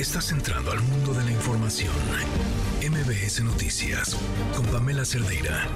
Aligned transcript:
Estás 0.00 0.32
entrando 0.32 0.72
al 0.72 0.80
mundo 0.80 1.12
de 1.12 1.22
la 1.24 1.30
información. 1.30 1.92
MBS 2.80 3.42
Noticias 3.42 4.16
con 4.56 4.64
Pamela 4.64 5.04
Cerdeira. 5.04 5.68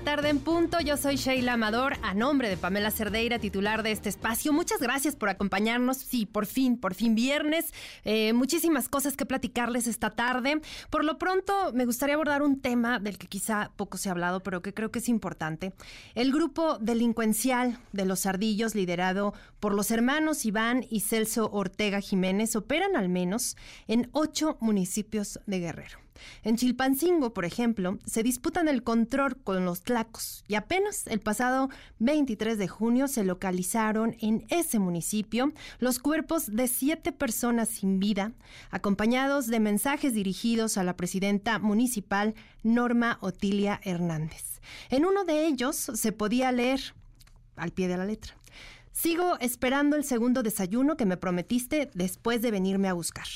Tarde 0.00 0.30
en 0.30 0.38
punto, 0.38 0.80
yo 0.80 0.96
soy 0.96 1.16
Sheila 1.16 1.54
Amador, 1.54 1.94
a 2.02 2.14
nombre 2.14 2.48
de 2.48 2.56
Pamela 2.56 2.90
Cerdeira, 2.90 3.38
titular 3.38 3.82
de 3.82 3.92
este 3.92 4.08
espacio. 4.08 4.52
Muchas 4.52 4.80
gracias 4.80 5.14
por 5.14 5.28
acompañarnos. 5.28 5.98
Sí, 5.98 6.26
por 6.26 6.46
fin, 6.46 6.78
por 6.78 6.94
fin 6.94 7.14
viernes. 7.14 7.72
Eh, 8.04 8.32
muchísimas 8.32 8.88
cosas 8.88 9.16
que 9.16 9.26
platicarles 9.26 9.86
esta 9.86 10.10
tarde. 10.10 10.60
Por 10.88 11.04
lo 11.04 11.18
pronto, 11.18 11.72
me 11.74 11.84
gustaría 11.84 12.14
abordar 12.14 12.42
un 12.42 12.60
tema 12.60 12.98
del 12.98 13.18
que 13.18 13.26
quizá 13.26 13.72
poco 13.76 13.98
se 13.98 14.08
ha 14.08 14.12
hablado, 14.12 14.42
pero 14.42 14.62
que 14.62 14.72
creo 14.72 14.90
que 14.90 15.00
es 15.00 15.08
importante. 15.08 15.72
El 16.14 16.32
grupo 16.32 16.78
delincuencial 16.78 17.78
de 17.92 18.06
los 18.06 18.26
ardillos, 18.26 18.74
liderado 18.74 19.34
por 19.60 19.74
los 19.74 19.90
hermanos 19.90 20.46
Iván 20.46 20.86
y 20.88 21.00
Celso 21.00 21.50
Ortega 21.52 22.00
Jiménez, 22.00 22.56
operan 22.56 22.96
al 22.96 23.08
menos 23.08 23.56
en 23.86 24.08
ocho 24.12 24.56
municipios 24.60 25.40
de 25.46 25.60
Guerrero. 25.60 26.09
En 26.42 26.56
Chilpancingo, 26.56 27.32
por 27.32 27.44
ejemplo, 27.44 27.98
se 28.06 28.22
disputan 28.22 28.68
el 28.68 28.82
control 28.82 29.36
con 29.42 29.64
los 29.64 29.82
tlacos 29.82 30.44
y 30.48 30.54
apenas 30.54 31.06
el 31.06 31.20
pasado 31.20 31.68
23 31.98 32.58
de 32.58 32.68
junio 32.68 33.08
se 33.08 33.24
localizaron 33.24 34.16
en 34.20 34.46
ese 34.48 34.78
municipio 34.78 35.52
los 35.78 35.98
cuerpos 35.98 36.54
de 36.54 36.68
siete 36.68 37.12
personas 37.12 37.68
sin 37.68 38.00
vida, 38.00 38.32
acompañados 38.70 39.46
de 39.46 39.60
mensajes 39.60 40.14
dirigidos 40.14 40.78
a 40.78 40.84
la 40.84 40.96
presidenta 40.96 41.58
municipal 41.58 42.34
Norma 42.62 43.18
Otilia 43.20 43.80
Hernández. 43.82 44.60
En 44.90 45.04
uno 45.04 45.24
de 45.24 45.46
ellos 45.46 45.76
se 45.76 46.12
podía 46.12 46.52
leer 46.52 46.80
al 47.56 47.72
pie 47.72 47.88
de 47.88 47.96
la 47.96 48.04
letra. 48.04 48.34
Sigo 48.92 49.38
esperando 49.40 49.96
el 49.96 50.04
segundo 50.04 50.42
desayuno 50.42 50.96
que 50.96 51.06
me 51.06 51.16
prometiste 51.16 51.90
después 51.94 52.42
de 52.42 52.50
venirme 52.50 52.88
a 52.88 52.92
buscar. 52.92 53.26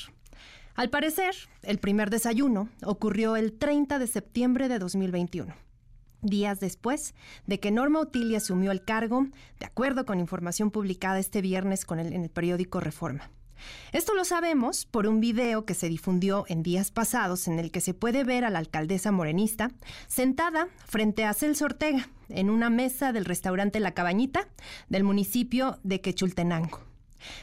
Al 0.75 0.89
parecer, 0.89 1.33
el 1.63 1.79
primer 1.79 2.09
desayuno 2.09 2.69
ocurrió 2.83 3.37
el 3.37 3.53
30 3.53 3.97
de 3.97 4.07
septiembre 4.07 4.67
de 4.67 4.79
2021 4.79 5.53
días 6.21 6.59
después 6.59 7.13
de 7.45 7.59
que 7.59 7.71
Norma 7.71 7.99
Otilia 7.99 8.39
asumió 8.39 8.71
el 8.71 8.83
cargo, 8.83 9.27
de 9.59 9.65
acuerdo 9.65 10.05
con 10.05 10.19
información 10.19 10.71
publicada 10.71 11.19
este 11.19 11.41
viernes 11.41 11.85
con 11.85 11.99
en 11.99 12.23
el 12.23 12.29
periódico 12.29 12.79
Reforma. 12.79 13.29
Esto 13.93 14.13
lo 14.15 14.25
sabemos 14.25 14.85
por 14.85 15.07
un 15.07 15.21
video 15.21 15.65
que 15.65 15.75
se 15.75 15.87
difundió 15.87 16.45
en 16.49 16.61
días 16.61 16.91
pasados 16.91 17.47
en 17.47 17.57
el 17.59 17.71
que 17.71 17.79
se 17.79 17.93
puede 17.93 18.23
ver 18.23 18.43
a 18.43 18.49
la 18.49 18.59
alcaldesa 18.59 19.11
morenista 19.11 19.71
sentada 20.07 20.67
frente 20.85 21.23
a 21.23 21.33
Celso 21.33 21.65
Ortega 21.65 22.09
en 22.27 22.49
una 22.49 22.69
mesa 22.69 23.13
del 23.13 23.25
restaurante 23.25 23.79
La 23.79 23.93
Cabañita 23.93 24.47
del 24.89 25.03
municipio 25.03 25.79
de 25.83 26.01
Quechultenango. 26.01 26.94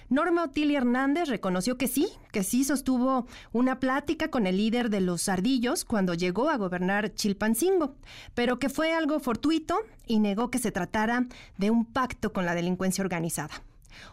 Norma 0.08 0.44
Otilia 0.44 0.78
Hernández 0.78 1.28
reconoció 1.28 1.78
que 1.78 1.88
sí, 1.88 2.08
que 2.30 2.42
sí 2.42 2.64
sostuvo 2.64 3.26
una 3.52 3.80
plática 3.80 4.28
con 4.28 4.46
el 4.46 4.56
líder 4.56 4.90
de 4.90 5.00
los 5.00 5.28
ardillos 5.28 5.84
cuando 5.84 6.14
llegó 6.14 6.48
a 6.48 6.56
gobernar 6.56 7.14
Chilpancingo, 7.14 7.96
pero 8.34 8.58
que 8.58 8.68
fue 8.68 8.92
algo 8.92 9.20
fortuito 9.20 9.76
y 10.06 10.18
negó 10.18 10.50
que 10.50 10.58
se 10.58 10.72
tratara 10.72 11.26
de 11.58 11.70
un 11.70 11.84
pacto 11.84 12.32
con 12.32 12.46
la 12.46 12.54
delincuencia 12.54 13.02
organizada. 13.02 13.62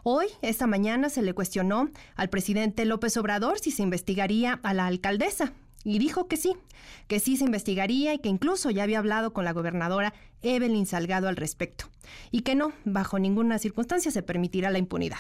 Hoy, 0.03 0.27
esta 0.41 0.67
mañana, 0.67 1.09
se 1.09 1.21
le 1.21 1.33
cuestionó 1.33 1.89
al 2.15 2.29
presidente 2.29 2.85
López 2.85 3.15
Obrador 3.17 3.59
si 3.59 3.71
se 3.71 3.83
investigaría 3.83 4.59
a 4.63 4.73
la 4.73 4.87
alcaldesa. 4.87 5.53
Y 5.83 5.99
dijo 5.99 6.27
que 6.27 6.37
sí, 6.37 6.55
que 7.07 7.19
sí 7.19 7.37
se 7.37 7.45
investigaría 7.45 8.13
y 8.13 8.19
que 8.19 8.29
incluso 8.29 8.69
ya 8.69 8.83
había 8.83 8.99
hablado 8.99 9.33
con 9.33 9.45
la 9.45 9.53
gobernadora 9.53 10.13
Evelyn 10.41 10.85
Salgado 10.85 11.27
al 11.27 11.37
respecto. 11.37 11.85
Y 12.31 12.41
que 12.41 12.55
no, 12.55 12.73
bajo 12.85 13.19
ninguna 13.19 13.59
circunstancia 13.59 14.11
se 14.11 14.23
permitirá 14.23 14.69
la 14.71 14.79
impunidad. 14.79 15.19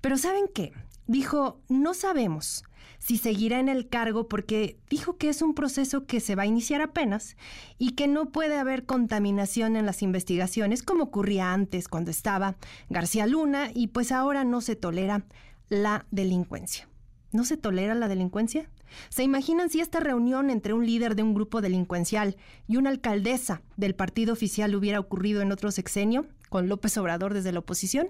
Pero 0.00 0.16
¿saben 0.16 0.46
qué? 0.54 0.72
Dijo, 1.06 1.60
no 1.68 1.94
sabemos 1.94 2.64
si 3.00 3.16
seguirá 3.16 3.58
en 3.58 3.68
el 3.68 3.88
cargo 3.88 4.28
porque 4.28 4.78
dijo 4.88 5.16
que 5.16 5.30
es 5.30 5.42
un 5.42 5.54
proceso 5.54 6.06
que 6.06 6.20
se 6.20 6.34
va 6.34 6.44
a 6.44 6.46
iniciar 6.46 6.82
apenas 6.82 7.36
y 7.78 7.92
que 7.92 8.06
no 8.06 8.26
puede 8.26 8.58
haber 8.58 8.84
contaminación 8.84 9.74
en 9.74 9.86
las 9.86 10.02
investigaciones 10.02 10.82
como 10.82 11.04
ocurría 11.04 11.52
antes 11.52 11.88
cuando 11.88 12.10
estaba 12.10 12.56
García 12.90 13.26
Luna 13.26 13.70
y 13.74 13.88
pues 13.88 14.12
ahora 14.12 14.44
no 14.44 14.60
se 14.60 14.76
tolera 14.76 15.24
la 15.68 16.06
delincuencia. 16.10 16.88
¿No 17.32 17.44
se 17.44 17.56
tolera 17.56 17.94
la 17.94 18.08
delincuencia? 18.08 18.68
¿Se 19.08 19.22
imaginan 19.22 19.70
si 19.70 19.80
esta 19.80 20.00
reunión 20.00 20.50
entre 20.50 20.72
un 20.72 20.86
líder 20.86 21.14
de 21.14 21.22
un 21.22 21.34
grupo 21.34 21.60
delincuencial 21.60 22.36
y 22.66 22.76
una 22.76 22.90
alcaldesa 22.90 23.62
del 23.76 23.94
partido 23.94 24.32
oficial 24.32 24.74
hubiera 24.74 25.00
ocurrido 25.00 25.42
en 25.42 25.52
otro 25.52 25.70
sexenio, 25.70 26.26
con 26.48 26.68
López 26.68 26.96
Obrador 26.98 27.34
desde 27.34 27.52
la 27.52 27.60
oposición? 27.60 28.08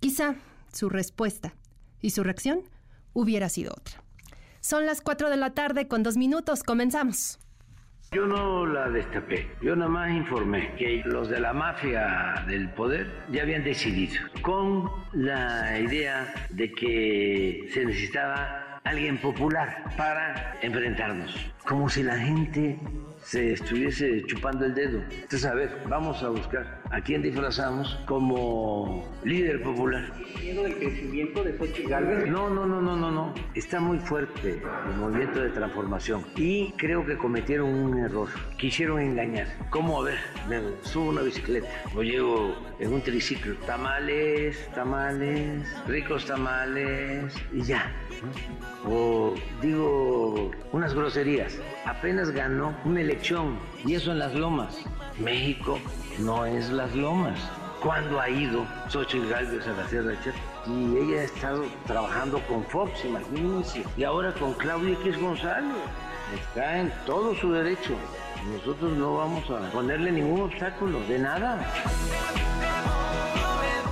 Quizá 0.00 0.36
su 0.72 0.88
respuesta 0.88 1.54
y 2.00 2.10
su 2.10 2.22
reacción 2.22 2.62
hubiera 3.12 3.48
sido 3.48 3.72
otra. 3.72 4.02
Son 4.60 4.84
las 4.84 5.00
4 5.00 5.30
de 5.30 5.36
la 5.36 5.54
tarde 5.54 5.88
con 5.88 6.02
dos 6.02 6.16
minutos. 6.16 6.62
Comenzamos. 6.62 7.38
Yo 8.12 8.24
no 8.26 8.66
la 8.66 8.88
destapé, 8.88 9.48
yo 9.60 9.74
nada 9.74 9.90
más 9.90 10.10
informé 10.10 10.74
que 10.76 11.02
los 11.04 11.28
de 11.28 11.40
la 11.40 11.52
mafia 11.52 12.44
del 12.46 12.70
poder 12.70 13.12
ya 13.30 13.42
habían 13.42 13.64
decidido, 13.64 14.22
con 14.42 14.88
la 15.12 15.78
idea 15.80 16.32
de 16.50 16.70
que 16.72 17.68
se 17.74 17.84
necesitaba 17.84 18.65
alguien 18.86 19.18
popular 19.18 19.82
para 19.96 20.56
enfrentarnos, 20.62 21.34
como 21.66 21.88
si 21.88 22.04
la 22.04 22.16
gente 22.16 22.78
se 23.20 23.54
estuviese 23.54 24.24
chupando 24.26 24.64
el 24.64 24.74
dedo. 24.74 25.02
Entonces, 25.10 25.44
a 25.44 25.54
ver, 25.54 25.82
vamos 25.88 26.22
a 26.22 26.28
buscar 26.28 26.75
a 26.90 27.00
quién 27.00 27.22
disfrazamos 27.22 27.98
como 28.06 29.04
líder 29.24 29.62
popular. 29.62 30.12
¿Miedo 30.40 30.62
del 30.62 30.76
crecimiento 30.76 31.42
de 31.42 31.56
Xochitl 31.58 31.88
Galvez? 31.88 32.30
No, 32.30 32.48
no, 32.50 32.66
no, 32.66 32.80
no, 32.80 32.96
no, 32.96 33.10
no. 33.10 33.34
Está 33.54 33.80
muy 33.80 33.98
fuerte 33.98 34.60
el 34.88 34.96
movimiento 34.96 35.40
de 35.40 35.50
transformación 35.50 36.24
y 36.36 36.72
creo 36.72 37.04
que 37.04 37.16
cometieron 37.16 37.68
un 37.68 37.98
error. 37.98 38.28
Quisieron 38.58 39.00
engañar. 39.00 39.48
¿Cómo? 39.70 40.00
A 40.00 40.04
ver, 40.04 40.18
me 40.48 40.60
subo 40.82 41.10
una 41.10 41.22
bicicleta 41.22 41.68
o 41.94 42.02
llego 42.02 42.54
en 42.78 42.92
un 42.92 43.00
triciclo. 43.00 43.56
Tamales, 43.66 44.68
tamales, 44.74 45.66
ricos 45.86 46.26
tamales 46.26 47.34
y 47.52 47.62
ya. 47.62 47.92
O 48.86 49.34
digo 49.60 50.50
unas 50.72 50.94
groserías. 50.94 51.58
Apenas 51.84 52.30
ganó 52.30 52.76
una 52.84 53.00
elección 53.00 53.58
y 53.86 53.94
eso 53.94 54.12
en 54.12 54.18
las 54.18 54.34
lomas. 54.34 54.76
México 55.18 55.78
no 56.18 56.44
es 56.44 56.70
las 56.70 56.94
lomas. 56.94 57.38
¿Cuándo 57.82 58.20
ha 58.20 58.28
ido 58.28 58.66
Xochitl 58.88 59.28
Galvez 59.28 59.66
a 59.66 59.72
la 59.72 59.88
Sierra 59.88 60.08
de 60.08 60.20
Chiapas? 60.20 60.42
Y 60.66 60.96
ella 60.96 61.20
ha 61.20 61.24
estado 61.24 61.64
trabajando 61.86 62.40
con 62.48 62.64
Fox, 62.64 63.04
imagínense. 63.04 63.84
Y 63.96 64.02
ahora 64.02 64.32
con 64.34 64.54
Claudia 64.54 64.94
X 64.94 65.20
González. 65.20 65.76
Está 66.34 66.80
en 66.80 66.92
todo 67.06 67.34
su 67.36 67.52
derecho. 67.52 67.94
Nosotros 68.52 68.92
no 68.96 69.16
vamos 69.18 69.48
a 69.50 69.70
ponerle 69.70 70.10
ningún 70.10 70.42
obstáculo, 70.42 71.00
de 71.06 71.18
nada. 71.20 71.64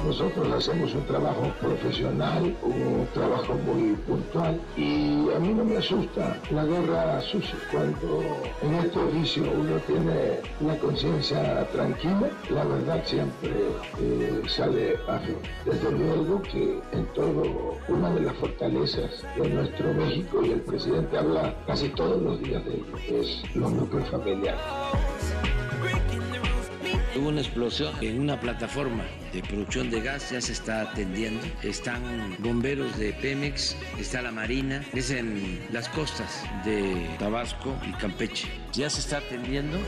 Nosotros 0.04 0.52
hacemos 0.52 0.94
un 0.94 1.06
trabajo 1.06 1.50
profesional, 1.60 2.54
un 2.62 3.06
trabajo 3.14 3.54
muy 3.54 3.94
puntual 4.06 4.60
y 4.76 5.30
a 5.34 5.38
mí 5.38 5.54
no 5.54 5.64
me 5.64 5.78
asusta 5.78 6.38
la 6.50 6.62
guerra 6.64 7.22
sucia. 7.22 7.56
Cuando 7.72 8.22
en 8.62 8.74
este 8.74 8.98
oficio 8.98 9.44
uno 9.44 9.78
tiene 9.86 10.40
la 10.60 10.78
conciencia 10.78 11.66
tranquila, 11.68 12.28
la 12.50 12.64
verdad 12.64 13.02
siempre 13.06 13.50
eh, 13.98 14.42
sale 14.46 14.98
a 15.08 15.18
fin. 15.20 15.36
Desde 15.64 15.90
luego 15.90 16.42
que 16.42 16.80
en 16.92 17.06
todo 17.14 17.78
una 17.88 18.10
de 18.10 18.20
las 18.20 18.34
fortalezas 18.34 19.24
de 19.36 19.48
nuestro 19.48 19.94
México 19.94 20.44
y 20.44 20.50
el 20.50 20.60
presidente 20.60 21.16
habla 21.16 21.54
casi 21.66 21.88
todos 21.88 22.20
los 22.20 22.40
días 22.40 22.62
de 22.66 22.74
ello, 22.74 22.96
es 23.08 23.42
lo 23.54 23.70
núcleo 23.70 24.04
familiar. 24.04 24.58
Hubo 27.16 27.28
una 27.28 27.42
explosión 27.42 27.94
en 28.00 28.18
una 28.18 28.40
plataforma 28.40 29.04
de 29.32 29.40
producción 29.40 29.88
de 29.88 30.00
gas, 30.00 30.30
ya 30.30 30.40
se 30.40 30.52
está 30.52 30.80
atendiendo. 30.80 31.46
Están 31.62 32.02
bomberos 32.40 32.98
de 32.98 33.12
Pemex, 33.12 33.76
está 34.00 34.20
la 34.20 34.32
Marina, 34.32 34.84
es 34.92 35.10
en 35.10 35.64
las 35.72 35.88
costas 35.88 36.44
de 36.64 37.08
Tabasco 37.20 37.76
y 37.88 37.92
Campeche. 37.92 38.48
Ya 38.72 38.90
se 38.90 38.98
está 38.98 39.18
atendiendo. 39.18 39.78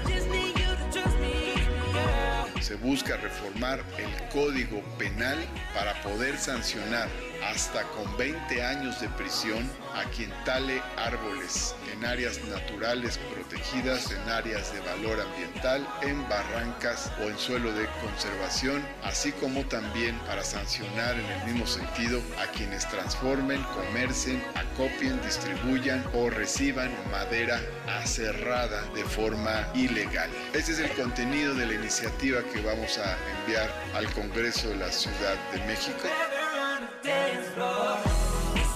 Se 2.61 2.76
busca 2.76 3.17
reformar 3.17 3.81
el 3.99 4.29
código 4.32 4.81
penal 4.96 5.38
para 5.75 6.00
poder 6.02 6.37
sancionar 6.38 7.08
hasta 7.44 7.82
con 7.90 8.16
20 8.16 8.62
años 8.62 9.00
de 9.00 9.08
prisión 9.10 9.68
a 9.94 10.04
quien 10.10 10.30
tale 10.44 10.82
árboles 10.96 11.74
en 11.92 12.04
áreas 12.04 12.40
naturales 12.44 13.18
protegidas, 13.32 14.10
en 14.10 14.28
áreas 14.28 14.72
de 14.72 14.80
valor 14.80 15.20
ambiental, 15.20 15.86
en 16.02 16.28
barrancas 16.28 17.10
o 17.20 17.28
en 17.28 17.38
suelo 17.38 17.72
de 17.72 17.86
conservación, 18.02 18.86
así 19.02 19.32
como 19.32 19.64
también 19.66 20.18
para 20.20 20.44
sancionar 20.44 21.18
en 21.18 21.26
el 21.26 21.44
mismo 21.44 21.66
sentido 21.66 22.20
a 22.42 22.50
quienes 22.52 22.88
transformen, 22.88 23.62
comercien, 23.74 24.42
acopien, 24.54 25.20
distribuyan 25.22 26.04
o 26.14 26.30
reciban 26.30 26.90
madera 27.10 27.60
aserrada 27.88 28.82
de 28.94 29.04
forma 29.04 29.66
ilegal. 29.74 30.30
Este 30.52 30.72
es 30.72 30.78
el 30.78 30.90
contenido 30.90 31.54
de 31.54 31.66
la 31.66 31.74
iniciativa 31.74 32.42
que 32.52 32.60
vamos 32.60 32.98
a 32.98 33.16
enviar 33.40 33.70
al 33.94 34.10
Congreso 34.12 34.68
de 34.68 34.76
la 34.76 34.92
Ciudad 34.92 35.36
de 35.52 35.64
México. 35.66 36.08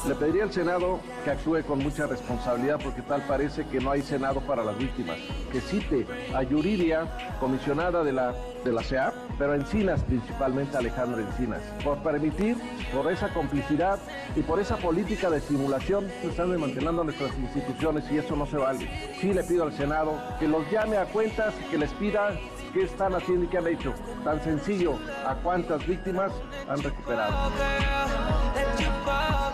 Le 0.07 0.15
pediría 0.15 0.45
al 0.45 0.53
Senado 0.53 0.99
que 1.25 1.31
actúe 1.31 1.63
con 1.67 1.79
mucha 1.81 2.07
responsabilidad 2.07 2.81
porque 2.83 3.03
tal 3.03 3.23
parece 3.29 3.67
que 3.67 3.81
no 3.81 3.91
hay 3.91 4.03
Senado 4.03 4.41
para 4.41 4.65
las 4.65 4.79
víctimas. 4.79 5.19
Que 5.53 5.61
cite 5.61 6.07
a 6.35 6.43
Yuridia, 6.43 7.37
comisionada 7.39 8.03
de 8.03 8.13
la, 8.13 8.35
de 8.65 8.73
la 8.73 8.83
CEAP, 8.83 9.15
pero 9.39 9.55
Encinas, 9.55 10.03
principalmente 10.05 10.77
Alejandro 10.77 11.21
Encinas, 11.21 11.63
por 11.85 11.99
permitir, 12.03 12.57
por 12.95 13.13
esa 13.13 13.29
complicidad 13.29 13.99
y 14.35 14.41
por 14.41 14.59
esa 14.59 14.77
política 14.79 15.29
de 15.29 15.41
simulación 15.41 16.09
que 16.23 16.29
están 16.29 16.51
desmantelando 16.51 17.05
nuestras 17.05 17.37
instituciones 17.39 18.05
y 18.11 18.19
eso 18.19 18.37
no 18.37 18.47
se 18.47 18.57
vale. 18.57 18.89
Sí 19.21 19.33
le 19.33 19.45
pido 19.45 19.65
al 19.65 19.73
Senado 19.75 20.19
que 20.39 20.49
los 20.49 20.69
llame 20.71 20.97
a 20.97 21.05
cuentas 21.05 21.55
y 21.61 21.71
que 21.71 21.79
les 21.79 21.93
pida 21.93 22.31
qué 22.73 22.83
están 22.85 23.15
haciendo 23.15 23.45
y 23.45 23.49
qué 23.49 23.59
han 23.59 23.67
hecho. 23.67 23.93
Tan 24.25 24.43
sencillo, 24.43 24.95
a 25.27 25.35
cuántas 25.37 25.87
víctimas 25.87 26.33
han 26.69 26.83
recuperado. 26.83 27.51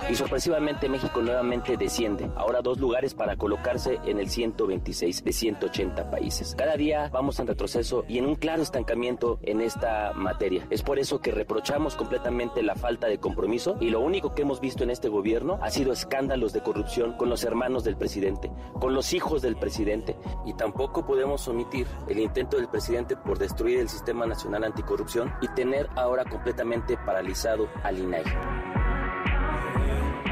Y 0.08 0.14
sorpresivamente 0.14 0.88
México 0.88 1.20
nuevamente 1.20 1.76
desciende, 1.76 2.30
ahora 2.36 2.62
dos 2.62 2.78
lugares 2.78 3.12
para 3.12 3.36
colocarse 3.36 3.98
en 4.04 4.20
el 4.20 4.28
126 4.28 5.24
de 5.24 5.32
180 5.32 6.10
países. 6.10 6.54
Cada 6.56 6.76
día 6.76 7.10
vamos 7.12 7.40
en 7.40 7.48
retroceso 7.48 8.04
y 8.06 8.18
en 8.18 8.26
un 8.26 8.36
claro 8.36 8.62
estancamiento 8.62 9.40
en 9.42 9.60
esta 9.60 10.12
materia. 10.14 10.64
Es 10.70 10.82
por 10.82 11.00
eso 11.00 11.20
que 11.20 11.32
reprochamos 11.32 11.96
completamente 11.96 12.62
la 12.62 12.76
falta 12.76 13.08
de 13.08 13.18
compromiso 13.18 13.76
y 13.80 13.90
lo 13.90 14.00
único 14.00 14.32
que 14.32 14.42
hemos 14.42 14.60
visto 14.60 14.84
en 14.84 14.90
este 14.90 15.08
gobierno 15.08 15.58
ha 15.60 15.70
sido 15.70 15.92
escándalos 15.92 16.52
de 16.52 16.62
corrupción 16.62 17.16
con 17.16 17.28
los 17.28 17.42
hermanos 17.42 17.82
del 17.82 17.96
presidente, 17.96 18.52
con 18.78 18.94
los 18.94 19.12
hijos 19.12 19.42
del 19.42 19.56
presidente 19.56 20.16
y 20.44 20.54
tampoco 20.54 21.04
podemos 21.04 21.48
omitir 21.48 21.86
el 22.08 22.20
intento 22.20 22.56
del 22.58 22.68
presidente 22.68 23.05
por 23.14 23.38
destruir 23.38 23.78
el 23.78 23.88
Sistema 23.88 24.26
Nacional 24.26 24.64
Anticorrupción 24.64 25.32
y 25.40 25.48
tener 25.48 25.88
ahora 25.94 26.24
completamente 26.24 26.96
paralizado 26.96 27.68
al 27.84 27.98
INAI 27.98 28.24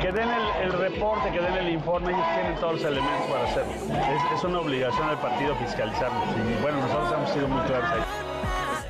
que 0.04 0.12
den 0.12 0.28
el, 0.60 0.70
reporte, 0.70 1.30
que 1.32 1.40
den 1.40 1.54
el 1.54 1.70
informe, 1.70 2.12
ellos 2.12 2.26
tienen 2.34 2.54
todos 2.56 2.74
los 2.74 2.84
elementos 2.84 3.26
para 3.30 3.44
hacerlo. 3.44 3.72
Es, 4.34 4.44
una 4.44 4.60
obligación 4.60 5.08
del 5.08 5.16
partido 5.16 5.56
fiscalizarlos. 5.56 6.22
Y 6.36 6.62
bueno, 6.62 6.78
nosotros 6.82 7.12
hemos 7.14 7.30
sido 7.30 7.48
muy 7.48 7.62
claros 7.62 7.90
ahí. 7.90 8.02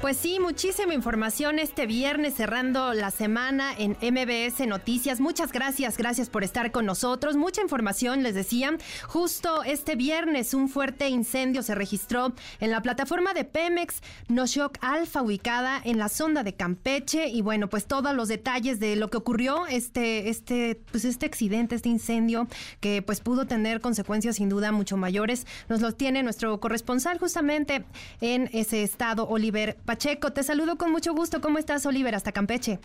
Pues 0.04 0.18
sí, 0.18 0.38
muchísima 0.38 0.92
información 0.92 1.58
este 1.58 1.86
viernes 1.86 2.34
cerrando 2.34 2.92
la 2.92 3.10
semana 3.10 3.72
en 3.78 3.92
MBS 4.02 4.66
Noticias. 4.66 5.18
Muchas 5.18 5.50
gracias, 5.50 5.96
gracias 5.96 6.28
por 6.28 6.44
estar 6.44 6.72
con 6.72 6.84
nosotros. 6.84 7.36
Mucha 7.36 7.62
información, 7.62 8.22
les 8.22 8.34
decía. 8.34 8.76
Justo 9.08 9.62
este 9.62 9.96
viernes 9.96 10.52
un 10.52 10.68
fuerte 10.68 11.08
incendio 11.08 11.62
se 11.62 11.74
registró 11.74 12.34
en 12.60 12.70
la 12.70 12.82
plataforma 12.82 13.32
de 13.32 13.44
Pemex 13.44 14.02
Noshock 14.28 14.76
Alfa 14.82 15.22
ubicada 15.22 15.80
en 15.82 15.98
la 15.98 16.10
sonda 16.10 16.42
de 16.42 16.52
Campeche 16.52 17.28
y 17.28 17.40
bueno, 17.40 17.70
pues 17.70 17.86
todos 17.86 18.14
los 18.14 18.28
detalles 18.28 18.80
de 18.80 18.96
lo 18.96 19.08
que 19.08 19.16
ocurrió 19.16 19.66
este 19.66 20.28
este 20.28 20.78
pues 20.90 21.06
este 21.06 21.24
accidente, 21.24 21.76
este 21.76 21.88
incendio 21.88 22.46
que 22.80 23.00
pues 23.00 23.22
pudo 23.22 23.46
tener 23.46 23.80
consecuencias 23.80 24.36
sin 24.36 24.50
duda 24.50 24.70
mucho 24.70 24.98
mayores. 24.98 25.46
Nos 25.70 25.80
los 25.80 25.96
tiene 25.96 26.22
nuestro 26.22 26.60
corresponsal 26.60 27.18
justamente 27.18 27.86
en 28.20 28.50
ese 28.52 28.82
estado, 28.82 29.26
Oliver 29.26 29.76
Pacheco. 29.76 29.93
Te 29.96 30.42
saludo 30.42 30.76
con 30.76 30.90
mucho 30.90 31.14
gusto. 31.14 31.40
¿Cómo 31.40 31.58
estás, 31.58 31.86
Oliver, 31.86 32.16
hasta 32.16 32.32
Campeche? 32.32 32.80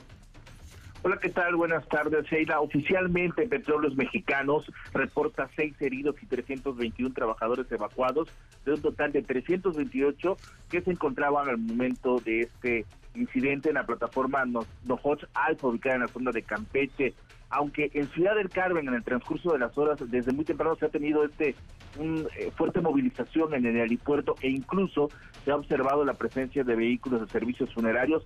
Hola, 1.02 1.18
¿qué 1.20 1.30
tal? 1.30 1.56
Buenas 1.56 1.88
tardes, 1.88 2.26
Sheila. 2.26 2.60
Oficialmente, 2.60 3.48
Petróleos 3.48 3.96
Mexicanos 3.96 4.72
reporta 4.94 5.50
seis 5.56 5.74
heridos 5.80 6.16
y 6.22 6.28
321 6.28 7.14
trabajadores 7.16 7.72
evacuados, 7.72 8.30
de 8.64 8.74
un 8.74 8.82
total 8.82 9.12
de 9.12 9.24
328 9.24 10.38
que 10.70 10.82
se 10.82 10.92
encontraban 10.92 11.50
al 11.50 11.58
momento 11.58 12.20
de 12.20 12.42
este 12.42 12.86
incidente 13.16 13.70
en 13.70 13.76
la 13.76 13.88
plataforma 13.88 14.46
Nohoch 14.46 15.24
Alfa, 15.34 15.68
ubicada 15.68 15.96
en 15.96 16.02
la 16.02 16.08
zona 16.10 16.32
de 16.32 16.44
Campeche. 16.44 17.16
Aunque 17.50 17.90
en 17.94 18.08
Ciudad 18.10 18.36
del 18.36 18.50
Carmen, 18.50 18.88
en 18.88 18.94
el 18.94 19.04
transcurso 19.04 19.52
de 19.52 19.60
las 19.60 19.78
horas, 19.78 19.98
desde 20.10 20.32
muy 20.32 20.46
temprano 20.46 20.76
se 20.76 20.86
ha 20.86 20.90
tenido 20.90 21.24
este 21.24 21.56
un, 21.98 22.28
eh, 22.38 22.52
fuerte 22.56 22.80
movilización 22.80 23.54
en 23.56 23.66
el 23.66 23.80
aeropuerto 23.80 24.36
e 24.42 24.50
incluso 24.50 25.10
se 25.44 25.52
ha 25.52 25.56
observado 25.56 26.06
la 26.06 26.14
presencia 26.14 26.64
de 26.64 26.76
vehículos 26.76 27.22
de 27.22 27.28
servicios 27.28 27.74
funerarios. 27.74 28.24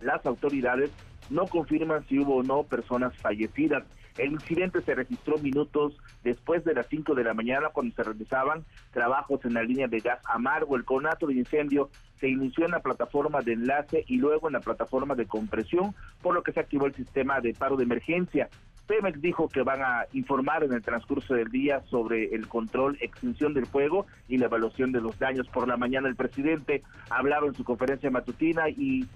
Las 0.00 0.26
autoridades 0.26 0.90
no 1.30 1.46
confirman 1.46 2.04
si 2.08 2.18
hubo 2.18 2.36
o 2.36 2.42
no 2.42 2.64
personas 2.64 3.16
fallecidas. 3.18 3.84
El 4.16 4.32
incidente 4.32 4.80
se 4.82 4.94
registró 4.94 5.38
minutos 5.38 5.96
después 6.22 6.64
de 6.64 6.74
las 6.74 6.86
5 6.86 7.14
de 7.14 7.24
la 7.24 7.34
mañana 7.34 7.70
cuando 7.70 7.94
se 7.94 8.04
realizaban 8.04 8.64
trabajos 8.92 9.44
en 9.44 9.54
la 9.54 9.62
línea 9.62 9.88
de 9.88 9.98
gas 9.98 10.20
amargo. 10.26 10.76
El 10.76 10.84
conato 10.84 11.26
de 11.26 11.34
incendio 11.34 11.90
se 12.20 12.28
inició 12.28 12.64
en 12.64 12.72
la 12.72 12.80
plataforma 12.80 13.40
de 13.40 13.54
enlace 13.54 14.04
y 14.06 14.18
luego 14.18 14.46
en 14.46 14.52
la 14.52 14.60
plataforma 14.60 15.14
de 15.14 15.26
compresión, 15.26 15.94
por 16.22 16.34
lo 16.34 16.42
que 16.42 16.52
se 16.52 16.60
activó 16.60 16.86
el 16.86 16.94
sistema 16.94 17.40
de 17.40 17.54
paro 17.54 17.76
de 17.76 17.84
emergencia. 17.84 18.48
Pemex 18.86 19.20
dijo 19.20 19.48
que 19.48 19.62
van 19.62 19.82
a 19.82 20.06
informar 20.12 20.62
en 20.62 20.72
el 20.72 20.82
transcurso 20.82 21.34
del 21.34 21.50
día 21.50 21.82
sobre 21.90 22.34
el 22.34 22.48
control, 22.48 22.98
extinción 23.00 23.54
del 23.54 23.66
fuego 23.66 24.06
y 24.28 24.36
la 24.36 24.46
evaluación 24.46 24.92
de 24.92 25.00
los 25.00 25.18
daños. 25.18 25.48
Por 25.48 25.66
la 25.66 25.76
mañana 25.76 26.08
el 26.08 26.16
presidente 26.16 26.82
hablaba 27.08 27.46
en 27.46 27.54
su 27.54 27.64
conferencia 27.64 28.10
matutina 28.10 28.68
y 28.68 29.06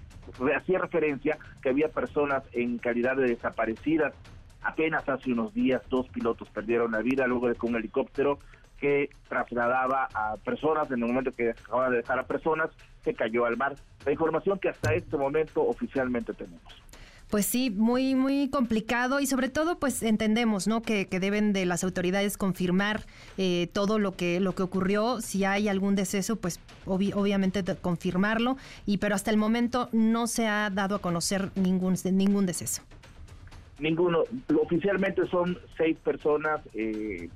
hacía 0.55 0.79
referencia 0.79 1.37
que 1.61 1.69
había 1.69 1.89
personas 1.89 2.43
en 2.53 2.79
calidad 2.79 3.15
de 3.15 3.27
desaparecidas. 3.27 4.13
Apenas 4.61 5.07
hace 5.07 5.31
unos 5.31 5.53
días 5.53 5.81
dos 5.89 6.07
pilotos 6.09 6.49
perdieron 6.49 6.91
la 6.91 6.99
vida 6.99 7.27
luego 7.27 7.47
de 7.47 7.55
que 7.55 7.65
un 7.65 7.75
helicóptero 7.75 8.39
que 8.79 9.09
trasladaba 9.27 10.07
a 10.13 10.37
personas 10.37 10.89
en 10.91 11.01
el 11.01 11.07
momento 11.07 11.31
que 11.31 11.51
acababa 11.51 11.89
de 11.89 11.97
dejar 11.97 12.19
a 12.19 12.23
personas 12.23 12.69
se 13.03 13.13
cayó 13.13 13.45
al 13.45 13.57
mar. 13.57 13.75
La 14.05 14.11
información 14.11 14.59
que 14.59 14.69
hasta 14.69 14.93
este 14.93 15.17
momento 15.17 15.61
oficialmente 15.61 16.33
tenemos. 16.33 16.61
Pues 17.29 17.45
sí, 17.45 17.69
muy, 17.69 18.15
muy 18.15 18.49
complicado 18.49 19.19
y 19.19 19.27
sobre 19.27 19.49
todo, 19.49 19.77
pues 19.77 20.01
entendemos, 20.01 20.67
¿no? 20.67 20.81
Que, 20.81 21.05
deben 21.05 21.53
de 21.53 21.67
las 21.67 21.83
autoridades 21.83 22.37
confirmar 22.37 23.05
eh, 23.37 23.69
todo 23.71 23.99
lo 23.99 24.15
que, 24.15 24.39
lo 24.39 24.55
que 24.55 24.63
ocurrió. 24.63 25.21
Si 25.21 25.45
hay 25.45 25.67
algún 25.67 25.95
deceso, 25.95 26.37
pues 26.37 26.59
obviamente 26.85 27.63
confirmarlo. 27.75 28.57
Y 28.87 28.97
pero 28.97 29.13
hasta 29.13 29.29
el 29.29 29.37
momento 29.37 29.89
no 29.91 30.25
se 30.25 30.47
ha 30.47 30.71
dado 30.71 30.95
a 30.95 30.99
conocer 30.99 31.51
ningún, 31.53 31.95
ningún 32.03 32.47
deceso. 32.47 32.81
Ninguno. 33.79 34.23
Oficialmente 34.61 35.25
son 35.27 35.57
seis 35.77 35.97
personas 35.97 36.61
eh, 36.73 37.29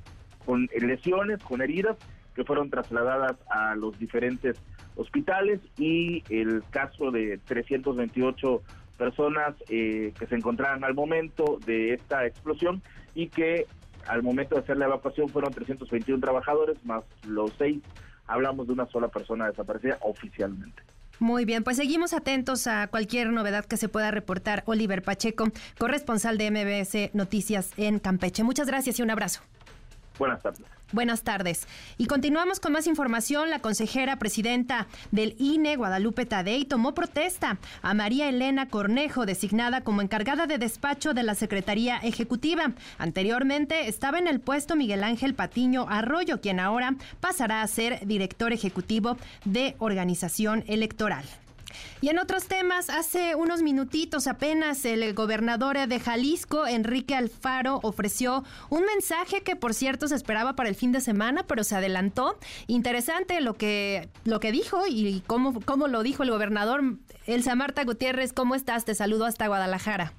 con 0.45 0.69
lesiones, 0.77 1.41
con 1.43 1.61
heridas, 1.61 1.97
que 2.35 2.43
fueron 2.43 2.69
trasladadas 2.69 3.37
a 3.49 3.75
los 3.75 3.97
diferentes 3.99 4.57
hospitales 4.95 5.59
y 5.77 6.23
el 6.29 6.63
caso 6.69 7.11
de 7.11 7.39
328 7.45 8.61
personas 8.97 9.55
eh, 9.69 10.13
que 10.17 10.27
se 10.27 10.35
encontraban 10.35 10.83
al 10.83 10.93
momento 10.93 11.59
de 11.65 11.93
esta 11.93 12.25
explosión 12.25 12.81
y 13.15 13.27
que 13.27 13.65
al 14.07 14.21
momento 14.21 14.55
de 14.55 14.61
hacer 14.61 14.77
la 14.77 14.85
evacuación 14.85 15.29
fueron 15.29 15.53
321 15.53 16.21
trabajadores 16.21 16.83
más 16.85 17.03
los 17.27 17.53
seis. 17.57 17.81
Hablamos 18.27 18.67
de 18.67 18.73
una 18.73 18.85
sola 18.87 19.07
persona 19.09 19.47
desaparecida 19.47 19.97
oficialmente. 20.01 20.81
Muy 21.23 21.45
bien, 21.45 21.63
pues 21.63 21.77
seguimos 21.77 22.11
atentos 22.11 22.67
a 22.67 22.87
cualquier 22.87 23.29
novedad 23.29 23.63
que 23.63 23.77
se 23.77 23.87
pueda 23.87 24.11
reportar. 24.11 24.61
Oliver 24.65 25.01
Pacheco, 25.01 25.45
corresponsal 25.79 26.37
de 26.37 26.51
MBS 26.51 27.15
Noticias 27.15 27.71
en 27.77 27.99
Campeche. 27.99 28.43
Muchas 28.43 28.67
gracias 28.67 28.99
y 28.99 29.03
un 29.03 29.09
abrazo. 29.09 29.39
Buenas 30.19 30.41
tardes. 30.43 30.65
Buenas 30.93 31.23
tardes. 31.23 31.67
Y 31.97 32.05
continuamos 32.05 32.59
con 32.59 32.71
más 32.71 32.85
información. 32.85 33.49
La 33.49 33.57
consejera 33.57 34.19
presidenta 34.19 34.85
del 35.09 35.35
INE, 35.39 35.75
Guadalupe 35.75 36.27
Tadei, 36.27 36.65
tomó 36.65 36.93
protesta 36.93 37.57
a 37.81 37.95
María 37.95 38.29
Elena 38.29 38.69
Cornejo, 38.69 39.25
designada 39.25 39.81
como 39.81 40.03
encargada 40.03 40.45
de 40.45 40.59
despacho 40.59 41.15
de 41.15 41.23
la 41.23 41.33
Secretaría 41.33 41.97
Ejecutiva. 41.97 42.73
Anteriormente 42.99 43.87
estaba 43.87 44.19
en 44.19 44.27
el 44.27 44.39
puesto 44.39 44.75
Miguel 44.75 45.03
Ángel 45.03 45.33
Patiño 45.33 45.87
Arroyo, 45.89 46.41
quien 46.41 46.59
ahora 46.59 46.93
pasará 47.19 47.63
a 47.63 47.67
ser 47.67 48.05
director 48.05 48.53
ejecutivo 48.53 49.17
de 49.45 49.75
organización 49.79 50.63
electoral. 50.67 51.25
Y 52.01 52.09
en 52.09 52.19
otros 52.19 52.47
temas, 52.47 52.89
hace 52.89 53.35
unos 53.35 53.61
minutitos 53.61 54.27
apenas 54.27 54.85
el 54.85 55.13
gobernador 55.13 55.87
de 55.87 55.99
Jalisco, 55.99 56.67
Enrique 56.67 57.15
Alfaro, 57.15 57.79
ofreció 57.83 58.43
un 58.69 58.83
mensaje 58.85 59.41
que 59.41 59.55
por 59.55 59.73
cierto 59.73 60.07
se 60.07 60.15
esperaba 60.15 60.55
para 60.55 60.69
el 60.69 60.75
fin 60.75 60.91
de 60.91 61.01
semana, 61.01 61.43
pero 61.47 61.63
se 61.63 61.75
adelantó. 61.75 62.37
Interesante 62.67 63.41
lo 63.41 63.53
que, 63.55 64.09
lo 64.25 64.39
que 64.39 64.51
dijo 64.51 64.83
y 64.87 65.23
cómo, 65.27 65.59
cómo 65.61 65.87
lo 65.87 66.03
dijo 66.03 66.23
el 66.23 66.31
gobernador. 66.31 66.81
Elsa 67.25 67.55
Marta 67.55 67.83
Gutiérrez, 67.83 68.33
¿cómo 68.33 68.55
estás? 68.55 68.85
Te 68.85 68.95
saludo 68.95 69.25
hasta 69.25 69.47
Guadalajara. 69.47 70.13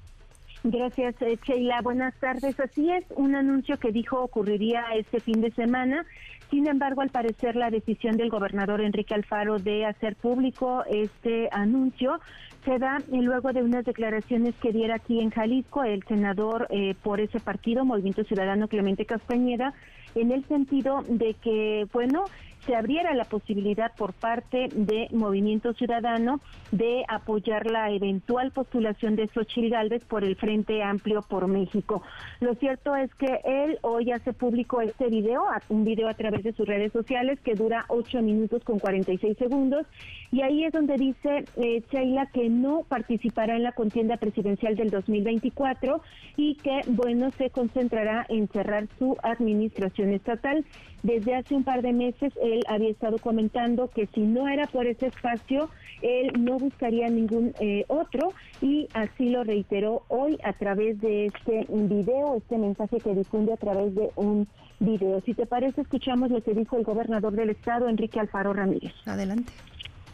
Gracias, 0.63 1.21
eh, 1.21 1.37
Sheila. 1.45 1.81
Buenas 1.83 2.15
tardes. 2.15 2.59
Así 2.59 2.89
es, 2.89 3.03
un 3.11 3.35
anuncio 3.35 3.77
que 3.77 3.91
dijo 3.91 4.19
ocurriría 4.19 4.83
este 4.95 5.19
fin 5.19 5.41
de 5.41 5.51
semana. 5.51 6.05
Sin 6.49 6.67
embargo, 6.67 7.01
al 7.01 7.09
parecer 7.09 7.55
la 7.55 7.71
decisión 7.71 8.17
del 8.17 8.29
gobernador 8.29 8.81
Enrique 8.81 9.13
Alfaro 9.13 9.57
de 9.57 9.85
hacer 9.85 10.15
público 10.15 10.83
este 10.89 11.49
anuncio 11.51 12.19
se 12.63 12.79
da 12.79 12.97
luego 13.11 13.53
de 13.53 13.61
unas 13.61 13.85
declaraciones 13.85 14.55
que 14.55 14.71
diera 14.71 14.95
aquí 14.95 15.19
en 15.19 15.29
Jalisco 15.29 15.83
el 15.83 16.03
senador 16.07 16.67
eh, 16.71 16.95
por 17.03 17.21
ese 17.21 17.39
partido, 17.39 17.85
Movimiento 17.85 18.23
Ciudadano 18.23 18.67
Clemente 18.67 19.05
Castañeda, 19.05 19.73
en 20.15 20.31
el 20.31 20.43
sentido 20.47 21.03
de 21.07 21.35
que, 21.35 21.87
bueno, 21.93 22.25
se 22.65 22.75
abriera 22.75 23.13
la 23.13 23.25
posibilidad 23.25 23.91
por 23.95 24.13
parte 24.13 24.69
de 24.73 25.07
Movimiento 25.11 25.73
Ciudadano 25.73 26.39
de 26.71 27.03
apoyar 27.07 27.69
la 27.69 27.91
eventual 27.91 28.51
postulación 28.51 29.15
de 29.15 29.27
Xochitl 29.27 29.69
Gálvez 29.69 30.03
por 30.05 30.23
el 30.23 30.35
Frente 30.35 30.81
Amplio 30.83 31.21
por 31.21 31.47
México. 31.47 32.01
Lo 32.39 32.55
cierto 32.55 32.95
es 32.95 33.13
que 33.15 33.39
él 33.43 33.77
hoy 33.81 34.11
hace 34.11 34.33
público 34.33 34.81
este 34.81 35.07
video, 35.07 35.43
un 35.69 35.85
video 35.85 36.07
a 36.07 36.13
través 36.13 36.43
de 36.43 36.53
sus 36.53 36.67
redes 36.67 36.91
sociales 36.91 37.39
que 37.41 37.55
dura 37.55 37.85
8 37.89 38.21
minutos 38.21 38.63
con 38.63 38.79
46 38.79 39.37
segundos 39.37 39.85
y 40.31 40.41
ahí 40.41 40.65
es 40.65 40.73
donde 40.73 40.95
dice 40.95 41.45
eh, 41.55 41.83
Sheila 41.91 42.25
que 42.27 42.49
no 42.49 42.83
participará 42.87 43.55
en 43.55 43.63
la 43.63 43.71
contienda 43.71 44.17
presidencial 44.17 44.75
del 44.75 44.89
2024 44.89 46.01
y 46.37 46.55
que, 46.55 46.81
bueno, 46.87 47.31
se 47.31 47.49
concentrará 47.49 48.25
en 48.29 48.47
cerrar 48.49 48.87
su 48.97 49.15
administración 49.23 50.13
estatal. 50.13 50.65
Desde 51.03 51.35
hace 51.35 51.55
un 51.55 51.63
par 51.63 51.81
de 51.83 51.93
meses 51.93 52.33
él 52.55 52.63
había 52.67 52.89
estado 52.89 53.17
comentando 53.17 53.89
que 53.89 54.07
si 54.07 54.21
no 54.21 54.47
era 54.47 54.65
por 54.67 54.87
ese 54.87 55.07
espacio, 55.07 55.69
él 56.01 56.31
no 56.39 56.57
buscaría 56.57 57.09
ningún 57.09 57.53
eh, 57.59 57.85
otro 57.87 58.33
y 58.61 58.87
así 58.93 59.29
lo 59.29 59.43
reiteró 59.43 60.03
hoy 60.07 60.37
a 60.43 60.53
través 60.53 60.99
de 61.01 61.27
este 61.27 61.65
video, 61.69 62.37
este 62.37 62.57
mensaje 62.57 62.97
que 62.99 63.13
difunde 63.13 63.53
a 63.53 63.57
través 63.57 63.93
de 63.95 64.09
un 64.15 64.47
video. 64.79 65.21
Si 65.25 65.33
te 65.33 65.45
parece, 65.45 65.81
escuchamos 65.81 66.31
lo 66.31 66.41
que 66.41 66.53
dijo 66.53 66.77
el 66.77 66.83
gobernador 66.83 67.33
del 67.33 67.49
estado, 67.49 67.89
Enrique 67.89 68.19
Alfaro 68.19 68.53
Ramírez. 68.53 68.93
Adelante. 69.05 69.51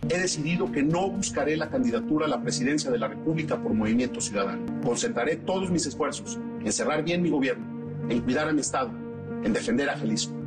He 0.10 0.18
decidido 0.18 0.72
que 0.72 0.82
no 0.82 1.10
buscaré 1.10 1.56
la 1.56 1.70
candidatura 1.70 2.26
a 2.26 2.30
la 2.30 2.42
presidencia 2.42 2.90
de 2.90 2.98
la 2.98 3.08
República 3.08 3.62
por 3.62 3.74
Movimiento 3.74 4.20
Ciudadano. 4.20 4.82
Concentraré 4.84 5.36
todos 5.36 5.70
mis 5.70 5.86
esfuerzos 5.86 6.40
en 6.64 6.74
cerrar 6.74 7.04
bien 7.04 7.22
mi 7.22 7.30
gobierno, 7.30 7.66
en 8.10 8.22
cuidar 8.22 8.50
a 8.50 8.54
mi 8.54 8.62
Estado, 8.62 8.90
en 9.44 9.54
defender 9.54 9.90
a 9.90 9.98
Jalisco. 9.98 10.41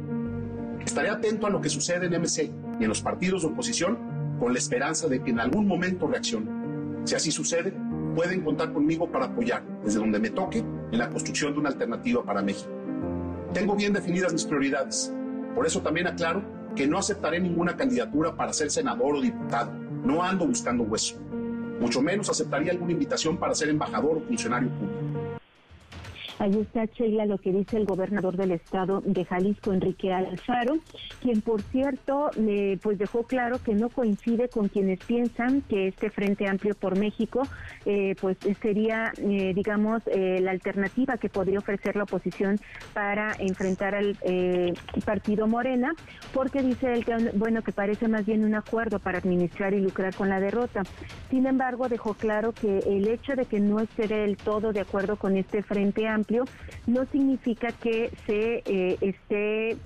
Estaré 0.84 1.08
atento 1.08 1.46
a 1.46 1.50
lo 1.50 1.60
que 1.60 1.68
sucede 1.68 2.06
en 2.06 2.20
MC 2.20 2.50
y 2.78 2.82
en 2.82 2.88
los 2.88 3.00
partidos 3.00 3.42
de 3.42 3.48
oposición 3.48 3.98
con 4.38 4.52
la 4.52 4.58
esperanza 4.58 5.08
de 5.08 5.22
que 5.22 5.30
en 5.30 5.40
algún 5.40 5.66
momento 5.66 6.06
reaccione. 6.06 6.50
Si 7.04 7.14
así 7.14 7.30
sucede, 7.30 7.74
pueden 8.14 8.42
contar 8.42 8.72
conmigo 8.72 9.10
para 9.10 9.26
apoyar, 9.26 9.64
desde 9.82 9.98
donde 9.98 10.18
me 10.18 10.30
toque, 10.30 10.58
en 10.58 10.98
la 10.98 11.08
construcción 11.08 11.52
de 11.52 11.60
una 11.60 11.70
alternativa 11.70 12.22
para 12.24 12.42
México. 12.42 12.70
Tengo 13.52 13.74
bien 13.74 13.92
definidas 13.92 14.32
mis 14.32 14.44
prioridades. 14.44 15.12
Por 15.54 15.66
eso 15.66 15.80
también 15.80 16.06
aclaro 16.06 16.42
que 16.76 16.86
no 16.86 16.98
aceptaré 16.98 17.40
ninguna 17.40 17.76
candidatura 17.76 18.36
para 18.36 18.52
ser 18.52 18.70
senador 18.70 19.16
o 19.16 19.20
diputado. 19.20 19.72
No 20.04 20.22
ando 20.22 20.46
buscando 20.46 20.84
hueso. 20.84 21.16
Mucho 21.80 22.02
menos 22.02 22.28
aceptaría 22.28 22.72
alguna 22.72 22.92
invitación 22.92 23.36
para 23.36 23.54
ser 23.54 23.68
embajador 23.68 24.18
o 24.18 24.20
funcionario 24.20 24.68
público. 24.70 25.03
Ahí 26.44 26.60
está, 26.60 26.84
Sheila, 26.84 27.24
lo 27.24 27.38
que 27.38 27.52
dice 27.52 27.78
el 27.78 27.86
gobernador 27.86 28.36
del 28.36 28.50
estado 28.50 29.00
de 29.00 29.24
Jalisco, 29.24 29.72
Enrique 29.72 30.12
Alfaro, 30.12 30.76
quien, 31.22 31.40
por 31.40 31.62
cierto, 31.62 32.30
pues 32.82 32.98
dejó 32.98 33.22
claro 33.22 33.62
que 33.64 33.72
no 33.72 33.88
coincide 33.88 34.50
con 34.50 34.68
quienes 34.68 35.02
piensan 35.06 35.62
que 35.62 35.88
este 35.88 36.10
Frente 36.10 36.46
Amplio 36.46 36.74
por 36.74 36.98
México, 36.98 37.48
eh, 37.86 38.14
pues 38.20 38.36
sería, 38.60 39.14
eh, 39.16 39.52
digamos, 39.54 40.02
eh, 40.04 40.38
la 40.42 40.50
alternativa 40.50 41.16
que 41.16 41.30
podría 41.30 41.60
ofrecer 41.60 41.96
la 41.96 42.02
oposición 42.02 42.60
para 42.92 43.32
enfrentar 43.38 43.94
al 43.94 44.14
partido 45.06 45.46
Morena, 45.46 45.94
porque 46.34 46.62
dice 46.62 46.92
él 46.92 47.06
que, 47.06 47.30
bueno, 47.36 47.62
que 47.62 47.72
parece 47.72 48.06
más 48.06 48.26
bien 48.26 48.44
un 48.44 48.54
acuerdo 48.54 48.98
para 48.98 49.16
administrar 49.16 49.72
y 49.72 49.80
lucrar 49.80 50.14
con 50.14 50.28
la 50.28 50.40
derrota. 50.40 50.82
Sin 51.30 51.46
embargo, 51.46 51.88
dejó 51.88 52.12
claro 52.12 52.52
que 52.52 52.80
el 52.80 53.08
hecho 53.08 53.34
de 53.34 53.46
que 53.46 53.60
no 53.60 53.80
esté 53.80 54.08
del 54.08 54.36
todo 54.36 54.74
de 54.74 54.80
acuerdo 54.80 55.16
con 55.16 55.38
este 55.38 55.62
Frente 55.62 56.06
Amplio, 56.06 56.33
no 56.86 57.06
significa 57.06 57.68
que 57.72 58.10
se 58.26 58.62
eh, 58.66 58.96
esté 59.00 59.76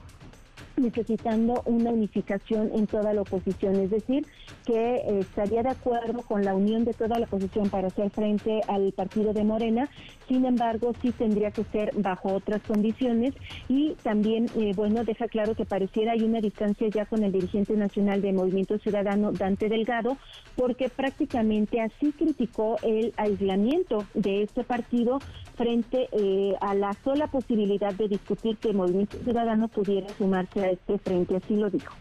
necesitando 0.77 1.63
una 1.65 1.91
unificación 1.91 2.71
en 2.75 2.87
toda 2.87 3.13
la 3.13 3.23
oposición, 3.23 3.77
es 3.77 3.91
decir, 3.91 4.27
que 4.65 4.97
eh, 4.97 5.19
estaría 5.21 5.63
de 5.63 5.71
acuerdo 5.71 6.23
con 6.23 6.45
la 6.45 6.55
unión 6.55 6.85
de 6.85 6.95
toda 6.95 7.19
la 7.19 7.27
oposición 7.27 7.69
para 7.69 7.89
hacer 7.89 8.11
frente 8.11 8.61
al 8.69 8.93
partido 8.93 9.33
de 9.33 9.45
Morena, 9.45 9.89
sin 10.29 10.45
embargo, 10.45 10.93
sí 11.01 11.11
tendría 11.13 11.51
que 11.51 11.65
ser 11.65 11.93
bajo 11.97 12.35
otras 12.35 12.61
condiciones 12.63 13.35
y 13.69 13.95
también, 14.03 14.47
eh, 14.57 14.73
bueno, 14.77 15.03
deja 15.05 15.27
claro 15.27 15.55
que 15.55 15.65
pareciera 15.65 16.13
hay 16.13 16.23
una 16.23 16.41
distancia 16.41 16.89
ya 16.89 17.07
con 17.07 17.25
el 17.25 17.33
dirigente 17.33 17.75
nacional 17.75 18.21
de 18.21 18.33
Movimiento 18.33 18.79
Ciudadano, 18.79 19.33
Dante 19.33 19.69
Delgado, 19.69 20.19
porque 20.55 20.91
prácticamente 20.91 21.81
así 21.81 22.13
criticó 22.13 22.77
el 22.83 23.15
aislamiento 23.17 24.05
de 24.15 24.43
este 24.43 24.65
partido 24.65 25.19
frente 25.57 26.09
eh, 26.13 26.55
a 26.61 26.75
la 26.75 26.93
sola 27.03 27.29
posibilidad 27.29 27.95
de 27.95 28.09
discutir 28.09 28.59
que 28.59 28.73
Movimiento 28.73 29.17
Ciudadano 29.25 29.69
pudiera 29.69 30.09
sumarse 30.19 30.61
a 30.61 30.71
este 30.71 30.99
frente, 30.99 31.37
así 31.37 31.57
lo 31.57 31.71
dijo. 31.71 31.95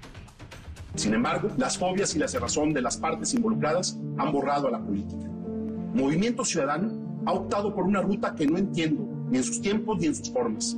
Sin 0.95 1.13
embargo, 1.13 1.49
las 1.57 1.77
fobias 1.77 2.15
y 2.15 2.19
la 2.19 2.27
cerrazón 2.27 2.73
de 2.73 2.81
las 2.81 2.97
partes 2.97 3.33
involucradas 3.33 3.99
han 4.17 4.31
borrado 4.31 4.67
a 4.67 4.71
la 4.71 4.79
política. 4.79 5.27
Movimiento 5.93 6.43
Ciudadano 6.43 7.06
ha 7.27 7.33
optado 7.33 7.75
por 7.75 7.83
una 7.83 8.01
ruta 8.01 8.33
que 8.33 8.47
no 8.47 8.57
entiendo, 8.57 9.05
ni 9.29 9.37
en 9.39 9.43
sus 9.43 9.61
tiempos 9.61 9.99
ni 9.99 10.05
en 10.05 10.15
sus 10.15 10.31
formas. 10.31 10.77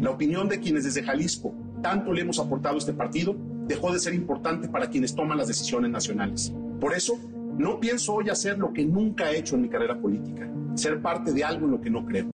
La 0.00 0.10
opinión 0.10 0.48
de 0.48 0.58
quienes 0.58 0.84
desde 0.84 1.02
Jalisco 1.02 1.54
tanto 1.82 2.14
le 2.14 2.22
hemos 2.22 2.38
aportado 2.38 2.76
a 2.76 2.78
este 2.78 2.94
partido 2.94 3.36
dejó 3.66 3.92
de 3.92 3.98
ser 3.98 4.14
importante 4.14 4.68
para 4.68 4.88
quienes 4.88 5.14
toman 5.14 5.36
las 5.36 5.48
decisiones 5.48 5.90
nacionales. 5.90 6.50
Por 6.80 6.94
eso, 6.94 7.18
no 7.58 7.78
pienso 7.78 8.14
hoy 8.14 8.30
hacer 8.30 8.58
lo 8.58 8.72
que 8.72 8.86
nunca 8.86 9.30
he 9.30 9.38
hecho 9.38 9.54
en 9.56 9.62
mi 9.62 9.68
carrera 9.68 10.00
política, 10.00 10.50
ser 10.76 11.02
parte 11.02 11.30
de 11.30 11.44
algo 11.44 11.66
en 11.66 11.72
lo 11.72 11.80
que 11.82 11.90
no 11.90 12.06
creo. 12.06 12.30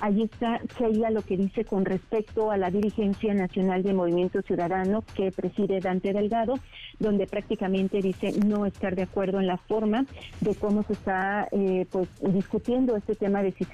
Ahí 0.00 0.22
está 0.22 0.60
Sheila 0.78 1.10
lo 1.10 1.22
que 1.22 1.36
dice 1.36 1.64
con 1.64 1.84
respecto 1.84 2.50
a 2.50 2.56
la 2.56 2.70
dirigencia 2.70 3.32
nacional 3.32 3.82
de 3.82 3.94
Movimiento 3.94 4.42
Ciudadano 4.42 5.04
que 5.14 5.30
preside 5.30 5.80
Dante 5.80 6.12
Delgado, 6.12 6.54
donde 6.98 7.26
prácticamente 7.26 8.00
dice 8.00 8.32
no 8.44 8.66
estar 8.66 8.96
de 8.96 9.02
acuerdo 9.02 9.38
en 9.38 9.46
la 9.46 9.56
forma 9.56 10.04
de 10.40 10.54
cómo 10.56 10.82
se 10.82 10.94
está 10.94 11.46
eh, 11.52 11.86
pues 11.90 12.08
discutiendo 12.20 12.96
este 12.96 13.14
tema 13.14 13.42
de 13.42 13.52
si, 13.52 13.64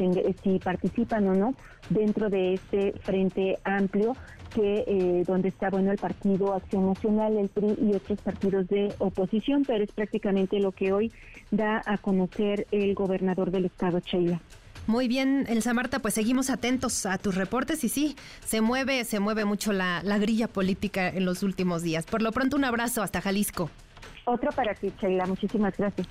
si 0.43 0.59
participan 0.59 1.27
o 1.29 1.35
no 1.35 1.55
dentro 1.89 2.29
de 2.29 2.55
este 2.55 2.93
frente 3.01 3.59
amplio 3.65 4.15
que 4.55 4.85
eh, 4.87 5.25
donde 5.27 5.49
está 5.49 5.71
bueno 5.71 5.93
el 5.93 5.99
partido 5.99 6.55
Acción 6.55 6.87
Nacional, 6.87 7.37
el 7.37 7.49
PRI 7.49 7.77
y 7.81 7.95
otros 7.95 8.21
partidos 8.21 8.69
de 8.69 8.93
oposición, 8.99 9.65
pero 9.65 9.85
es 9.85 9.93
prácticamente 9.93 10.59
lo 10.59 10.73
que 10.73 10.93
hoy 10.93 11.13
da 11.51 11.81
a 11.87 11.99
conocer 11.99 12.67
el 12.73 12.95
gobernador 12.95 13.51
del 13.51 13.67
estado, 13.67 14.01
Sheila. 14.01 14.41
Muy 14.87 15.09
bien, 15.09 15.47
Elsa 15.49 15.73
Marta, 15.73 16.01
pues 16.01 16.15
seguimos 16.15 16.51
atentos 16.51 17.07
a 17.07 17.19
tus 17.19 17.35
reportes 17.35 17.85
y 17.85 17.89
sí, 17.89 18.17
se 18.45 18.61
mueve, 18.61 19.05
se 19.05 19.21
mueve 19.21 19.45
mucho 19.45 19.73
la, 19.73 20.03
la 20.03 20.19
grilla 20.19 20.49
política 20.49 21.09
en 21.09 21.25
los 21.25 21.43
últimos 21.43 21.83
días. 21.83 22.07
Por 22.07 22.23
lo 22.23 22.33
pronto, 22.33 22.57
un 22.57 22.65
abrazo 22.65 23.03
hasta 23.03 23.21
Jalisco. 23.21 23.71
Otro 24.25 24.51
para 24.53 24.75
ti, 24.75 24.93
Sheila. 25.01 25.27
Muchísimas 25.27 25.77
gracias. 25.77 26.07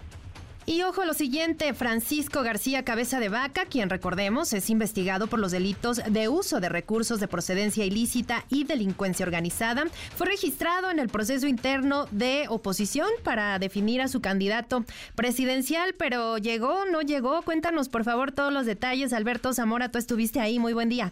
Y 0.69 0.83
ojo 0.83 1.03
lo 1.03 1.15
siguiente, 1.15 1.73
Francisco 1.73 2.43
García 2.43 2.85
Cabeza 2.85 3.19
de 3.19 3.27
Vaca, 3.27 3.65
quien 3.65 3.89
recordemos 3.89 4.53
es 4.53 4.69
investigado 4.69 5.25
por 5.25 5.39
los 5.39 5.51
delitos 5.51 5.99
de 6.07 6.29
uso 6.29 6.59
de 6.59 6.69
recursos 6.69 7.19
de 7.19 7.27
procedencia 7.27 7.85
ilícita 7.85 8.45
y 8.49 8.65
delincuencia 8.65 9.25
organizada, 9.25 9.85
fue 10.15 10.27
registrado 10.27 10.91
en 10.91 10.99
el 10.99 11.09
proceso 11.09 11.47
interno 11.47 12.05
de 12.11 12.45
oposición 12.49 13.07
para 13.23 13.57
definir 13.57 13.99
a 13.99 14.07
su 14.07 14.21
candidato 14.21 14.85
presidencial, 15.15 15.95
pero 15.97 16.37
llegó, 16.37 16.85
no 16.85 17.01
llegó. 17.01 17.41
Cuéntanos 17.41 17.89
por 17.89 18.03
favor 18.03 18.31
todos 18.31 18.53
los 18.53 18.67
detalles. 18.67 19.11
Alberto 19.11 19.53
Zamora, 19.53 19.89
tú 19.89 19.97
estuviste 19.97 20.39
ahí, 20.39 20.59
muy 20.59 20.73
buen 20.73 20.89
día. 20.89 21.11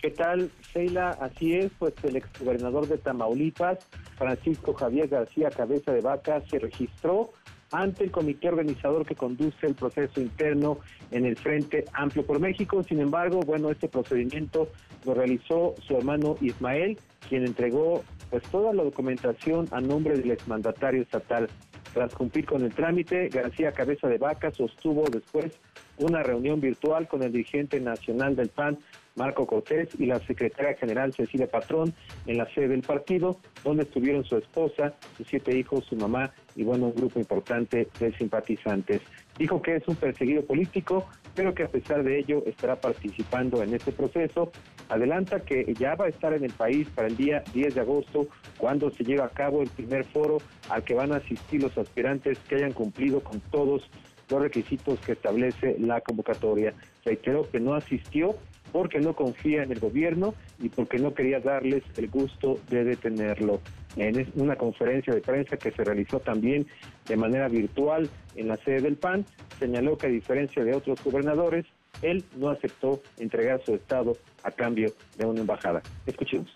¿Qué 0.00 0.12
tal, 0.12 0.50
Sheila? 0.72 1.10
Así 1.20 1.52
es, 1.52 1.70
pues 1.78 1.92
el 2.04 2.16
exgobernador 2.16 2.88
de 2.88 2.96
Tamaulipas, 2.96 3.78
Francisco 4.16 4.72
Javier 4.72 5.08
García 5.08 5.50
Cabeza 5.50 5.92
de 5.92 6.00
Vaca, 6.00 6.42
se 6.50 6.58
registró 6.58 7.32
ante 7.74 8.04
el 8.04 8.10
comité 8.10 8.48
organizador 8.48 9.04
que 9.04 9.16
conduce 9.16 9.66
el 9.66 9.74
proceso 9.74 10.20
interno 10.20 10.78
en 11.10 11.26
el 11.26 11.36
Frente 11.36 11.84
Amplio 11.92 12.24
por 12.24 12.38
México. 12.38 12.82
Sin 12.84 13.00
embargo, 13.00 13.40
bueno, 13.40 13.70
este 13.70 13.88
procedimiento 13.88 14.68
lo 15.04 15.14
realizó 15.14 15.74
su 15.86 15.96
hermano 15.96 16.36
Ismael, 16.40 16.98
quien 17.28 17.44
entregó 17.44 18.04
pues 18.30 18.44
toda 18.44 18.72
la 18.72 18.84
documentación 18.84 19.66
a 19.72 19.80
nombre 19.80 20.16
del 20.16 20.30
exmandatario 20.30 21.02
estatal. 21.02 21.48
Tras 21.92 22.14
cumplir 22.14 22.46
con 22.46 22.62
el 22.62 22.72
trámite, 22.72 23.28
García 23.28 23.72
Cabeza 23.72 24.08
de 24.08 24.18
Vaca 24.18 24.52
sostuvo 24.52 25.04
después 25.10 25.58
una 25.98 26.22
reunión 26.22 26.60
virtual 26.60 27.08
con 27.08 27.22
el 27.22 27.32
dirigente 27.32 27.80
nacional 27.80 28.36
del 28.36 28.48
PAN, 28.48 28.78
Marco 29.16 29.46
Cortés, 29.46 29.88
y 29.98 30.06
la 30.06 30.18
secretaria 30.20 30.74
general 30.76 31.12
Cecilia 31.12 31.46
Patrón 31.46 31.94
en 32.26 32.38
la 32.38 32.52
sede 32.54 32.68
del 32.68 32.82
partido, 32.82 33.38
donde 33.62 33.84
estuvieron 33.84 34.24
su 34.24 34.36
esposa, 34.36 34.94
sus 35.16 35.26
siete 35.26 35.56
hijos, 35.56 35.84
su 35.84 35.96
mamá 35.96 36.32
y 36.56 36.64
bueno, 36.64 36.86
un 36.86 36.94
grupo 36.94 37.18
importante 37.18 37.88
de 37.98 38.12
simpatizantes. 38.16 39.02
Dijo 39.38 39.60
que 39.62 39.76
es 39.76 39.88
un 39.88 39.96
perseguido 39.96 40.44
político 40.44 41.06
pero 41.34 41.54
que 41.54 41.64
a 41.64 41.68
pesar 41.68 42.02
de 42.02 42.18
ello 42.18 42.42
estará 42.46 42.76
participando 42.76 43.62
en 43.62 43.74
este 43.74 43.92
proceso. 43.92 44.52
Adelanta 44.88 45.40
que 45.40 45.74
ya 45.78 45.94
va 45.94 46.06
a 46.06 46.08
estar 46.08 46.32
en 46.32 46.44
el 46.44 46.52
país 46.52 46.88
para 46.94 47.08
el 47.08 47.16
día 47.16 47.42
10 47.52 47.74
de 47.74 47.80
agosto, 47.80 48.28
cuando 48.58 48.90
se 48.90 49.04
lleva 49.04 49.26
a 49.26 49.30
cabo 49.30 49.62
el 49.62 49.68
primer 49.68 50.04
foro 50.04 50.38
al 50.68 50.84
que 50.84 50.94
van 50.94 51.12
a 51.12 51.16
asistir 51.16 51.62
los 51.62 51.76
aspirantes 51.76 52.38
que 52.40 52.56
hayan 52.56 52.72
cumplido 52.72 53.20
con 53.20 53.40
todos 53.40 53.90
los 54.30 54.42
requisitos 54.42 54.98
que 55.00 55.12
establece 55.12 55.76
la 55.78 56.00
convocatoria. 56.00 56.74
Reiteró 57.04 57.48
que 57.50 57.60
no 57.60 57.74
asistió 57.74 58.36
porque 58.74 58.98
no 58.98 59.14
confía 59.14 59.62
en 59.62 59.70
el 59.70 59.78
gobierno 59.78 60.34
y 60.60 60.68
porque 60.68 60.98
no 60.98 61.14
quería 61.14 61.38
darles 61.38 61.84
el 61.96 62.10
gusto 62.10 62.58
de 62.68 62.82
detenerlo. 62.82 63.60
En 63.94 64.26
una 64.34 64.56
conferencia 64.56 65.14
de 65.14 65.20
prensa 65.20 65.56
que 65.56 65.70
se 65.70 65.84
realizó 65.84 66.18
también 66.18 66.66
de 67.06 67.16
manera 67.16 67.46
virtual 67.46 68.10
en 68.34 68.48
la 68.48 68.56
sede 68.56 68.80
del 68.80 68.96
PAN, 68.96 69.24
señaló 69.60 69.96
que 69.96 70.08
a 70.08 70.10
diferencia 70.10 70.64
de 70.64 70.74
otros 70.74 70.98
gobernadores, 71.04 71.64
él 72.02 72.24
no 72.36 72.48
aceptó 72.48 73.00
entregar 73.18 73.62
su 73.64 73.76
estado 73.76 74.16
a 74.42 74.50
cambio 74.50 74.92
de 75.18 75.24
una 75.24 75.42
embajada. 75.42 75.80
Escuchemos. 76.04 76.52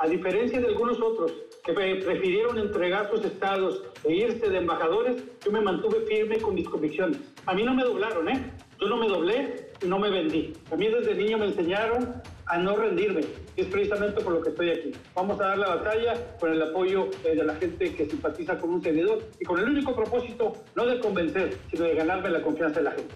A 0.00 0.06
diferencia 0.06 0.60
de 0.60 0.66
algunos 0.66 1.00
otros 1.00 1.32
que 1.64 1.72
prefirieron 1.72 2.58
entregar 2.58 3.08
sus 3.10 3.24
estados 3.24 3.84
e 4.04 4.12
irse 4.12 4.50
de 4.50 4.58
embajadores, 4.58 5.24
yo 5.42 5.50
me 5.50 5.62
mantuve 5.62 6.04
firme 6.04 6.36
con 6.40 6.54
mis 6.54 6.68
convicciones. 6.68 7.18
A 7.46 7.54
mí 7.54 7.62
no 7.62 7.72
me 7.74 7.84
doblaron, 7.84 8.28
¿eh? 8.28 8.52
Yo 8.80 8.88
no 8.88 8.96
me 8.96 9.08
doblé 9.08 9.68
no 9.86 9.98
me 9.98 10.10
vendí. 10.10 10.52
A 10.72 10.76
mí 10.76 10.88
desde 10.88 11.14
niño 11.14 11.38
me 11.38 11.46
enseñaron 11.46 12.14
a 12.46 12.58
no 12.58 12.76
rendirme. 12.76 13.20
Es 13.56 13.66
precisamente 13.66 14.20
por 14.22 14.32
lo 14.32 14.42
que 14.42 14.50
estoy 14.50 14.70
aquí. 14.70 14.92
Vamos 15.14 15.40
a 15.40 15.48
dar 15.48 15.58
la 15.58 15.68
batalla 15.76 16.14
con 16.40 16.52
el 16.52 16.60
apoyo 16.60 17.08
eh, 17.24 17.36
de 17.36 17.44
la 17.44 17.54
gente 17.54 17.94
que 17.94 18.06
simpatiza 18.06 18.58
con 18.58 18.70
un 18.70 18.82
servidor 18.82 19.20
y 19.38 19.44
con 19.44 19.58
el 19.58 19.68
único 19.68 19.94
propósito 19.94 20.54
no 20.74 20.86
de 20.86 20.98
convencer, 20.98 21.56
sino 21.70 21.84
de 21.84 21.94
ganarme 21.94 22.30
la 22.30 22.42
confianza 22.42 22.80
de 22.80 22.84
la 22.84 22.90
gente. 22.92 23.14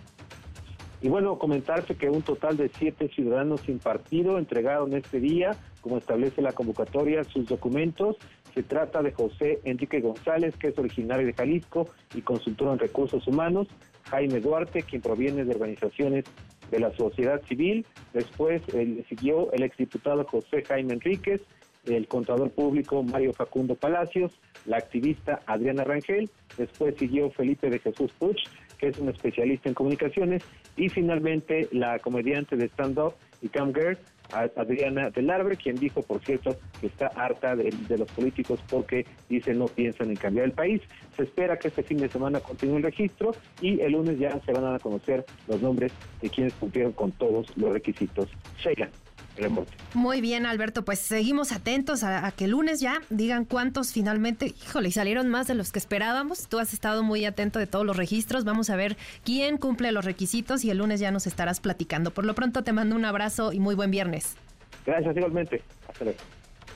Y 1.01 1.09
bueno, 1.09 1.37
comentarse 1.37 1.97
que 1.97 2.09
un 2.09 2.23
total 2.23 2.57
de 2.57 2.69
siete 2.69 3.09
ciudadanos 3.09 3.63
sin 3.63 3.81
partido 3.81 4.39
entregaron 4.39 4.95
este 4.95 5.19
día, 5.19 5.57
como 5.81 5.99
establece 5.99 6.41
la 6.43 6.53
convocatoria, 6.53 7.25
sus 7.25 7.47
documentos. 7.47 8.17
Se 8.55 8.63
trata 8.63 9.03
de 9.03 9.13
José 9.13 9.61
Enrique 9.65 10.01
González, 10.01 10.57
que 10.57 10.69
es 10.69 10.79
originario 10.79 11.27
de 11.27 11.33
Jalisco 11.33 11.89
y 12.15 12.21
consultor 12.21 12.73
en 12.73 12.79
recursos 12.79 13.27
humanos, 13.27 13.69
Jaime 14.11 14.41
Duarte, 14.41 14.83
quien 14.83 15.01
proviene 15.01 15.45
de 15.45 15.53
organizaciones 15.53 16.25
de 16.71 16.81
la 16.81 16.95
sociedad 16.97 17.41
civil. 17.49 17.87
Después 18.13 18.63
siguió 19.09 19.53
el 19.53 19.63
exdiputado 19.63 20.25
José 20.25 20.63
Jaime 20.67 20.95
Enríquez, 20.95 21.41
el 21.87 22.07
contador 22.09 22.51
público 22.51 23.03
Mario 23.03 23.33
Facundo 23.33 23.75
Palacios, 23.75 24.39
la 24.67 24.77
activista 24.77 25.41
Adriana 25.47 25.85
Rangel. 25.85 26.31
Después 26.57 26.95
siguió 26.99 27.31
Felipe 27.31 27.71
de 27.71 27.79
Jesús 27.79 28.13
Puch, 28.19 28.39
que 28.79 28.89
es 28.89 28.99
un 28.99 29.09
especialista 29.09 29.69
en 29.69 29.75
comunicaciones. 29.75 30.45
Y 30.77 30.89
finalmente 30.89 31.69
la 31.73 31.99
comediante 31.99 32.57
de 32.57 32.67
stand-up 32.67 33.15
y 33.41 33.49
camgirl 33.49 33.99
Adriana 34.33 35.11
del 35.11 35.31
Arbre, 35.31 35.57
quien 35.57 35.77
dijo, 35.77 36.03
por 36.03 36.21
cierto, 36.21 36.57
que 36.81 36.87
está 36.87 37.09
harta 37.09 37.57
de, 37.57 37.73
los 37.97 38.11
políticos 38.13 38.61
porque 38.69 39.07
dice 39.29 39.55
no 39.55 39.67
piensan 39.67 40.11
en 40.11 40.17
cambiar 40.17 40.47
el 40.47 40.53
país. 40.53 40.81
Se 41.17 41.25
espera 41.25 41.59
que 41.59 41.69
este 41.69 41.83
fin 41.83 41.99
de 41.99 42.09
semana 42.09 42.41
continúe 42.41 42.79
el 42.79 42.83
registro 42.83 43.33
y 43.61 43.81
el 43.81 43.93
lunes 43.93 44.19
ya 44.19 44.39
se 44.41 44.53
van 44.53 44.75
a 44.75 44.79
conocer 44.79 45.25
los 45.49 45.61
nombres 45.61 45.93
de 46.21 46.31
quienes 46.31 46.55
cumplieron 46.55 46.93
con 46.93 47.13
todos 47.13 47.57
los 47.57 47.73
requisitos. 47.73 48.29
Sheila. 48.59 48.89
Muy 49.95 50.21
bien, 50.21 50.47
Alberto, 50.47 50.85
pues 50.85 50.99
seguimos 50.99 51.53
atentos 51.53 52.05
a, 52.05 52.31
que 52.33 52.45
el 52.45 52.51
lunes 52.53 52.81
ya 52.81 53.01
digan 53.11 53.45
cuántos 53.45 53.93
finalmente, 53.93 54.47
híjole, 54.47 54.91
salieron 54.91 55.29
más 55.29 55.47
de 55.47 55.55
los 55.55 55.73
que 55.73 55.79
esperábamos. 55.79 56.49
Tú 56.49 56.59
has 56.59 56.73
estado 56.73 57.03
muy 57.03 57.25
atento 57.25 57.59
de 57.59 57.67
todos 57.67 57.87
los 57.87 57.97
registros. 57.97 58.45
Vamos 58.45 58.71
a 58.71 58.77
ver 58.77 58.97
quién 59.25 59.59
cumple 59.59 59.93
los 59.93 60.05
requisitos 60.05 60.65
y 60.65 60.71
el 60.71 60.79
lunes 60.79 61.01
ya 61.01 61.11
nos 61.11 61.27
estarás 61.27 61.61
platicando. 61.61 62.11
Por 62.11 62.25
lo 62.25 62.35
pronto 62.35 62.63
te 62.63 62.73
mando 62.73 62.97
un 62.97 63.05
abrazo 63.05 63.53
y 63.53 63.61
muy 63.61 63.75
buen 63.75 63.91
viernes. 63.91 64.37
Gracias, 64.87 65.17
igualmente. 65.17 65.63
Hasta 65.89 66.05
luego. 66.05 66.19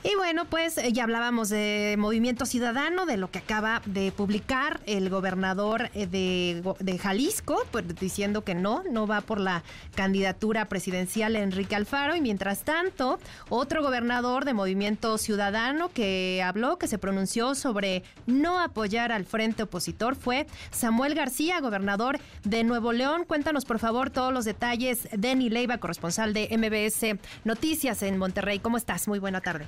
Y 0.03 0.15
bueno, 0.15 0.45
pues 0.45 0.77
eh, 0.77 0.93
ya 0.93 1.03
hablábamos 1.03 1.49
de 1.49 1.95
Movimiento 1.97 2.45
Ciudadano, 2.45 3.05
de 3.05 3.17
lo 3.17 3.31
que 3.31 3.39
acaba 3.39 3.81
de 3.85 4.11
publicar 4.11 4.79
el 4.85 5.09
gobernador 5.09 5.89
eh, 5.95 6.05
de, 6.07 6.97
Jalisco, 6.97 7.65
pues, 7.71 7.85
diciendo 7.99 8.43
que 8.43 8.53
no, 8.53 8.83
no 8.89 9.07
va 9.07 9.21
por 9.21 9.39
la 9.39 9.63
candidatura 9.95 10.65
presidencial 10.69 11.35
Enrique 11.35 11.75
Alfaro. 11.75 12.15
Y 12.15 12.21
mientras 12.21 12.63
tanto, 12.63 13.19
otro 13.49 13.81
gobernador 13.81 14.45
de 14.45 14.53
Movimiento 14.53 15.17
Ciudadano 15.17 15.89
que 15.89 16.43
habló, 16.45 16.77
que 16.77 16.87
se 16.87 16.99
pronunció 16.99 17.55
sobre 17.55 18.03
no 18.27 18.59
apoyar 18.59 19.11
al 19.11 19.25
frente 19.25 19.63
opositor 19.63 20.15
fue 20.15 20.47
Samuel 20.71 21.15
García, 21.15 21.59
gobernador 21.59 22.19
de 22.43 22.63
Nuevo 22.63 22.93
León. 22.93 23.25
Cuéntanos, 23.25 23.65
por 23.65 23.79
favor, 23.79 24.09
todos 24.11 24.31
los 24.31 24.45
detalles. 24.45 25.09
Denny 25.11 25.49
Leiva, 25.49 25.79
corresponsal 25.79 26.33
de 26.33 26.47
MBS 26.55 27.19
Noticias 27.45 28.03
en 28.03 28.17
Monterrey. 28.17 28.59
¿Cómo 28.59 28.77
estás? 28.77 29.07
Muy 29.07 29.19
buena 29.19 29.41
tarde. 29.41 29.67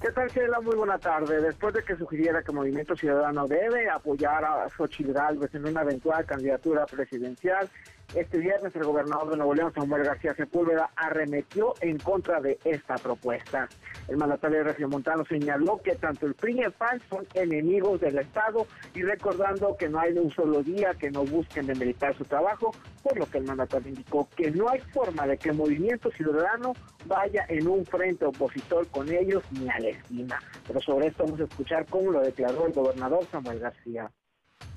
¿Qué 0.00 0.12
tal, 0.12 0.28
Sheila? 0.28 0.60
Muy 0.60 0.76
buena 0.76 0.96
tarde. 0.96 1.40
Después 1.40 1.74
de 1.74 1.82
que 1.82 1.96
sugiriera 1.96 2.40
que 2.42 2.52
Movimiento 2.52 2.94
Ciudadano 2.94 3.48
debe 3.48 3.90
apoyar 3.90 4.44
a 4.44 4.68
Xochitl 4.68 5.12
Gálvez 5.12 5.52
en 5.56 5.66
una 5.66 5.82
eventual 5.82 6.24
candidatura 6.24 6.86
presidencial, 6.86 7.68
este 8.14 8.38
viernes 8.38 8.74
el 8.74 8.84
gobernador 8.84 9.30
de 9.30 9.36
Nuevo 9.36 9.54
León, 9.54 9.72
Samuel 9.74 10.04
García 10.04 10.34
Sepúlveda, 10.34 10.90
arremetió 10.96 11.74
en 11.80 11.98
contra 11.98 12.40
de 12.40 12.58
esta 12.64 12.94
propuesta. 12.96 13.68
El 14.08 14.16
mandatario 14.16 14.88
Montano 14.88 15.24
señaló 15.26 15.80
que 15.82 15.94
tanto 15.96 16.26
el 16.26 16.34
PRI 16.34 16.58
y 16.58 16.60
el 16.60 16.72
PAN 16.72 17.00
son 17.10 17.26
enemigos 17.34 18.00
del 18.00 18.18
Estado 18.18 18.66
y 18.94 19.02
recordando 19.02 19.76
que 19.76 19.88
no 19.88 20.00
hay 20.00 20.12
un 20.12 20.30
solo 20.30 20.62
día 20.62 20.94
que 20.94 21.10
no 21.10 21.24
busquen 21.24 21.66
demeritar 21.66 22.16
su 22.16 22.24
trabajo, 22.24 22.72
por 23.02 23.18
lo 23.18 23.26
que 23.26 23.38
el 23.38 23.44
mandatario 23.44 23.88
indicó 23.88 24.28
que 24.36 24.50
no 24.50 24.68
hay 24.68 24.80
forma 24.92 25.26
de 25.26 25.36
que 25.36 25.50
el 25.50 25.56
Movimiento 25.56 26.10
Ciudadano 26.10 26.72
vaya 27.06 27.44
en 27.48 27.68
un 27.68 27.84
frente 27.84 28.24
opositor 28.24 28.86
con 28.88 29.12
ellos 29.12 29.42
ni 29.50 29.68
a 29.68 29.78
la 29.78 29.88
esquina. 29.88 30.38
Pero 30.66 30.80
sobre 30.80 31.08
esto 31.08 31.24
vamos 31.24 31.40
a 31.40 31.44
escuchar 31.44 31.86
cómo 31.86 32.12
lo 32.12 32.20
declaró 32.20 32.66
el 32.66 32.72
gobernador 32.72 33.24
Samuel 33.30 33.58
García. 33.58 34.10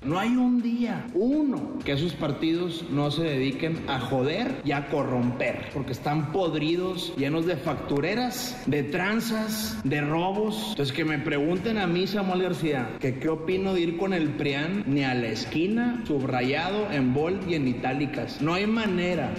No 0.04 0.18
hay 0.18 0.30
un 0.30 0.60
día, 0.62 1.06
uno, 1.14 1.78
que 1.84 1.92
esos 1.92 2.12
partidos 2.14 2.84
no 2.90 3.12
se 3.12 3.22
dediquen 3.22 3.84
a 3.88 4.00
joder 4.00 4.60
y 4.64 4.72
a 4.72 4.88
corromper, 4.88 5.70
porque 5.72 5.92
están 5.92 6.32
podridos, 6.32 7.14
llenos 7.16 7.46
de 7.46 7.56
factureras, 7.56 8.60
de 8.66 8.82
tranzas, 8.82 9.78
de 9.84 10.00
robos. 10.00 10.70
Entonces 10.70 10.92
que 10.92 11.04
me 11.04 11.20
pregunten 11.20 11.78
a 11.78 11.86
mí, 11.86 12.08
Samuel 12.08 12.42
García, 12.42 12.96
que 12.98 13.20
qué 13.20 13.28
opino 13.28 13.74
de 13.74 13.80
ir 13.82 13.96
con 13.96 14.12
el 14.12 14.30
PRIAN 14.30 14.82
ni 14.88 15.04
a 15.04 15.14
la 15.14 15.28
esquina, 15.28 16.02
subrayado 16.04 16.90
en 16.90 17.14
bold 17.14 17.48
y 17.48 17.54
en 17.54 17.68
itálicas. 17.68 18.42
No 18.42 18.54
hay 18.54 18.66
manera. 18.66 19.30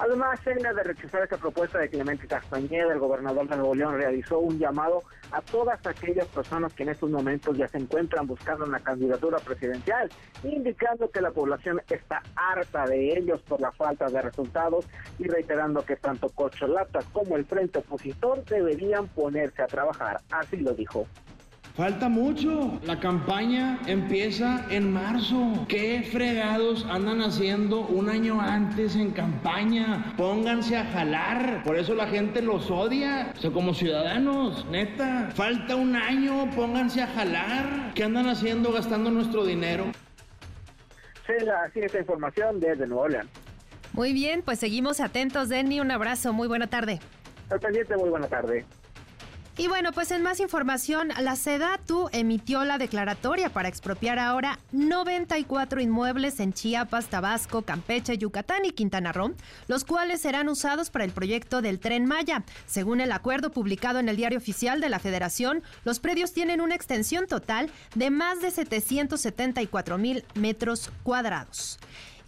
Además, 0.00 0.40
en 0.46 0.62
de 0.62 0.82
rechazar 0.82 1.24
esta 1.24 1.36
propuesta 1.36 1.78
de 1.78 1.90
Clemente 1.90 2.26
Castañeda, 2.26 2.94
el 2.94 2.98
gobernador 2.98 3.46
de 3.46 3.56
Nuevo 3.56 3.74
León 3.74 3.98
realizó 3.98 4.38
un 4.38 4.58
llamado 4.58 5.02
a 5.30 5.42
todas 5.42 5.86
aquellas 5.86 6.26
personas 6.28 6.72
que 6.72 6.84
en 6.84 6.88
estos 6.88 7.10
momentos 7.10 7.54
ya 7.58 7.68
se 7.68 7.76
encuentran 7.76 8.26
buscando 8.26 8.64
una 8.64 8.80
candidatura 8.80 9.36
presidencial, 9.40 10.08
indicando 10.42 11.10
que 11.10 11.20
la 11.20 11.30
población 11.32 11.82
está 11.90 12.22
harta 12.34 12.86
de 12.86 13.18
ellos 13.18 13.42
por 13.42 13.60
la 13.60 13.72
falta 13.72 14.06
de 14.06 14.22
resultados 14.22 14.86
y 15.18 15.24
reiterando 15.24 15.84
que 15.84 15.96
tanto 15.96 16.30
Cocholata 16.30 17.00
como 17.12 17.36
el 17.36 17.44
frente 17.44 17.80
opositor 17.80 18.42
deberían 18.46 19.06
ponerse 19.08 19.60
a 19.60 19.66
trabajar. 19.66 20.22
Así 20.30 20.56
lo 20.56 20.72
dijo. 20.72 21.06
Falta 21.74 22.08
mucho. 22.08 22.80
La 22.84 22.98
campaña 22.98 23.78
empieza 23.86 24.66
en 24.70 24.92
marzo. 24.92 25.64
¿Qué 25.68 26.02
fregados 26.10 26.84
andan 26.90 27.22
haciendo 27.22 27.80
un 27.80 28.08
año 28.08 28.40
antes 28.40 28.96
en 28.96 29.12
campaña? 29.12 30.12
Pónganse 30.16 30.76
a 30.76 30.84
jalar. 30.86 31.62
Por 31.64 31.76
eso 31.76 31.94
la 31.94 32.08
gente 32.08 32.42
los 32.42 32.70
odia. 32.70 33.32
O 33.36 33.40
sea, 33.40 33.50
como 33.50 33.72
ciudadanos, 33.72 34.66
neta. 34.66 35.30
Falta 35.34 35.76
un 35.76 35.96
año, 35.96 36.50
pónganse 36.54 37.02
a 37.02 37.06
jalar. 37.06 37.92
¿Qué 37.94 38.04
andan 38.04 38.28
haciendo 38.28 38.72
gastando 38.72 39.10
nuestro 39.10 39.44
dinero? 39.44 39.86
Sí, 41.26 41.32
así 41.64 41.80
esta 41.80 42.00
información 42.00 42.58
desde 42.58 42.86
Nuevo 42.86 43.08
León. 43.08 43.28
Muy 43.92 44.12
bien, 44.12 44.42
pues 44.42 44.58
seguimos 44.58 45.00
atentos, 45.00 45.48
Denny. 45.48 45.80
Un 45.80 45.90
abrazo, 45.92 46.32
muy 46.32 46.48
buena 46.48 46.66
tarde. 46.66 47.00
Al 47.50 47.60
pendiente, 47.60 47.96
muy 47.96 48.10
buena 48.10 48.26
tarde. 48.26 48.64
Y 49.56 49.68
bueno, 49.68 49.92
pues 49.92 50.10
en 50.10 50.22
más 50.22 50.40
información, 50.40 51.08
la 51.20 51.36
SEDATU 51.36 52.08
emitió 52.12 52.64
la 52.64 52.78
declaratoria 52.78 53.50
para 53.50 53.68
expropiar 53.68 54.18
ahora 54.18 54.58
94 54.72 55.80
inmuebles 55.80 56.40
en 56.40 56.52
Chiapas, 56.52 57.08
Tabasco, 57.08 57.62
Campeche, 57.62 58.16
Yucatán 58.16 58.64
y 58.64 58.70
Quintana 58.70 59.12
Roo, 59.12 59.34
los 59.68 59.84
cuales 59.84 60.22
serán 60.22 60.48
usados 60.48 60.88
para 60.88 61.04
el 61.04 61.10
proyecto 61.10 61.60
del 61.60 61.78
Tren 61.78 62.06
Maya. 62.06 62.44
Según 62.66 63.00
el 63.00 63.12
acuerdo 63.12 63.50
publicado 63.50 63.98
en 63.98 64.08
el 64.08 64.16
Diario 64.16 64.38
Oficial 64.38 64.80
de 64.80 64.88
la 64.88 64.98
Federación, 64.98 65.62
los 65.84 66.00
predios 66.00 66.32
tienen 66.32 66.60
una 66.60 66.74
extensión 66.76 67.26
total 67.26 67.70
de 67.94 68.10
más 68.10 68.40
de 68.40 68.50
774 68.52 69.98
mil 69.98 70.24
metros 70.34 70.90
cuadrados. 71.02 71.78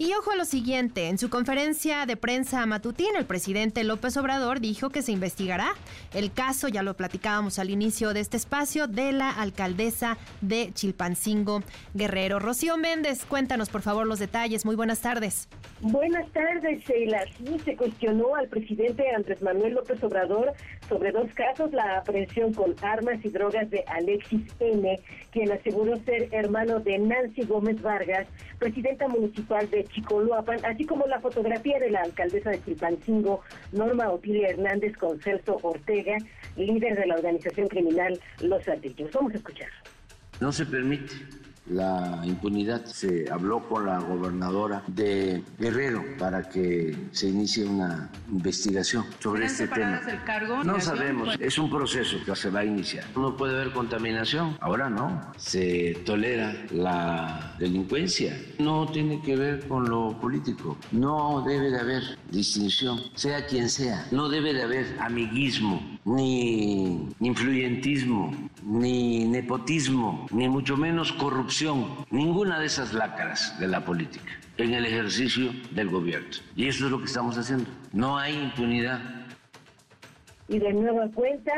Y 0.02 0.14
ojo 0.14 0.32
a 0.32 0.36
lo 0.36 0.44
siguiente, 0.44 1.06
en 1.06 1.16
su 1.16 1.30
conferencia 1.30 2.06
de 2.06 2.16
prensa 2.16 2.66
matutina, 2.66 3.20
el 3.20 3.24
presidente 3.24 3.84
López 3.84 4.16
Obrador 4.16 4.58
dijo 4.58 4.90
que 4.90 5.00
se 5.00 5.12
investigará 5.12 5.74
el 6.12 6.32
caso, 6.32 6.66
ya 6.66 6.82
lo 6.82 6.94
platicábamos 6.94 7.60
al 7.60 7.70
inicio 7.70 8.12
de 8.12 8.18
este 8.18 8.36
espacio, 8.36 8.88
de 8.88 9.12
la 9.12 9.30
alcaldesa 9.30 10.18
de 10.40 10.72
Chilpancingo 10.74 11.62
Guerrero. 11.94 12.40
Rocío 12.40 12.76
Méndez, 12.78 13.24
cuéntanos 13.24 13.68
por 13.68 13.82
favor 13.82 14.04
los 14.04 14.18
detalles. 14.18 14.64
Muy 14.64 14.74
buenas 14.74 15.02
tardes. 15.02 15.48
Buenas 15.82 16.28
tardes, 16.32 16.84
Sheila. 16.84 17.24
Sí, 17.38 17.60
se 17.64 17.76
cuestionó 17.76 18.34
al 18.34 18.48
presidente 18.48 19.08
Andrés 19.14 19.40
Manuel 19.40 19.74
López 19.74 20.02
Obrador 20.02 20.52
sobre 20.92 21.10
dos 21.10 21.32
casos, 21.32 21.72
la 21.72 21.98
aprehensión 21.98 22.52
con 22.52 22.74
armas 22.82 23.24
y 23.24 23.30
drogas 23.30 23.70
de 23.70 23.82
Alexis 23.86 24.42
N., 24.60 25.00
quien 25.30 25.50
aseguró 25.50 25.96
ser 26.04 26.28
hermano 26.32 26.80
de 26.80 26.98
Nancy 26.98 27.44
Gómez 27.44 27.80
Vargas, 27.80 28.26
presidenta 28.58 29.08
municipal 29.08 29.70
de 29.70 29.84
Chicoloapan, 29.84 30.62
así 30.66 30.84
como 30.84 31.06
la 31.06 31.18
fotografía 31.20 31.78
de 31.78 31.90
la 31.90 32.02
alcaldesa 32.02 32.50
de 32.50 32.62
Chilpancingo, 32.62 33.40
Norma 33.72 34.10
Otilia 34.10 34.50
Hernández, 34.50 34.94
con 34.98 35.18
Celso 35.20 35.58
Ortega, 35.62 36.18
líder 36.56 36.98
de 36.98 37.06
la 37.06 37.14
organización 37.14 37.68
criminal 37.68 38.20
Los 38.42 38.68
Ardillos. 38.68 39.10
Vamos 39.12 39.32
a 39.32 39.36
escuchar. 39.36 39.70
No 40.40 40.52
se 40.52 40.66
permite 40.66 41.14
la 41.66 42.20
impunidad. 42.24 42.84
Se 42.86 43.30
habló 43.30 43.60
con 43.68 43.86
la 43.86 43.98
gobernadora 43.98 44.82
de 44.86 45.42
Guerrero 45.58 46.04
para 46.18 46.48
que 46.48 46.96
se 47.12 47.28
inicie 47.28 47.64
una 47.64 48.10
investigación 48.30 49.04
sobre 49.20 49.46
este 49.46 49.68
tema. 49.68 50.00
El 50.08 50.22
cargo? 50.24 50.64
No 50.64 50.80
sabemos, 50.80 51.36
es 51.40 51.58
un 51.58 51.70
proceso 51.70 52.16
que 52.24 52.34
se 52.34 52.50
va 52.50 52.60
a 52.60 52.64
iniciar. 52.64 53.04
No 53.16 53.36
puede 53.36 53.54
haber 53.54 53.72
contaminación, 53.72 54.56
ahora 54.60 54.88
no. 54.88 55.32
Se 55.36 55.94
tolera 56.04 56.54
la 56.70 57.54
delincuencia. 57.58 58.38
No 58.58 58.86
tiene 58.86 59.20
que 59.22 59.36
ver 59.36 59.68
con 59.68 59.88
lo 59.88 60.18
político. 60.20 60.76
No 60.90 61.42
debe 61.46 61.70
de 61.70 61.80
haber 61.80 62.02
distinción, 62.30 63.00
sea 63.14 63.46
quien 63.46 63.68
sea. 63.68 64.06
No 64.10 64.28
debe 64.28 64.52
de 64.52 64.62
haber 64.62 64.86
amiguismo, 65.00 65.98
ni 66.04 67.08
influyentismo, 67.20 68.50
ni 68.64 69.24
nepotismo, 69.24 70.26
ni 70.30 70.48
mucho 70.48 70.76
menos 70.76 71.12
corrupción. 71.12 71.86
Ninguna 72.10 72.60
de 72.60 72.66
esas 72.66 72.92
lácaras 72.92 73.58
de 73.58 73.68
la 73.68 73.84
política 73.84 74.32
en 74.58 74.74
el 74.74 74.86
ejercicio 74.86 75.50
del 75.72 75.88
gobierno. 75.88 76.28
Y 76.56 76.68
eso 76.68 76.86
es 76.86 76.90
lo 76.90 76.98
que 76.98 77.06
estamos 77.06 77.36
haciendo. 77.36 77.70
No 77.92 78.18
hay 78.18 78.34
impunidad. 78.34 79.00
Y 80.48 80.58
de 80.58 80.72
nueva 80.72 81.08
cuenta, 81.14 81.52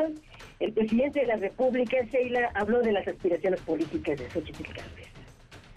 el 0.60 0.72
presidente 0.72 1.20
de 1.20 1.26
la 1.26 1.36
República, 1.36 1.96
Sheila, 2.10 2.50
habló 2.54 2.80
de 2.80 2.92
las 2.92 3.06
aspiraciones 3.06 3.60
políticas 3.62 4.18
de 4.18 4.30
Xochitl 4.30 4.62
Gálvez. 4.72 5.13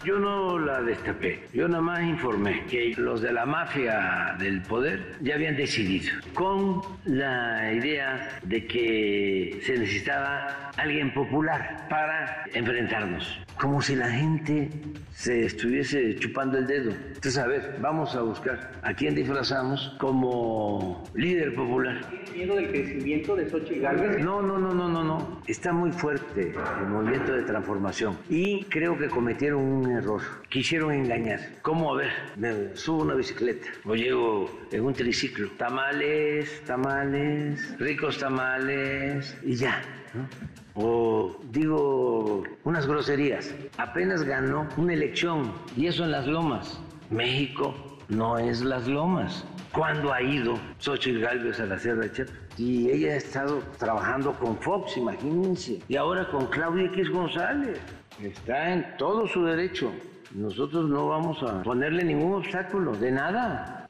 Yo 0.04 0.16
no 0.16 0.60
la 0.60 0.80
destapé, 0.80 1.40
yo 1.52 1.66
nada 1.66 1.82
más 1.82 2.02
informé 2.02 2.64
que 2.66 2.94
los 2.96 3.20
de 3.20 3.32
la 3.32 3.44
mafia 3.44 4.36
del 4.38 4.62
poder 4.62 5.16
ya 5.20 5.34
habían 5.34 5.56
decidido, 5.56 6.12
con 6.34 6.80
la 7.04 7.72
idea 7.72 8.38
de 8.44 8.64
que 8.64 9.60
se 9.64 9.76
necesitaba 9.76 10.70
alguien 10.76 11.12
popular 11.12 11.88
para 11.90 12.44
enfrentarnos, 12.54 13.40
como 13.60 13.82
si 13.82 13.96
la 13.96 14.08
gente 14.08 14.70
se 15.10 15.46
estuviese 15.46 16.14
chupando 16.14 16.58
el 16.58 16.68
dedo. 16.68 16.92
Entonces, 16.92 17.38
a 17.38 17.48
ver, 17.48 17.76
vamos 17.80 18.14
a 18.14 18.22
buscar 18.22 18.70
a 18.82 18.94
quién 18.94 19.16
disfrazamos 19.16 19.96
como 19.98 21.02
líder 21.14 21.56
popular. 21.56 22.00
miedo 22.32 22.54
del 22.54 22.68
crecimiento 22.68 23.34
de 23.34 23.50
Xochitl 23.50 23.80
Gálvez? 23.80 24.24
No, 24.24 24.40
no, 24.40 24.58
no, 24.58 24.72
no, 24.72 24.88
no, 24.88 25.02
no. 25.02 25.42
Está 25.48 25.72
muy 25.72 25.90
fuerte 25.90 26.52
el 26.80 26.86
movimiento 26.86 27.32
de 27.32 27.42
transformación 27.42 28.16
y 28.30 28.62
creo 28.66 28.96
que 28.96 29.08
cometieron 29.08 29.60
un 29.60 29.87
error. 29.90 30.20
Quisieron 30.48 30.92
engañar. 30.92 31.40
¿Cómo? 31.62 31.94
A 31.94 31.96
ver, 31.96 32.10
me 32.36 32.76
subo 32.76 33.02
una 33.02 33.14
bicicleta 33.14 33.68
o 33.84 33.94
llego 33.94 34.50
en 34.70 34.84
un 34.84 34.94
triciclo. 34.94 35.48
Tamales, 35.56 36.62
tamales, 36.64 37.78
ricos 37.78 38.18
tamales 38.18 39.36
y 39.44 39.54
ya. 39.54 39.82
¿no? 40.14 40.28
O 40.74 41.40
digo 41.50 42.44
unas 42.64 42.86
groserías. 42.86 43.54
Apenas 43.78 44.22
ganó 44.22 44.68
una 44.76 44.94
elección 44.94 45.52
y 45.76 45.86
eso 45.86 46.04
en 46.04 46.12
las 46.12 46.26
lomas. 46.26 46.80
México 47.10 47.74
no 48.08 48.38
es 48.38 48.62
las 48.62 48.86
lomas. 48.86 49.44
¿Cuándo 49.72 50.12
ha 50.12 50.22
ido 50.22 50.58
Xochitl 50.78 51.20
Galvez 51.20 51.60
a 51.60 51.66
la 51.66 51.78
Sierra 51.78 52.02
de 52.02 52.12
Chiapas? 52.12 52.34
Y 52.56 52.90
ella 52.90 53.12
ha 53.12 53.16
estado 53.16 53.62
trabajando 53.78 54.32
con 54.32 54.56
Fox, 54.58 54.96
imagínense. 54.96 55.80
Y 55.88 55.96
ahora 55.96 56.28
con 56.30 56.46
Claudia 56.46 56.86
X 56.86 57.10
González. 57.10 57.78
Está 58.22 58.72
en 58.72 58.96
todo 58.96 59.26
su 59.28 59.44
derecho. 59.44 59.92
Nosotros 60.34 60.88
no 60.88 61.08
vamos 61.08 61.42
a 61.42 61.62
ponerle 61.62 62.04
ningún 62.04 62.34
obstáculo, 62.34 62.92
de 62.92 63.12
nada. 63.12 63.88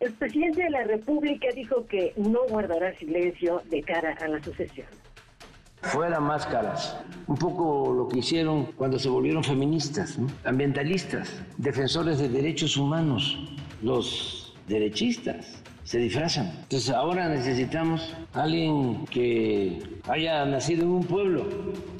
El 0.00 0.12
presidente 0.12 0.62
de 0.62 0.70
la 0.70 0.84
República 0.84 1.48
dijo 1.54 1.86
que 1.86 2.12
no 2.16 2.40
guardará 2.48 2.96
silencio 2.96 3.62
de 3.70 3.82
cara 3.82 4.16
a 4.20 4.28
la 4.28 4.42
sucesión. 4.42 4.86
Fuera 5.82 6.20
máscaras. 6.20 6.98
Un 7.26 7.36
poco 7.36 7.92
lo 7.92 8.08
que 8.08 8.20
hicieron 8.20 8.66
cuando 8.72 8.98
se 8.98 9.08
volvieron 9.08 9.44
feministas, 9.44 10.18
¿no? 10.18 10.28
ambientalistas, 10.44 11.42
defensores 11.58 12.18
de 12.18 12.28
derechos 12.28 12.76
humanos, 12.76 13.38
los 13.82 14.56
derechistas 14.66 15.62
se 15.84 15.98
disfrazan. 15.98 16.50
Entonces 16.62 16.90
ahora 16.90 17.28
necesitamos 17.28 18.14
alguien 18.32 19.04
que 19.06 20.00
haya 20.08 20.44
nacido 20.44 20.82
en 20.82 20.90
un 20.90 21.04
pueblo. 21.04 21.44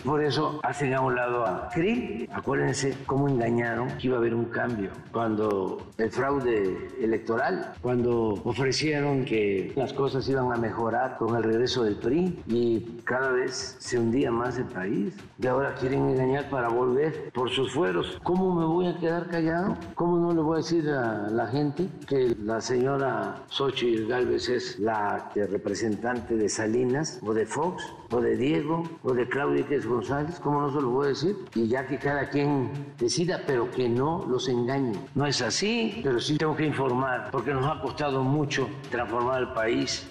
Por 0.05 0.23
eso 0.23 0.61
hacen 0.63 0.95
a 0.95 1.01
un 1.01 1.15
lado 1.15 1.47
a 1.47 1.69
CRI. 1.73 2.29
Acuérdense 2.33 2.95
cómo 3.07 3.29
engañaron 3.29 3.89
que 3.99 4.09
iba 4.09 4.17
a 4.17 4.19
haber 4.19 4.35
un 4.35 4.47
cambio. 4.47 4.91
Cuando 5.13 5.87
el 5.99 6.11
fraude 6.11 6.91
electoral, 7.01 7.73
cuando 7.81 8.41
ofrecieron 8.45 9.25
que 9.25 9.73
las 9.77 9.93
cosas 9.93 10.29
iban 10.29 10.53
a 10.53 10.57
mejorar 10.57 11.17
con 11.19 11.37
el 11.37 11.43
regreso 11.43 11.85
del 11.85 11.97
PRI 11.97 12.43
y 12.47 12.81
cada 13.05 13.31
vez 13.31 13.77
se 13.79 13.99
hundía 13.99 14.31
más 14.31 14.59
el 14.59 14.67
país. 14.67 15.15
Y 15.39 15.47
ahora 15.47 15.75
quieren 15.75 16.09
engañar 16.09 16.49
para 16.49 16.69
volver 16.69 17.31
por 17.33 17.51
sus 17.51 17.73
fueros. 17.73 18.19
¿Cómo 18.23 18.55
me 18.55 18.65
voy 18.65 18.87
a 18.89 18.99
quedar 18.99 19.29
callado? 19.29 19.77
¿Cómo 19.95 20.19
no 20.19 20.33
le 20.33 20.41
voy 20.41 20.55
a 20.55 20.57
decir 20.59 20.89
a 20.89 21.29
la 21.31 21.47
gente 21.49 21.89
que 22.07 22.35
la 22.43 22.61
señora 22.61 23.43
Xochitl 23.75 24.07
Galvez 24.07 24.49
es 24.49 24.79
la 24.79 25.33
representante 25.35 26.37
de 26.37 26.49
Salinas 26.49 27.19
o 27.23 27.35
de 27.35 27.45
Fox 27.45 27.83
o 28.13 28.21
de 28.21 28.37
Diego 28.37 28.89
o 29.03 29.13
de 29.13 29.29
Claudia 29.29 29.63
X 29.63 29.85
González? 29.85 30.39
¿Cómo 30.39 30.61
no 30.61 30.73
se 30.73 30.81
lo 30.81 30.91
voy 30.91 31.07
a 31.07 31.09
decir? 31.09 31.37
Y 31.57 31.67
ya 31.67 31.85
que 31.85 31.99
cada 31.99 32.31
quien 32.31 32.71
decida, 32.99 33.43
pero 33.45 33.69
que 33.73 33.89
no 33.89 34.25
los 34.29 34.49
engañe. 34.49 34.97
No 35.17 35.27
es 35.27 35.43
así, 35.43 36.01
pero 36.05 36.21
sí 36.21 36.39
tengo 36.39 36.55
que 36.55 36.67
informar 36.67 37.33
porque 37.33 37.53
nos 37.53 37.67
ha 37.67 37.81
costado 37.81 38.23
mucho 38.23 38.69
transformar 38.93 39.41
el 39.43 39.53
país. 39.53 40.07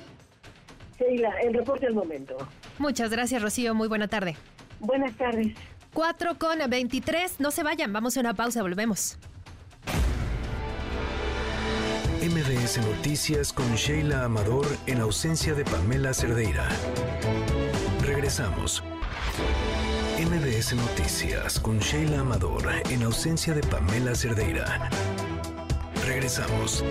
Sheila, 1.00 1.30
el 1.42 1.54
reporte 1.54 1.86
del 1.86 1.96
momento. 1.96 2.36
Muchas 2.80 3.12
gracias, 3.12 3.42
Rocío. 3.42 3.74
Muy 3.74 3.88
buena 3.88 4.10
tarde. 4.10 4.36
Buenas 4.82 5.16
tardes. 5.16 5.56
4 5.94 6.38
con 6.38 6.60
23. 6.70 7.40
No 7.40 7.50
se 7.52 7.64
vayan, 7.64 7.94
vamos 7.94 8.18
a 8.18 8.20
una 8.20 8.34
pausa, 8.34 8.62
volvemos. 8.62 9.18
MBS 12.24 12.78
Noticias 12.78 13.52
con 13.52 13.76
Sheila 13.76 14.24
Amador 14.24 14.66
en 14.86 15.02
ausencia 15.02 15.54
de 15.54 15.66
Pamela 15.66 16.14
Cerdeira. 16.14 16.70
Regresamos. 18.02 18.82
MBS 20.18 20.74
Noticias 20.74 21.60
con 21.60 21.80
Sheila 21.80 22.22
Amador 22.22 22.64
en 22.90 23.04
ausencia 23.04 23.54
de 23.54 23.60
Pamela 23.64 24.16
Cerdeira. 24.16 24.90
Regresamos. 26.06 26.82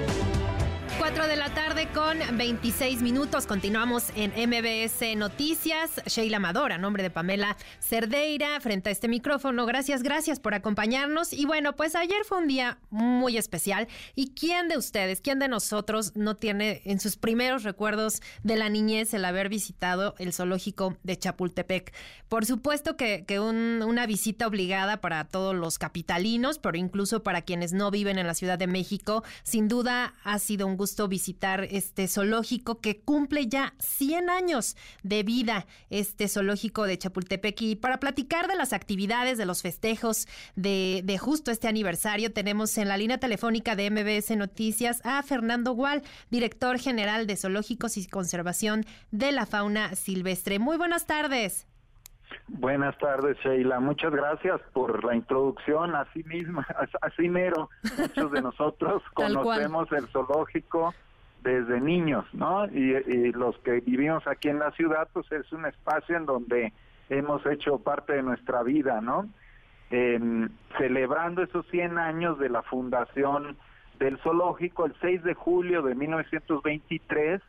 4 0.98 1.26
de 1.26 1.36
la 1.36 1.52
tarde 1.52 1.88
con 1.92 2.18
26 2.36 3.02
minutos. 3.02 3.46
Continuamos 3.46 4.10
en 4.14 4.30
MBS 4.48 5.16
Noticias. 5.16 5.90
Sheila 6.06 6.36
Amador, 6.36 6.78
nombre 6.78 7.02
de 7.02 7.10
Pamela 7.10 7.56
Cerdeira, 7.80 8.60
frente 8.60 8.88
a 8.88 8.92
este 8.92 9.08
micrófono. 9.08 9.66
Gracias, 9.66 10.02
gracias 10.02 10.38
por 10.38 10.54
acompañarnos. 10.54 11.32
Y 11.32 11.44
bueno, 11.44 11.74
pues 11.74 11.96
ayer 11.96 12.24
fue 12.24 12.38
un 12.38 12.46
día 12.46 12.78
muy 12.90 13.36
especial. 13.36 13.88
¿Y 14.14 14.32
quién 14.34 14.68
de 14.68 14.76
ustedes, 14.78 15.20
quién 15.20 15.38
de 15.38 15.48
nosotros 15.48 16.12
no 16.14 16.36
tiene 16.36 16.82
en 16.84 17.00
sus 17.00 17.16
primeros 17.16 17.64
recuerdos 17.64 18.20
de 18.42 18.56
la 18.56 18.68
niñez 18.68 19.12
el 19.14 19.24
haber 19.24 19.48
visitado 19.48 20.14
el 20.18 20.32
zoológico 20.32 20.96
de 21.02 21.18
Chapultepec? 21.18 21.92
Por 22.28 22.46
supuesto 22.46 22.96
que, 22.96 23.24
que 23.26 23.40
un- 23.40 23.82
una 23.82 24.06
visita 24.06 24.46
obligada 24.46 25.00
para 25.00 25.24
todos 25.24 25.54
los 25.54 25.78
capitalinos, 25.78 26.58
pero 26.58 26.76
incluso 26.78 27.22
para 27.22 27.42
quienes 27.42 27.72
no 27.72 27.90
viven 27.90 28.18
en 28.18 28.26
la 28.26 28.34
Ciudad 28.34 28.58
de 28.58 28.66
México. 28.68 29.24
Sin 29.42 29.68
duda 29.68 30.14
ha 30.24 30.38
sido 30.38 30.66
un 30.66 30.76
gusto 30.82 31.06
visitar 31.06 31.68
este 31.70 32.08
zoológico 32.08 32.80
que 32.80 32.98
cumple 32.98 33.46
ya 33.46 33.72
100 33.78 34.30
años 34.30 34.76
de 35.04 35.22
vida, 35.22 35.64
este 35.90 36.26
zoológico 36.26 36.88
de 36.88 36.98
Chapultepec. 36.98 37.62
Y 37.62 37.76
para 37.76 38.00
platicar 38.00 38.48
de 38.48 38.56
las 38.56 38.72
actividades, 38.72 39.38
de 39.38 39.46
los 39.46 39.62
festejos 39.62 40.26
de, 40.56 41.02
de 41.04 41.18
justo 41.18 41.52
este 41.52 41.68
aniversario, 41.68 42.32
tenemos 42.32 42.76
en 42.78 42.88
la 42.88 42.96
línea 42.96 43.18
telefónica 43.18 43.76
de 43.76 43.92
MBS 43.92 44.36
Noticias 44.36 45.00
a 45.04 45.22
Fernando 45.22 45.70
Gual, 45.72 46.02
director 46.30 46.80
general 46.80 47.28
de 47.28 47.36
Zoológicos 47.36 47.96
y 47.96 48.08
Conservación 48.08 48.84
de 49.12 49.30
la 49.30 49.46
Fauna 49.46 49.94
Silvestre. 49.94 50.58
Muy 50.58 50.78
buenas 50.78 51.06
tardes. 51.06 51.68
Buenas 52.58 52.96
tardes, 52.98 53.38
Sheila. 53.38 53.80
Muchas 53.80 54.12
gracias 54.12 54.60
por 54.72 55.04
la 55.04 55.14
introducción. 55.14 55.94
Así 55.94 56.22
misma, 56.24 56.66
as- 56.78 56.96
así 57.00 57.28
mero, 57.28 57.70
muchos 57.98 58.30
de 58.30 58.42
nosotros 58.42 59.02
conocemos 59.14 59.90
el 59.92 60.06
zoológico 60.08 60.94
desde 61.42 61.80
niños, 61.80 62.24
¿no? 62.34 62.66
Y, 62.66 62.94
y 62.94 63.32
los 63.32 63.58
que 63.58 63.80
vivimos 63.80 64.26
aquí 64.26 64.48
en 64.48 64.58
la 64.58 64.70
ciudad, 64.72 65.08
pues 65.12 65.30
es 65.32 65.50
un 65.52 65.66
espacio 65.66 66.16
en 66.16 66.26
donde 66.26 66.72
hemos 67.08 67.44
hecho 67.46 67.78
parte 67.78 68.12
de 68.14 68.22
nuestra 68.22 68.62
vida, 68.62 69.00
¿no? 69.00 69.28
Celebrando 70.78 71.42
esos 71.42 71.66
100 71.66 71.98
años 71.98 72.38
de 72.38 72.48
la 72.48 72.62
fundación 72.62 73.56
del 73.98 74.18
zoológico, 74.18 74.86
el 74.86 74.94
6 75.00 75.22
de 75.22 75.34
julio 75.34 75.82
de 75.82 75.94
1923, 75.94 77.42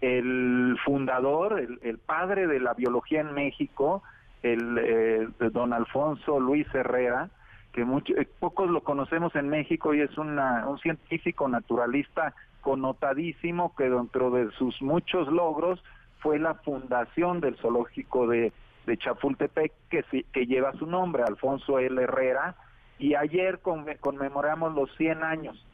el 0.00 0.78
fundador, 0.84 1.60
el, 1.60 1.98
padre 1.98 2.46
de 2.46 2.60
la 2.60 2.72
biología 2.74 3.20
en 3.20 3.34
México, 3.34 4.02
el 4.42 4.78
eh, 4.78 5.28
don 5.52 5.72
Alfonso 5.72 6.40
Luis 6.40 6.66
Herrera, 6.74 7.30
que 7.72 7.82
eh, 7.82 8.28
pocos 8.38 8.70
lo 8.70 8.82
conocemos 8.82 9.34
en 9.36 9.48
México 9.48 9.94
y 9.94 10.00
es 10.00 10.16
un 10.18 10.38
científico 10.82 11.48
naturalista 11.48 12.34
connotadísimo 12.60 13.74
que 13.76 13.90
dentro 13.90 14.30
de 14.30 14.50
sus 14.52 14.80
muchos 14.82 15.28
logros 15.28 15.82
fue 16.20 16.38
la 16.38 16.54
fundación 16.54 17.40
del 17.40 17.56
zoológico 17.56 18.26
de, 18.28 18.52
de 18.86 18.96
Chapultepec 18.96 19.72
que, 19.90 20.04
que 20.32 20.46
lleva 20.46 20.72
su 20.74 20.86
nombre, 20.86 21.24
Alfonso 21.24 21.78
L. 21.78 22.00
Herrera, 22.00 22.54
y 22.98 23.14
ayer 23.14 23.60
conmemoramos 23.60 24.74
los 24.74 24.94
100 24.96 25.24
años. 25.24 25.66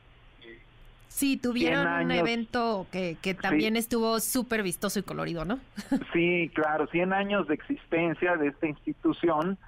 Sí, 1.09 1.37
tuvieron 1.37 1.87
un 1.87 2.11
evento 2.11 2.87
que, 2.93 3.17
que 3.21 3.35
también 3.35 3.77
estuvo 3.77 4.21
súper 4.21 4.63
vistoso 4.63 5.01
y 5.01 5.03
colorido, 5.03 5.45
¿no? 5.45 5.59
sí, 6.13 6.51
claro, 6.55 6.87
100 6.87 7.13
años 7.13 7.49
de 7.49 7.55
existencia 7.55 8.37
de 8.37 8.49
esta 8.49 8.67
institución. 8.67 9.59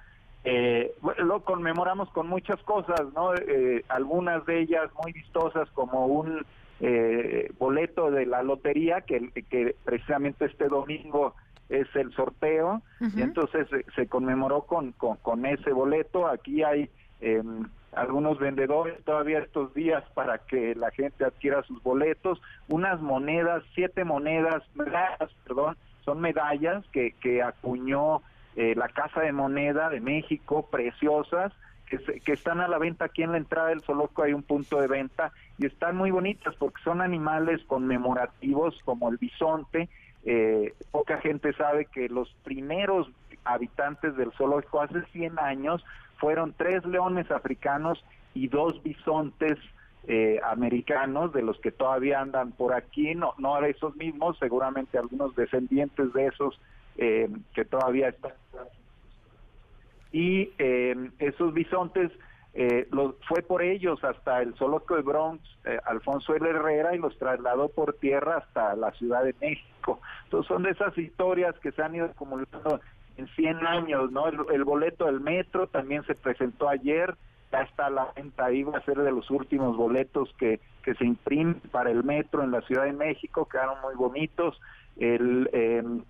Eh, 0.43 0.93
lo 1.17 1.43
conmemoramos 1.43 2.09
con 2.11 2.27
muchas 2.27 2.61
cosas, 2.63 3.01
¿no? 3.13 3.35
Eh, 3.35 3.83
algunas 3.89 4.45
de 4.45 4.61
ellas 4.61 4.89
muy 5.03 5.11
vistosas 5.11 5.69
como 5.71 6.07
un 6.07 6.45
eh, 6.79 7.51
boleto 7.59 8.09
de 8.09 8.25
la 8.25 8.41
lotería 8.41 9.01
que, 9.01 9.29
que 9.49 9.75
precisamente 9.83 10.45
este 10.45 10.67
domingo 10.67 11.35
es 11.69 11.87
el 11.95 12.11
sorteo 12.13 12.81
y 13.15 13.21
entonces 13.21 13.67
se, 13.95 14.07
conmemoró 14.07 14.63
con, 14.63 14.91
con, 14.93 15.45
ese 15.45 15.71
boleto. 15.71 16.27
Aquí 16.27 16.63
hay 16.63 16.89
em, 17.21 17.65
algunos 17.93 18.39
vendedores 18.39 19.03
todavía 19.03 19.39
estos 19.39 19.73
días 19.73 20.03
para 20.13 20.39
que 20.39 20.75
la 20.75 20.91
gente 20.91 21.25
adquiera 21.25 21.63
sus 21.63 21.81
boletos, 21.83 22.41
unas 22.67 23.01
monedas, 23.01 23.63
siete 23.75 24.03
monedas, 24.05 24.63
medallas, 24.75 25.29
perdón, 25.45 25.77
son 26.05 26.21
medallas 26.21 26.85
que, 26.91 27.11
que 27.19 27.41
acuñó 27.43 28.21
eh, 28.55 28.73
la 28.75 28.89
Casa 28.89 29.21
de 29.21 29.31
Moneda 29.31 29.89
de 29.89 29.99
México, 29.99 30.67
preciosas, 30.69 31.53
que, 32.23 32.31
están 32.31 32.61
a 32.61 32.67
la 32.67 32.77
venta 32.77 33.05
aquí 33.05 33.23
en 33.23 33.33
la 33.33 33.37
entrada 33.37 33.69
del 33.69 33.81
zoológico 33.81 34.23
hay 34.23 34.33
un 34.33 34.43
punto 34.43 34.79
de 34.79 34.87
venta 34.87 35.31
y 35.57 35.65
están 35.65 35.97
muy 35.97 36.11
bonitas 36.11 36.55
porque 36.55 36.81
son 36.83 37.01
animales 37.01 37.61
conmemorativos 37.67 38.79
como 38.85 39.09
el 39.09 39.17
bisonte. 39.17 39.89
Eh, 40.23 40.73
poca 40.91 41.17
gente 41.19 41.51
sabe 41.53 41.85
que 41.85 42.07
los 42.07 42.33
primeros 42.43 43.09
habitantes 43.43 44.15
del 44.15 44.31
zoológico 44.33 44.81
hace 44.81 45.01
100 45.11 45.39
años 45.39 45.83
fueron 46.21 46.53
tres 46.53 46.85
leones 46.85 47.29
africanos 47.31 48.01
y 48.33 48.47
dos 48.47 48.81
bisontes 48.81 49.57
eh, 50.07 50.39
americanos, 50.43 51.33
de 51.33 51.41
los 51.41 51.59
que 51.59 51.71
todavía 51.71 52.21
andan 52.21 52.53
por 52.53 52.73
aquí, 52.73 53.13
no, 53.13 53.33
no 53.37 53.59
esos 53.65 53.95
mismos, 53.97 54.37
seguramente 54.39 54.97
algunos 54.97 55.35
descendientes 55.35 56.13
de 56.13 56.27
esos 56.27 56.59
eh, 56.97 57.29
que 57.53 57.65
todavía 57.65 58.07
están 58.09 58.31
y 60.11 60.51
eh, 60.57 61.09
esos 61.19 61.53
bisontes 61.53 62.11
eh, 62.53 62.87
fue 63.27 63.41
por 63.43 63.61
ellos 63.61 64.03
hasta 64.03 64.41
el 64.41 64.53
zoológico 64.55 64.95
de 64.95 65.01
Bronx, 65.03 65.41
eh, 65.63 65.79
Alfonso 65.85 66.35
L. 66.35 66.49
Herrera, 66.49 66.93
y 66.93 66.99
los 66.99 67.17
trasladó 67.17 67.69
por 67.69 67.93
tierra 67.93 68.37
hasta 68.37 68.75
la 68.75 68.91
Ciudad 68.91 69.23
de 69.23 69.33
México. 69.39 70.01
Entonces 70.25 70.47
son 70.47 70.63
de 70.63 70.71
esas 70.71 70.97
historias 70.97 71.57
que 71.59 71.71
se 71.71 71.81
han 71.81 71.95
ido 71.95 72.07
acumulando 72.07 72.81
en 73.17 73.27
100 73.27 73.65
años, 73.65 74.11
¿no? 74.11 74.27
El, 74.27 74.63
boleto 74.63 75.05
del 75.05 75.19
metro 75.19 75.67
también 75.67 76.03
se 76.05 76.15
presentó 76.15 76.69
ayer, 76.69 77.15
ya 77.51 77.61
está 77.61 77.89
la 77.89 78.11
venta, 78.15 78.51
iba 78.51 78.77
a 78.77 78.85
ser 78.85 78.97
de 78.97 79.11
los 79.11 79.29
últimos 79.29 79.75
boletos 79.75 80.33
que, 80.37 80.59
que 80.83 80.95
se 80.95 81.05
imprimen 81.05 81.61
para 81.71 81.91
el 81.91 82.03
metro 82.03 82.43
en 82.43 82.51
la 82.51 82.61
Ciudad 82.61 82.85
de 82.85 82.93
México, 82.93 83.47
quedaron 83.47 83.81
muy 83.81 83.95
bonitos. 83.95 84.59
El, 84.97 85.49
em, 85.53 86.03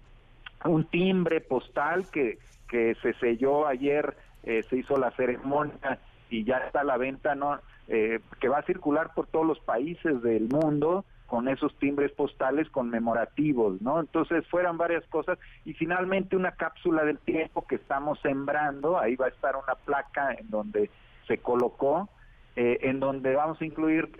un 0.65 0.85
timbre 0.85 1.41
postal 1.41 2.09
que 2.11 2.37
que 2.71 2.95
se 3.01 3.13
selló 3.15 3.67
ayer, 3.67 4.15
eh, 4.43 4.63
se 4.69 4.77
hizo 4.77 4.97
la 4.97 5.11
ceremonia 5.11 5.99
y 6.29 6.45
ya 6.45 6.59
está 6.59 6.85
la 6.85 6.95
venta, 6.95 7.35
¿no? 7.35 7.59
Eh, 7.89 8.21
que 8.39 8.47
va 8.47 8.59
a 8.59 8.63
circular 8.63 9.13
por 9.13 9.27
todos 9.27 9.45
los 9.45 9.59
países 9.59 10.21
del 10.23 10.47
mundo 10.47 11.03
con 11.31 11.47
esos 11.47 11.73
timbres 11.79 12.11
postales 12.11 12.69
conmemorativos, 12.71 13.81
¿no? 13.81 14.01
Entonces 14.01 14.45
fueran 14.47 14.77
varias 14.77 15.05
cosas 15.05 15.39
y 15.63 15.71
finalmente 15.73 16.35
una 16.35 16.51
cápsula 16.51 17.05
del 17.05 17.19
tiempo 17.19 17.65
que 17.65 17.75
estamos 17.75 18.19
sembrando, 18.19 18.99
ahí 18.99 19.15
va 19.15 19.27
a 19.27 19.29
estar 19.29 19.55
una 19.55 19.75
placa 19.75 20.33
en 20.33 20.49
donde 20.49 20.89
se 21.29 21.37
colocó, 21.37 22.09
eh, 22.57 22.79
en 22.81 22.99
donde 22.99 23.33
vamos 23.33 23.61
a 23.61 23.65
incluir, 23.65 24.11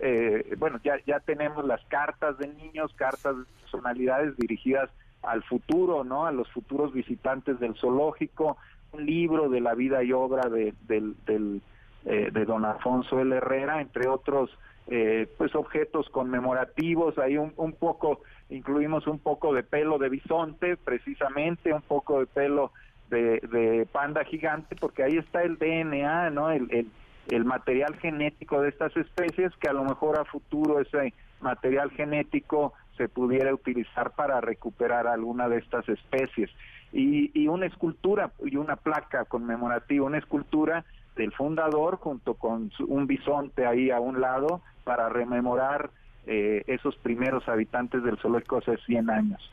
bueno, 0.56 0.80
ya, 0.82 0.94
ya 1.06 1.20
tenemos 1.20 1.66
las 1.66 1.84
cartas 1.84 2.38
de 2.38 2.48
niños, 2.48 2.94
cartas 2.94 3.36
de 3.36 3.44
personalidades 3.60 4.34
dirigidas 4.38 4.88
al 5.22 5.42
futuro, 5.42 6.04
¿no? 6.04 6.24
A 6.24 6.32
los 6.32 6.50
futuros 6.50 6.94
visitantes 6.94 7.60
del 7.60 7.74
zoológico, 7.74 8.56
un 8.92 9.04
libro 9.04 9.50
de 9.50 9.60
la 9.60 9.74
vida 9.74 10.02
y 10.02 10.14
obra 10.14 10.48
de, 10.48 10.72
del, 10.88 11.60
eh, 12.06 12.30
de 12.32 12.44
don 12.46 12.64
Alfonso 12.64 13.20
L. 13.20 13.36
Herrera, 13.36 13.82
entre 13.82 14.08
otros 14.08 14.48
eh, 14.88 15.28
pues 15.38 15.54
objetos 15.54 16.08
conmemorativos, 16.10 17.18
ahí 17.18 17.36
un, 17.36 17.52
un, 17.56 17.72
poco, 17.72 18.20
incluimos 18.50 19.06
un 19.06 19.18
poco 19.18 19.54
de 19.54 19.62
pelo 19.62 19.98
de 19.98 20.08
bisonte, 20.08 20.76
precisamente, 20.76 21.72
un 21.72 21.82
poco 21.82 22.20
de 22.20 22.26
pelo 22.26 22.72
de, 23.10 23.86
panda 23.92 24.24
gigante, 24.24 24.74
porque 24.76 25.02
ahí 25.02 25.18
está 25.18 25.42
el 25.42 25.58
DNA, 25.58 26.30
¿no? 26.30 26.50
El, 26.50 26.68
el, 26.70 26.86
el 27.28 27.44
material 27.44 27.94
genético 27.96 28.60
de 28.60 28.70
estas 28.70 28.96
especies, 28.96 29.52
que 29.56 29.68
a 29.68 29.72
lo 29.72 29.84
mejor 29.84 30.18
a 30.18 30.24
futuro 30.24 30.80
ese 30.80 31.12
material 31.40 31.90
genético 31.90 32.72
se 32.96 33.08
pudiera 33.08 33.52
utilizar 33.54 34.12
para 34.12 34.40
recuperar 34.40 35.06
alguna 35.06 35.48
de 35.48 35.58
estas 35.58 35.88
especies. 35.88 36.50
Y, 36.92 37.30
y 37.34 37.48
una 37.48 37.66
escultura 37.66 38.32
y 38.44 38.56
una 38.56 38.76
placa 38.76 39.24
conmemorativa, 39.24 40.06
una 40.06 40.18
escultura 40.18 40.84
del 41.16 41.32
fundador 41.32 41.96
junto 41.96 42.34
con 42.34 42.70
un 42.86 43.06
bisonte 43.06 43.66
ahí 43.66 43.90
a 43.90 44.00
un 44.00 44.20
lado 44.20 44.62
para 44.84 45.08
rememorar 45.08 45.90
eh, 46.26 46.62
eesos 46.66 46.96
primeros 46.96 47.48
habitantes 47.48 48.02
del 48.02 48.18
zoológico 48.18 48.58
hace 48.58 48.76
100 48.78 49.10
años. 49.10 49.50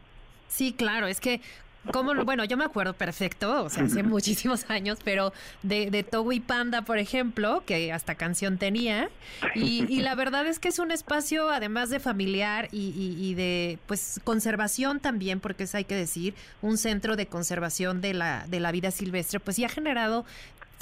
Sí, 0.47 0.73
claro, 0.73 1.07
es 1.07 1.19
que 1.19 1.41
como, 1.93 2.13
bueno, 2.25 2.43
yo 2.43 2.57
me 2.57 2.65
acuerdo 2.65 2.93
perfecto, 2.93 3.63
o 3.63 3.69
sea, 3.69 3.83
hace 3.83 4.03
muchísimos 4.03 4.69
años, 4.69 4.99
pero 5.03 5.33
de, 5.63 5.89
de 5.89 6.03
Togo 6.03 6.31
y 6.33 6.39
Panda, 6.39 6.83
por 6.83 6.97
ejemplo, 6.97 7.63
que 7.65 7.91
hasta 7.93 8.15
canción 8.15 8.57
tenía. 8.57 9.09
Y, 9.55 10.01
la 10.01 10.15
verdad 10.15 10.45
es 10.45 10.59
que 10.59 10.67
es 10.67 10.79
un 10.79 10.91
espacio, 10.91 11.49
además 11.49 11.89
de 11.89 11.99
familiar 11.99 12.67
y, 12.71 13.15
y, 13.17 13.33
de 13.33 13.79
pues 13.87 14.19
conservación 14.23 14.99
también, 14.99 15.39
porque 15.39 15.63
es, 15.63 15.73
hay 15.73 15.85
que 15.85 15.95
decir, 15.95 16.35
un 16.61 16.77
centro 16.77 17.15
de 17.15 17.27
conservación 17.27 18.01
de 18.01 18.13
la, 18.13 18.45
de 18.47 18.59
la 18.59 18.71
vida 18.71 18.91
silvestre, 18.91 19.39
pues 19.39 19.57
ya 19.57 19.67
ha 19.67 19.69
generado 19.69 20.25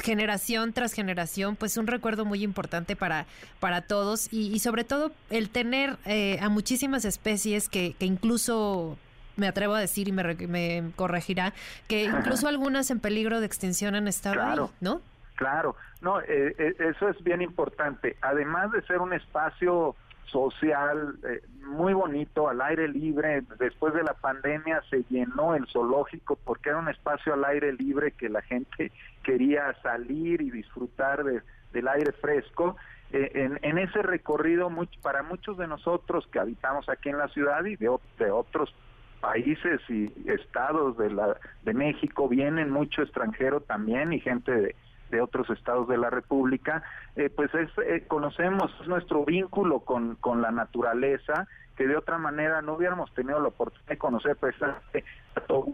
generación 0.02 0.74
tras 0.74 0.94
generación, 0.94 1.56
pues 1.56 1.78
un 1.78 1.88
recuerdo 1.88 2.26
muy 2.26 2.44
importante 2.44 2.96
para, 2.96 3.26
para 3.60 3.82
todos 3.82 4.32
y, 4.32 4.54
y 4.54 4.60
sobre 4.60 4.84
todo 4.84 5.12
el 5.30 5.50
tener 5.50 5.98
eh, 6.06 6.40
a 6.42 6.50
muchísimas 6.50 7.06
especies 7.06 7.70
que, 7.70 7.94
que 8.00 8.06
incluso 8.06 8.98
me 9.38 9.48
atrevo 9.48 9.76
a 9.76 9.80
decir 9.80 10.08
y 10.08 10.12
me, 10.12 10.36
me 10.48 10.92
corregirá, 10.96 11.54
que 11.88 12.04
incluso 12.06 12.48
algunas 12.48 12.92
en 12.92 13.00
peligro 13.00 13.40
de 13.40 13.46
extinción 13.46 13.96
han 13.96 14.08
estado 14.08 14.42
ahí, 14.42 14.60
¿no? 14.82 15.02
Claro, 15.36 15.76
no, 16.02 16.20
eh, 16.22 16.56
eh, 16.58 16.76
eso 16.80 17.10
es 17.10 17.24
bien 17.24 17.42
importante. 17.42 18.18
Además 18.22 18.72
de 18.72 18.82
ser 18.82 19.00
un 19.00 19.14
espacio 19.14 19.96
social 20.26 21.16
eh, 21.24 21.42
muy 21.64 21.94
bonito, 21.94 22.50
al 22.50 22.62
aire 22.62 22.88
libre, 22.88 23.44
después 23.60 23.94
de 23.94 24.04
la 24.04 24.14
pandemia 24.14 24.82
se 24.90 25.04
llenó 25.10 25.56
el 25.56 25.68
zoológico 25.68 26.38
porque 26.44 26.70
era 26.70 26.80
un 26.80 26.90
espacio 26.90 27.34
al 27.34 27.46
aire 27.46 27.72
libre 27.74 28.12
que 28.12 28.30
la 28.30 28.42
gente 28.42 28.92
quería 29.28 29.74
salir 29.84 30.42
y 30.42 30.50
disfrutar 30.50 31.22
del 31.26 31.88
aire 31.90 32.14
fresco. 32.14 32.78
en, 33.12 33.60
en, 33.62 33.78
ese 33.78 34.02
recorrido, 34.02 34.72
para 35.02 35.22
muchos 35.22 35.58
de 35.58 35.68
nosotros 35.68 36.26
que 36.32 36.40
habitamos 36.40 36.88
aquí 36.88 37.10
en 37.10 37.18
la 37.18 37.28
ciudad 37.28 37.66
y 37.66 37.76
de, 37.76 37.90
otros 38.32 38.74
países 39.20 39.82
y 39.90 40.10
estados 40.30 40.98
de 40.98 41.10
la 41.10 41.38
de 41.64 41.74
México 41.74 42.30
vienen 42.30 42.70
mucho 42.70 43.02
extranjero 43.02 43.60
también 43.60 44.14
y 44.14 44.22
gente 44.22 44.76
de, 45.12 45.22
otros 45.22 45.50
estados 45.50 45.88
de 45.88 45.98
la 45.98 46.10
República, 46.10 46.84
eh, 47.16 47.30
pues 47.30 47.54
es, 47.54 47.70
eh, 47.86 48.04
conocemos 48.08 48.72
nuestro 48.88 49.26
vínculo 49.26 49.80
con, 49.80 50.16
con 50.16 50.42
la 50.42 50.52
naturaleza, 50.52 51.48
que 51.76 51.88
de 51.88 51.98
otra 51.98 52.18
manera 52.18 52.62
no 52.62 52.74
hubiéramos 52.74 53.14
tenido 53.14 53.40
la 53.40 53.48
oportunidad 53.48 53.90
de 53.90 53.98
conocer 53.98 54.36
precisamente 54.36 55.04
a 55.36 55.42
todo. 55.42 55.74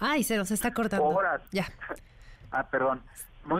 Ay, 0.00 0.22
se 0.22 0.36
nos 0.36 0.50
está 0.50 0.72
cortando. 0.72 1.06
Horas. 1.06 1.42
Ya. 1.50 1.66
Ah, 2.52 2.64
perdón 2.70 3.02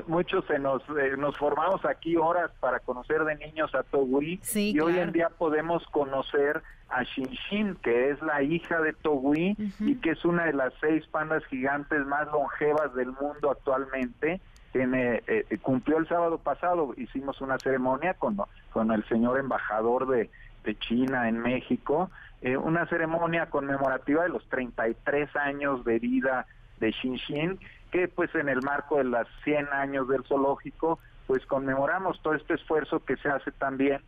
muchos 0.07 0.45
se 0.47 0.59
nos 0.59 0.83
eh, 0.91 1.17
nos 1.17 1.37
formamos 1.37 1.85
aquí 1.85 2.17
horas 2.17 2.51
para 2.61 2.81
conocer 2.81 3.25
de 3.25 3.37
niños 3.37 3.75
a 3.75 3.83
Togui 3.85 4.41
y 4.55 4.81
hoy 4.81 4.99
en 4.99 5.13
día 5.13 5.29
podemos 5.31 5.85
conocer 5.87 6.63
a 6.89 7.03
Shinshin, 7.03 7.77
que 7.77 8.11
es 8.11 8.23
la 8.23 8.43
hija 8.43 8.81
de 8.81 8.93
Togui 8.93 9.57
y 9.81 9.97
que 9.97 10.11
es 10.11 10.25
una 10.25 10.47
de 10.47 10.53
las 10.53 10.73
seis 10.81 11.07
pandas 11.07 11.45
gigantes 11.47 12.05
más 12.07 12.27
longevas 12.29 12.95
del 12.95 13.13
mundo 13.13 13.51
actualmente. 13.51 14.41
tiene 14.73 15.23
eh, 15.27 15.45
cumplió 15.63 15.99
el 15.99 16.09
sábado 16.09 16.39
pasado, 16.39 16.95
hicimos 16.97 17.41
una 17.41 17.59
ceremonia 17.59 18.15
con, 18.15 18.37
con 18.73 18.93
el 18.93 19.05
señor 19.09 19.39
embajador 19.39 20.07
de, 20.09 20.31
de 20.65 20.79
China 20.79 21.29
en 21.29 21.39
México, 21.39 22.11
eh, 22.43 22.57
una 22.57 22.87
ceremonia 22.87 23.47
conmemorativa 23.47 24.25
de 24.25 24.29
los 24.29 24.47
33 24.49 25.35
años 25.37 25.85
de 25.85 25.99
vida 25.99 26.47
de 26.81 26.93
Xinjiang, 26.93 27.59
que 27.91 28.09
pues 28.09 28.35
en 28.35 28.49
el 28.49 28.63
marco 28.63 28.99
de 28.99 29.05
las 29.05 29.27
100 29.45 29.69
años 29.73 30.09
del 30.09 30.25
zoológico, 30.25 30.99
pues 31.27 31.45
conmemoramos 31.47 32.21
todo 32.23 32.35
este 32.35 32.55
esfuerzo 32.55 33.05
que 33.05 33.17
se 33.17 33.29
hace 33.29 33.51
también 33.53 34.01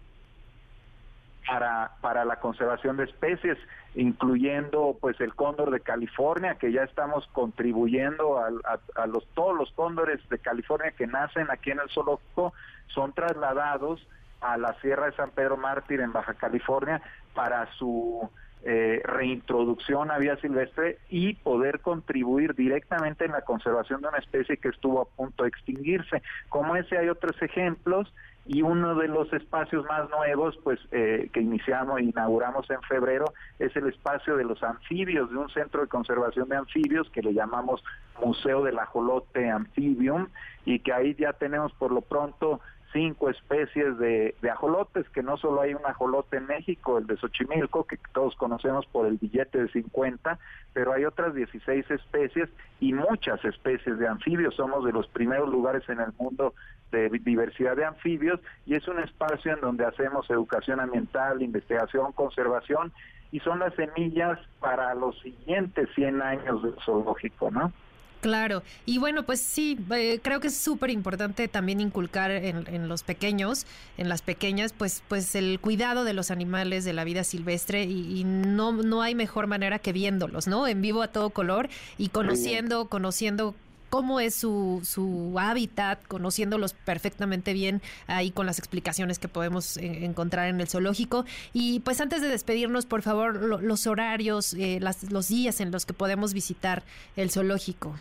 para, 1.46 1.92
para 2.02 2.24
la 2.26 2.36
conservación 2.36 2.98
de 2.98 3.04
especies, 3.04 3.56
incluyendo 3.94 4.96
pues 5.00 5.18
el 5.20 5.34
cóndor 5.34 5.70
de 5.70 5.80
California, 5.80 6.56
que 6.56 6.70
ya 6.70 6.82
estamos 6.82 7.26
contribuyendo 7.32 8.38
a, 8.38 8.50
a, 8.94 9.06
los 9.06 9.26
todos 9.28 9.56
los 9.56 9.72
cóndores 9.72 10.20
de 10.28 10.38
California 10.38 10.92
que 10.92 11.06
nacen 11.06 11.50
aquí 11.50 11.70
en 11.70 11.80
el 11.80 11.88
zoológico 11.88 12.52
son 12.88 13.12
trasladados 13.14 14.06
a 14.40 14.56
la 14.58 14.74
Sierra 14.80 15.06
de 15.06 15.16
San 15.16 15.30
Pedro 15.30 15.56
Mártir 15.56 16.00
en 16.00 16.12
Baja 16.12 16.34
California 16.34 17.00
para 17.38 17.72
su 17.74 18.28
eh, 18.64 19.00
reintroducción 19.04 20.10
a 20.10 20.18
vía 20.18 20.36
silvestre 20.38 20.98
y 21.08 21.34
poder 21.34 21.78
contribuir 21.78 22.56
directamente 22.56 23.26
en 23.26 23.30
la 23.30 23.42
conservación 23.42 24.02
de 24.02 24.08
una 24.08 24.18
especie 24.18 24.56
que 24.56 24.70
estuvo 24.70 25.00
a 25.00 25.04
punto 25.04 25.44
de 25.44 25.50
extinguirse. 25.50 26.20
Como 26.48 26.74
ese 26.74 26.98
hay 26.98 27.08
otros 27.08 27.40
ejemplos 27.40 28.12
y 28.44 28.62
uno 28.62 28.96
de 28.96 29.06
los 29.06 29.32
espacios 29.32 29.86
más 29.86 30.10
nuevos 30.10 30.58
pues 30.64 30.80
eh, 30.90 31.30
que 31.32 31.40
iniciamos 31.40 32.00
e 32.00 32.06
inauguramos 32.06 32.68
en 32.70 32.82
febrero 32.82 33.32
es 33.60 33.76
el 33.76 33.86
espacio 33.86 34.36
de 34.36 34.42
los 34.42 34.60
anfibios 34.64 35.30
de 35.30 35.36
un 35.36 35.48
centro 35.50 35.82
de 35.82 35.86
conservación 35.86 36.48
de 36.48 36.56
anfibios 36.56 37.08
que 37.10 37.22
le 37.22 37.34
llamamos 37.34 37.84
Museo 38.20 38.64
del 38.64 38.80
Ajolote 38.80 39.48
Amphibium 39.48 40.26
y 40.64 40.80
que 40.80 40.92
ahí 40.92 41.14
ya 41.14 41.34
tenemos 41.34 41.72
por 41.74 41.92
lo 41.92 42.00
pronto 42.00 42.60
cinco 42.92 43.28
especies 43.28 43.98
de, 43.98 44.34
ajolotes, 44.50 45.08
que 45.10 45.22
no 45.22 45.36
solo 45.36 45.60
hay 45.60 45.74
un 45.74 45.84
ajolote 45.84 46.38
en 46.38 46.46
México, 46.46 46.98
el 46.98 47.06
de 47.06 47.16
Xochimilco, 47.16 47.84
que 47.84 47.98
todos 48.12 48.34
conocemos 48.36 48.86
por 48.86 49.06
el 49.06 49.18
billete 49.18 49.62
de 49.62 49.68
50, 49.68 50.38
pero 50.72 50.92
hay 50.92 51.04
otras 51.04 51.34
16 51.34 51.90
especies 51.90 52.48
y 52.80 52.92
muchas 52.92 53.44
especies 53.44 53.98
de 53.98 54.08
anfibios. 54.08 54.54
Somos 54.54 54.84
de 54.84 54.92
los 54.92 55.06
primeros 55.08 55.48
lugares 55.50 55.88
en 55.88 56.00
el 56.00 56.12
mundo 56.18 56.54
de 56.90 57.08
diversidad 57.10 57.76
de 57.76 57.84
anfibios 57.84 58.40
y 58.64 58.74
es 58.74 58.88
un 58.88 58.98
espacio 59.00 59.52
en 59.52 59.60
donde 59.60 59.84
hacemos 59.84 60.28
educación 60.30 60.80
ambiental, 60.80 61.42
investigación, 61.42 62.12
conservación 62.12 62.92
y 63.30 63.40
son 63.40 63.58
las 63.58 63.74
semillas 63.74 64.38
para 64.60 64.94
los 64.94 65.18
siguientes 65.20 65.88
100 65.94 66.22
años 66.22 66.62
del 66.62 66.74
zoológico, 66.84 67.50
¿no? 67.50 67.72
Claro, 68.20 68.64
y 68.84 68.98
bueno, 68.98 69.22
pues 69.24 69.40
sí, 69.40 69.78
eh, 69.92 70.18
creo 70.20 70.40
que 70.40 70.48
es 70.48 70.56
súper 70.56 70.90
importante 70.90 71.46
también 71.46 71.80
inculcar 71.80 72.32
en, 72.32 72.88
los 72.88 73.04
pequeños, 73.04 73.64
en 73.96 74.08
las 74.08 74.22
pequeñas, 74.22 74.72
pues, 74.72 75.02
pues 75.06 75.36
el 75.36 75.60
cuidado 75.60 76.02
de 76.02 76.14
los 76.14 76.32
animales, 76.32 76.84
de 76.84 76.92
la 76.92 77.04
vida 77.04 77.22
silvestre, 77.22 77.84
y, 77.84 78.24
no, 78.24 78.72
no 78.72 79.02
hay 79.02 79.14
mejor 79.14 79.46
manera 79.46 79.78
que 79.78 79.92
viéndolos, 79.92 80.48
¿no? 80.48 80.66
En 80.66 80.82
vivo 80.82 81.02
a 81.02 81.08
todo 81.08 81.30
color 81.30 81.68
y 81.96 82.08
conociendo, 82.08 82.86
conociendo 82.86 83.54
cómo 83.90 84.20
es 84.20 84.34
su, 84.34 84.80
su 84.84 85.36
hábitat, 85.38 86.04
conociéndolos 86.06 86.74
perfectamente 86.74 87.52
bien 87.52 87.80
ahí 88.06 88.30
con 88.30 88.46
las 88.46 88.58
explicaciones 88.58 89.18
que 89.18 89.28
podemos 89.28 89.76
eh, 89.76 90.04
encontrar 90.04 90.48
en 90.48 90.60
el 90.60 90.68
zoológico. 90.68 91.24
Y 91.52 91.80
pues 91.80 92.00
antes 92.00 92.22
de 92.22 92.28
despedirnos, 92.28 92.86
por 92.86 93.02
favor, 93.02 93.62
los 93.62 93.86
horarios, 93.86 94.54
eh, 94.54 94.80
los 95.10 95.28
días 95.28 95.60
en 95.60 95.70
los 95.70 95.86
que 95.86 95.94
podemos 95.94 96.34
visitar 96.34 96.82
el 97.16 97.30
zoológico. 97.30 97.94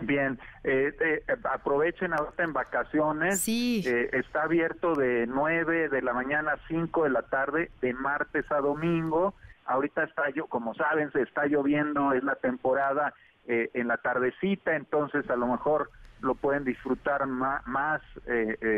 Bien, 0.00 0.38
eh, 0.64 0.92
eh, 1.00 1.22
aprovechen 1.52 2.12
ahorita 2.12 2.42
en 2.42 2.52
vacaciones. 2.52 3.40
Sí. 3.40 3.82
Eh, 3.86 4.10
está 4.12 4.42
abierto 4.42 4.94
de 4.94 5.26
9 5.26 5.88
de 5.88 6.02
la 6.02 6.12
mañana 6.12 6.52
a 6.52 6.58
5 6.68 7.04
de 7.04 7.10
la 7.10 7.22
tarde, 7.22 7.70
de 7.80 7.94
martes 7.94 8.50
a 8.50 8.58
domingo. 8.58 9.34
Ahorita 9.66 10.04
está 10.04 10.28
yo, 10.30 10.46
como 10.46 10.74
saben, 10.74 11.12
se 11.12 11.22
está 11.22 11.46
lloviendo, 11.46 12.12
es 12.12 12.24
la 12.24 12.34
temporada 12.34 13.14
en 13.46 13.88
la 13.88 13.98
tardecita, 13.98 14.74
entonces 14.74 15.28
a 15.28 15.36
lo 15.36 15.46
mejor 15.46 15.90
lo 16.20 16.34
pueden 16.34 16.64
disfrutar 16.64 17.26
más, 17.26 18.00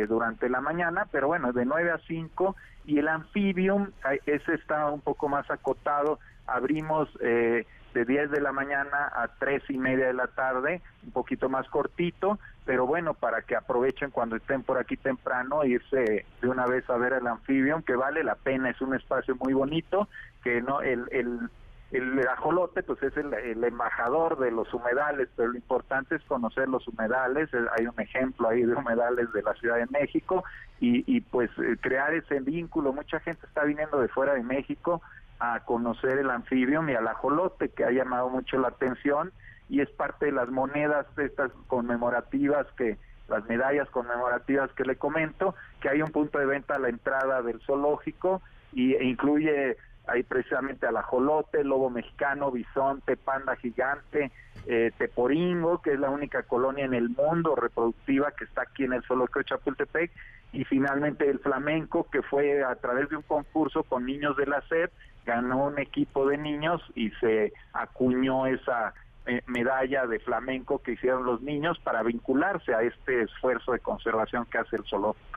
durante 0.08 0.48
la 0.48 0.60
mañana, 0.60 1.06
pero 1.12 1.28
bueno, 1.28 1.52
de 1.52 1.64
9 1.64 1.90
a 1.92 1.98
5 1.98 2.56
y 2.86 2.98
el 2.98 3.08
anfibium, 3.08 3.90
ese 4.26 4.54
está 4.54 4.90
un 4.90 5.00
poco 5.00 5.28
más 5.28 5.50
acotado, 5.50 6.18
abrimos 6.46 7.08
eh, 7.20 7.66
de 7.94 8.04
10 8.04 8.30
de 8.30 8.40
la 8.40 8.52
mañana 8.52 9.10
a 9.14 9.28
3 9.38 9.62
y 9.70 9.78
media 9.78 10.06
de 10.06 10.12
la 10.12 10.28
tarde, 10.28 10.82
un 11.04 11.12
poquito 11.12 11.48
más 11.48 11.68
cortito, 11.68 12.38
pero 12.64 12.86
bueno, 12.86 13.14
para 13.14 13.42
que 13.42 13.56
aprovechen 13.56 14.10
cuando 14.10 14.36
estén 14.36 14.62
por 14.62 14.78
aquí 14.78 14.96
temprano, 14.96 15.64
irse 15.64 16.26
de 16.40 16.48
una 16.48 16.66
vez 16.66 16.88
a 16.90 16.96
ver 16.96 17.14
el 17.14 17.26
anfibio, 17.26 17.82
que 17.84 17.96
vale 17.96 18.22
la 18.22 18.34
pena, 18.34 18.70
es 18.70 18.80
un 18.80 18.94
espacio 18.94 19.34
muy 19.36 19.52
bonito, 19.52 20.08
que 20.44 20.60
no 20.60 20.80
el, 20.82 21.04
el, 21.10 21.50
el 21.92 22.26
ajolote 22.26 22.82
pues 22.82 23.02
es 23.02 23.16
el, 23.16 23.62
embajador 23.62 24.38
de 24.38 24.50
los 24.50 24.72
humedales, 24.74 25.28
pero 25.36 25.50
lo 25.50 25.56
importante 25.56 26.16
es 26.16 26.22
conocer 26.24 26.68
los 26.68 26.86
humedales, 26.88 27.52
eh, 27.54 27.64
hay 27.78 27.86
un 27.86 28.00
ejemplo 28.00 28.48
ahí 28.48 28.62
de 28.62 28.74
humedales 28.74 29.32
de 29.32 29.42
la 29.42 29.54
Ciudad 29.54 29.76
de 29.76 29.86
México 29.86 30.44
y, 30.80 31.04
y 31.06 31.20
pues 31.20 31.50
eh, 31.58 31.76
crear 31.80 32.12
ese 32.14 32.40
vínculo, 32.40 32.92
mucha 32.92 33.20
gente 33.20 33.46
está 33.46 33.64
viniendo 33.64 34.00
de 34.00 34.08
fuera 34.08 34.34
de 34.34 34.42
México 34.42 35.00
a 35.38 35.60
conocer 35.60 36.18
el 36.18 36.30
anfibio 36.30 36.88
y 36.88 36.94
al 36.94 37.06
ajolote, 37.06 37.68
que 37.68 37.84
ha 37.84 37.90
llamado 37.90 38.30
mucho 38.30 38.58
la 38.58 38.68
atención 38.68 39.32
y 39.68 39.80
es 39.80 39.90
parte 39.90 40.26
de 40.26 40.32
las 40.32 40.48
monedas 40.48 41.06
estas 41.18 41.52
conmemorativas 41.66 42.66
que 42.76 42.96
las 43.28 43.44
medallas 43.46 43.88
conmemorativas 43.90 44.70
que 44.72 44.84
le 44.84 44.96
comento, 44.96 45.54
que 45.80 45.88
hay 45.88 46.00
un 46.00 46.10
punto 46.10 46.38
de 46.38 46.46
venta 46.46 46.74
a 46.74 46.78
la 46.78 46.88
entrada 46.88 47.42
del 47.42 47.60
zoológico 47.60 48.40
y 48.72 48.94
e 48.94 49.04
incluye 49.04 49.76
ahí 50.06 50.22
precisamente 50.22 50.86
al 50.86 50.96
ajolote, 50.96 51.64
lobo 51.64 51.90
mexicano, 51.90 52.50
bisonte, 52.50 53.16
panda 53.16 53.56
gigante, 53.56 54.30
eh, 54.66 54.92
teporingo, 54.96 55.82
que 55.82 55.92
es 55.92 56.00
la 56.00 56.10
única 56.10 56.42
colonia 56.44 56.84
en 56.84 56.94
el 56.94 57.10
mundo 57.10 57.54
reproductiva 57.54 58.32
que 58.32 58.44
está 58.44 58.62
aquí 58.62 58.84
en 58.84 58.92
el 58.92 59.02
zoológico 59.04 59.40
de 59.40 59.44
Chapultepec, 59.46 60.10
y 60.52 60.64
finalmente 60.64 61.28
el 61.28 61.38
flamenco, 61.40 62.08
que 62.10 62.22
fue 62.22 62.64
a 62.64 62.74
través 62.76 63.08
de 63.10 63.16
un 63.16 63.22
concurso 63.22 63.82
con 63.82 64.06
niños 64.06 64.36
de 64.36 64.46
la 64.46 64.62
SED, 64.62 64.90
ganó 65.24 65.66
un 65.66 65.78
equipo 65.78 66.26
de 66.28 66.38
niños 66.38 66.80
y 66.94 67.10
se 67.20 67.52
acuñó 67.72 68.46
esa 68.46 68.94
eh, 69.26 69.42
medalla 69.46 70.06
de 70.06 70.20
flamenco 70.20 70.80
que 70.82 70.92
hicieron 70.92 71.24
los 71.24 71.42
niños 71.42 71.78
para 71.80 72.02
vincularse 72.04 72.72
a 72.72 72.82
este 72.82 73.22
esfuerzo 73.22 73.72
de 73.72 73.80
conservación 73.80 74.46
que 74.46 74.58
hace 74.58 74.76
el 74.76 74.84
zoológico. 74.84 75.35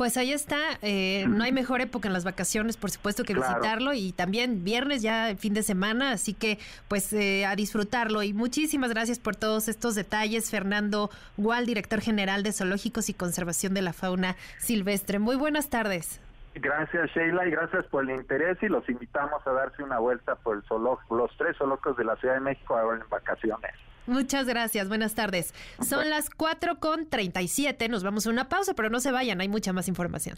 Pues 0.00 0.16
ahí 0.16 0.32
está, 0.32 0.56
eh, 0.80 1.26
no 1.28 1.44
hay 1.44 1.52
mejor 1.52 1.82
época 1.82 2.08
en 2.08 2.14
las 2.14 2.24
vacaciones, 2.24 2.78
por 2.78 2.90
supuesto, 2.90 3.22
que 3.22 3.34
visitarlo 3.34 3.92
y 3.92 4.12
también 4.12 4.64
viernes 4.64 5.02
ya 5.02 5.36
fin 5.36 5.52
de 5.52 5.62
semana, 5.62 6.12
así 6.12 6.32
que 6.32 6.58
pues 6.88 7.12
eh, 7.12 7.44
a 7.44 7.54
disfrutarlo. 7.54 8.22
Y 8.22 8.32
muchísimas 8.32 8.88
gracias 8.94 9.18
por 9.18 9.36
todos 9.36 9.68
estos 9.68 9.94
detalles, 9.94 10.50
Fernando 10.50 11.10
Gual, 11.36 11.66
director 11.66 12.00
general 12.00 12.42
de 12.42 12.54
Zoológicos 12.54 13.10
y 13.10 13.12
Conservación 13.12 13.74
de 13.74 13.82
la 13.82 13.92
Fauna 13.92 14.36
Silvestre. 14.56 15.18
Muy 15.18 15.36
buenas 15.36 15.68
tardes. 15.68 16.18
Gracias 16.54 17.10
Sheila 17.10 17.46
y 17.46 17.50
gracias 17.50 17.84
por 17.88 18.04
el 18.04 18.16
interés 18.16 18.56
y 18.62 18.68
los 18.68 18.88
invitamos 18.88 19.46
a 19.46 19.50
darse 19.50 19.82
una 19.82 19.98
vuelta 19.98 20.34
por 20.34 20.56
el 20.56 20.62
zoológico, 20.62 21.14
los 21.14 21.36
tres 21.36 21.58
zoológicos 21.58 21.98
de 21.98 22.04
la 22.04 22.16
Ciudad 22.16 22.36
de 22.36 22.40
México 22.40 22.74
ahora 22.74 23.02
en 23.02 23.08
vacaciones. 23.10 23.74
Muchas 24.10 24.44
gracias, 24.46 24.88
buenas 24.88 25.14
tardes. 25.14 25.54
Son 25.88 26.10
las 26.10 26.30
4 26.30 26.80
con 26.80 27.08
37, 27.08 27.88
nos 27.88 28.02
vamos 28.02 28.26
a 28.26 28.30
una 28.30 28.48
pausa, 28.48 28.74
pero 28.74 28.90
no 28.90 28.98
se 28.98 29.12
vayan, 29.12 29.40
hay 29.40 29.48
mucha 29.48 29.72
más 29.72 29.86
información. 29.86 30.36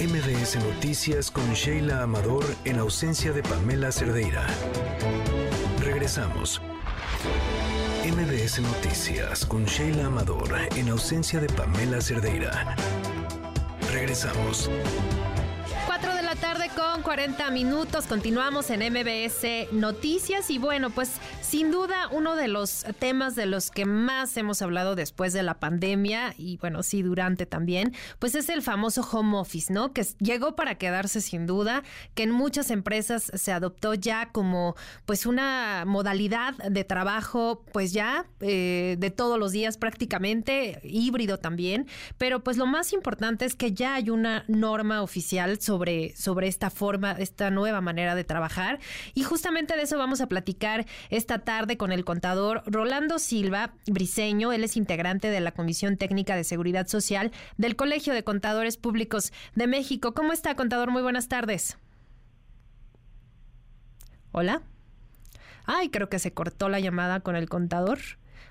MBS 0.00 0.56
Noticias 0.56 1.30
con 1.30 1.52
Sheila 1.52 2.02
Amador 2.02 2.44
en 2.64 2.80
ausencia 2.80 3.30
de 3.32 3.44
Pamela 3.44 3.92
Cerdeira. 3.92 4.44
Regresamos. 5.80 6.60
MBS 8.04 8.60
Noticias 8.60 9.46
con 9.46 9.66
Sheila 9.66 10.06
Amador 10.06 10.48
en 10.74 10.88
ausencia 10.88 11.38
de 11.38 11.46
Pamela 11.46 12.00
Cerdeira. 12.00 12.74
Regresamos 13.92 14.68
con 16.76 17.02
40 17.02 17.50
minutos. 17.52 18.04
Continuamos 18.06 18.68
en 18.68 18.80
MBS 18.80 19.72
Noticias 19.72 20.50
y 20.50 20.58
bueno, 20.58 20.90
pues 20.90 21.12
sin 21.40 21.70
duda 21.70 22.08
uno 22.10 22.36
de 22.36 22.48
los 22.48 22.84
temas 22.98 23.34
de 23.34 23.46
los 23.46 23.70
que 23.70 23.86
más 23.86 24.36
hemos 24.36 24.60
hablado 24.60 24.94
después 24.94 25.32
de 25.32 25.42
la 25.42 25.58
pandemia 25.58 26.34
y 26.36 26.58
bueno, 26.58 26.82
sí, 26.82 27.00
durante 27.00 27.46
también, 27.46 27.94
pues 28.18 28.34
es 28.34 28.50
el 28.50 28.62
famoso 28.62 29.00
home 29.10 29.38
office, 29.38 29.72
¿no? 29.72 29.94
Que 29.94 30.04
llegó 30.18 30.54
para 30.54 30.74
quedarse 30.76 31.22
sin 31.22 31.46
duda, 31.46 31.82
que 32.14 32.24
en 32.24 32.30
muchas 32.30 32.70
empresas 32.70 33.32
se 33.34 33.52
adoptó 33.52 33.94
ya 33.94 34.30
como 34.30 34.76
pues 35.06 35.24
una 35.24 35.84
modalidad 35.86 36.54
de 36.56 36.84
trabajo 36.84 37.64
pues 37.72 37.92
ya 37.92 38.26
eh, 38.40 38.96
de 38.98 39.10
todos 39.10 39.38
los 39.38 39.52
días 39.52 39.78
prácticamente, 39.78 40.80
híbrido 40.82 41.38
también, 41.38 41.86
pero 42.18 42.44
pues 42.44 42.58
lo 42.58 42.66
más 42.66 42.92
importante 42.92 43.46
es 43.46 43.54
que 43.54 43.72
ya 43.72 43.94
hay 43.94 44.10
una 44.10 44.44
norma 44.46 45.02
oficial 45.02 45.58
sobre 45.60 46.14
sobre 46.16 46.48
esta 46.48 46.65
forma, 46.70 47.12
esta 47.12 47.50
nueva 47.50 47.82
manera 47.82 48.14
de 48.14 48.24
trabajar. 48.24 48.78
Y 49.14 49.22
justamente 49.22 49.76
de 49.76 49.82
eso 49.82 49.98
vamos 49.98 50.20
a 50.20 50.28
platicar 50.28 50.86
esta 51.10 51.26
esta 51.26 51.40
tarde 51.40 51.76
con 51.76 51.90
el 51.90 52.04
contador 52.04 52.62
Rolando 52.66 53.18
Silva 53.18 53.74
Briseño. 53.88 54.52
Él 54.52 54.62
es 54.62 54.76
integrante 54.76 55.28
de 55.28 55.40
la 55.40 55.50
Comisión 55.50 55.96
Técnica 55.96 56.36
de 56.36 56.44
Seguridad 56.44 56.86
Social 56.86 57.32
del 57.56 57.74
Colegio 57.74 58.14
de 58.14 58.22
Contadores 58.22 58.76
Públicos 58.76 59.32
de 59.56 59.66
México. 59.66 60.14
¿Cómo 60.14 60.32
está, 60.32 60.54
contador? 60.54 60.92
Muy 60.92 61.02
buenas 61.02 61.26
tardes. 61.26 61.78
Hola. 64.30 64.62
Ay, 65.64 65.88
creo 65.88 66.08
que 66.08 66.20
se 66.20 66.32
cortó 66.32 66.68
la 66.68 66.78
llamada 66.78 67.18
con 67.18 67.34
el 67.34 67.48
contador. 67.48 67.98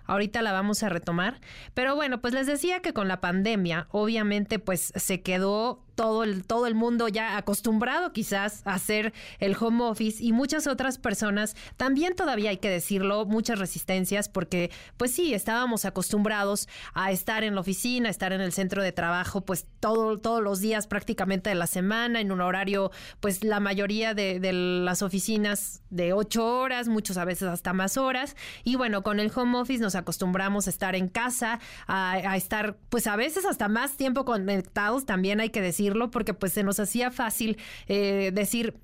Ahorita 0.06 0.42
la 0.42 0.52
vamos 0.52 0.84
a 0.84 0.90
retomar. 0.90 1.40
Pero 1.74 1.96
bueno, 1.96 2.20
pues 2.20 2.34
les 2.34 2.46
decía 2.46 2.82
que 2.82 2.92
con 2.92 3.08
la 3.08 3.22
pandemia, 3.22 3.88
obviamente, 3.92 4.60
pues 4.60 4.92
se 4.98 5.22
quedó 5.22 5.85
todo 5.96 6.24
el, 6.24 6.46
todo 6.46 6.68
el 6.68 6.76
mundo 6.76 7.08
ya 7.08 7.38
acostumbrado 7.38 8.12
quizás 8.12 8.62
a 8.66 8.74
hacer 8.74 9.14
el 9.40 9.56
home 9.60 9.84
office 9.84 10.24
y 10.24 10.34
muchas 10.34 10.68
otras 10.68 10.98
personas 10.98 11.56
también 11.78 12.16
todavía 12.16 12.50
hay 12.50 12.58
que 12.58 12.70
decirlo, 12.70 13.26
muchas 13.26 13.60
resistencias 13.60 14.30
porque 14.30 14.72
pues 14.98 15.12
sí, 15.12 15.34
estábamos 15.34 15.86
acostumbrados 15.86 16.68
a 16.94 17.12
estar 17.12 17.44
en 17.44 17.56
la 17.56 17.62
oficina, 17.62 18.10
a 18.10 18.12
estar 18.12 18.34
en 18.34 18.42
el 18.42 18.52
centro 18.52 18.84
de 18.84 18.92
trabajo 18.92 19.42
pues 19.42 19.66
todo, 19.80 20.20
todos 20.20 20.44
los 20.44 20.60
días 20.60 20.88
prácticamente 20.88 21.50
de 21.50 21.56
la 21.56 21.68
semana 21.68 22.20
en 22.20 22.32
un 22.32 22.42
horario 22.42 22.92
pues 23.20 23.44
la 23.44 23.60
mayoría 23.60 24.14
de, 24.14 24.36
las 24.54 25.02
oficinas 25.02 25.82
de 25.90 26.14
ocho 26.14 26.46
horas, 26.46 26.88
muchos 26.88 27.18
a 27.18 27.26
veces 27.26 27.48
hasta 27.48 27.74
más 27.74 27.98
horas. 27.98 28.36
Y 28.64 28.76
bueno, 28.76 29.02
con 29.02 29.20
el 29.20 29.32
home 29.34 29.58
office 29.58 29.82
nos 29.82 29.96
acostumbramos 29.96 30.68
a 30.68 30.70
estar 30.70 30.96
en 30.96 31.08
casa, 31.08 31.60
a, 31.88 32.12
a 32.14 32.38
estar 32.38 32.78
pues 32.90 33.08
a 33.08 33.16
veces 33.16 33.46
hasta 33.46 33.68
más 33.68 33.98
tiempo 33.98 34.26
conectados, 34.26 35.06
también 35.06 35.40
hay 35.40 35.50
que 35.50 35.62
decir 35.62 35.85
porque 36.12 36.34
pues 36.34 36.54
se 36.54 36.64
nos 36.64 36.80
hacía 36.80 37.12
fácil 37.12 37.58
eh, 37.88 38.32
decir, 38.34 38.76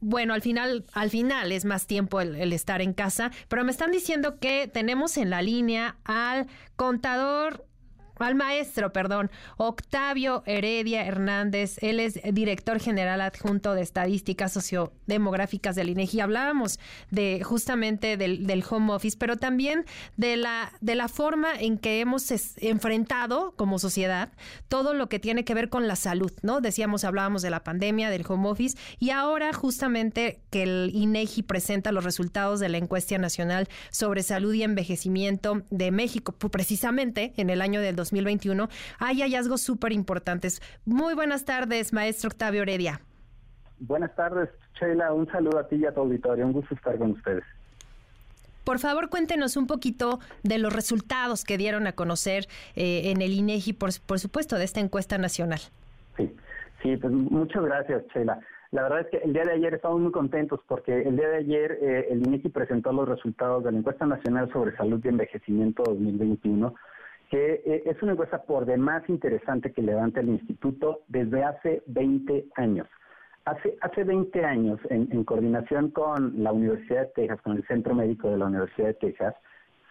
bueno, 0.00 0.34
al 0.34 0.42
final, 0.42 0.84
al 0.92 1.08
final 1.08 1.50
es 1.50 1.64
más 1.64 1.86
tiempo 1.86 2.20
el, 2.20 2.52
estar 2.52 2.82
en 2.82 2.92
casa, 2.92 3.30
pero 3.48 3.64
me 3.64 3.70
están 3.70 3.90
diciendo 3.90 4.38
que 4.38 4.68
tenemos 4.68 5.16
en 5.16 5.30
la 5.30 5.40
línea 5.40 5.96
al 6.04 6.46
contador 6.76 7.64
al 8.18 8.34
maestro, 8.34 8.92
perdón, 8.92 9.30
Octavio 9.56 10.42
Heredia 10.46 11.06
Hernández. 11.06 11.76
Él 11.82 12.00
es 12.00 12.20
director 12.32 12.80
general 12.80 13.20
adjunto 13.20 13.74
de 13.74 13.82
estadísticas 13.82 14.52
sociodemográficas 14.52 15.76
del 15.76 15.90
INEGI. 15.90 16.20
Hablábamos 16.20 16.80
de 17.10 17.42
justamente 17.44 18.16
del, 18.16 18.64
home 18.68 18.92
office, 18.92 19.16
pero 19.18 19.36
también 19.36 19.84
de 20.16 20.36
la, 20.36 20.72
de 20.80 20.94
la 20.94 21.08
forma 21.08 21.48
en 21.58 21.78
que 21.78 22.00
hemos 22.00 22.30
enfrentado 22.58 23.52
como 23.56 23.78
sociedad 23.78 24.32
todo 24.68 24.94
lo 24.94 25.08
que 25.08 25.18
tiene 25.18 25.44
que 25.44 25.54
ver 25.54 25.68
con 25.68 25.86
la 25.86 25.96
salud, 25.96 26.32
¿no? 26.42 26.60
Decíamos, 26.60 27.04
hablábamos 27.04 27.42
de 27.42 27.50
la 27.50 27.62
pandemia, 27.62 28.10
del 28.10 28.24
home 28.26 28.48
office, 28.48 28.76
y 28.98 29.10
ahora 29.10 29.52
justamente 29.52 30.40
que 30.50 30.62
el 30.62 30.90
INEGI 30.94 31.42
presenta 31.42 31.92
los 31.92 32.04
resultados 32.04 32.60
de 32.60 32.68
la 32.68 32.78
encuesta 32.78 33.04
nacional 33.18 33.68
sobre 33.90 34.22
salud 34.22 34.54
y 34.54 34.62
envejecimiento 34.62 35.62
de 35.70 35.90
México, 35.90 36.32
precisamente 36.32 37.32
en 37.36 37.50
el 37.50 37.60
año 37.60 37.80
del 37.80 37.96
2021, 38.04 38.68
hay 38.98 39.22
hallazgos 39.22 39.62
súper 39.62 39.92
importantes. 39.92 40.62
Muy 40.84 41.14
buenas 41.14 41.44
tardes, 41.44 41.92
maestro 41.92 42.28
Octavio 42.28 42.62
Heredia. 42.62 43.00
Buenas 43.80 44.14
tardes, 44.14 44.48
Sheila. 44.80 45.12
Un 45.12 45.26
saludo 45.30 45.58
a 45.58 45.68
ti 45.68 45.76
y 45.76 45.86
a 45.86 45.92
tu 45.92 46.00
auditorio. 46.00 46.46
Un 46.46 46.52
gusto 46.52 46.74
estar 46.74 46.96
con 46.96 47.12
ustedes. 47.12 47.44
Por 48.64 48.78
favor, 48.78 49.10
cuéntenos 49.10 49.56
un 49.56 49.66
poquito 49.66 50.20
de 50.42 50.58
los 50.58 50.72
resultados 50.72 51.44
que 51.44 51.58
dieron 51.58 51.86
a 51.86 51.92
conocer 51.92 52.46
eh, 52.76 53.10
en 53.10 53.20
el 53.20 53.32
INEGI, 53.32 53.74
por, 53.74 53.90
por 54.06 54.18
supuesto, 54.18 54.56
de 54.56 54.64
esta 54.64 54.80
encuesta 54.80 55.18
nacional. 55.18 55.60
Sí, 56.16 56.34
sí, 56.82 56.96
pues 56.96 57.12
muchas 57.12 57.62
gracias, 57.62 58.04
Sheila. 58.14 58.40
La 58.70 58.82
verdad 58.82 59.00
es 59.02 59.06
que 59.08 59.18
el 59.18 59.32
día 59.32 59.44
de 59.44 59.52
ayer 59.52 59.74
estamos 59.74 60.00
muy 60.00 60.10
contentos 60.10 60.60
porque 60.66 61.02
el 61.02 61.16
día 61.16 61.28
de 61.28 61.36
ayer 61.36 61.78
eh, 61.80 62.08
el 62.10 62.26
INEGI 62.26 62.48
presentó 62.48 62.92
los 62.92 63.08
resultados 63.08 63.62
de 63.62 63.70
la 63.70 63.78
encuesta 63.78 64.06
nacional 64.06 64.50
sobre 64.52 64.76
salud 64.76 65.00
y 65.04 65.08
envejecimiento 65.08 65.84
2021 65.84 66.74
eh, 67.36 67.82
es 67.86 68.02
una 68.02 68.12
encuesta 68.12 68.42
por 68.42 68.64
demás 68.64 69.02
interesante 69.08 69.72
que 69.72 69.82
levanta 69.82 70.20
el 70.20 70.28
instituto 70.28 71.00
desde 71.08 71.42
hace 71.42 71.82
20 71.86 72.46
años. 72.56 72.86
Hace, 73.44 73.76
hace 73.80 74.04
20 74.04 74.44
años, 74.44 74.80
en, 74.88 75.24
coordinación 75.24 75.90
con 75.90 76.42
la 76.42 76.52
Universidad 76.52 77.02
de 77.02 77.12
Texas, 77.14 77.42
con 77.42 77.56
el 77.56 77.66
Centro 77.66 77.94
Médico 77.94 78.30
de 78.30 78.38
la 78.38 78.46
Universidad 78.46 78.88
de 78.88 78.94
Texas, 78.94 79.34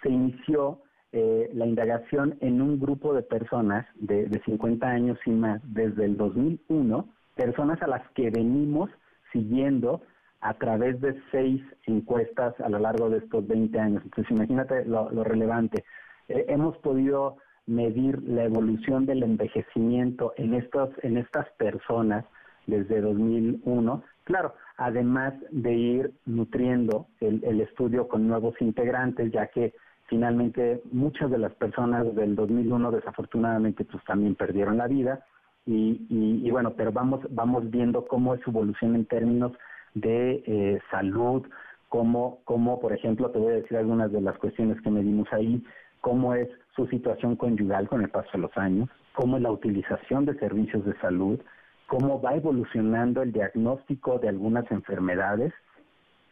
se 0.01 0.09
inició 0.09 0.79
eh, 1.11 1.51
la 1.53 1.67
indagación 1.67 2.35
en 2.41 2.61
un 2.61 2.79
grupo 2.79 3.13
de 3.13 3.21
personas 3.21 3.85
de 3.95 4.41
50 4.45 4.87
años 4.87 5.19
y 5.25 5.31
más 5.31 5.61
desde 5.65 6.05
el 6.05 6.17
2001, 6.17 7.07
personas 7.35 7.81
a 7.83 7.87
las 7.87 8.09
que 8.11 8.31
venimos 8.31 8.89
siguiendo 9.31 10.01
a 10.41 10.55
través 10.55 10.99
de 10.99 11.15
seis 11.31 11.61
encuestas 11.85 12.59
a 12.59 12.69
lo 12.69 12.79
largo 12.79 13.09
de 13.09 13.19
estos 13.19 13.45
20 13.47 13.79
años. 13.79 14.01
Entonces, 14.03 14.31
imagínate 14.31 14.85
lo 14.85 15.23
relevante. 15.23 15.83
Eh, 16.29 16.45
hemos 16.47 16.77
podido 16.77 17.37
medir 17.65 18.21
la 18.23 18.45
evolución 18.45 19.05
del 19.05 19.23
envejecimiento 19.23 20.33
en 20.37 20.53
estos 20.53 20.89
en 21.01 21.17
estas 21.17 21.49
personas 21.51 22.25
desde 22.67 23.01
2001 23.01 24.03
claro 24.23 24.53
además 24.77 25.33
de 25.51 25.73
ir 25.73 26.11
nutriendo 26.25 27.07
el, 27.21 27.61
estudio 27.61 28.07
con 28.07 28.27
nuevos 28.27 28.55
integrantes 28.59 29.31
ya 29.31 29.47
que 29.47 29.73
finalmente 30.07 30.81
muchas 30.91 31.31
de 31.31 31.37
las 31.37 31.53
personas 31.55 32.13
del 32.15 32.35
2001 32.35 32.91
desafortunadamente 32.91 33.85
pues 33.85 34.03
también 34.05 34.35
perdieron 34.35 34.77
la 34.77 34.87
vida. 34.87 35.25
Y, 35.65 36.05
y, 36.09 36.51
bueno 36.51 36.73
pero 36.75 36.91
vamos 36.91 37.21
vamos 37.29 37.69
viendo 37.71 38.05
cómo 38.05 38.35
es 38.35 38.41
su 38.41 38.49
evolución 38.49 38.95
en 38.95 39.05
términos 39.05 39.53
de 39.93 40.43
eh, 40.45 40.81
salud 40.91 41.47
como 41.87 42.39
como 42.43 42.81
por 42.81 42.91
ejemplo 42.91 43.31
te 43.31 43.39
voy 43.39 43.53
a 43.53 43.55
decir 43.55 43.77
algunas 43.77 44.11
de 44.11 44.19
las 44.19 44.37
cuestiones 44.39 44.81
que 44.81 44.89
medimos 44.89 45.31
ahí 45.31 45.63
cómo 46.03 46.35
es 46.35 46.49
su 46.75 46.85
situación 46.87 47.37
conyugal 47.37 47.87
con 47.87 48.01
el 48.01 48.09
paso 48.09 48.29
de 48.33 48.39
los 48.39 48.57
años, 48.57 48.89
cómo 49.13 49.37
es 49.37 49.43
la 49.43 49.51
utilización 49.51 50.25
de 50.25 50.37
servicios 50.37 50.83
de 50.85 50.93
salud, 50.99 51.39
cómo 51.87 52.21
va 52.21 52.35
evolucionando 52.35 53.21
el 53.21 53.31
diagnóstico 53.31 54.19
de 54.19 54.27
algunas 54.27 54.69
enfermedades, 54.69 55.53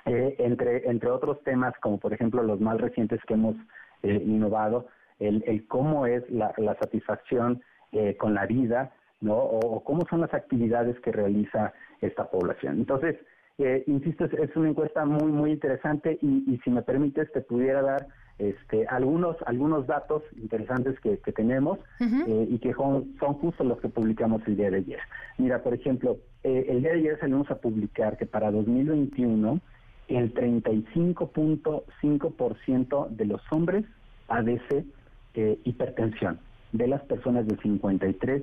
eh, 0.05 0.35
entre, 0.39 0.89
entre 0.89 1.09
otros 1.09 1.41
temas 1.43 1.73
como 1.79 1.99
por 1.99 2.11
ejemplo 2.11 2.43
los 2.43 2.59
más 2.59 2.81
recientes 2.81 3.21
que 3.25 3.35
hemos 3.35 3.55
eh, 4.03 4.21
innovado, 4.25 4.87
el, 5.19 5.65
cómo 5.69 6.05
es 6.05 6.29
la, 6.29 6.53
la 6.57 6.75
satisfacción 6.75 7.61
eh, 7.93 8.17
con 8.17 8.33
la 8.33 8.45
vida, 8.47 8.91
¿no? 9.21 9.37
O, 9.37 9.83
cómo 9.85 10.05
son 10.09 10.19
las 10.19 10.33
actividades 10.33 10.99
que 10.99 11.13
realiza 11.13 11.71
esta 12.01 12.29
población. 12.29 12.79
Entonces, 12.79 13.15
insisto, 13.85 14.25
es, 14.25 14.33
es, 14.33 14.55
una 14.57 14.69
encuesta 14.69 15.05
muy, 15.05 15.31
muy 15.31 15.51
interesante 15.51 16.17
y, 16.21 16.51
y 16.51 16.57
si 16.63 16.71
me 16.71 16.81
permites, 16.81 17.31
te 17.31 17.41
pudiera 17.41 17.81
dar 17.83 18.07
este, 18.41 18.85
algunos, 18.87 19.37
algunos 19.45 19.85
datos 19.85 20.23
interesantes 20.35 20.99
que, 20.99 21.17
tenemos 21.31 21.77
eh, 21.99 22.47
y 22.49 22.57
que 22.57 22.73
son, 22.73 23.15
son, 23.19 23.35
justo 23.35 23.63
los 23.63 23.79
que 23.79 23.87
publicamos 23.87 24.41
el 24.47 24.57
día 24.57 24.71
de 24.71 24.77
ayer. 24.77 24.97
Mira, 25.37 25.61
por 25.61 25.75
ejemplo, 25.75 26.17
eh, 26.43 26.65
el 26.69 26.81
día 26.81 26.93
de 26.93 26.99
ayer 26.99 27.19
salimos 27.19 27.51
a 27.51 27.59
publicar 27.59 28.17
que 28.17 28.25
para 28.25 28.49
2021 28.49 29.61
el 30.07 30.33
35.5% 30.33 33.09
de 33.09 33.25
los 33.25 33.41
hombres 33.51 33.85
padece 34.25 34.85
eh, 35.35 35.59
hipertensión, 35.63 36.39
de 36.71 36.87
las 36.87 37.03
personas 37.03 37.45
de 37.45 37.57
53 37.57 38.41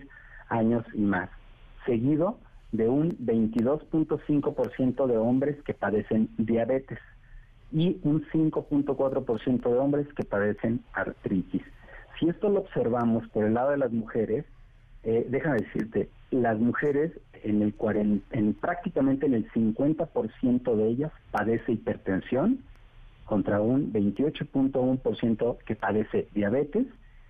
años 0.49 0.85
y 0.95 1.01
más, 1.01 1.29
seguido 1.87 2.39
de 2.71 2.89
un 2.89 3.19
22.5% 3.19 5.07
de 5.07 5.17
hombres 5.17 5.61
que 5.65 5.75
padecen 5.75 6.29
diabetes 6.39 7.01
y 7.73 7.99
un 8.03 8.25
5.4% 8.27 9.71
de 9.71 9.79
hombres 9.79 10.07
que 10.15 10.25
padecen 10.25 10.81
artritis. 10.93 11.63
Si 12.19 12.29
esto 12.29 12.49
lo 12.49 12.61
observamos 12.61 13.29
por 13.29 13.45
el 13.45 13.55
lado 13.55 13.71
de 13.71 13.79
las 13.79 13.93
mujeres, 13.93 14.45
eh, 15.05 15.27
déjame 15.29 15.59
decirte, 15.59 16.09
las 16.31 16.59
mujeres 16.59 17.13
en 17.45 17.63
el 17.63 17.75
en 18.33 18.55
prácticamente 18.55 19.27
en 19.27 19.35
el 19.35 19.51
50% 19.53 20.77
de 20.77 20.89
ellas 20.89 21.13
padece 21.31 21.73
hipertensión 21.73 22.61
contra 23.25 23.61
un 23.61 23.93
28.1% 23.93 25.59
que 25.59 25.77
padece 25.77 26.29
diabetes 26.35 26.87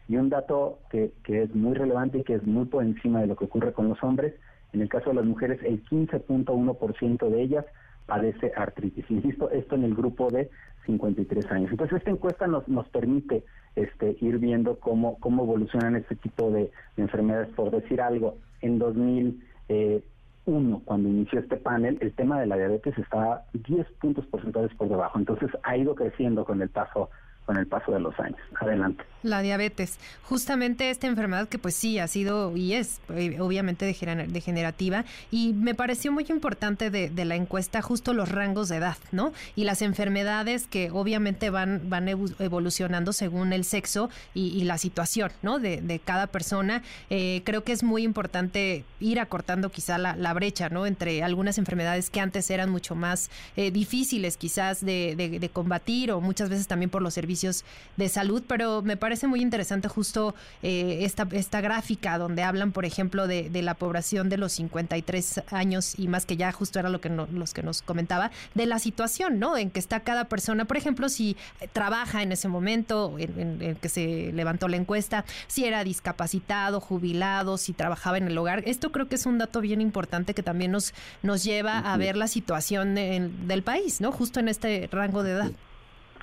y 0.08 0.16
un 0.16 0.30
dato 0.30 0.78
que, 0.90 1.12
que 1.24 1.42
es 1.42 1.54
muy 1.54 1.74
relevante 1.74 2.18
y 2.18 2.24
que 2.24 2.34
es 2.34 2.46
muy 2.46 2.64
por 2.64 2.82
encima 2.82 3.20
de 3.20 3.26
lo 3.26 3.36
que 3.36 3.44
ocurre 3.44 3.72
con 3.72 3.88
los 3.88 4.02
hombres, 4.02 4.34
en 4.72 4.80
el 4.80 4.88
caso 4.88 5.10
de 5.10 5.16
las 5.16 5.26
mujeres 5.26 5.60
el 5.62 5.84
15.1% 5.84 7.28
de 7.28 7.42
ellas 7.42 7.66
padece 8.08 8.52
artritis. 8.56 9.04
Insisto, 9.10 9.50
esto 9.50 9.74
en 9.74 9.84
el 9.84 9.94
grupo 9.94 10.30
de 10.30 10.50
53 10.86 11.46
años. 11.52 11.70
Entonces, 11.70 11.98
esta 11.98 12.10
encuesta 12.10 12.46
nos, 12.46 12.66
nos 12.66 12.88
permite 12.88 13.44
este, 13.76 14.16
ir 14.20 14.38
viendo 14.38 14.80
cómo, 14.80 15.18
cómo 15.20 15.44
evolucionan 15.44 15.94
este 15.94 16.16
tipo 16.16 16.50
de, 16.50 16.70
enfermedades. 16.96 17.50
Por 17.50 17.70
decir 17.70 18.00
algo, 18.00 18.38
en 18.62 18.78
2001, 18.78 20.82
cuando 20.86 21.08
inició 21.10 21.40
este 21.40 21.58
panel, 21.58 21.98
el 22.00 22.14
tema 22.14 22.40
de 22.40 22.46
la 22.46 22.56
diabetes 22.56 22.96
estaba 22.96 23.42
10 23.52 23.86
puntos 24.00 24.24
porcentuales 24.26 24.74
por 24.74 24.88
debajo. 24.88 25.18
Entonces, 25.18 25.50
ha 25.62 25.76
ido 25.76 25.94
creciendo 25.94 26.46
con 26.46 26.62
el 26.62 26.70
paso 26.70 27.10
con 27.48 27.56
el 27.56 27.66
paso 27.66 27.92
de 27.92 27.98
los 27.98 28.20
años. 28.20 28.38
Adelante. 28.60 29.04
La 29.22 29.40
diabetes, 29.40 29.98
justamente 30.22 30.90
esta 30.90 31.06
enfermedad 31.06 31.48
que 31.48 31.58
pues 31.58 31.74
sí 31.74 31.98
ha 31.98 32.06
sido 32.06 32.54
y 32.54 32.74
es 32.74 33.00
eh, 33.08 33.40
obviamente 33.40 33.86
degenerativa 33.86 35.06
y 35.30 35.54
me 35.54 35.74
pareció 35.74 36.12
muy 36.12 36.26
importante 36.28 36.90
de, 36.90 37.24
la 37.24 37.36
encuesta 37.36 37.80
justo 37.80 38.12
los 38.12 38.28
rangos 38.30 38.68
de 38.68 38.76
edad, 38.76 38.98
¿no? 39.12 39.32
Y 39.56 39.64
las 39.64 39.80
enfermedades 39.80 40.66
que 40.66 40.90
obviamente 40.90 41.48
van, 41.48 41.88
van 41.88 42.06
evolucionando 42.08 43.14
según 43.14 43.54
el 43.54 43.64
sexo 43.64 44.10
y, 44.34 44.62
la 44.64 44.76
situación, 44.76 45.32
¿no? 45.42 45.58
De, 45.58 46.00
cada 46.04 46.26
persona. 46.26 46.82
Eh, 47.08 47.40
creo 47.44 47.64
que 47.64 47.72
es 47.72 47.82
muy 47.82 48.02
importante 48.02 48.84
ir 49.00 49.20
acortando 49.20 49.70
quizá 49.70 49.96
la, 49.96 50.34
brecha, 50.34 50.68
¿no? 50.68 50.84
Entre 50.86 51.22
algunas 51.22 51.56
enfermedades 51.56 52.10
que 52.10 52.20
antes 52.20 52.50
eran 52.50 52.68
mucho 52.68 52.94
más 52.94 53.30
eh, 53.56 53.70
difíciles 53.70 54.36
quizás 54.36 54.84
de, 54.84 55.16
de 55.16 55.48
combatir 55.48 56.12
o 56.12 56.20
muchas 56.20 56.50
veces 56.50 56.68
también 56.68 56.90
por 56.90 57.00
los 57.00 57.14
servicios 57.14 57.37
de 57.96 58.08
salud, 58.08 58.42
pero 58.46 58.82
me 58.82 58.96
parece 58.96 59.26
muy 59.26 59.40
interesante 59.40 59.88
justo 59.88 60.34
eh, 60.62 61.00
esta, 61.02 61.26
esta 61.32 61.60
gráfica 61.60 62.18
donde 62.18 62.42
hablan, 62.42 62.72
por 62.72 62.84
ejemplo, 62.84 63.26
de, 63.26 63.50
la 63.62 63.74
población 63.74 64.28
de 64.28 64.36
los 64.36 64.52
53 64.52 65.42
años 65.50 65.98
y 65.98 66.06
más 66.06 66.26
que 66.26 66.36
ya 66.36 66.52
justo 66.52 66.78
era 66.78 66.88
lo 66.88 67.00
que 67.00 67.08
los 67.08 67.54
que 67.54 67.62
nos 67.62 67.82
comentaba, 67.82 68.30
de 68.54 68.66
la 68.66 68.78
situación, 68.78 69.38
¿no? 69.38 69.56
En 69.56 69.70
que 69.70 69.80
está 69.80 70.00
cada 70.00 70.28
persona, 70.28 70.64
por 70.64 70.76
ejemplo, 70.76 71.08
si 71.08 71.36
trabaja 71.72 72.22
en 72.22 72.32
ese 72.32 72.48
momento 72.48 73.16
en, 73.18 73.60
en 73.60 73.74
que 73.76 73.88
se 73.88 74.32
levantó 74.32 74.68
la 74.68 74.76
encuesta, 74.76 75.24
si 75.48 75.64
era 75.64 75.82
discapacitado, 75.82 76.80
jubilado, 76.80 77.58
si 77.58 77.72
trabajaba 77.72 78.18
en 78.18 78.28
el 78.28 78.38
hogar. 78.38 78.62
Esto 78.64 78.92
creo 78.92 79.08
que 79.08 79.16
es 79.16 79.26
un 79.26 79.38
dato 79.38 79.60
bien 79.60 79.80
importante 79.80 80.34
que 80.34 80.42
también 80.42 80.70
nos, 80.70 80.94
nos 81.22 81.42
lleva 81.42 81.78
a 81.78 81.96
ver 81.96 82.16
la 82.16 82.28
situación 82.28 82.94
del 82.94 83.62
país, 83.62 84.00
¿no? 84.00 84.12
Justo 84.12 84.40
en 84.40 84.48
este 84.48 84.88
rango 84.92 85.22
de 85.22 85.32
edad. 85.32 85.50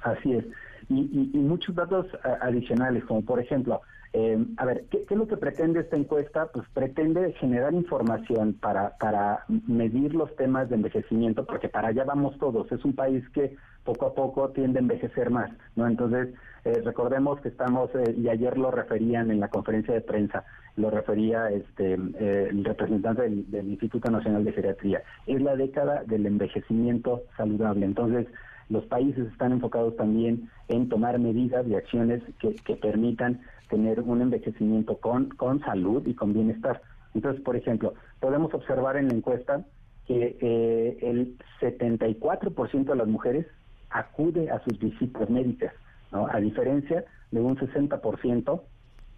Así 0.03 0.33
es 0.33 0.45
y, 0.89 1.37
muchos 1.37 1.75
datos 1.75 2.07
adicionales, 2.41 3.03
como 3.05 3.23
por 3.23 3.39
ejemplo, 3.39 3.81
eh, 4.17 4.37
a 4.55 4.65
ver, 4.65 4.85
¿qué, 4.89 5.05
es 5.09 5.11
lo 5.11 5.27
que 5.27 5.35
pretende 5.35 5.81
esta 5.81 5.97
encuesta? 5.97 6.47
Pues 6.53 6.65
pretende 6.73 7.33
generar 7.33 7.73
información 7.73 8.53
para, 8.53 8.95
para 8.97 9.43
medir 9.67 10.15
los 10.15 10.33
temas 10.37 10.69
de 10.69 10.75
envejecimiento, 10.75 11.45
porque 11.45 11.67
para 11.67 11.89
allá 11.89 12.05
vamos 12.05 12.37
todos. 12.37 12.71
Es 12.71 12.85
un 12.85 12.95
país 12.95 13.27
que 13.33 13.57
poco 13.83 14.05
a 14.05 14.13
poco 14.13 14.51
tiende 14.51 14.79
a 14.79 14.83
envejecer 14.83 15.29
más, 15.29 15.51
¿no? 15.75 15.85
Entonces, 15.85 16.33
eh, 16.63 16.81
recordemos 16.85 17.41
que 17.41 17.49
estamos, 17.49 17.89
eh, 17.93 18.15
y 18.17 18.29
ayer 18.29 18.57
lo 18.57 18.71
referían 18.71 19.31
en 19.31 19.41
la 19.41 19.49
conferencia 19.49 19.93
de 19.93 19.99
prensa, 19.99 20.45
lo 20.77 20.89
refería 20.89 21.49
este 21.49 21.95
el 21.95 22.63
representante 22.63 23.23
del 23.23 23.67
Instituto 23.67 24.09
Nacional 24.09 24.45
de 24.45 24.53
Geriatría, 24.53 25.03
es 25.27 25.41
la 25.41 25.57
década 25.57 26.03
del 26.05 26.25
envejecimiento 26.25 27.23
saludable. 27.35 27.85
Entonces, 27.85 28.27
los 28.69 28.85
países 28.85 29.27
están 29.31 29.51
enfocados 29.51 29.95
también 29.95 30.49
en 30.67 30.89
tomar 30.89 31.19
medidas 31.19 31.67
y 31.67 31.75
acciones 31.75 32.21
que, 32.39 32.75
permitan 32.75 33.41
tener 33.69 34.01
un 34.01 34.21
envejecimiento 34.21 34.97
con, 34.97 35.29
con 35.29 35.59
salud 35.61 36.05
y 36.05 36.13
con 36.13 36.33
bienestar. 36.33 36.81
Entonces, 37.13 37.41
por 37.41 37.55
ejemplo, 37.55 37.93
podemos 38.19 38.53
observar 38.53 38.97
en 38.97 39.07
la 39.07 39.15
encuesta 39.15 39.65
que 40.07 40.37
eh, 40.39 40.97
el 41.01 41.37
74% 41.61 42.85
de 42.85 42.95
las 42.95 43.07
mujeres 43.07 43.47
acude 43.89 44.51
a 44.51 44.59
sus 44.63 44.77
visitas 44.79 45.29
médicas, 45.29 45.73
a 46.11 46.39
diferencia 46.39 47.05
de 47.31 47.41
un 47.41 47.57
60% 47.57 48.61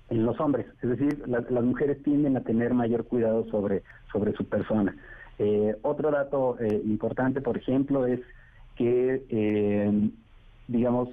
en 0.09 0.25
los 0.25 0.39
hombres. 0.39 0.67
Es 0.81 0.89
decir, 0.89 1.27
las 1.27 1.63
mujeres 1.63 2.01
tienden 2.03 2.37
a 2.37 2.41
tener 2.41 2.73
mayor 2.73 3.05
cuidado 3.05 3.45
sobre, 3.49 3.83
sobre 4.11 4.33
su 4.33 4.45
persona. 4.45 4.95
Eh, 5.39 5.75
otro 5.83 6.11
dato 6.11 6.57
eh, 6.59 6.81
importante, 6.85 7.41
por 7.41 7.57
ejemplo, 7.57 8.05
es 8.05 8.19
que, 8.77 9.25
eh, 9.29 10.09
digamos, 10.67 11.09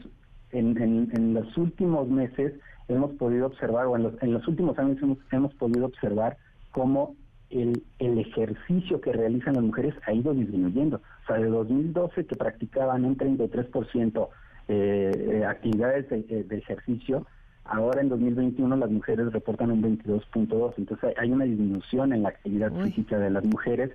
en, 0.52 0.76
en, 0.80 1.34
los 1.34 1.56
últimos 1.56 2.08
meses 2.08 2.52
hemos 2.88 3.12
podido 3.12 3.46
observar, 3.46 3.86
o 3.86 3.96
en 3.96 4.04
los, 4.04 4.22
en 4.22 4.32
los 4.32 4.46
últimos 4.46 4.78
años 4.78 5.02
hemos, 5.02 5.18
hemos 5.32 5.54
podido 5.54 5.86
observar 5.86 6.36
cómo 6.70 7.16
el, 7.50 7.82
el 7.98 8.18
ejercicio 8.18 9.00
que 9.00 9.12
realizan 9.12 9.54
las 9.54 9.64
mujeres 9.64 9.94
ha 10.06 10.12
ido 10.12 10.34
disminuyendo. 10.34 10.96
O 10.96 11.26
sea, 11.26 11.36
de 11.36 11.48
2012 11.48 12.26
que 12.26 12.36
practicaban 12.36 13.04
un 13.04 13.16
33% 13.16 14.28
eh, 14.68 15.10
eh, 15.14 15.44
actividades 15.44 16.08
de, 16.08 16.44
de, 16.44 16.56
ejercicio, 16.58 17.26
ahora 17.64 18.00
en 18.00 18.08
2021 18.08 18.76
las 18.76 18.90
mujeres 18.90 19.32
reportan 19.32 19.70
un 19.70 19.82
22.2. 19.82 20.74
Entonces 20.76 21.14
hay 21.16 21.30
una 21.30 21.44
disminución 21.44 22.12
en 22.12 22.22
la 22.22 22.30
actividad 22.30 22.72
física 22.82 23.18
de 23.18 23.30
las 23.30 23.44
mujeres 23.44 23.90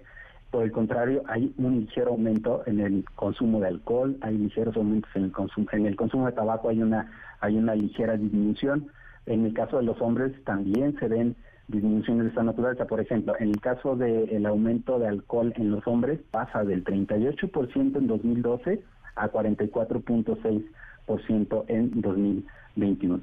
por 0.51 0.63
el 0.63 0.71
contrario, 0.71 1.23
hay 1.27 1.53
un 1.57 1.81
ligero 1.81 2.11
aumento 2.11 2.63
en 2.65 2.79
el 2.79 3.03
consumo 3.15 3.59
de 3.59 3.67
alcohol, 3.67 4.17
hay 4.21 4.37
ligeros 4.37 4.75
aumentos 4.75 5.11
en 5.15 5.25
el 5.25 5.31
consumo, 5.31 5.67
en 5.71 5.85
el 5.85 5.95
consumo 5.95 6.25
de 6.25 6.31
tabaco 6.31 6.69
hay 6.69 6.81
una, 6.81 7.11
hay 7.39 7.55
una 7.55 7.75
ligera 7.75 8.17
disminución. 8.17 8.87
En 9.27 9.45
el 9.45 9.53
caso 9.53 9.77
de 9.77 9.83
los 9.83 10.01
hombres 10.01 10.33
también 10.45 10.97
se 10.99 11.07
ven 11.07 11.35
disminuciones 11.67 12.23
de 12.23 12.29
esta 12.29 12.41
naturaleza. 12.43 12.85
Por 12.85 12.99
ejemplo, 12.99 13.35
en 13.39 13.49
el 13.49 13.61
caso 13.61 13.95
del 13.95 14.43
aumento 14.47 14.97
de 14.97 15.07
alcohol 15.07 15.53
en 15.55 15.69
los 15.71 15.85
hombres 15.87 16.19
pasa 16.31 16.63
del 16.63 16.83
38% 16.83 17.97
en 17.97 18.07
2012 18.07 18.81
a 19.15 19.31
44.6% 19.31 21.65
en 21.67 22.01
2021. 22.01 23.21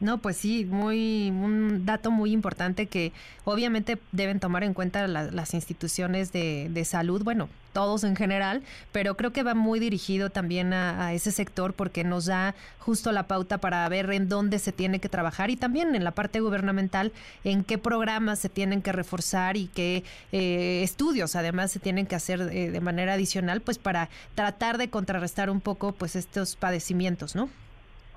No, 0.00 0.18
pues 0.18 0.36
sí, 0.36 0.64
muy 0.64 1.30
un 1.30 1.84
dato 1.84 2.12
muy 2.12 2.30
importante 2.30 2.86
que 2.86 3.12
obviamente 3.44 3.98
deben 4.12 4.38
tomar 4.38 4.62
en 4.62 4.72
cuenta 4.72 5.08
las 5.08 5.54
instituciones 5.54 6.30
de, 6.30 6.68
de, 6.70 6.84
salud, 6.84 7.24
bueno, 7.24 7.48
todos 7.72 8.04
en 8.04 8.14
general, 8.14 8.62
pero 8.92 9.16
creo 9.16 9.32
que 9.32 9.42
va 9.42 9.54
muy 9.54 9.80
dirigido 9.80 10.30
también 10.30 10.72
a, 10.72 11.12
ese 11.12 11.32
sector 11.32 11.74
porque 11.74 12.04
nos 12.04 12.26
da 12.26 12.54
justo 12.78 13.10
la 13.10 13.24
pauta 13.26 13.58
para 13.58 13.88
ver 13.88 14.12
en 14.12 14.28
dónde 14.28 14.60
se 14.60 14.70
tiene 14.70 15.00
que 15.00 15.08
trabajar 15.08 15.50
y 15.50 15.56
también 15.56 15.96
en 15.96 16.04
la 16.04 16.12
parte 16.12 16.38
gubernamental 16.38 17.12
en 17.42 17.64
qué 17.64 17.76
programas 17.76 18.38
se 18.38 18.48
tienen 18.48 18.82
que 18.82 18.92
reforzar 18.92 19.56
y 19.56 19.66
qué 19.66 20.04
eh, 20.30 20.82
estudios 20.84 21.34
además 21.34 21.72
se 21.72 21.80
tienen 21.80 22.06
que 22.06 22.14
hacer 22.14 22.40
eh, 22.52 22.70
de 22.70 22.80
manera 22.80 23.14
adicional, 23.14 23.62
pues 23.62 23.78
para 23.78 24.10
tratar 24.36 24.78
de 24.78 24.90
contrarrestar 24.90 25.50
un 25.50 25.60
poco 25.60 25.90
pues 25.90 26.14
estos 26.14 26.54
padecimientos, 26.54 27.34
¿no? 27.34 27.48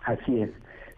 Así 0.04 0.42
es. 0.42 0.50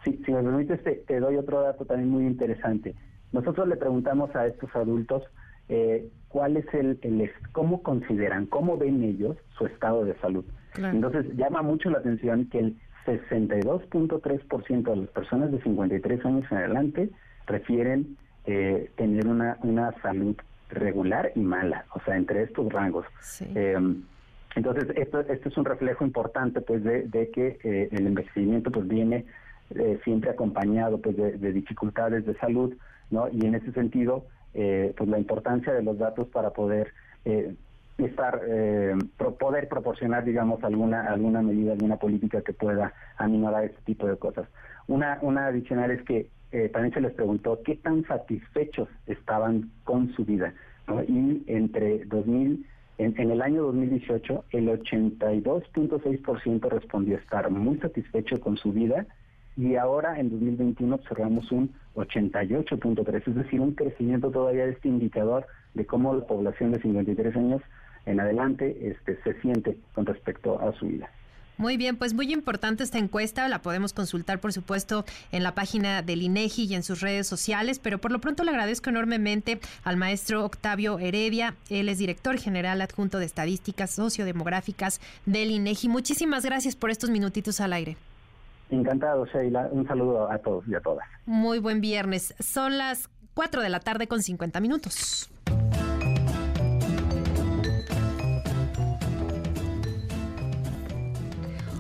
Si, 0.04 0.12
me 0.32 0.44
permites, 0.44 1.06
te, 1.06 1.20
doy 1.20 1.38
otro 1.38 1.62
dato 1.62 1.86
también 1.86 2.10
muy 2.10 2.26
interesante. 2.26 2.96
Nosotros 3.32 3.68
le 3.68 3.78
preguntamos 3.78 4.36
a 4.36 4.48
estos 4.48 4.76
adultos 4.76 5.24
eh, 5.70 6.10
cuál 6.28 6.58
es 6.58 6.66
el, 6.74 7.00
el, 7.02 7.32
cómo 7.52 7.82
consideran, 7.82 8.46
cómo 8.48 8.78
ven 8.78 9.04
ellos 9.04 9.38
su 9.58 9.66
estado 9.66 10.04
de 10.06 10.16
salud. 10.16 10.46
Entonces 10.76 11.26
llama 11.36 11.62
mucho 11.62 11.90
la 11.90 12.00
atención 12.00 12.50
que 12.50 12.60
el 12.60 12.78
62.3% 13.06 14.84
de 14.84 14.96
las 14.96 15.10
personas 15.10 15.52
de 15.52 15.62
53 15.62 16.26
años 16.26 16.46
en 16.52 16.58
adelante 16.58 17.10
refieren 17.46 18.18
eh, 18.46 18.90
tener 18.96 19.28
una, 19.28 19.58
una 19.62 19.92
salud 20.02 20.36
regular 20.70 21.32
y 21.36 21.42
mala, 21.42 21.86
o 21.94 22.02
sea, 22.02 22.18
entre 22.18 22.44
estos 22.44 22.72
rangos. 22.72 23.06
Eh, 23.56 23.78
entonces, 24.56 24.86
esto, 24.96 25.20
esto 25.22 25.50
es 25.50 25.58
un 25.58 25.66
reflejo 25.66 26.06
importante 26.06 26.62
pues 26.62 26.84
de, 26.84 27.04
de 27.04 27.32
que 27.32 27.60
eh, 27.64 27.90
el 27.92 28.08
envejecimiento 28.08 28.72
pues 28.72 28.88
viene 28.88 29.26
eh, 29.76 30.00
siempre 30.04 30.30
acompañado 30.30 31.00
pues 31.00 31.18
de, 31.18 31.52
dificultades 31.52 32.26
de 32.26 32.36
salud, 32.36 32.74
¿no? 33.10 33.28
Y 33.30 33.46
en 33.46 33.56
ese 33.56 33.72
sentido, 33.72 34.26
eh, 34.54 34.94
pues 34.98 35.10
la 35.10 35.20
importancia 35.20 35.74
de 35.74 35.84
los 35.84 35.98
datos 35.98 36.28
para 36.28 36.52
poder 36.52 36.94
eh, 37.26 37.56
estar, 37.98 38.42
poder 39.40 39.68
proporcionar, 39.68 40.26
digamos, 40.26 40.64
alguna 40.64 41.06
alguna 41.06 41.42
medida, 41.42 41.74
alguna 41.74 41.98
política 41.98 42.42
que 42.42 42.54
pueda 42.54 42.94
animar 43.18 43.56
a 43.56 43.64
este 43.64 43.80
tipo 43.86 44.08
de 44.08 44.18
cosas. 44.18 44.48
Una 44.88 45.20
una 45.22 45.48
adicional 45.48 45.92
es 45.92 46.02
que 46.04 46.28
también 46.72 46.94
se 46.94 47.02
les 47.02 47.14
preguntó 47.14 47.62
qué 47.64 47.76
tan 47.76 48.06
satisfechos 48.06 48.88
estaban 49.08 49.72
con 49.84 50.14
su 50.14 50.26
vida, 50.26 50.54
Y 51.08 51.44
entre 51.48 52.06
2000 52.06 52.66
en, 53.00 53.16
en, 53.18 53.32
el 53.32 53.42
año 53.42 53.64
2018, 53.64 54.46
el 54.52 54.68
82.6% 54.68 56.70
respondió 56.70 57.18
estar 57.18 57.50
muy 57.50 57.80
satisfecho 57.80 58.40
con 58.40 58.56
su 58.58 58.72
vida 58.72 59.08
y 59.56 59.76
ahora 59.76 60.20
en 60.20 60.30
2021 60.30 60.96
observamos 60.96 61.52
un 61.52 61.74
88.3, 61.96 63.28
es 63.28 63.36
decir, 63.36 63.62
un 63.62 63.74
crecimiento 63.74 64.32
todavía 64.32 64.66
de 64.66 64.72
este 64.72 64.88
indicador 64.88 65.46
de 65.74 65.86
cómo 65.86 66.14
la 66.16 66.26
población 66.26 66.72
de 66.72 66.82
53 66.82 67.36
años 67.36 67.62
en 68.06 68.20
adelante 68.20 68.90
este, 68.90 69.22
se 69.24 69.40
siente 69.42 69.78
con 69.94 70.06
respecto 70.06 70.60
a 70.60 70.74
su 70.74 70.88
vida. 70.88 71.10
Muy 71.58 71.78
bien, 71.78 71.98
pues 71.98 72.16
muy 72.16 72.34
importante 72.34 72.84
esta 72.84 72.98
encuesta, 72.98 73.48
la 73.48 73.62
podemos 73.62 73.94
consultar 73.94 74.40
por 74.40 74.52
supuesto 74.52 75.06
en 75.32 75.44
la 75.44 75.54
página 75.54 76.02
del 76.02 76.24
INEGI 76.24 76.66
y 76.66 76.74
en 76.74 76.82
sus 76.82 77.02
redes 77.02 77.28
sociales, 77.28 77.78
pero 77.78 78.00
por 78.00 78.12
lo 78.12 78.20
pronto 78.20 78.44
le 78.44 78.50
agradezco 78.50 78.90
enormemente 78.90 79.60
al 79.84 79.96
maestro 79.96 80.44
Octavio 80.44 80.98
Heredia, 80.98 81.56
él 81.70 81.90
es 81.90 82.00
director 82.00 82.40
general 82.40 82.82
adjunto 82.82 83.20
de 83.20 83.26
estadísticas 83.26 83.92
sociodemográficas 83.92 85.00
del 85.28 85.52
INEGI. 85.52 85.90
Muchísimas 85.90 86.44
gracias 86.44 86.76
por 86.76 86.90
estos 86.90 87.12
minutitos 87.12 87.62
al 87.62 87.74
aire. 87.74 87.98
Encantado, 88.74 89.26
Sheila. 89.28 89.70
Un 89.72 89.88
saludo 89.88 90.32
a 90.32 90.38
todos 90.40 90.68
y 90.68 90.74
a 90.74 90.82
todas. 90.82 91.08
Muy 91.26 91.60
buen 91.60 91.80
viernes. 91.80 92.34
Son 92.40 92.78
las 92.78 93.10
4 93.36 93.62
de 93.62 93.70
la 93.70 93.80
tarde 93.80 94.08
con 94.08 94.22
50 94.22 94.60
minutos. 94.60 95.30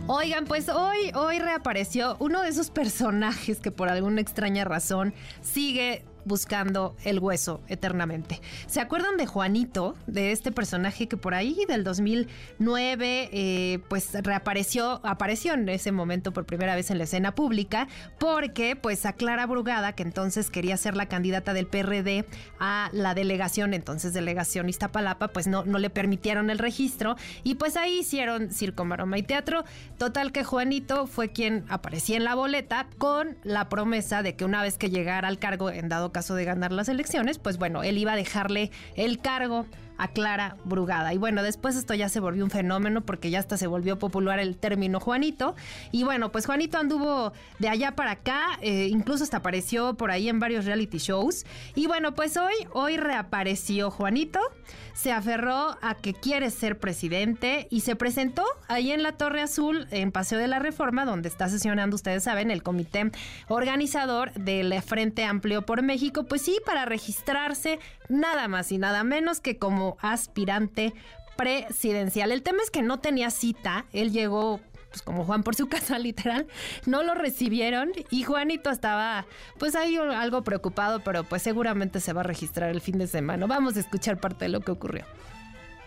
Oigan, 0.05 0.45
pues 0.45 0.69
hoy, 0.69 1.11
hoy 1.15 1.39
reapareció 1.39 2.17
uno 2.19 2.41
de 2.41 2.49
esos 2.49 2.69
personajes 2.69 3.59
que 3.59 3.71
por 3.71 3.89
alguna 3.89 4.21
extraña 4.21 4.65
razón 4.65 5.13
sigue 5.41 6.03
buscando 6.25 6.95
el 7.03 7.19
hueso 7.19 7.61
eternamente. 7.67 8.41
¿Se 8.67 8.81
acuerdan 8.81 9.17
de 9.17 9.25
Juanito, 9.25 9.95
de 10.07 10.31
este 10.31 10.51
personaje 10.51 11.07
que 11.07 11.17
por 11.17 11.33
ahí 11.33 11.65
del 11.67 11.83
2009 11.83 13.29
eh, 13.31 13.79
pues 13.87 14.09
reapareció, 14.13 15.01
apareció 15.03 15.53
en 15.53 15.67
ese 15.69 15.91
momento 15.91 16.31
por 16.31 16.45
primera 16.45 16.75
vez 16.75 16.91
en 16.91 16.97
la 16.97 17.03
escena 17.05 17.35
pública 17.35 17.87
porque 18.19 18.75
pues 18.75 19.05
a 19.05 19.13
Clara 19.13 19.45
Brugada, 19.45 19.93
que 19.93 20.03
entonces 20.03 20.49
quería 20.49 20.77
ser 20.77 20.95
la 20.95 21.07
candidata 21.07 21.53
del 21.53 21.67
PRD 21.67 22.25
a 22.59 22.89
la 22.93 23.13
delegación, 23.13 23.73
entonces 23.73 24.13
delegación 24.13 24.69
Iztapalapa, 24.69 25.29
pues 25.29 25.47
no, 25.47 25.65
no 25.65 25.77
le 25.79 25.89
permitieron 25.89 26.49
el 26.49 26.59
registro 26.59 27.15
y 27.43 27.55
pues 27.55 27.77
ahí 27.77 27.99
hicieron 27.99 28.51
circo, 28.51 28.85
maroma 28.85 29.17
y 29.17 29.23
teatro. 29.23 29.63
Total 29.97 30.31
que 30.31 30.43
Juanito 30.43 31.07
fue 31.07 31.31
quien 31.31 31.65
aparecía 31.69 32.17
en 32.17 32.23
la 32.23 32.35
boleta 32.35 32.87
con 32.97 33.37
la 33.43 33.69
promesa 33.69 34.23
de 34.23 34.35
que 34.35 34.45
una 34.45 34.61
vez 34.61 34.77
que 34.77 34.89
llegara 34.89 35.27
al 35.27 35.39
cargo 35.39 35.69
en 35.69 35.89
dado 35.89 36.11
caso 36.13 36.35
de 36.35 36.45
ganar 36.45 36.71
las 36.71 36.87
elecciones, 36.87 37.39
pues 37.39 37.57
bueno, 37.57 37.83
él 37.83 37.97
iba 37.97 38.13
a 38.13 38.15
dejarle 38.15 38.71
el 38.95 39.19
cargo 39.19 39.65
a 39.97 40.09
Clara 40.09 40.57
Brugada. 40.63 41.13
Y 41.13 41.17
bueno, 41.17 41.43
después 41.43 41.75
esto 41.75 41.93
ya 41.93 42.09
se 42.09 42.19
volvió 42.19 42.43
un 42.43 42.49
fenómeno 42.49 43.01
porque 43.01 43.29
ya 43.29 43.39
hasta 43.39 43.57
se 43.57 43.67
volvió 43.67 43.99
popular 43.99 44.39
el 44.39 44.57
término 44.57 44.99
Juanito. 44.99 45.55
Y 45.91 46.03
bueno, 46.03 46.31
pues 46.31 46.45
Juanito 46.45 46.77
anduvo 46.77 47.33
de 47.59 47.69
allá 47.69 47.95
para 47.95 48.11
acá, 48.11 48.59
eh, 48.61 48.87
incluso 48.89 49.23
hasta 49.23 49.37
apareció 49.37 49.95
por 49.95 50.11
ahí 50.11 50.29
en 50.29 50.39
varios 50.39 50.65
reality 50.65 50.97
shows. 50.97 51.45
Y 51.75 51.87
bueno, 51.87 52.13
pues 52.13 52.37
hoy, 52.37 52.53
hoy 52.71 52.97
reapareció 52.97 53.91
Juanito, 53.91 54.39
se 54.93 55.11
aferró 55.11 55.77
a 55.81 55.95
que 55.95 56.13
quiere 56.13 56.49
ser 56.49 56.79
presidente 56.79 57.67
y 57.69 57.81
se 57.81 57.95
presentó 57.95 58.45
ahí 58.67 58.91
en 58.91 59.03
la 59.03 59.13
Torre 59.13 59.41
Azul, 59.41 59.87
en 59.91 60.11
Paseo 60.11 60.39
de 60.39 60.47
la 60.47 60.59
Reforma, 60.59 61.05
donde 61.05 61.29
está 61.29 61.49
sesionando, 61.49 61.95
ustedes 61.95 62.23
saben, 62.23 62.51
el 62.51 62.63
comité 62.63 63.11
organizador 63.47 64.31
del 64.33 64.73
Frente 64.81 65.25
Amplio 65.25 65.65
por 65.65 65.81
México, 65.81 66.23
pues 66.23 66.41
sí, 66.43 66.59
para 66.65 66.85
registrarse 66.85 67.79
nada 68.09 68.47
más 68.47 68.71
y 68.71 68.77
nada 68.77 69.03
menos 69.03 69.39
que 69.39 69.57
como 69.57 69.82
aspirante 69.99 70.93
presidencial. 71.35 72.31
El 72.31 72.43
tema 72.43 72.61
es 72.63 72.71
que 72.71 72.81
no 72.81 72.99
tenía 72.99 73.31
cita, 73.31 73.85
él 73.93 74.11
llegó 74.11 74.59
pues 74.89 75.01
como 75.01 75.25
Juan 75.25 75.41
por 75.41 75.55
su 75.55 75.67
casa 75.69 75.97
literal, 75.97 76.45
no 76.85 77.01
lo 77.01 77.15
recibieron 77.15 77.91
y 78.11 78.23
Juanito 78.23 78.69
estaba 78.69 79.25
pues 79.57 79.75
ahí 79.75 79.97
algo 79.97 80.43
preocupado, 80.43 80.99
pero 80.99 81.23
pues 81.23 81.41
seguramente 81.41 81.99
se 81.99 82.13
va 82.13 82.21
a 82.21 82.23
registrar 82.23 82.69
el 82.69 82.79
fin 82.79 82.99
de 82.99 83.07
semana. 83.07 83.47
Vamos 83.47 83.75
a 83.75 83.79
escuchar 83.79 84.19
parte 84.19 84.45
de 84.45 84.49
lo 84.49 84.61
que 84.61 84.71
ocurrió. 84.71 85.03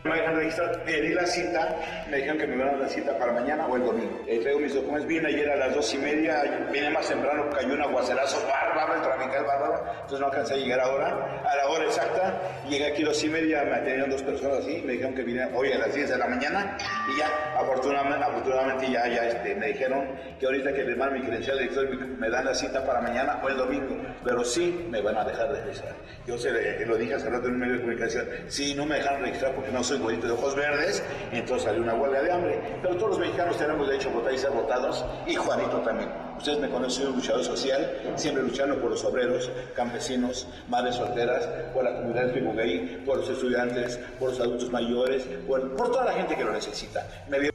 Me 0.05 0.14
dejan 0.14 0.36
registrar, 0.36 0.84
pedí 0.84 1.14
la 1.14 1.26
cita, 1.26 1.76
me 2.09 2.18
dijeron 2.18 2.38
que 2.38 2.47
me 2.47 2.55
iban 2.55 2.80
la 2.80 2.88
cita 2.88 3.18
para 3.18 3.32
mañana 3.32 3.66
o 3.66 3.76
el 3.76 3.84
domingo. 3.84 4.22
Eh, 4.28 4.38
traigo 4.40 4.61
mis 4.61 4.74
documentos, 4.74 5.09
vine 5.09 5.28
ayer 5.28 5.51
a 5.51 5.57
las 5.57 5.74
dos 5.74 5.92
y 5.94 5.99
media, 5.99 6.44
vine 6.70 6.90
más 6.90 7.09
temprano, 7.09 7.51
cayó 7.51 7.74
un 7.74 7.82
aguacerazo 7.82 8.47
bárbaro, 8.47 8.94
el 8.94 9.03
tráfico 9.03 9.34
es 9.34 9.47
bárbaro, 9.47 9.84
entonces 9.92 10.20
no 10.20 10.26
alcancé 10.26 10.55
a 10.55 10.57
llegar 10.59 10.80
ahora, 10.80 11.42
a 11.44 11.57
la 11.57 11.68
hora 11.68 11.84
exacta, 11.84 12.40
llegué 12.68 12.86
aquí 12.86 13.03
a 13.03 13.07
dos 13.07 13.24
y 13.24 13.28
media, 13.28 13.64
me 13.64 13.72
atendieron 13.74 14.11
dos 14.11 14.22
personas 14.22 14.59
así, 14.59 14.82
me 14.84 14.92
dijeron 14.92 15.14
que 15.14 15.22
vine 15.22 15.44
hoy 15.55 15.72
a 15.72 15.78
las 15.78 15.92
10 15.92 16.11
de 16.11 16.18
la 16.18 16.26
mañana 16.28 16.76
y 17.12 17.18
ya, 17.18 17.26
afortunadamente, 17.59 18.92
ya, 18.92 19.09
ya 19.09 19.28
este, 19.28 19.57
me 19.57 19.68
dijeron 19.68 20.07
que 20.38 20.47
ahorita 20.47 20.72
que 20.72 20.84
mando 20.97 21.16
mi 21.16 21.22
credencial 21.22 21.57
de 21.57 21.62
director 21.64 21.88
me 22.07 22.30
dan 22.30 22.44
la 22.44 22.55
cita 22.55 22.84
para 22.86 23.01
mañana 23.01 23.40
o 23.42 23.49
el 23.49 23.57
domingo, 23.57 23.97
pero 24.24 24.44
sí 24.44 24.86
me 24.88 25.01
van 25.01 25.16
a 25.16 25.24
dejar 25.24 25.53
de 25.53 25.61
registrar. 25.62 25.94
Yo 26.26 26.38
se 26.38 26.51
lo 26.86 26.97
dije 26.97 27.14
hace 27.14 27.28
rato 27.28 27.49
en 27.49 27.55
un 27.55 27.61
medio 27.61 27.74
de 27.74 27.80
comunicación, 27.80 28.26
sí, 28.47 28.74
no 28.74 28.86
me 28.86 28.97
dejaron 28.97 29.22
registrar 29.22 29.53
porque 29.55 29.70
no 29.70 29.82
soy 29.82 29.95
güerito 30.01 30.26
de 30.26 30.32
ojos 30.32 30.55
verdes, 30.55 31.03
entonces 31.32 31.64
salió 31.64 31.82
una 31.82 31.94
huelga 31.94 32.22
de 32.22 32.32
hambre. 32.32 32.78
Pero 32.82 32.97
todos 32.97 33.11
los 33.11 33.18
mexicanos 33.18 33.59
tenemos 33.59 33.86
derecho 33.86 34.11
a 34.11 34.12
votar 34.12 34.34
y 34.34 34.38
ser 34.38 34.51
votados, 34.51 35.05
y 35.26 35.34
Juanito 35.34 35.78
también. 35.78 36.09
Ustedes 36.36 36.59
me 36.59 36.68
conocen, 36.68 37.03
soy 37.03 37.07
un 37.07 37.16
luchador 37.16 37.44
social, 37.44 38.12
siempre 38.16 38.42
luchando 38.42 38.80
por 38.80 38.90
los 38.90 39.05
obreros, 39.05 39.51
campesinos, 39.74 40.47
madres 40.68 40.97
solteras, 40.97 41.47
por 41.72 41.84
la 41.84 41.94
comunidad 41.97 42.32
gay, 42.34 43.03
por 43.07 43.18
los 43.18 43.28
estudiantes, 43.28 43.99
por 44.18 44.30
los 44.30 44.40
adultos 44.40 44.70
mayores, 44.70 45.22
por, 45.47 45.76
por 45.76 45.90
toda 45.90 46.05
la 46.05 46.12
gente 46.12 46.36
que 46.36 46.44
lo 46.44 46.53
necesita. 46.53 47.07
Me... 47.28 47.51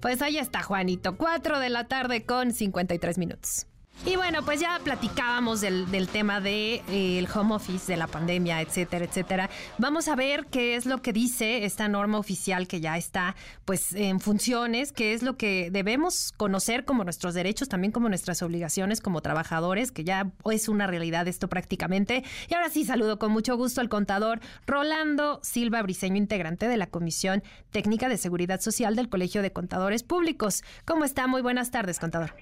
Pues 0.00 0.20
ahí 0.20 0.38
está 0.38 0.62
Juanito, 0.62 1.16
4 1.16 1.60
de 1.60 1.70
la 1.70 1.86
tarde 1.86 2.26
con 2.26 2.52
53 2.52 3.18
minutos. 3.18 3.66
Y 4.04 4.16
bueno, 4.16 4.44
pues 4.44 4.58
ya 4.58 4.80
platicábamos 4.82 5.60
del, 5.60 5.86
tema 6.12 6.40
del 6.40 6.82
de, 6.88 7.20
eh, 7.20 7.28
home 7.32 7.54
office, 7.54 7.92
de 7.92 7.96
la 7.96 8.08
pandemia, 8.08 8.60
etcétera, 8.60 9.04
etcétera. 9.04 9.48
Vamos 9.78 10.08
a 10.08 10.16
ver 10.16 10.46
qué 10.46 10.74
es 10.74 10.86
lo 10.86 11.00
que 11.00 11.12
dice 11.12 11.64
esta 11.64 11.86
norma 11.86 12.18
oficial 12.18 12.66
que 12.66 12.80
ya 12.80 12.96
está 12.96 13.36
pues 13.64 13.94
en 13.94 14.18
funciones, 14.18 14.90
qué 14.90 15.14
es 15.14 15.22
lo 15.22 15.36
que 15.36 15.70
debemos 15.70 16.32
conocer 16.36 16.84
como 16.84 17.04
nuestros 17.04 17.34
derechos, 17.34 17.68
también 17.68 17.92
como 17.92 18.08
nuestras 18.08 18.42
obligaciones 18.42 19.00
como 19.00 19.20
trabajadores, 19.20 19.92
que 19.92 20.02
ya 20.02 20.32
es 20.50 20.68
una 20.68 20.88
realidad 20.88 21.28
esto 21.28 21.48
prácticamente. 21.48 22.24
Y 22.48 22.54
ahora 22.54 22.70
sí 22.70 22.84
saludo 22.84 23.20
con 23.20 23.30
mucho 23.30 23.56
gusto 23.56 23.80
al 23.80 23.88
contador 23.88 24.40
Rolando 24.66 25.38
Silva 25.44 25.80
Briseño, 25.80 26.16
integrante 26.16 26.66
de 26.66 26.76
la 26.76 26.88
Comisión 26.88 27.44
Técnica 27.70 28.08
de 28.08 28.18
Seguridad 28.18 28.60
Social 28.60 28.96
del 28.96 29.08
Colegio 29.08 29.42
de 29.42 29.52
Contadores 29.52 30.02
Públicos. 30.02 30.64
¿Cómo 30.84 31.04
está? 31.04 31.28
Muy 31.28 31.40
buenas 31.40 31.70
tardes, 31.70 32.00
contador. 32.00 32.34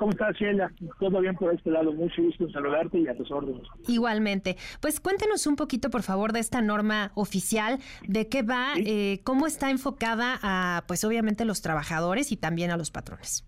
¿Cómo 0.00 0.12
estás, 0.12 0.34
Sheila? 0.38 0.72
Todo 0.98 1.20
bien 1.20 1.34
por 1.34 1.52
este 1.52 1.70
lado. 1.70 1.92
Mucho 1.92 2.22
gusto 2.22 2.44
en 2.44 2.52
saludarte 2.52 2.98
y 2.98 3.06
a 3.06 3.14
tus 3.14 3.30
órdenes. 3.30 3.60
Igualmente. 3.86 4.56
Pues 4.80 4.98
cuéntenos 4.98 5.46
un 5.46 5.56
poquito, 5.56 5.90
por 5.90 6.02
favor, 6.02 6.32
de 6.32 6.40
esta 6.40 6.62
norma 6.62 7.12
oficial, 7.16 7.80
de 8.08 8.26
qué 8.26 8.42
va, 8.42 8.72
eh, 8.78 9.20
cómo 9.24 9.46
está 9.46 9.70
enfocada 9.70 10.38
a, 10.42 10.84
pues 10.88 11.04
obviamente, 11.04 11.44
los 11.44 11.60
trabajadores 11.60 12.32
y 12.32 12.38
también 12.38 12.70
a 12.70 12.78
los 12.78 12.90
patrones. 12.90 13.46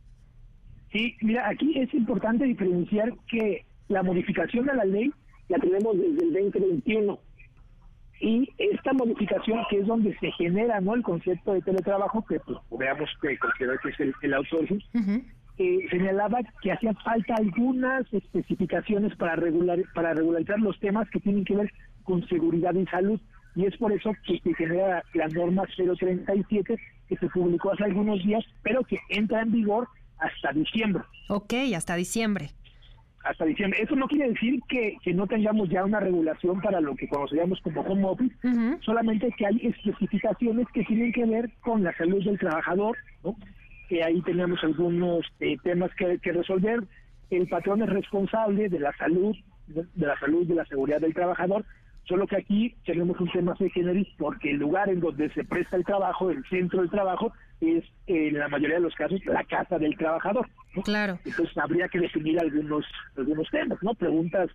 Sí, 0.93 1.17
mira, 1.23 1.49
aquí 1.49 1.73
es 1.79 1.95
importante 1.95 2.45
diferenciar 2.45 3.15
que 3.31 3.65
la 3.89 4.03
modificación 4.03 4.67
de 4.67 4.75
la 4.75 4.85
ley 4.85 5.11
la 5.49 5.59
tenemos 5.59 5.97
desde 5.97 6.23
el 6.23 6.33
2021 6.35 7.19
y 8.21 8.47
esta 8.59 8.93
modificación 8.93 9.65
que 9.71 9.79
es 9.79 9.87
donde 9.87 10.15
se 10.19 10.31
genera 10.33 10.83
no 10.83 10.95
el 10.95 11.03
concepto 11.03 11.55
de 11.55 11.63
teletrabajo 11.63 12.23
que 12.27 12.39
pues, 12.41 12.59
veamos 12.79 13.09
que 13.23 13.39
considera 13.39 13.79
que 13.83 13.89
es 13.89 14.01
el, 14.01 14.15
el 14.21 14.35
outsourcing 14.35 14.83
señalaba 15.91 16.41
que 16.63 16.73
hacían 16.73 16.97
falta 16.97 17.35
algunas 17.35 18.13
especificaciones 18.13 19.15
para 19.17 19.37
regular 19.37 19.79
para 19.95 20.15
regularizar 20.15 20.59
los 20.61 20.79
temas 20.81 21.09
que 21.11 21.21
tienen 21.21 21.45
que 21.45 21.57
ver 21.57 21.73
con 22.05 22.27
seguridad 22.29 22.75
y 22.75 22.87
salud 22.87 23.21
y 23.55 23.67
es 23.67 23.77
por 23.77 23.93
eso 23.93 24.13
que 24.27 24.39
se 24.39 24.55
genera 24.55 25.03
la 25.15 25.29
norma 25.29 25.65
037 25.77 26.77
que 27.09 27.17
se 27.17 27.29
publicó 27.29 27.73
hace 27.73 27.85
algunos 27.85 28.23
días 28.25 28.45
pero 28.63 28.83
que 28.85 28.99
entra 29.09 29.43
en 29.43 29.53
vigor 29.53 29.89
hasta 30.23 30.53
diciembre. 30.53 31.03
Ok, 31.29 31.55
hasta 31.75 31.97
diciembre. 31.97 32.51
Hasta 33.25 33.45
diciembre. 33.45 33.81
Eso 33.83 33.95
no 33.95 34.09
quiere 34.09 34.31
decir 34.31 34.61
que, 34.69 34.97
que 35.03 35.15
no 35.15 35.27
tengamos 35.27 35.69
ya 35.69 35.85
una 35.85 36.01
regulación 36.01 36.61
para 36.61 36.81
lo 36.81 36.95
que 36.97 37.09
conocemos 37.09 37.61
como 37.61 37.83
home 37.83 38.05
office, 38.05 38.35
solamente 38.81 39.33
que 39.37 39.47
hay 39.47 39.61
especificaciones 39.63 40.67
que 40.75 40.85
tienen 40.85 41.13
que 41.13 41.25
ver 41.25 41.51
con 41.61 41.85
la 41.85 41.97
salud 41.97 42.25
del 42.25 42.39
trabajador, 42.39 42.97
¿no? 43.23 43.37
Que 43.93 44.03
ahí 44.03 44.23
tenemos 44.23 44.59
algunos 44.65 45.27
eh, 45.39 45.59
temas 45.63 45.91
que, 45.97 46.33
resolver. 46.33 46.83
El 47.29 47.47
patrón 47.47 47.83
es 47.83 47.91
responsable 47.91 48.71
de 48.71 48.81
la 48.81 48.91
salud, 48.97 49.37
de, 49.67 49.85
la 49.97 50.19
salud, 50.19 50.47
de 50.47 50.55
la 50.55 50.65
seguridad 50.65 50.99
del 50.99 51.13
trabajador, 51.13 51.67
solo 52.05 52.27
que 52.27 52.37
aquí 52.37 52.75
tenemos 52.87 53.21
un 53.21 53.31
tema 53.31 53.55
de 53.59 53.69
generis 53.69 54.09
porque 54.17 54.53
el 54.53 54.57
lugar 54.57 54.89
en 54.89 55.01
donde 55.01 55.29
se 55.35 55.45
presta 55.45 55.77
el 55.77 55.85
trabajo, 55.85 56.31
el 56.31 56.43
centro 56.49 56.81
del 56.81 56.89
trabajo, 56.89 57.35
es 57.61 57.85
en 58.07 58.39
la 58.39 58.49
mayoría 58.49 58.77
de 58.77 58.83
los 58.83 58.95
casos 58.95 59.21
la 59.27 59.45
casa 59.45 59.79
del 59.79 59.95
trabajador. 59.99 60.49
Claro. 60.85 61.19
Entonces 61.27 61.55
habría 61.59 61.87
que 61.89 62.01
definir 62.01 62.41
algunos 62.41 62.87
algunos 63.19 63.47
temas, 63.51 63.79
¿no? 63.83 63.93
Preguntas 63.93 64.49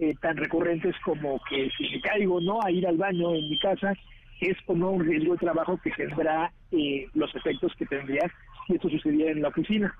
eh, 0.00 0.16
tan 0.20 0.36
recurrentes 0.36 0.96
como 1.04 1.40
que 1.48 1.70
si 1.78 1.88
me 1.90 2.00
caigo 2.00 2.40
no 2.40 2.58
a 2.60 2.72
ir 2.72 2.88
al 2.88 2.96
baño 2.96 3.36
en 3.36 3.50
mi 3.50 3.58
casa 3.60 3.94
es 4.40 4.56
o 4.66 4.74
no 4.74 4.90
un 4.90 5.04
riesgo 5.04 5.34
de 5.34 5.38
trabajo 5.38 5.78
que 5.82 5.92
tendrá 5.92 6.52
eh, 6.72 7.06
los 7.14 7.32
efectos 7.36 7.72
que 7.78 7.86
tendría 7.86 8.28
si 8.70 8.76
esto 8.76 8.88
sucediera 8.88 9.32
en 9.32 9.42
la 9.42 9.48
oficina. 9.48 9.94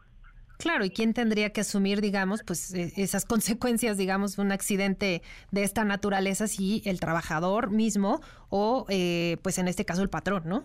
Claro, 0.59 0.85
¿y 0.85 0.91
quién 0.91 1.15
tendría 1.15 1.51
que 1.51 1.63
asumir, 1.63 2.01
digamos, 2.01 2.43
pues 2.47 2.75
e, 2.75 2.93
esas 3.03 3.25
consecuencias, 3.35 3.97
digamos, 3.97 4.39
un 4.39 4.53
accidente 4.53 5.23
de 5.51 5.63
esta 5.63 5.85
naturaleza 5.85 6.47
si 6.47 6.83
el 6.85 7.01
trabajador 7.01 7.71
mismo 7.71 8.21
o, 8.51 8.87
eh, 8.89 9.39
pues 9.43 9.59
en 9.59 9.69
este 9.69 9.85
caso, 9.85 10.03
el 10.03 10.11
patrón, 10.11 10.43
¿no? 10.47 10.65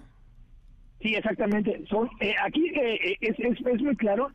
Sí, 1.02 1.14
exactamente. 1.16 1.84
Son, 1.90 2.10
eh, 2.20 2.34
aquí 2.44 2.68
eh, 2.76 3.18
es, 3.22 3.36
es, 3.40 3.82
muy 3.82 3.96
claro 3.96 4.32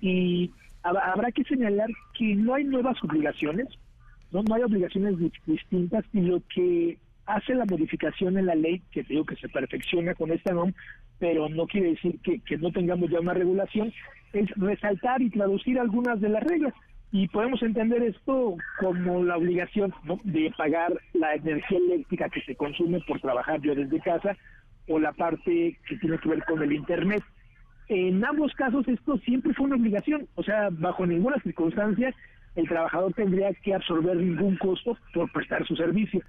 y 0.00 0.52
habrá 0.84 1.32
que 1.32 1.42
señalar 1.42 1.88
que 2.16 2.36
no 2.36 2.54
hay 2.54 2.62
nuevas 2.62 2.96
obligaciones, 3.02 3.66
no, 4.30 4.44
no 4.44 4.54
hay 4.54 4.62
obligaciones 4.62 5.16
distintas 5.44 6.04
y 6.12 6.20
lo 6.20 6.40
que 6.54 6.98
hace 7.26 7.54
la 7.54 7.64
modificación 7.64 8.38
en 8.38 8.46
la 8.46 8.54
ley, 8.54 8.82
que 8.90 9.02
digo 9.02 9.24
que 9.24 9.36
se 9.36 9.48
perfecciona 9.48 10.14
con 10.14 10.30
esta 10.30 10.52
NOM, 10.52 10.72
pero 11.18 11.48
no 11.48 11.66
quiere 11.66 11.90
decir 11.90 12.18
que, 12.20 12.58
no 12.58 12.70
tengamos 12.70 13.10
ya 13.10 13.20
una 13.20 13.34
regulación, 13.34 13.92
es 14.32 14.50
resaltar 14.56 15.22
y 15.22 15.30
traducir 15.30 15.78
algunas 15.78 16.20
de 16.20 16.28
las 16.28 16.42
reglas. 16.42 16.74
Y 17.12 17.28
podemos 17.28 17.62
entender 17.62 18.02
esto 18.02 18.56
como 18.80 19.24
la 19.24 19.36
obligación 19.36 19.94
de 20.24 20.52
pagar 20.56 20.92
la 21.14 21.34
energía 21.34 21.78
eléctrica 21.78 22.28
que 22.28 22.42
se 22.42 22.56
consume 22.56 23.00
por 23.06 23.20
trabajar 23.20 23.60
yo 23.60 23.74
desde 23.74 24.00
casa 24.00 24.36
o 24.88 24.98
la 24.98 25.12
parte 25.12 25.78
que 25.88 25.96
tiene 25.98 26.18
que 26.18 26.28
ver 26.28 26.44
con 26.44 26.62
el 26.62 26.72
Internet. 26.72 27.22
en 27.88 28.24
ambos 28.24 28.52
casos 28.54 28.86
esto 28.88 29.16
siempre 29.18 29.54
fue 29.54 29.66
una 29.66 29.76
obligación, 29.76 30.26
o 30.34 30.42
sea, 30.42 30.68
bajo 30.70 31.06
ninguna 31.06 31.40
circunstancia 31.40 32.12
el 32.56 32.68
trabajador 32.68 33.12
tendría 33.12 33.52
que 33.54 33.74
absorber 33.74 34.16
ningún 34.16 34.56
costo 34.56 34.96
por 35.14 35.30
prestar 35.30 35.64
su 35.66 35.76
servicio, 35.76 36.22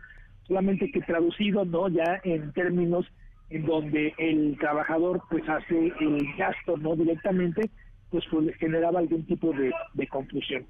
solamente 0.48 0.92
que 0.92 1.02
traducido 1.02 1.66
no 1.66 1.90
ya 1.90 2.20
en 2.24 2.52
términos 2.54 3.06
en 3.50 3.66
donde 3.66 4.14
el 4.18 4.58
trabajador 4.60 5.22
pues 5.30 5.48
hace 5.48 5.94
el 6.00 6.28
gasto 6.38 6.78
no 6.78 6.96
directamente, 6.96 7.70
pues, 8.10 8.26
pues 8.30 8.56
generaba 8.58 9.00
algún 9.00 9.26
tipo 9.26 9.54
de, 9.54 9.72
de 9.94 10.08
confusión. 10.08 10.66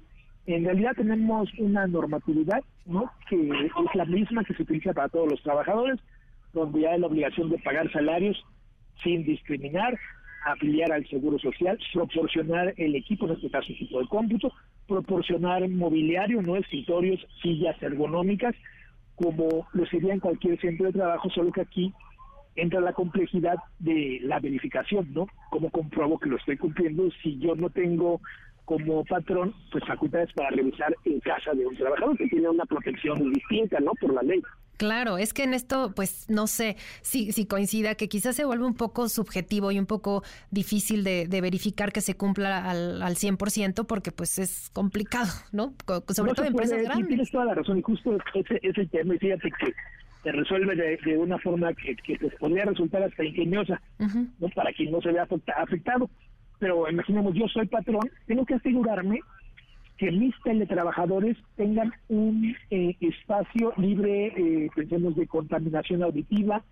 En 0.46 0.64
realidad 0.64 0.92
tenemos 0.96 1.50
una 1.58 1.86
normatividad 1.86 2.62
¿no? 2.86 3.10
que 3.28 3.36
es 3.36 3.94
la 3.94 4.04
misma 4.04 4.44
que 4.44 4.54
se 4.54 4.62
utiliza 4.62 4.94
para 4.94 5.08
todos 5.08 5.30
los 5.30 5.42
trabajadores, 5.42 6.00
donde 6.52 6.88
hay 6.88 6.98
la 6.98 7.06
obligación 7.06 7.50
de 7.50 7.58
pagar 7.58 7.90
salarios 7.92 8.42
sin 9.02 9.24
discriminar, 9.24 9.98
afiliar 10.46 10.90
al 10.92 11.06
seguro 11.08 11.38
social, 11.38 11.78
proporcionar 11.92 12.72
el 12.76 12.94
equipo, 12.94 13.26
en 13.26 13.32
este 13.32 13.50
caso 13.50 13.72
equipo 13.72 14.00
de 14.00 14.08
cómputo, 14.08 14.52
proporcionar 14.86 15.68
mobiliario, 15.68 16.40
no 16.40 16.56
escritorios, 16.56 17.20
sillas 17.42 17.80
ergonómicas, 17.82 18.54
como 19.18 19.66
lo 19.72 19.86
sería 19.86 20.14
en 20.14 20.20
cualquier 20.20 20.60
centro 20.60 20.86
de 20.86 20.92
trabajo, 20.92 21.28
solo 21.30 21.52
que 21.52 21.62
aquí 21.62 21.92
entra 22.56 22.80
la 22.80 22.92
complejidad 22.92 23.56
de 23.78 24.18
la 24.22 24.40
verificación, 24.40 25.12
¿no? 25.12 25.26
¿Cómo 25.50 25.70
compruebo 25.70 26.18
que 26.18 26.28
lo 26.28 26.36
estoy 26.36 26.56
cumpliendo 26.56 27.08
si 27.22 27.38
yo 27.38 27.54
no 27.54 27.70
tengo 27.70 28.20
como 28.64 29.04
patrón 29.04 29.54
pues 29.72 29.84
facultades 29.86 30.32
para 30.34 30.50
revisar 30.50 30.94
en 31.04 31.20
casa 31.20 31.52
de 31.52 31.66
un 31.66 31.76
trabajador 31.76 32.16
que 32.18 32.28
tiene 32.28 32.48
una 32.48 32.66
protección 32.66 33.32
distinta, 33.32 33.80
¿no? 33.80 33.92
Por 34.00 34.12
la 34.12 34.22
ley. 34.22 34.42
Claro, 34.78 35.18
es 35.18 35.34
que 35.34 35.42
en 35.42 35.54
esto, 35.54 35.92
pues 35.94 36.30
no 36.30 36.46
sé 36.46 36.76
si, 37.02 37.32
si 37.32 37.46
coincida 37.46 37.96
que 37.96 38.08
quizás 38.08 38.36
se 38.36 38.44
vuelve 38.44 38.64
un 38.64 38.74
poco 38.74 39.08
subjetivo 39.08 39.72
y 39.72 39.78
un 39.78 39.86
poco 39.86 40.22
difícil 40.52 41.02
de, 41.02 41.26
verificar 41.40 41.92
que 41.92 42.00
se 42.00 42.16
cumpla 42.16 42.70
al, 42.70 43.02
al 43.02 43.16
100% 43.16 43.86
porque 43.86 44.12
pues 44.12 44.38
es 44.38 44.70
complicado, 44.72 45.32
¿no? 45.52 45.74
Sobre 46.08 46.32
todo 46.32 46.46
en 46.46 46.52
empresas 46.52 46.82
grandes. 46.82 47.08
Tienes 47.08 47.30
toda 47.30 47.44
la 47.46 47.54
razón 47.54 47.78
y 47.78 47.82
justo 47.82 48.16
ese 48.34 48.60
es 48.62 48.78
el 48.78 48.88
tema 48.88 49.16
y 49.16 49.18
fíjate 49.18 49.50
que 49.50 49.74
se 50.22 50.32
resuelve 50.32 50.76
de, 50.76 51.18
una 51.18 51.38
forma 51.38 51.72
que, 51.74 51.96
que 51.96 52.16
podría 52.38 52.64
resultar 52.64 53.02
hasta 53.02 53.24
ingeniosa, 53.24 53.80
¿no? 53.98 54.48
Para 54.54 54.72
quien 54.72 54.92
no 54.92 55.00
se 55.00 55.10
vea 55.10 55.26
afectado. 55.56 56.08
Pero 56.60 56.88
imaginemos, 56.88 57.34
yo 57.34 57.46
soy 57.48 57.66
patrón, 57.66 58.08
tengo 58.26 58.44
que 58.44 58.54
asegurarme 58.54 59.20
que 59.98 60.12
mis 60.12 60.34
teletrabajadores 60.44 61.36
tengan 61.56 61.92
un 62.08 62.56
eh, 62.70 62.96
espacio 63.00 63.72
libre, 63.76 64.28
eh, 64.28 64.70
pensemos, 64.74 65.16
de 65.16 65.26
contaminación 65.26 66.04
auditiva, 66.04 66.62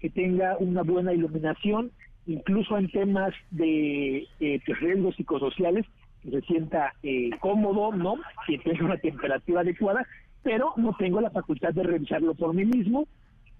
que 0.00 0.08
tenga 0.08 0.56
una 0.58 0.82
buena 0.82 1.12
iluminación, 1.12 1.90
incluso 2.26 2.78
en 2.78 2.88
temas 2.90 3.34
de 3.50 4.26
eh, 4.40 4.60
pues, 4.64 4.80
riesgos 4.80 5.16
psicosociales, 5.16 5.84
que 6.22 6.30
se 6.30 6.40
sienta 6.42 6.94
eh, 7.02 7.30
cómodo, 7.40 7.92
¿no? 7.92 8.16
Que 8.46 8.58
tenga 8.58 8.84
una 8.84 8.98
temperatura 8.98 9.62
adecuada, 9.62 10.06
pero 10.44 10.72
no 10.76 10.94
tengo 10.96 11.20
la 11.20 11.30
facultad 11.30 11.74
de 11.74 11.82
revisarlo 11.82 12.34
por 12.34 12.54
mí 12.54 12.64
mismo. 12.64 13.08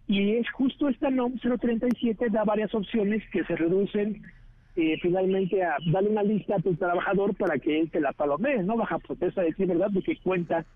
Y 0.07 0.35
es 0.37 0.49
justo 0.53 0.89
esta 0.89 1.11
NOM 1.11 1.37
037 1.39 2.31
da 2.31 2.45
varias 2.45 2.73
opciones 2.77 3.25
que 3.33 3.43
se 3.45 3.57
reducen 3.57 4.23
eh, 4.77 4.99
finalmente 5.01 5.63
a 5.63 5.77
darle 5.91 6.11
una 6.11 6.23
lista 6.23 6.57
a 6.57 6.61
tu 6.61 6.75
trabajador 6.75 7.35
para 7.35 7.59
que 7.59 7.81
él 7.81 7.91
te 7.91 8.01
la 8.01 8.13
palomee, 8.13 8.63
¿no? 8.63 8.77
Baja 8.77 8.99
protesta 8.99 9.41
de 9.41 9.49
decir 9.49 9.67
verdad 9.67 9.91
de 9.91 10.03
que 10.03 10.17
cuenta 10.19 10.67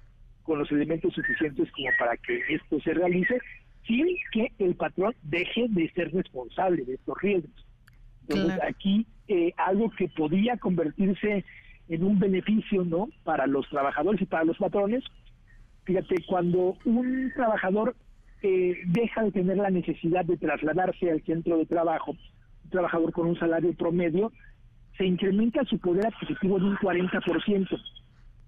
con 0.43 0.59
los 0.59 0.73
elementos 0.73 1.13
suficientes 1.13 1.71
como 1.73 1.89
para 1.99 2.17
que 2.17 2.41
esto 2.49 2.81
se 2.81 2.95
realice 2.95 3.39
sin 3.87 4.07
que 4.33 4.53
el 4.59 4.75
patrón 4.75 5.15
deje 5.23 5.67
de 5.69 5.91
ser 5.91 6.13
responsable 6.13 6.85
de 6.85 6.95
estos 6.95 7.21
riesgos. 7.21 7.67
Entonces 8.23 8.59
aquí 8.67 9.07
eh, 9.29 9.53
algo 9.57 9.91
que 9.91 10.09
podía 10.09 10.57
convertirse 10.57 11.45
en 11.89 12.05
un 12.05 12.19
beneficio, 12.19 12.85
¿no? 12.85 13.09
Para 13.25 13.47
los 13.47 13.69
trabajadores 13.69 14.23
y 14.23 14.27
para 14.27 14.45
los 14.45 14.57
patrones. 14.57 15.05
Fíjate, 15.85 16.25
cuando 16.27 16.77
un 16.85 17.33
trabajador 17.35 17.97
eh, 18.43 18.77
deja 18.87 19.25
de 19.25 19.33
tener 19.33 19.59
la 19.59 19.71
necesidad 19.71 20.25
de 20.25 20.37
trasladarse 20.37 21.11
al 21.11 21.23
centro 21.25 21.59
de 21.59 21.67
trabajo, 21.67 22.17
trabajador 22.71 23.13
con 23.13 23.27
un 23.27 23.39
salario 23.39 23.73
promedio, 23.75 24.33
se 24.97 25.07
incrementa 25.07 25.65
su 25.65 25.79
poder 25.79 26.07
adquisitivo 26.07 26.59
de 26.59 26.67
un 26.67 26.77
40%. 26.77 27.69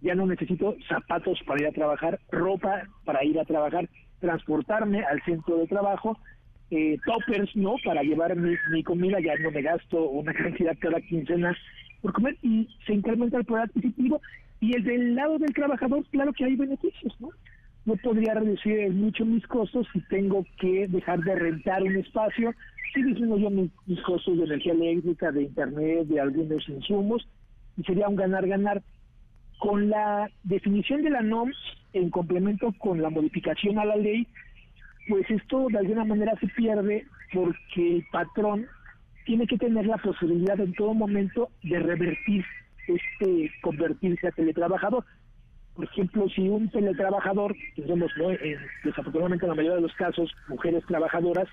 Ya 0.00 0.14
no 0.14 0.26
necesito 0.26 0.76
zapatos 0.88 1.40
para 1.46 1.62
ir 1.62 1.68
a 1.68 1.72
trabajar, 1.72 2.18
ropa 2.30 2.82
para 3.04 3.24
ir 3.24 3.38
a 3.38 3.44
trabajar, 3.44 3.88
transportarme 4.20 5.04
al 5.04 5.22
centro 5.24 5.58
de 5.58 5.66
trabajo, 5.66 6.18
eh, 6.70 6.98
toppers, 7.04 7.54
¿no? 7.54 7.76
Para 7.84 8.02
llevar 8.02 8.34
mi, 8.36 8.82
comida, 8.82 9.18
ya 9.20 9.36
no 9.36 9.50
me 9.50 9.62
gasto 9.62 10.08
una 10.08 10.32
cantidad 10.42 10.76
cada 10.78 11.00
quincena 11.00 11.56
por 12.00 12.12
comer 12.12 12.36
y 12.42 12.68
se 12.86 12.94
incrementa 12.94 13.38
el 13.38 13.44
poder 13.44 13.64
adquisitivo. 13.64 14.20
Y 14.60 14.74
el 14.76 14.84
del 14.84 15.14
lado 15.14 15.38
del 15.38 15.54
trabajador, 15.54 16.04
claro 16.10 16.32
que 16.32 16.44
hay 16.44 16.56
beneficios, 16.56 17.14
¿no? 17.20 17.30
No 17.84 17.96
podría 17.96 18.34
reducir 18.34 18.90
mucho 18.92 19.24
mis 19.24 19.46
costos 19.46 19.86
si 19.92 20.00
tengo 20.02 20.46
que 20.60 20.86
dejar 20.88 21.20
de 21.20 21.34
rentar 21.34 21.82
un 21.82 21.96
espacio 21.96 22.54
sí 22.92 23.02
disminuyo 23.02 23.50
mis, 23.50 23.70
mis 23.86 24.00
costos 24.02 24.36
de 24.38 24.44
energía 24.44 24.72
eléctrica, 24.72 25.32
de 25.32 25.42
internet, 25.44 26.06
de 26.08 26.20
algunos 26.20 26.68
insumos, 26.68 27.26
y 27.76 27.82
sería 27.84 28.08
un 28.08 28.16
ganar-ganar. 28.16 28.82
Con 29.58 29.90
la 29.90 30.28
definición 30.42 31.02
de 31.02 31.10
la 31.10 31.22
NOM, 31.22 31.50
en 31.92 32.10
complemento 32.10 32.74
con 32.78 33.00
la 33.00 33.10
modificación 33.10 33.78
a 33.78 33.84
la 33.84 33.96
ley, 33.96 34.26
pues 35.08 35.28
esto 35.30 35.68
de 35.70 35.78
alguna 35.78 36.04
manera 36.04 36.32
se 36.40 36.48
pierde 36.48 37.06
porque 37.32 37.96
el 37.96 38.04
patrón 38.10 38.66
tiene 39.24 39.46
que 39.46 39.58
tener 39.58 39.86
la 39.86 39.98
posibilidad 39.98 40.58
en 40.58 40.74
todo 40.74 40.94
momento 40.94 41.48
de 41.62 41.78
revertir 41.78 42.44
este 42.88 43.52
convertirse 43.62 44.26
a 44.26 44.32
teletrabajador. 44.32 45.04
Por 45.74 45.86
ejemplo, 45.86 46.28
si 46.28 46.48
un 46.48 46.68
teletrabajador, 46.68 47.54
que 47.74 47.86
somos 47.86 48.10
¿no? 48.16 48.28
desafortunadamente 48.84 49.46
en 49.46 49.50
la 49.50 49.54
mayoría 49.54 49.76
de 49.76 49.82
los 49.82 49.94
casos 49.94 50.30
mujeres 50.48 50.84
trabajadoras, 50.86 51.48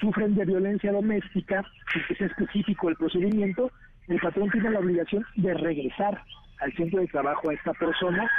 sufren 0.00 0.34
de 0.34 0.44
violencia 0.44 0.92
doméstica, 0.92 1.64
sin 1.92 2.02
que 2.06 2.14
sea 2.14 2.26
específico 2.28 2.88
el 2.88 2.96
procedimiento, 2.96 3.70
el 4.08 4.20
patrón 4.20 4.50
tiene 4.50 4.70
la 4.70 4.80
obligación 4.80 5.24
de 5.36 5.54
regresar 5.54 6.22
al 6.60 6.72
centro 6.74 7.00
de 7.00 7.06
trabajo 7.08 7.50
a 7.50 7.54
esta 7.54 7.72
persona 7.74 8.30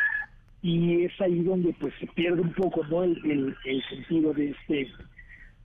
y 0.61 1.05
es 1.05 1.21
ahí 1.21 1.41
donde 1.43 1.73
pues 1.79 1.93
se 1.99 2.07
pierde 2.07 2.41
un 2.41 2.53
poco 2.53 2.83
no 2.85 3.03
el, 3.03 3.55
el, 3.65 3.83
sentido 3.89 4.33
de 4.33 4.51
este 4.51 4.91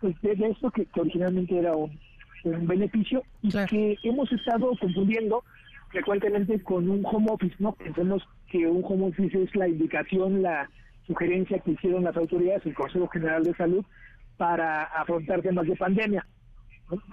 pues 0.01 0.15
de, 0.23 0.33
esto 0.33 0.71
que, 0.71 0.87
originalmente 0.99 1.59
era 1.59 1.75
un, 1.75 1.99
un 2.45 2.67
beneficio 2.67 3.23
y 3.43 3.51
que 3.51 3.99
hemos 4.05 4.31
estado 4.33 4.71
confundiendo 4.81 5.43
frecuentemente 5.91 6.63
con 6.63 6.89
un 6.89 7.05
home 7.05 7.29
office 7.31 7.55
no 7.59 7.73
pensemos 7.73 8.23
que 8.49 8.67
un 8.67 8.83
home 8.85 9.09
office 9.09 9.43
es 9.43 9.55
la 9.55 9.69
indicación 9.69 10.43
la 10.43 10.69
sugerencia 11.07 11.59
que 11.61 11.73
hicieron 11.73 12.05
las 12.05 12.17
autoridades 12.17 12.67
el 12.67 12.75
Consejo 12.75 13.09
General 13.09 13.43
de 13.43 13.55
Salud 13.55 13.85
para 14.37 14.85
afrontar 14.85 15.43
temas 15.43 15.67
de 15.67 15.77
pandemia. 15.77 16.27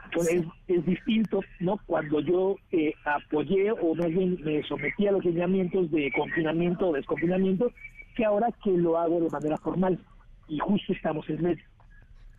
Entonces, 0.05 0.45
es, 0.67 0.85
distinto, 0.85 1.41
¿no? 1.59 1.79
Cuando 1.87 2.19
yo 2.19 2.57
eh, 2.71 2.93
apoyé 3.05 3.71
o 3.71 3.95
más 3.95 4.09
bien 4.09 4.37
me 4.43 4.61
sometí 4.63 5.07
a 5.07 5.11
los 5.11 5.25
lineamientos 5.25 5.89
de 5.89 6.11
confinamiento 6.11 6.89
o 6.89 6.93
desconfinamiento, 6.93 7.71
que 8.15 8.25
ahora 8.25 8.49
que 8.63 8.71
lo 8.71 8.99
hago 8.99 9.19
de 9.19 9.29
manera 9.29 9.57
formal. 9.57 9.99
Y 10.47 10.59
justo 10.59 10.93
estamos 10.93 11.27
en 11.29 11.41
medio. 11.41 11.63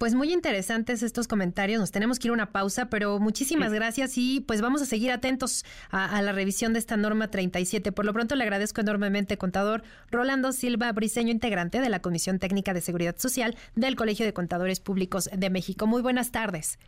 Pues 0.04 0.14
muy 0.14 0.34
interesantes 0.34 1.02
estos 1.02 1.26
comentarios. 1.26 1.80
Nos 1.80 1.90
tenemos 1.90 2.18
que 2.18 2.28
ir 2.28 2.30
a 2.30 2.34
una 2.34 2.52
pausa, 2.52 2.90
pero 2.90 3.18
muchísimas 3.20 3.72
gracias 3.72 4.18
y 4.18 4.42
pues 4.42 4.60
vamos 4.60 4.82
a 4.82 4.84
seguir 4.84 5.10
atentos 5.10 5.64
a, 5.90 6.20
la 6.20 6.32
revisión 6.32 6.74
de 6.74 6.78
esta 6.78 6.98
norma 6.98 7.30
37. 7.30 7.90
Por 7.90 8.04
lo 8.04 8.12
pronto 8.12 8.36
le 8.36 8.44
agradezco 8.44 8.82
enormemente, 8.82 9.38
contador 9.38 9.82
Rolando 10.10 10.52
Silva 10.52 10.92
Briseño, 10.92 11.30
integrante 11.30 11.80
de 11.80 11.88
la 11.88 12.00
Comisión 12.00 12.38
Técnica 12.38 12.74
de 12.74 12.82
Seguridad 12.82 13.16
Social 13.16 13.56
del 13.76 13.96
Colegio 13.96 14.26
de 14.26 14.34
Contadores 14.34 14.78
Públicos 14.78 15.30
de 15.34 15.48
México. 15.48 15.86
Muy 15.86 16.02
buenas 16.02 16.32
tardes. 16.32 16.78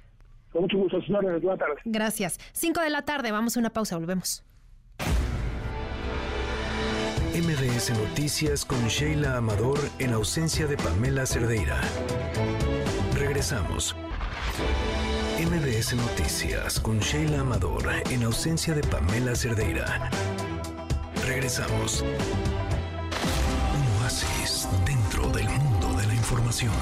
Con 0.52 0.64
mucho 0.64 0.76
gusto, 0.76 1.00
señora. 1.00 1.38
Buenas 1.38 1.58
tardes. 1.58 1.78
Gracias. 1.86 2.38
Cinco 2.52 2.82
de 2.82 2.90
la 2.90 3.00
tarde, 3.00 3.32
vamos 3.32 3.56
a 3.56 3.60
una 3.60 3.70
pausa, 3.70 3.96
volvemos. 3.96 4.44
MBS 7.32 7.98
Noticias 7.98 8.66
con 8.66 8.86
Sheila 8.88 9.38
Amador 9.38 9.78
en 9.98 10.12
ausencia 10.12 10.66
de 10.66 10.76
Pamela 10.76 11.24
Cerdeira. 11.24 11.80
Regresamos. 13.36 13.94
MBS 15.38 15.94
Noticias 15.94 16.80
con 16.80 17.00
Sheila 17.00 17.40
Amador 17.40 17.84
en 18.08 18.22
ausencia 18.22 18.72
de 18.72 18.80
Pamela 18.80 19.34
Cerdeira. 19.36 20.08
Regresamos. 21.26 22.02
Un 23.74 24.02
oasis 24.02 24.66
dentro 24.86 25.28
del 25.32 25.50
mundo 25.50 25.92
de 26.00 26.06
la 26.06 26.14
información. 26.14 26.72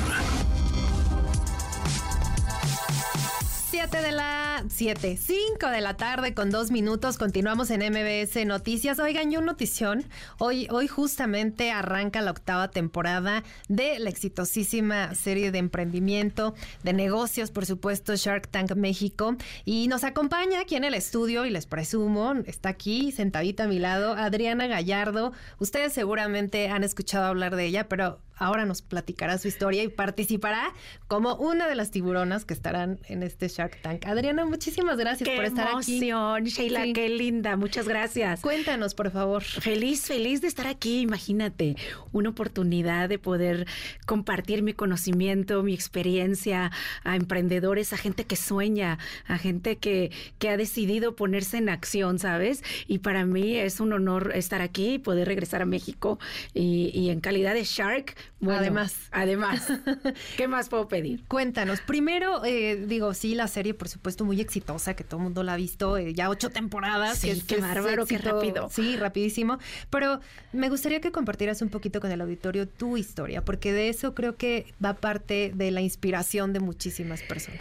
7 3.75 4.03
de 4.03 4.13
la 4.13 4.65
7, 4.69 5.17
5 5.17 5.67
de 5.67 5.81
la 5.81 5.97
tarde 5.97 6.33
con 6.33 6.53
dos 6.53 6.71
minutos. 6.71 7.19
Continuamos 7.19 7.71
en 7.71 7.81
MBS 7.81 8.47
Noticias. 8.47 9.01
Oigan, 9.01 9.33
yo 9.33 9.41
notición. 9.41 10.05
Hoy, 10.39 10.69
hoy 10.71 10.87
justamente 10.87 11.73
arranca 11.73 12.23
la 12.23 12.31
octava 12.31 12.71
temporada 12.71 13.43
de 13.69 13.99
la 13.99 14.11
exitosísima 14.11 15.17
serie 15.17 15.51
de 15.51 15.59
emprendimiento, 15.59 16.55
de 16.85 16.93
negocios, 16.93 17.51
por 17.51 17.67
supuesto, 17.67 18.15
Shark 18.15 18.47
Tank 18.47 18.77
México. 18.77 19.35
Y 19.65 19.89
nos 19.89 20.05
acompaña 20.05 20.61
aquí 20.61 20.77
en 20.77 20.85
el 20.85 20.95
estudio, 20.95 21.45
y 21.45 21.51
les 21.51 21.67
presumo, 21.67 22.33
está 22.47 22.69
aquí 22.69 23.11
sentadita 23.11 23.65
a 23.65 23.67
mi 23.67 23.81
lado, 23.81 24.13
Adriana 24.13 24.69
Gallardo. 24.69 25.33
Ustedes 25.59 25.93
seguramente 25.93 26.69
han 26.69 26.85
escuchado 26.85 27.25
hablar 27.25 27.57
de 27.57 27.67
ella, 27.67 27.89
pero 27.89 28.21
ahora 28.37 28.65
nos 28.67 28.83
platicará 28.83 29.39
su 29.39 29.49
historia 29.49 29.83
y 29.83 29.89
participará 29.89 30.73
como 31.09 31.35
una 31.37 31.69
de 31.69 31.75
las 31.75 31.91
tiburonas 31.91 32.45
que 32.45 32.55
estarán 32.55 32.99
en 33.09 33.23
este 33.23 33.49
Shark 33.49 33.81
Tank. 33.83 34.07
Adriana, 34.07 34.45
muchísimas 34.45 34.97
gracias 34.97 35.29
por 35.29 35.45
estar 35.45 35.69
aquí. 35.69 35.97
Emoción, 35.97 36.45
Sheila, 36.45 36.93
qué 36.93 37.09
linda. 37.09 37.57
Muchas 37.57 37.89
gracias. 37.89 38.41
Cuéntanos, 38.41 38.95
por 38.95 39.11
favor. 39.11 39.43
Feliz, 39.43 40.07
feliz 40.07 40.41
de 40.41 40.49
estar 40.49 40.67
aquí. 40.67 41.01
Imagínate, 41.01 41.77
una 42.13 42.31
oportunidad 42.31 43.09
de 43.09 43.19
poder 43.19 43.67
compartir 44.07 44.63
mi 44.63 44.75
conocimiento, 44.75 45.63
mi 45.63 45.75
experiencia 45.75 46.71
a 47.05 47.17
emprendedores, 47.17 47.93
a 47.93 47.97
gente 47.97 48.25
que 48.25 48.37
sueña, 48.37 48.99
a 49.27 49.39
gente 49.39 49.77
que, 49.77 50.11
que 50.39 50.49
ha 50.49 50.57
decidido 50.57 51.17
ponerse 51.17 51.59
en 51.59 51.69
acción, 51.69 52.19
¿sabes? 52.19 52.63
Y 52.87 52.99
para 52.99 53.25
mí 53.25 53.57
es 53.57 53.81
un 53.81 53.93
honor 53.93 54.33
estar 54.35 54.61
aquí 54.61 54.95
y 54.95 54.99
poder 54.99 55.29
regresar 55.29 55.63
a 55.63 55.67
México 55.67 56.19
y, 56.53 56.91
y 56.95 57.11
en 57.11 57.21
calidad 57.21 57.55
de 57.55 57.65
Shark 57.65 58.17
además. 58.53 58.97
Además. 59.11 59.67
¿Qué 60.37 60.49
más 60.49 60.69
puedo 60.69 60.89
pedir? 60.89 61.25
Cuéntanos. 61.27 61.81
Primero, 61.81 62.45
eh, 62.45 62.85
digo, 62.87 63.15
sí, 63.15 63.35
la 63.35 63.49
serie, 63.49 63.75
por 63.75 63.89
supuesto, 63.89 64.25
muy 64.25 64.41
exitosa, 64.41 64.95
que 64.95 65.05
todo 65.05 65.19
el 65.19 65.25
mundo 65.25 65.43
la 65.43 65.55
ha 65.55 65.57
visto, 65.57 65.97
eh, 65.97 66.15
ya 66.15 66.29
ocho 66.31 66.51
temporadas. 66.51 67.19
Sí, 67.19 67.43
qué 67.47 67.59
bárbaro, 67.59 68.07
qué 68.07 68.19
rápido. 68.19 68.69
Sí, 68.71 68.97
rapidísimo. 68.97 69.59
Pero 69.91 70.21
me 70.53 70.69
gustaría 70.69 71.01
que 71.01 71.13
compartieras 71.13 71.63
un 71.63 71.69
poquito 71.69 72.01
con 72.01 72.11
el 72.11 72.21
auditorio 72.21 72.69
tu 72.69 72.97
historia, 72.97 73.45
porque 73.45 73.73
de 73.73 73.89
eso 73.89 74.15
creo 74.15 74.37
que 74.37 74.67
va 74.85 74.95
parte 74.95 75.53
de 75.55 75.71
la 75.71 75.81
inspiración 75.81 76.53
de 76.53 76.61
muchísimas 76.61 77.23
personas. 77.23 77.61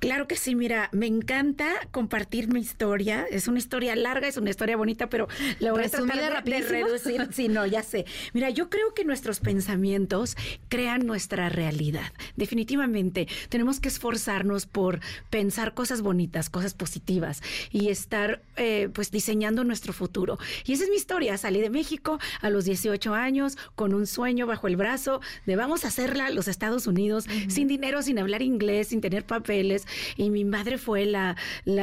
Claro 0.00 0.26
que 0.26 0.36
sí, 0.36 0.54
mira, 0.54 0.88
me 0.92 1.06
encanta 1.06 1.68
compartir 1.90 2.48
mi 2.48 2.60
historia. 2.60 3.26
Es 3.30 3.48
una 3.48 3.58
historia 3.58 3.94
larga, 3.94 4.28
es 4.28 4.38
una 4.38 4.48
historia 4.48 4.76
bonita, 4.78 5.10
pero 5.10 5.28
la 5.58 5.72
voy 5.72 5.84
a 5.84 5.90
tratar 5.90 6.42
de, 6.42 6.50
de 6.50 6.60
reducir. 6.62 7.28
Sí, 7.32 7.48
no, 7.48 7.66
ya 7.66 7.82
sé. 7.82 8.06
Mira, 8.32 8.48
yo 8.48 8.70
creo 8.70 8.94
que 8.94 9.04
nuestros 9.04 9.40
pensamientos 9.40 10.36
crean 10.70 11.06
nuestra 11.06 11.50
realidad. 11.50 12.12
Definitivamente, 12.36 13.28
tenemos 13.50 13.78
que 13.78 13.88
esforzarnos 13.88 14.64
por 14.64 15.00
pensar 15.28 15.74
cosas 15.74 16.00
bonitas, 16.00 16.48
cosas 16.48 16.72
positivas 16.72 17.42
y 17.70 17.90
estar, 17.90 18.42
eh, 18.56 18.88
pues, 18.94 19.10
diseñando 19.10 19.64
nuestro 19.64 19.92
futuro. 19.92 20.38
Y 20.64 20.72
esa 20.72 20.84
es 20.84 20.90
mi 20.90 20.96
historia. 20.96 21.36
Salí 21.36 21.60
de 21.60 21.68
México 21.68 22.18
a 22.40 22.48
los 22.48 22.64
18 22.64 23.14
años 23.14 23.58
con 23.74 23.92
un 23.92 24.06
sueño 24.06 24.46
bajo 24.46 24.66
el 24.66 24.76
brazo 24.76 25.20
de 25.44 25.56
vamos 25.56 25.84
a 25.84 25.88
hacerla 25.88 26.30
los 26.30 26.48
Estados 26.48 26.86
Unidos, 26.86 27.26
sin 27.48 27.68
dinero, 27.68 28.00
sin 28.00 28.18
hablar 28.18 28.40
inglés, 28.40 28.88
sin 28.88 29.02
tener 29.02 29.26
papeles 29.26 29.86
y 30.16 30.30
mi 30.30 30.44
madre 30.44 30.78
fue 30.78 31.06
la, 31.06 31.36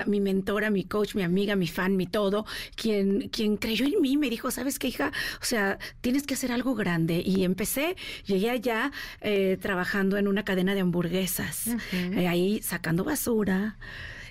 mi 0.06 0.20
mentora, 0.20 0.70
mi 0.70 0.84
coach, 0.84 1.16
mi 1.16 1.24
amiga, 1.24 1.56
mi 1.56 1.68
fan, 1.68 1.96
mi 1.96 2.08
todo, 2.08 2.46
quien, 2.76 3.30
quien 3.30 3.58
creyó 3.58 3.86
en 3.86 4.02
mí, 4.02 4.18
me 4.18 4.30
dijo, 4.30 4.52
¿sabes 4.52 4.80
qué, 4.80 4.88
hija? 4.88 5.12
O 5.42 5.46
sea, 5.46 5.78
tienes 6.02 6.24
que 6.24 6.34
hacer 6.34 6.52
algo 6.52 6.76
grande. 6.76 7.22
Y 7.26 7.44
empecé, 7.44 7.96
llegué 8.26 8.50
allá 8.50 8.92
eh, 9.22 9.58
trabajando 9.62 10.18
en 10.18 10.28
una 10.28 10.44
cadena 10.44 10.74
de 10.74 10.82
hamburguesas, 10.82 11.68
eh, 11.92 12.28
ahí 12.28 12.62
sacando 12.62 13.04
basura. 13.04 13.78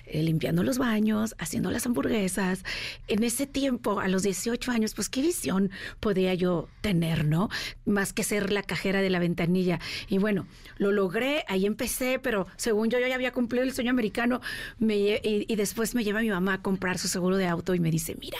Eh, 0.09 0.23
limpiando 0.23 0.63
los 0.63 0.77
baños, 0.77 1.35
haciendo 1.37 1.69
las 1.69 1.85
hamburguesas. 1.85 2.63
En 3.09 3.23
ese 3.23 3.45
tiempo, 3.45 3.99
a 3.99 4.07
los 4.07 4.23
18 4.23 4.71
años, 4.71 4.93
pues 4.93 5.09
qué 5.09 5.21
visión 5.21 5.69
podía 5.99 6.33
yo 6.33 6.69
tener, 6.79 7.25
¿no? 7.25 7.49
Más 7.85 8.13
que 8.13 8.23
ser 8.23 8.53
la 8.53 8.63
cajera 8.63 9.01
de 9.01 9.09
la 9.09 9.19
ventanilla. 9.19 9.79
Y 10.07 10.17
bueno, 10.17 10.47
lo 10.77 10.93
logré, 10.93 11.43
ahí 11.49 11.65
empecé, 11.65 12.19
pero 12.19 12.47
según 12.55 12.89
yo, 12.89 12.99
yo 12.99 13.07
ya 13.07 13.15
había 13.15 13.33
cumplido 13.33 13.65
el 13.65 13.73
sueño 13.73 13.91
americano. 13.91 14.39
Me, 14.79 15.19
y, 15.21 15.55
después 15.57 15.93
me 15.93 16.05
lleva 16.05 16.21
mi 16.21 16.29
mamá 16.29 16.53
a 16.53 16.61
comprar 16.61 16.99
su 16.99 17.09
seguro 17.09 17.35
de 17.35 17.47
auto 17.47 17.75
y 17.75 17.79
me 17.81 17.91
dice, 17.91 18.15
mira, 18.17 18.39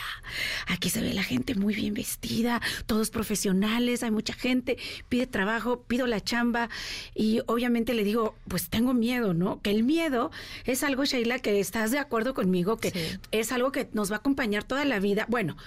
aquí 0.68 0.90
se 0.90 1.02
ve 1.02 1.14
la 1.14 1.24
gente 1.24 1.54
muy 1.54 1.76
bien 1.76 1.94
vestida, 1.94 2.62
todos 2.86 3.10
profesionales, 3.10 4.04
hay 4.04 4.12
mucha 4.12 4.34
gente, 4.34 4.78
pide 5.10 5.28
trabajo, 5.28 5.82
pido 5.82 6.08
la 6.08 6.22
chamba. 6.22 6.70
Y 7.14 7.42
obviamente 7.48 7.94
le 7.94 8.06
digo, 8.06 8.36
pues 8.48 8.70
tengo 8.70 8.94
miedo, 8.94 9.34
¿no? 9.34 9.62
Que 9.62 9.72
el 9.72 9.84
miedo 9.84 10.32
es 10.64 10.84
algo, 10.84 11.04
Sheila, 11.04 11.40
que 11.40 11.57
estás 11.60 11.92
de 11.92 12.00
acuerdo 12.00 12.34
conmigo 12.34 12.78
que 12.78 13.20
es 13.32 13.52
algo 13.52 13.72
que 13.72 13.90
nos 13.94 14.12
va 14.12 14.18
a 14.18 14.20
acompañar 14.20 14.64
toda 14.64 14.86
la 14.86 15.00
vida. 15.00 15.26
Bueno, 15.30 15.58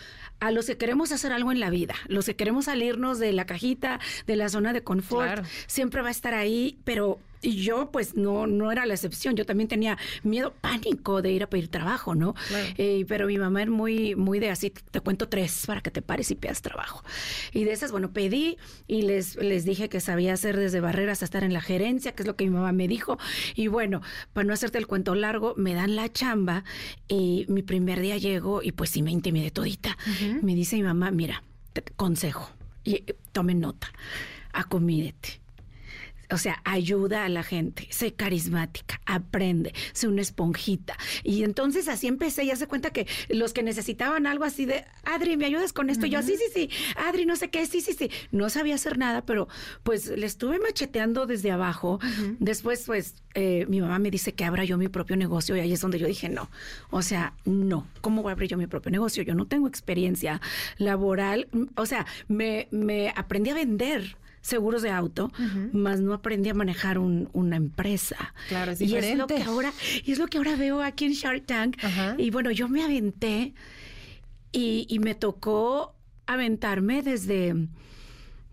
a 0.40 0.50
los 0.50 0.66
que 0.66 0.76
queremos 0.76 1.12
hacer 1.12 1.32
algo 1.32 1.52
en 1.52 1.60
la 1.60 1.70
vida, 1.70 1.94
los 2.06 2.26
que 2.26 2.36
queremos 2.36 2.66
salirnos 2.66 3.18
de 3.18 3.32
la 3.32 3.46
cajita, 3.46 4.00
de 4.26 4.36
la 4.36 4.48
zona 4.48 4.72
de 4.72 4.82
confort, 4.82 5.44
siempre 5.66 6.02
va 6.02 6.08
a 6.08 6.12
estar 6.12 6.34
ahí, 6.34 6.78
pero 6.84 7.18
y 7.42 7.56
yo, 7.56 7.90
pues, 7.90 8.16
no, 8.16 8.46
no 8.46 8.70
era 8.70 8.86
la 8.86 8.94
excepción. 8.94 9.36
Yo 9.36 9.46
también 9.46 9.68
tenía 9.68 9.98
miedo, 10.22 10.52
pánico 10.60 11.22
de 11.22 11.32
ir 11.32 11.42
a 11.42 11.48
pedir 11.48 11.68
trabajo, 11.68 12.14
¿no? 12.14 12.34
Eh, 12.76 13.04
pero 13.08 13.26
mi 13.26 13.38
mamá 13.38 13.62
era 13.62 13.70
muy, 13.70 14.14
muy 14.14 14.38
de 14.38 14.50
así, 14.50 14.70
te 14.70 15.00
cuento 15.00 15.28
tres 15.28 15.64
para 15.66 15.80
que 15.80 15.90
te 15.90 16.02
pares 16.02 16.30
y 16.30 16.34
pidas 16.34 16.62
trabajo. 16.62 17.02
Y 17.52 17.64
de 17.64 17.72
esas, 17.72 17.92
bueno, 17.92 18.12
pedí 18.12 18.58
y 18.86 19.02
les, 19.02 19.36
les 19.36 19.64
dije 19.64 19.88
que 19.88 20.00
sabía 20.00 20.34
hacer 20.34 20.56
desde 20.56 20.80
barreras 20.80 21.10
hasta 21.16 21.24
estar 21.24 21.44
en 21.44 21.52
la 21.52 21.60
gerencia, 21.60 22.12
que 22.12 22.22
es 22.22 22.26
lo 22.26 22.36
que 22.36 22.44
mi 22.44 22.50
mamá 22.50 22.72
me 22.72 22.88
dijo. 22.88 23.18
Y 23.54 23.68
bueno, 23.68 24.02
para 24.32 24.46
no 24.46 24.52
hacerte 24.52 24.78
el 24.78 24.86
cuento 24.86 25.14
largo, 25.14 25.54
me 25.56 25.74
dan 25.74 25.96
la 25.96 26.12
chamba 26.12 26.64
y 27.08 27.46
mi 27.48 27.62
primer 27.62 28.00
día 28.00 28.16
llego 28.16 28.62
y 28.62 28.72
pues 28.72 28.90
sí 28.90 29.02
me 29.02 29.10
intimidé 29.10 29.50
todita. 29.50 29.96
Me 30.42 30.54
dice 30.54 30.76
mi 30.76 30.82
mamá, 30.82 31.10
mira, 31.10 31.42
consejo, 31.96 32.50
y 32.84 32.96
eh, 32.96 33.16
tomen 33.32 33.60
nota, 33.60 33.92
acomídete 34.52 35.39
o 36.30 36.38
sea, 36.38 36.60
ayuda 36.64 37.24
a 37.24 37.28
la 37.28 37.42
gente, 37.42 37.86
sé 37.90 38.12
carismática, 38.14 39.00
aprende, 39.06 39.72
sé 39.92 40.08
una 40.08 40.22
esponjita. 40.22 40.96
Y 41.22 41.44
entonces 41.44 41.88
así 41.88 42.06
empecé, 42.06 42.46
ya 42.46 42.56
se 42.56 42.66
cuenta 42.66 42.90
que 42.90 43.06
los 43.28 43.52
que 43.52 43.62
necesitaban 43.62 44.26
algo 44.26 44.44
así 44.44 44.64
de, 44.64 44.84
Adri, 45.04 45.36
¿me 45.36 45.46
ayudas 45.46 45.72
con 45.72 45.90
esto? 45.90 46.06
Yo, 46.06 46.22
sí, 46.22 46.36
sí, 46.36 46.44
sí, 46.52 46.70
Adri, 46.96 47.26
no 47.26 47.36
sé 47.36 47.50
qué, 47.50 47.66
sí, 47.66 47.80
sí, 47.80 47.92
sí. 47.92 48.10
No 48.30 48.50
sabía 48.50 48.74
hacer 48.74 48.98
nada, 48.98 49.24
pero 49.24 49.48
pues 49.82 50.06
le 50.06 50.26
estuve 50.26 50.58
macheteando 50.58 51.26
desde 51.26 51.50
abajo. 51.50 51.98
Después, 52.38 52.84
pues, 52.86 53.14
eh, 53.34 53.66
mi 53.68 53.80
mamá 53.80 53.98
me 53.98 54.10
dice 54.10 54.32
que 54.32 54.44
abra 54.44 54.64
yo 54.64 54.76
mi 54.76 54.88
propio 54.88 55.16
negocio 55.16 55.56
y 55.56 55.60
ahí 55.60 55.72
es 55.72 55.80
donde 55.80 55.98
yo 55.98 56.06
dije, 56.06 56.28
no, 56.28 56.50
o 56.90 57.02
sea, 57.02 57.34
no, 57.44 57.86
¿cómo 58.00 58.22
voy 58.22 58.30
a 58.30 58.32
abrir 58.32 58.50
yo 58.50 58.56
mi 58.56 58.66
propio 58.66 58.90
negocio? 58.90 59.22
Yo 59.22 59.34
no 59.34 59.46
tengo 59.46 59.68
experiencia 59.68 60.40
laboral, 60.78 61.48
o 61.76 61.86
sea, 61.86 62.06
me, 62.28 62.68
me 62.70 63.12
aprendí 63.14 63.50
a 63.50 63.54
vender 63.54 64.16
seguros 64.40 64.82
de 64.82 64.90
auto, 64.90 65.30
más 65.72 66.00
no 66.00 66.14
aprendí 66.14 66.48
a 66.48 66.54
manejar 66.54 66.98
una 66.98 67.56
empresa. 67.56 68.34
Claro, 68.48 68.72
es 68.72 68.80
y 68.80 68.96
es 68.96 69.16
lo 69.16 69.26
que 69.26 69.42
ahora, 69.42 69.72
y 70.04 70.12
es 70.12 70.18
lo 70.18 70.26
que 70.26 70.38
ahora 70.38 70.56
veo 70.56 70.82
aquí 70.82 71.06
en 71.06 71.12
Shark 71.12 71.46
Tank. 71.46 71.76
Y 72.18 72.30
bueno, 72.30 72.50
yo 72.50 72.68
me 72.68 72.82
aventé 72.82 73.54
y, 74.52 74.86
y 74.88 74.98
me 74.98 75.14
tocó 75.14 75.94
aventarme 76.26 77.02
desde 77.02 77.54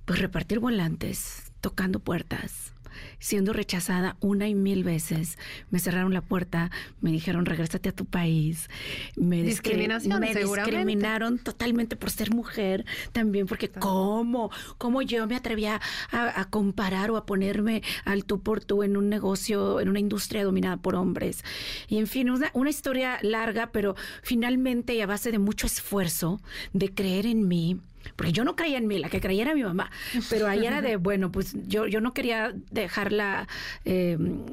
pues 0.06 0.20
repartir 0.20 0.60
volantes, 0.60 1.52
tocando 1.62 2.00
puertas, 2.00 2.74
siendo 3.20 3.54
rechazada 3.54 4.18
una 4.20 4.48
y 4.48 4.56
mil 4.56 4.84
veces. 4.84 5.38
Me 5.72 5.80
cerraron 5.80 6.14
la 6.14 6.22
puerta, 6.22 6.72
me 7.02 7.12
dijeron, 7.12 7.46
regrésate 7.46 7.90
a 7.90 7.92
tu 7.92 8.06
país. 8.06 8.70
Me, 9.16 9.44
Discriminación, 9.44 10.20
me 10.20 10.34
discriminaron 10.34 11.40
totalmente 11.40 11.96
por 11.96 12.12
ser 12.12 12.34
mujer, 12.34 12.86
también 13.12 13.48
porque 13.48 13.70
cómo, 13.70 14.52
cómo 14.78 15.02
yo 15.02 15.28
me 15.28 15.36
atrevía 15.36 15.82
a, 16.12 16.46
comparar 16.50 17.12
o 17.12 17.18
a 17.18 17.26
ponerme 17.26 17.82
al 18.06 18.24
tú 18.26 18.42
por 18.42 18.64
tú 18.64 18.84
en 18.84 18.98
un 18.98 19.10
negocio, 19.10 19.80
en 19.80 19.90
una 19.90 20.00
industria 20.00 20.44
dominada 20.44 20.78
por 20.78 20.96
hombres. 20.96 21.44
Y 21.88 21.98
en 21.98 22.08
fin, 22.08 22.30
una, 22.30 22.52
una 22.54 22.70
historia 22.70 23.20
larga, 23.22 23.72
pero 23.72 23.96
finalmente 24.22 24.96
y 24.96 25.02
a 25.02 25.08
base 25.08 25.32
de 25.32 25.40
mucho 25.40 25.68
esfuerzo, 25.68 26.42
de 26.74 26.94
creer 26.94 27.26
en 27.26 27.48
mí, 27.48 27.80
porque 28.16 28.32
yo 28.32 28.44
no 28.44 28.56
creía 28.56 28.78
en 28.78 28.88
mí, 28.88 29.00
la 29.00 29.10
que 29.10 29.22
creía 29.22 29.44
era 29.44 29.56
mi 29.56 29.64
mamá, 29.64 29.92
pero 30.30 30.48
ahí 30.48 30.66
era 30.66 30.82
de, 30.82 30.96
bueno, 30.98 31.32
pues 31.32 31.56
yo, 31.68 31.88
yo 31.88 32.02
no 32.02 32.14
quería 32.14 32.54
dejarla 32.72 33.48
em, 33.86 34.46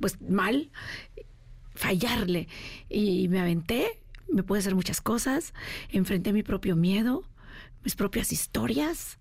pues 0.00 0.20
mal, 0.20 0.70
fallarle, 1.74 2.48
y 2.88 3.28
me 3.28 3.40
aventé, 3.40 4.00
me 4.28 4.42
pude 4.42 4.60
hacer 4.60 4.74
muchas 4.74 5.00
cosas, 5.00 5.54
enfrenté 5.90 6.32
mi 6.32 6.42
propio 6.42 6.76
miedo, 6.76 7.24
mis 7.84 7.94
propias 7.94 8.32
historias, 8.32 9.18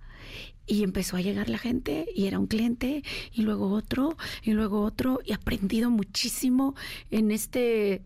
y 0.68 0.84
empezó 0.84 1.18
a 1.18 1.22
llegar 1.22 1.50
la 1.50 1.58
gente 1.58 2.08
y 2.16 2.28
era 2.28 2.40
un 2.40 2.48
cliente 2.48 3.04
y 3.34 3.42
luego 3.42 3.70
otro 3.70 4.18
y 4.44 4.52
luego 4.52 4.82
otro 4.82 5.20
y 5.26 5.32
he 5.32 5.36
aprendido 5.36 5.90
muchísimo 5.90 6.76
en 7.12 7.32
este, 7.32 8.02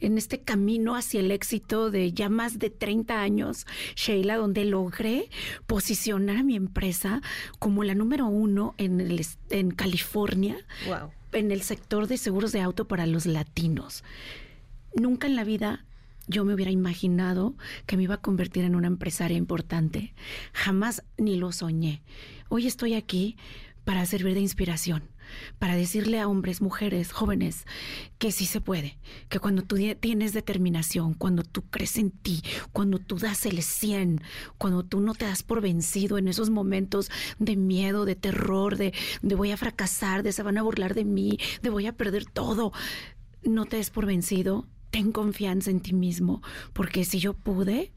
en 0.00 0.18
este 0.18 0.40
camino 0.40 0.94
hacia 0.94 1.20
el 1.20 1.30
éxito 1.30 1.90
de 1.90 2.12
ya 2.12 2.28
más 2.28 2.58
de 2.58 2.70
30 2.70 3.20
años, 3.20 3.66
Sheila, 3.94 4.36
donde 4.36 4.64
logré 4.64 5.30
posicionar 5.66 6.38
a 6.38 6.42
mi 6.42 6.56
empresa 6.56 7.22
como 7.58 7.84
la 7.84 7.94
número 7.94 8.26
uno 8.26 8.74
en, 8.78 9.00
el, 9.00 9.26
en 9.50 9.70
California. 9.70 10.56
Wow 10.86 11.10
en 11.32 11.50
el 11.50 11.62
sector 11.62 12.06
de 12.06 12.18
seguros 12.18 12.52
de 12.52 12.60
auto 12.60 12.86
para 12.86 13.06
los 13.06 13.26
latinos. 13.26 14.04
Nunca 14.94 15.26
en 15.26 15.36
la 15.36 15.44
vida 15.44 15.84
yo 16.26 16.44
me 16.44 16.54
hubiera 16.54 16.70
imaginado 16.70 17.56
que 17.86 17.96
me 17.96 18.04
iba 18.04 18.16
a 18.16 18.20
convertir 18.20 18.64
en 18.64 18.76
una 18.76 18.86
empresaria 18.86 19.36
importante. 19.36 20.14
Jamás 20.52 21.02
ni 21.18 21.36
lo 21.36 21.52
soñé. 21.52 22.02
Hoy 22.48 22.66
estoy 22.66 22.94
aquí 22.94 23.36
para 23.84 24.06
servir 24.06 24.34
de 24.34 24.40
inspiración, 24.40 25.02
para 25.58 25.74
decirle 25.74 26.20
a 26.20 26.28
hombres, 26.28 26.60
mujeres, 26.60 27.10
jóvenes, 27.10 27.66
que 28.18 28.30
sí 28.30 28.46
se 28.46 28.60
puede, 28.60 28.98
que 29.28 29.40
cuando 29.40 29.62
tú 29.62 29.76
tienes 29.98 30.32
determinación, 30.32 31.14
cuando 31.14 31.42
tú 31.42 31.62
crees 31.62 31.96
en 31.96 32.10
ti, 32.10 32.42
cuando 32.72 32.98
tú 32.98 33.18
das 33.18 33.44
el 33.46 33.60
100, 33.62 34.22
cuando 34.58 34.84
tú 34.84 35.00
no 35.00 35.14
te 35.14 35.24
das 35.24 35.42
por 35.42 35.60
vencido 35.60 36.18
en 36.18 36.28
esos 36.28 36.50
momentos 36.50 37.10
de 37.38 37.56
miedo, 37.56 38.04
de 38.04 38.14
terror, 38.14 38.76
de, 38.76 38.94
de 39.22 39.34
voy 39.34 39.50
a 39.50 39.56
fracasar, 39.56 40.22
de 40.22 40.32
se 40.32 40.42
van 40.42 40.58
a 40.58 40.62
burlar 40.62 40.94
de 40.94 41.04
mí, 41.04 41.38
de 41.62 41.70
voy 41.70 41.86
a 41.86 41.96
perder 41.96 42.26
todo, 42.26 42.72
no 43.42 43.66
te 43.66 43.78
des 43.78 43.90
por 43.90 44.06
vencido, 44.06 44.68
ten 44.92 45.10
confianza 45.10 45.70
en 45.70 45.80
ti 45.80 45.94
mismo, 45.94 46.42
porque 46.72 47.04
si 47.04 47.18
yo 47.18 47.32
pude, 47.32 47.90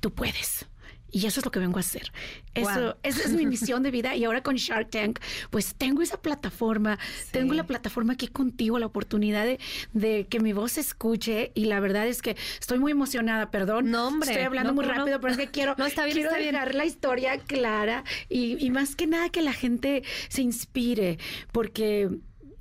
tú 0.00 0.12
puedes. 0.12 0.66
Y 1.10 1.24
eso 1.24 1.40
es 1.40 1.46
lo 1.46 1.50
que 1.50 1.58
vengo 1.58 1.78
a 1.78 1.80
hacer. 1.80 2.12
Eso, 2.54 2.98
Esa 3.02 3.22
es 3.22 3.32
mi 3.32 3.46
misión 3.54 3.82
de 3.82 3.90
vida. 3.90 4.14
Y 4.14 4.24
ahora 4.24 4.42
con 4.42 4.56
Shark 4.56 4.90
Tank, 4.90 5.20
pues 5.48 5.74
tengo 5.74 6.02
esa 6.02 6.20
plataforma, 6.20 6.98
tengo 7.30 7.54
la 7.54 7.64
plataforma 7.64 8.12
aquí 8.12 8.28
contigo, 8.28 8.78
la 8.78 8.86
oportunidad 8.86 9.46
de, 9.94 10.26
que 10.26 10.40
mi 10.40 10.52
voz 10.52 10.72
se 10.72 10.80
escuche. 10.80 11.52
Y 11.54 11.64
la 11.64 11.80
verdad 11.80 12.06
es 12.06 12.20
que 12.20 12.36
estoy 12.60 12.78
muy 12.78 12.92
emocionada, 12.92 13.50
perdón. 13.50 13.90
No, 13.90 14.08
hombre. 14.08 14.32
Estoy 14.32 14.44
hablando 14.44 14.74
muy 14.74 14.84
rápido, 14.84 15.18
pero 15.18 15.32
es 15.32 15.38
que 15.38 15.48
quiero, 15.48 15.72
está 15.72 16.04
bien, 16.04 16.18
quiero 16.18 16.36
está 16.36 16.66
la 16.72 16.84
historia 16.84 17.38
clara 17.38 18.04
y, 18.28 18.62
y 18.62 18.68
más 18.68 18.94
que 18.94 19.06
nada 19.06 19.30
que 19.30 19.40
la 19.40 19.54
gente 19.54 20.02
se 20.28 20.42
inspire, 20.42 21.18
porque 21.52 22.10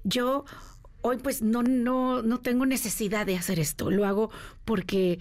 yo 0.05 0.45
hoy 1.07 1.17
pues 1.17 1.41
no, 1.41 1.63
no, 1.63 2.21
no 2.21 2.39
tengo 2.39 2.65
necesidad 2.65 3.25
de 3.25 3.35
hacer 3.35 3.59
esto. 3.59 3.89
Lo 3.89 4.05
hago 4.05 4.29
porque, 4.65 5.19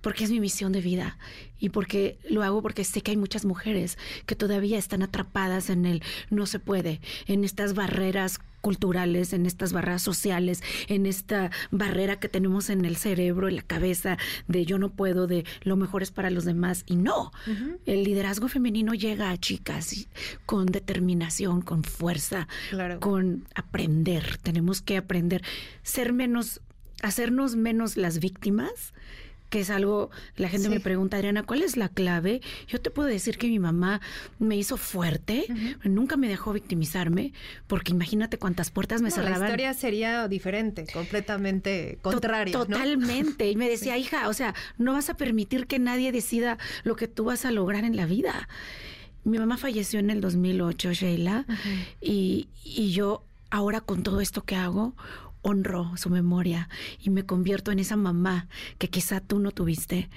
porque 0.00 0.24
es 0.24 0.30
mi 0.30 0.40
misión 0.40 0.72
de 0.72 0.80
vida 0.80 1.18
y 1.58 1.68
porque 1.68 2.18
lo 2.28 2.42
hago 2.42 2.62
porque 2.62 2.84
sé 2.84 3.02
que 3.02 3.12
hay 3.12 3.16
muchas 3.16 3.44
mujeres 3.44 3.98
que 4.26 4.34
todavía 4.34 4.78
están 4.78 5.02
atrapadas 5.02 5.70
en 5.70 5.86
el 5.86 6.02
no 6.30 6.46
se 6.46 6.58
puede, 6.58 7.00
en 7.26 7.44
estas 7.44 7.74
barreras 7.74 8.40
culturales, 8.62 9.34
en 9.34 9.44
estas 9.44 9.74
barreras 9.74 10.00
sociales, 10.00 10.62
en 10.88 11.04
esta 11.04 11.50
barrera 11.70 12.18
que 12.18 12.30
tenemos 12.30 12.70
en 12.70 12.86
el 12.86 12.96
cerebro, 12.96 13.48
en 13.48 13.56
la 13.56 13.62
cabeza, 13.62 14.16
de 14.48 14.64
yo 14.64 14.78
no 14.78 14.88
puedo, 14.88 15.26
de 15.26 15.44
lo 15.62 15.76
mejor 15.76 16.02
es 16.02 16.10
para 16.10 16.30
los 16.30 16.46
demás. 16.46 16.84
Y 16.86 16.96
no, 16.96 17.32
el 17.84 18.04
liderazgo 18.04 18.48
femenino 18.48 18.94
llega 18.94 19.30
a 19.30 19.36
chicas 19.36 20.08
con 20.46 20.66
determinación, 20.66 21.60
con 21.60 21.84
fuerza, 21.84 22.48
con 23.00 23.44
aprender. 23.54 24.38
Tenemos 24.38 24.80
que 24.80 24.96
aprender, 24.96 25.42
ser 25.82 26.14
menos, 26.14 26.62
hacernos 27.02 27.56
menos 27.56 27.98
las 27.98 28.20
víctimas 28.20 28.94
que 29.52 29.60
es 29.60 29.68
algo, 29.68 30.10
la 30.36 30.48
gente 30.48 30.70
me 30.70 30.80
pregunta, 30.80 31.18
Adriana, 31.18 31.42
¿cuál 31.42 31.60
es 31.60 31.76
la 31.76 31.90
clave? 31.90 32.40
Yo 32.68 32.80
te 32.80 32.90
puedo 32.90 33.06
decir 33.06 33.36
que 33.36 33.48
mi 33.48 33.58
mamá 33.58 34.00
me 34.38 34.56
hizo 34.56 34.78
fuerte, 34.78 35.44
nunca 35.84 36.16
me 36.16 36.26
dejó 36.26 36.54
victimizarme, 36.54 37.34
porque 37.66 37.92
imagínate 37.92 38.38
cuántas 38.38 38.70
puertas 38.70 39.02
me 39.02 39.10
cerraban. 39.10 39.40
La 39.40 39.46
historia 39.48 39.74
sería 39.74 40.26
diferente, 40.26 40.86
completamente 40.90 41.98
contraria. 42.00 42.50
totalmente. 42.50 43.50
Y 43.50 43.56
me 43.56 43.68
decía, 43.68 43.98
hija, 43.98 44.30
o 44.30 44.32
sea, 44.32 44.54
no 44.78 44.94
vas 44.94 45.10
a 45.10 45.18
permitir 45.18 45.66
que 45.66 45.78
nadie 45.78 46.12
decida 46.12 46.56
lo 46.82 46.96
que 46.96 47.06
tú 47.06 47.24
vas 47.24 47.44
a 47.44 47.50
lograr 47.50 47.84
en 47.84 47.94
la 47.94 48.06
vida. 48.06 48.48
Mi 49.22 49.38
mamá 49.38 49.58
falleció 49.58 50.00
en 50.00 50.08
el 50.08 50.22
2008, 50.22 50.94
Sheila, 50.94 51.44
y, 52.00 52.48
y 52.64 52.92
yo 52.92 53.22
ahora 53.50 53.82
con 53.82 54.02
todo 54.02 54.22
esto 54.22 54.44
que 54.44 54.56
hago, 54.56 54.94
honro 55.42 55.96
su 55.96 56.10
memoria 56.10 56.68
y 57.00 57.10
me 57.10 57.26
convierto 57.26 57.70
en 57.70 57.78
esa 57.78 57.96
mamá 57.96 58.48
que 58.78 58.88
quizá 58.88 59.20
tú 59.20 59.38
no 59.38 59.50
tuviste 59.50 60.08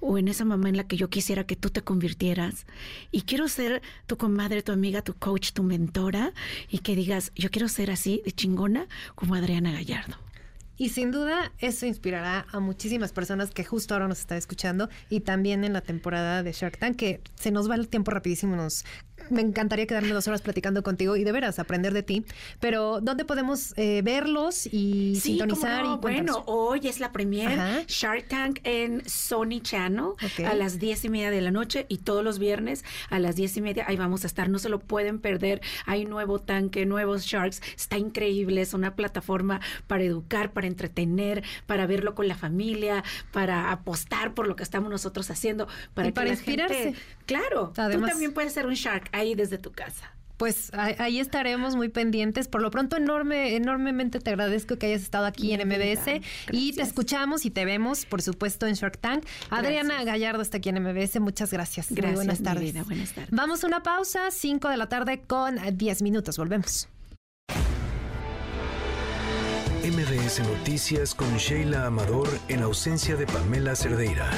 o 0.00 0.18
en 0.18 0.28
esa 0.28 0.44
mamá 0.44 0.68
en 0.68 0.76
la 0.76 0.84
que 0.84 0.96
yo 0.96 1.10
quisiera 1.10 1.44
que 1.44 1.56
tú 1.56 1.70
te 1.70 1.82
convirtieras. 1.82 2.66
Y 3.10 3.22
quiero 3.22 3.48
ser 3.48 3.82
tu 4.06 4.16
comadre, 4.16 4.62
tu 4.62 4.72
amiga, 4.72 5.02
tu 5.02 5.14
coach, 5.14 5.52
tu 5.52 5.62
mentora 5.62 6.32
y 6.70 6.78
que 6.78 6.96
digas, 6.96 7.32
yo 7.34 7.50
quiero 7.50 7.68
ser 7.68 7.90
así 7.90 8.22
de 8.24 8.32
chingona 8.32 8.86
como 9.14 9.34
Adriana 9.34 9.72
Gallardo. 9.72 10.16
Y 10.76 10.90
sin 10.90 11.10
duda 11.10 11.52
eso 11.58 11.86
inspirará 11.86 12.46
a 12.52 12.60
muchísimas 12.60 13.12
personas 13.12 13.50
que 13.50 13.64
justo 13.64 13.94
ahora 13.94 14.06
nos 14.06 14.20
están 14.20 14.38
escuchando 14.38 14.88
y 15.10 15.20
también 15.20 15.64
en 15.64 15.72
la 15.72 15.80
temporada 15.80 16.44
de 16.44 16.52
Shark 16.52 16.78
Tank, 16.78 16.96
que 16.96 17.20
se 17.34 17.50
nos 17.50 17.68
va 17.68 17.74
el 17.74 17.88
tiempo 17.88 18.12
rapidísimo, 18.12 18.54
nos 18.54 18.84
me 19.30 19.42
encantaría 19.42 19.86
quedarme 19.86 20.10
dos 20.10 20.26
horas 20.28 20.42
platicando 20.42 20.82
contigo 20.82 21.16
y 21.16 21.24
de 21.24 21.32
veras 21.32 21.58
aprender 21.58 21.92
de 21.92 22.02
ti. 22.02 22.24
Pero, 22.60 23.00
¿dónde 23.00 23.24
podemos 23.24 23.74
eh, 23.76 24.02
verlos 24.02 24.66
y 24.66 25.16
sintonizar? 25.16 25.84
Y 25.84 25.96
bueno, 25.98 26.44
hoy 26.46 26.86
es 26.88 27.00
la 27.00 27.12
premier 27.12 27.86
Shark 27.86 28.28
Tank 28.28 28.60
en 28.64 29.08
Sony 29.08 29.60
Channel 29.62 30.12
a 30.46 30.54
las 30.54 30.78
diez 30.78 31.04
y 31.04 31.08
media 31.08 31.30
de 31.30 31.40
la 31.40 31.50
noche 31.50 31.86
y 31.88 31.98
todos 31.98 32.24
los 32.24 32.38
viernes 32.38 32.84
a 33.10 33.18
las 33.18 33.36
diez 33.36 33.56
y 33.56 33.60
media 33.60 33.84
ahí 33.86 33.96
vamos 33.96 34.24
a 34.24 34.26
estar. 34.26 34.48
No 34.48 34.58
se 34.58 34.68
lo 34.68 34.78
pueden 34.78 35.18
perder. 35.18 35.60
Hay 35.86 36.04
nuevo 36.04 36.38
tanque, 36.38 36.86
nuevos 36.86 37.24
Sharks. 37.24 37.60
Está 37.76 37.98
increíble. 37.98 38.60
Es 38.60 38.74
una 38.74 38.94
plataforma 38.96 39.60
para 39.86 40.04
educar, 40.04 40.52
para 40.52 40.66
entretener, 40.66 41.42
para 41.66 41.86
verlo 41.86 42.14
con 42.14 42.28
la 42.28 42.36
familia, 42.36 43.04
para 43.32 43.70
apostar 43.72 44.34
por 44.34 44.46
lo 44.46 44.56
que 44.56 44.62
estamos 44.62 44.90
nosotros 44.90 45.30
haciendo. 45.30 45.68
Para, 45.94 46.08
y 46.08 46.12
para 46.12 46.30
inspirarse. 46.30 46.94
Claro, 47.28 47.72
tú 47.74 48.00
también 48.00 48.32
puedes 48.32 48.52
ser 48.52 48.66
un 48.66 48.74
Shark 48.74 49.08
ahí 49.12 49.34
desde 49.34 49.58
tu 49.58 49.70
casa. 49.70 50.12
Pues 50.38 50.70
ahí 50.72 51.18
estaremos 51.18 51.74
muy 51.74 51.88
pendientes. 51.88 52.46
Por 52.46 52.62
lo 52.62 52.70
pronto, 52.70 52.96
enorme, 52.96 53.56
enormemente 53.56 54.20
te 54.20 54.30
agradezco 54.30 54.78
que 54.78 54.86
hayas 54.86 55.02
estado 55.02 55.26
aquí 55.26 55.52
en 55.52 55.68
MBS 55.68 56.20
y 56.52 56.72
te 56.74 56.82
escuchamos 56.82 57.44
y 57.44 57.50
te 57.50 57.64
vemos, 57.64 58.06
por 58.06 58.22
supuesto, 58.22 58.68
en 58.68 58.74
Shark 58.74 58.98
Tank. 58.98 59.24
Adriana 59.50 60.04
Gallardo 60.04 60.40
está 60.40 60.58
aquí 60.58 60.68
en 60.68 60.80
MBS. 60.80 61.18
Muchas 61.18 61.52
gracias. 61.52 61.88
Gracias. 61.90 62.14
buenas 62.14 62.40
tardes. 62.40 62.72
buenas 62.86 63.12
tardes. 63.12 63.30
Vamos 63.32 63.64
a 63.64 63.66
una 63.66 63.82
pausa, 63.82 64.30
5 64.30 64.68
de 64.68 64.76
la 64.76 64.88
tarde 64.88 65.22
con 65.26 65.58
10 65.76 66.02
minutos. 66.02 66.38
Volvemos. 66.38 66.88
MBS 69.82 70.40
Noticias 70.40 71.14
con 71.14 71.36
Sheila 71.36 71.86
Amador 71.86 72.28
en 72.48 72.62
ausencia 72.62 73.16
de 73.16 73.26
Pamela 73.26 73.74
Cerdeira. 73.74 74.30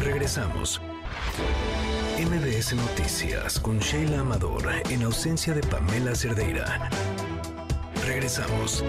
Regresamos. 0.00 0.80
MBS 2.24 2.72
Noticias 2.74 3.60
con 3.60 3.78
Sheila 3.80 4.20
Amador 4.20 4.64
en 4.88 5.02
ausencia 5.02 5.52
de 5.52 5.60
Pamela 5.60 6.14
Cerdeira. 6.14 6.88
Regresamos. 8.06 8.82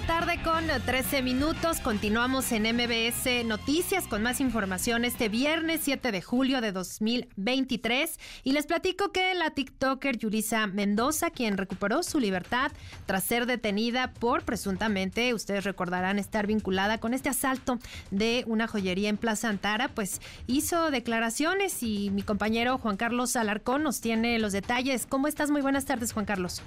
5 0.00 0.06
de 0.06 0.06
la 0.06 0.06
tarde 0.06 0.42
con 0.42 0.66
13 0.86 1.22
minutos. 1.22 1.80
Continuamos 1.80 2.52
en 2.52 2.62
MBS 2.62 3.44
Noticias 3.44 4.06
con 4.06 4.22
más 4.22 4.40
información 4.40 5.04
este 5.04 5.28
viernes 5.28 5.80
7 5.84 6.12
de 6.12 6.22
julio 6.22 6.60
de 6.60 6.72
2023. 6.72 8.18
Y 8.44 8.52
les 8.52 8.66
platico 8.66 9.12
que 9.12 9.34
la 9.34 9.50
TikToker 9.50 10.18
Yurisa 10.18 10.66
Mendoza, 10.66 11.30
quien 11.30 11.56
recuperó 11.56 12.02
su 12.02 12.20
libertad 12.20 12.72
tras 13.06 13.24
ser 13.24 13.46
detenida 13.46 14.12
por 14.12 14.44
presuntamente, 14.44 15.34
ustedes 15.34 15.64
recordarán, 15.64 16.18
estar 16.18 16.46
vinculada 16.46 16.98
con 16.98 17.14
este 17.14 17.28
asalto 17.28 17.78
de 18.10 18.44
una 18.46 18.68
joyería 18.68 19.08
en 19.08 19.16
Plaza 19.16 19.48
Antara, 19.48 19.88
pues 19.88 20.20
hizo 20.46 20.90
declaraciones 20.90 21.82
y 21.82 22.10
mi 22.10 22.22
compañero 22.22 22.78
Juan 22.78 22.96
Carlos 22.96 23.36
Alarcón 23.36 23.82
nos 23.82 24.00
tiene 24.00 24.38
los 24.38 24.52
detalles. 24.52 25.06
¿Cómo 25.06 25.26
estás? 25.26 25.50
Muy 25.50 25.62
buenas 25.62 25.84
tardes, 25.84 26.12
Juan 26.12 26.26
Carlos. 26.26 26.62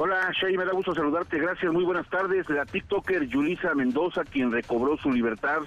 Hola, 0.00 0.30
Shay, 0.40 0.56
me 0.56 0.64
da 0.64 0.70
gusto 0.70 0.94
saludarte. 0.94 1.40
Gracias, 1.40 1.72
muy 1.72 1.82
buenas 1.82 2.08
tardes. 2.08 2.48
La 2.48 2.64
TikToker 2.64 3.26
Yulisa 3.26 3.74
Mendoza, 3.74 4.22
quien 4.22 4.52
recobró 4.52 4.96
su 4.96 5.10
libertad 5.10 5.58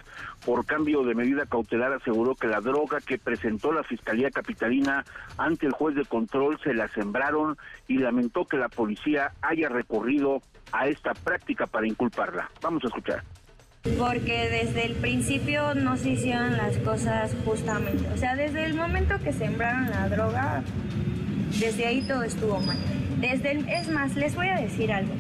por 0.46 0.66
cambio 0.66 1.04
de 1.04 1.14
medida 1.14 1.46
cautelar, 1.46 1.92
aseguró 1.92 2.34
que 2.36 2.48
la 2.48 2.62
droga 2.62 3.02
que 3.02 3.18
presentó 3.18 3.74
la 3.74 3.84
Fiscalía 3.84 4.32
Capitalina 4.32 5.04
ante 5.38 5.66
el 5.66 5.74
juez 5.74 5.98
de 5.98 6.06
control 6.06 6.58
se 6.64 6.74
la 6.74 6.88
sembraron 6.88 7.58
y 7.90 7.98
lamentó 7.98 8.46
que 8.46 8.56
la 8.56 8.70
policía 8.70 9.34
haya 9.42 9.68
recurrido 9.68 10.42
a 10.72 10.88
esta 10.88 11.14
práctica 11.14 11.68
para 11.68 11.86
inculparla. 11.86 12.50
Vamos 12.62 12.86
a 12.86 12.88
escuchar 12.88 13.24
porque 13.98 14.48
desde 14.48 14.86
el 14.86 14.94
principio 14.94 15.74
no 15.74 15.98
se 15.98 16.12
hicieron 16.12 16.56
las 16.56 16.78
cosas 16.78 17.36
justamente. 17.44 18.08
O 18.14 18.18
sea, 18.18 18.36
desde 18.36 18.64
el 18.64 18.76
momento 18.76 19.16
que 19.24 19.34
sembraron 19.34 19.90
la 19.90 20.08
droga, 20.08 20.64
desde 21.60 21.88
ahí 21.88 22.02
todo 22.04 22.22
estuvo 22.22 22.60
mal. 22.60 22.78
Desde 23.22 23.64
es 23.80 23.88
más, 23.88 24.16
les 24.16 24.36
voy 24.36 24.48
a 24.48 24.56
decir 24.56 24.92
algo. 24.92 25.14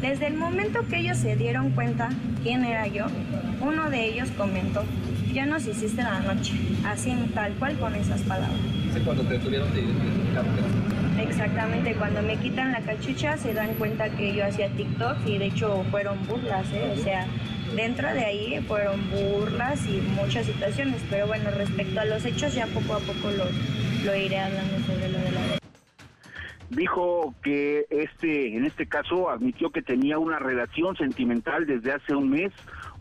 Desde 0.00 0.28
el 0.28 0.34
momento 0.34 0.86
que 0.88 1.00
ellos 1.00 1.18
se 1.18 1.34
dieron 1.34 1.70
cuenta 1.70 2.08
quién 2.44 2.64
era 2.64 2.86
yo, 2.86 3.06
uno 3.60 3.90
de 3.90 4.06
ellos 4.06 4.28
comentó, 4.36 4.84
ya 5.32 5.44
nos 5.44 5.66
hiciste 5.66 6.02
la 6.02 6.20
noche, 6.20 6.52
así 6.86 7.12
tal 7.34 7.52
cual 7.54 7.76
con 7.78 7.96
esas 7.96 8.20
palabras. 8.22 8.60
cuando 9.04 9.24
te 9.24 9.38
tuvieron 9.38 9.68
de 9.74 9.82
Exactamente, 11.20 11.94
cuando 11.94 12.22
me 12.22 12.36
quitan 12.36 12.70
la 12.70 12.80
cachucha 12.80 13.36
se 13.36 13.52
dan 13.52 13.74
cuenta 13.74 14.08
que 14.08 14.32
yo 14.32 14.44
hacía 14.44 14.68
TikTok 14.68 15.26
y 15.26 15.38
de 15.38 15.46
hecho 15.46 15.84
fueron 15.90 16.16
burlas, 16.28 16.64
¿eh? 16.72 16.94
o 16.96 17.02
sea, 17.02 17.26
dentro 17.74 18.14
de 18.14 18.24
ahí 18.24 18.64
fueron 18.68 19.00
burlas 19.10 19.84
y 19.86 20.00
muchas 20.14 20.46
situaciones, 20.46 21.02
pero 21.10 21.26
bueno, 21.26 21.50
respecto 21.50 21.98
a 22.00 22.04
los 22.04 22.24
hechos 22.24 22.54
ya 22.54 22.66
poco 22.68 22.94
a 22.94 23.00
poco 23.00 23.32
lo, 23.32 23.46
lo 24.04 24.16
iré 24.16 24.38
hablando 24.38 24.78
sobre 24.86 25.08
lo 25.08 25.18
de 25.18 25.32
la 25.32 25.40
dijo 26.78 27.34
que 27.42 27.86
este, 27.90 28.56
en 28.56 28.64
este 28.64 28.86
caso, 28.86 29.28
admitió 29.28 29.70
que 29.70 29.82
tenía 29.82 30.18
una 30.18 30.38
relación 30.38 30.96
sentimental 30.96 31.66
desde 31.66 31.92
hace 31.92 32.14
un 32.14 32.30
mes 32.30 32.52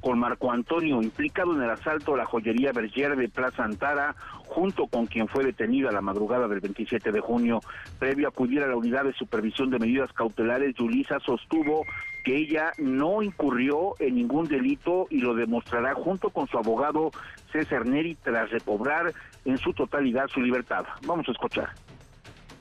con 0.01 0.19
Marco 0.19 0.51
Antonio, 0.51 1.01
implicado 1.01 1.53
en 1.55 1.61
el 1.61 1.69
asalto 1.69 2.15
a 2.15 2.17
la 2.17 2.25
joyería 2.25 2.71
Berger 2.71 3.15
de 3.15 3.29
Plaza 3.29 3.63
Antara, 3.63 4.15
junto 4.45 4.87
con 4.87 5.05
quien 5.05 5.27
fue 5.27 5.43
detenido 5.43 5.89
a 5.89 5.91
la 5.91 6.01
madrugada 6.01 6.47
del 6.47 6.59
27 6.59 7.11
de 7.11 7.19
junio. 7.19 7.59
Previo 7.99 8.27
a 8.27 8.29
acudir 8.29 8.63
a 8.63 8.67
la 8.67 8.75
unidad 8.75 9.03
de 9.03 9.13
supervisión 9.13 9.69
de 9.69 9.79
medidas 9.79 10.11
cautelares, 10.13 10.75
Yulisa 10.75 11.19
sostuvo 11.19 11.83
que 12.23 12.35
ella 12.35 12.71
no 12.77 13.21
incurrió 13.21 13.93
en 13.99 14.15
ningún 14.15 14.47
delito 14.47 15.07
y 15.09 15.19
lo 15.19 15.33
demostrará 15.33 15.93
junto 15.93 16.29
con 16.31 16.47
su 16.47 16.57
abogado 16.57 17.11
César 17.51 17.85
Neri 17.85 18.15
tras 18.15 18.49
recobrar 18.49 19.13
en 19.45 19.57
su 19.57 19.71
totalidad 19.73 20.27
su 20.27 20.41
libertad. 20.41 20.85
Vamos 21.05 21.27
a 21.29 21.31
escuchar. 21.31 21.69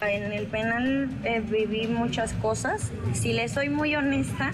En 0.00 0.30
el 0.30 0.46
penal 0.46 1.08
eh, 1.24 1.40
viví 1.40 1.86
muchas 1.86 2.34
cosas. 2.34 2.92
Si 3.14 3.32
le 3.32 3.48
soy 3.48 3.70
muy 3.70 3.94
honesta, 3.94 4.52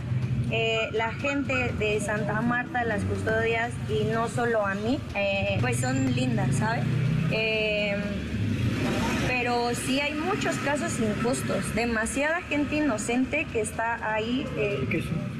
eh, 0.53 0.88
la 0.93 1.12
gente 1.14 1.72
de 1.78 2.01
Santa 2.01 2.40
Marta, 2.40 2.84
las 2.84 3.03
custodias 3.03 3.72
y 3.88 4.05
no 4.05 4.28
solo 4.28 4.64
a 4.64 4.74
mí, 4.74 5.01
eh, 5.16 5.59
pues 5.61 5.78
son 5.78 6.14
lindas, 6.14 6.57
¿sabes? 6.57 6.84
Pero 9.43 9.74
sí 9.74 9.99
hay 9.99 10.14
muchos 10.14 10.55
casos 10.59 11.01
injustos, 11.01 11.74
demasiada 11.74 12.43
gente 12.43 12.76
inocente 12.76 13.45
que 13.53 13.61
está 13.61 14.14
ahí 14.14 14.47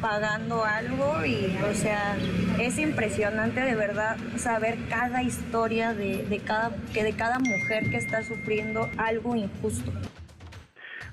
pagando 0.01 0.65
algo 0.65 1.25
y, 1.25 1.57
o 1.71 1.73
sea, 1.73 2.17
es 2.59 2.81
impresionante 2.81 3.61
de 3.61 3.77
verdad 3.77 4.17
saber 4.39 4.77
cada 4.89 5.23
historia 5.23 5.95
de, 5.95 6.25
de, 6.25 6.39
cada, 6.41 6.73
que 6.93 7.05
de 7.05 7.13
cada 7.13 7.39
mujer 7.39 7.91
que 7.91 7.97
está 7.97 8.25
sufriendo 8.25 8.91
algo 8.97 9.37
injusto. 9.37 9.93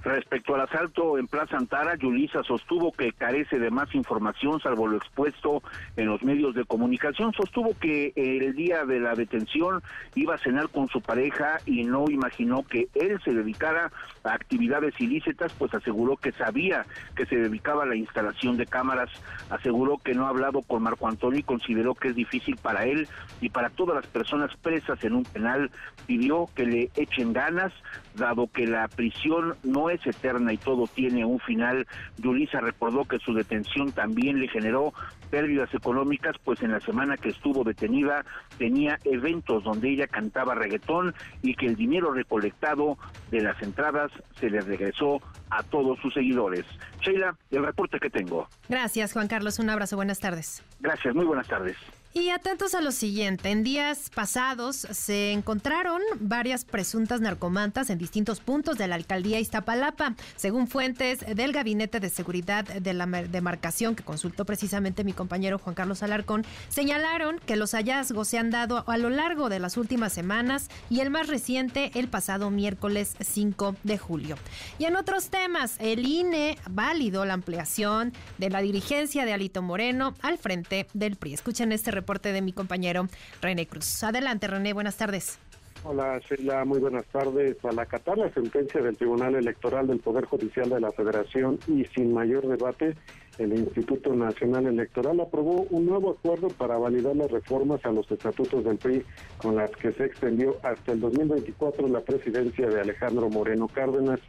Respecto 0.03 0.55
al 0.55 0.61
asalto 0.61 1.17
en 1.17 1.27
Plaza 1.27 1.57
Antara, 1.57 1.95
Yulisa 1.95 2.41
sostuvo 2.43 2.93
que 2.93 3.11
carece 3.11 3.59
de 3.59 3.69
más 3.69 3.93
información 3.93 4.59
salvo 4.61 4.87
lo 4.87 4.97
expuesto 4.97 5.61
en 5.97 6.07
los 6.07 6.23
medios 6.23 6.55
de 6.55 6.63
comunicación. 6.63 7.33
Sostuvo 7.33 7.77
que 7.77 8.13
el 8.15 8.55
día 8.55 8.85
de 8.85 8.99
la 8.99 9.15
detención 9.15 9.83
iba 10.15 10.35
a 10.35 10.37
cenar 10.37 10.69
con 10.69 10.87
su 10.87 11.01
pareja 11.01 11.57
y 11.65 11.83
no 11.83 12.09
imaginó 12.09 12.63
que 12.63 12.87
él 12.95 13.19
se 13.23 13.33
dedicara 13.33 13.91
a 14.23 14.33
actividades 14.33 14.93
ilícitas, 14.99 15.53
pues 15.57 15.73
aseguró 15.73 16.15
que 16.15 16.31
sabía 16.31 16.85
que 17.15 17.25
se 17.25 17.35
dedicaba 17.35 17.83
a 17.83 17.87
la 17.87 17.95
instalación 17.95 18.55
de 18.55 18.65
cámaras. 18.65 19.09
Aseguró 19.49 19.97
que 19.97 20.13
no 20.13 20.25
ha 20.25 20.29
hablado 20.29 20.61
con 20.61 20.83
Marco 20.83 21.07
Antonio 21.07 21.39
y 21.39 21.43
consideró 21.43 21.93
que 21.93 22.09
es 22.09 22.15
difícil 22.15 22.55
para 22.55 22.85
él 22.85 23.07
y 23.41 23.49
para 23.49 23.69
todas 23.69 23.95
las 23.95 24.07
personas 24.07 24.55
presas 24.57 25.03
en 25.03 25.13
un 25.13 25.23
penal. 25.23 25.71
Pidió 26.05 26.47
que 26.55 26.65
le 26.65 26.89
echen 26.95 27.33
ganas, 27.33 27.73
dado 28.15 28.47
que 28.47 28.65
la 28.65 28.87
prisión 28.87 29.55
no 29.63 29.89
es 29.89 30.05
eterna 30.05 30.53
y 30.53 30.57
todo 30.57 30.87
tiene 30.87 31.25
un 31.25 31.39
final. 31.39 31.87
Yulisa 32.17 32.59
recordó 32.61 33.05
que 33.05 33.19
su 33.19 33.33
detención 33.33 33.91
también 33.91 34.39
le 34.39 34.47
generó 34.47 34.93
pérdidas 35.29 35.73
económicas, 35.73 36.35
pues 36.43 36.61
en 36.63 36.71
la 36.71 36.79
semana 36.79 37.17
que 37.17 37.29
estuvo 37.29 37.63
detenida 37.63 38.25
tenía 38.57 38.97
eventos 39.05 39.63
donde 39.63 39.89
ella 39.89 40.07
cantaba 40.07 40.55
reggaetón 40.55 41.13
y 41.41 41.55
que 41.55 41.67
el 41.67 41.75
dinero 41.75 42.11
recolectado 42.11 42.97
de 43.31 43.41
las 43.41 43.61
entradas 43.61 44.11
se 44.39 44.49
le 44.49 44.61
regresó 44.61 45.21
a 45.49 45.63
todos 45.63 45.99
sus 45.99 46.13
seguidores. 46.13 46.65
Sheila, 47.01 47.35
el 47.51 47.65
reporte 47.65 47.99
que 47.99 48.09
tengo. 48.09 48.47
Gracias, 48.67 49.13
Juan 49.13 49.27
Carlos. 49.27 49.59
Un 49.59 49.69
abrazo. 49.69 49.95
Buenas 49.95 50.19
tardes. 50.19 50.63
Gracias. 50.79 51.13
Muy 51.15 51.25
buenas 51.25 51.47
tardes. 51.47 51.77
Y 52.11 52.29
atentos 52.29 52.73
a 52.73 52.81
lo 52.81 52.91
siguiente, 52.91 53.51
en 53.51 53.63
días 53.63 54.09
pasados 54.13 54.75
se 54.77 55.31
encontraron 55.31 56.01
varias 56.19 56.65
presuntas 56.65 57.21
narcomantas 57.21 57.91
en 57.91 57.99
distintos 57.99 58.39
puntos 58.39 58.79
de 58.79 58.87
la 58.87 58.95
alcaldía 58.95 59.39
Iztapalapa. 59.39 60.15
Según 60.35 60.67
fuentes 60.67 61.19
del 61.19 61.53
Gabinete 61.53 61.99
de 61.99 62.09
Seguridad 62.09 62.65
de 62.65 62.93
la 62.93 63.05
demarcación 63.05 63.95
que 63.95 64.03
consultó 64.03 64.43
precisamente 64.43 65.03
mi 65.03 65.13
compañero 65.13 65.59
Juan 65.59 65.75
Carlos 65.75 66.01
Alarcón, 66.01 66.45
señalaron 66.67 67.39
que 67.45 67.55
los 67.55 67.73
hallazgos 67.73 68.27
se 68.27 68.39
han 68.39 68.49
dado 68.49 68.83
a 68.87 68.97
lo 68.97 69.11
largo 69.11 69.47
de 69.47 69.59
las 69.59 69.77
últimas 69.77 70.11
semanas 70.11 70.67
y 70.89 71.01
el 71.01 71.11
más 71.11 71.27
reciente 71.27 71.91
el 71.93 72.07
pasado 72.07 72.49
miércoles 72.49 73.13
5 73.19 73.75
de 73.83 73.97
julio. 73.99 74.35
Y 74.79 74.85
en 74.85 74.95
otros 74.95 75.29
temas, 75.29 75.75
el 75.77 76.07
INE 76.07 76.57
válido 76.71 77.23
la 77.25 77.35
ampliación 77.35 78.13
de 78.39 78.49
la 78.49 78.61
dirigencia 78.61 79.25
de 79.25 79.33
Alito 79.33 79.61
Moreno 79.61 80.15
al 80.23 80.39
frente 80.39 80.87
del 80.95 81.15
PRI. 81.15 81.33
Escuchen 81.33 81.71
este 81.71 81.91
reporte 81.91 82.08
de 82.17 82.41
mi 82.41 82.53
compañero 82.53 83.07
René 83.39 83.67
Cruz. 83.67 84.03
Adelante, 84.03 84.47
René, 84.47 84.73
buenas 84.73 84.97
tardes. 84.97 85.37
Hola, 85.83 86.19
Sheila, 86.27 86.65
muy 86.65 86.79
buenas 86.79 87.05
tardes. 87.05 87.55
Al 87.63 87.77
acatar 87.79 88.17
la 88.17 88.33
sentencia 88.33 88.81
del 88.81 88.97
Tribunal 88.97 89.35
Electoral 89.35 89.87
del 89.87 89.99
Poder 89.99 90.25
Judicial 90.25 90.69
de 90.69 90.81
la 90.81 90.91
Federación 90.91 91.59
y 91.67 91.85
sin 91.85 92.13
mayor 92.13 92.47
debate, 92.47 92.95
el 93.37 93.53
Instituto 93.53 94.13
Nacional 94.13 94.65
Electoral 94.65 95.21
aprobó 95.21 95.67
un 95.69 95.85
nuevo 95.85 96.11
acuerdo 96.11 96.49
para 96.49 96.77
validar 96.77 97.15
las 97.15 97.31
reformas 97.31 97.85
a 97.85 97.91
los 97.91 98.11
estatutos 98.11 98.65
del 98.65 98.77
PRI 98.77 99.05
con 99.37 99.55
las 99.55 99.71
que 99.71 99.93
se 99.93 100.05
extendió 100.05 100.57
hasta 100.63 100.91
el 100.91 100.99
2024 100.99 101.87
la 101.87 102.01
presidencia 102.01 102.67
de 102.67 102.81
Alejandro 102.81 103.29
Moreno 103.29 103.67
Cárdenas. 103.69 104.19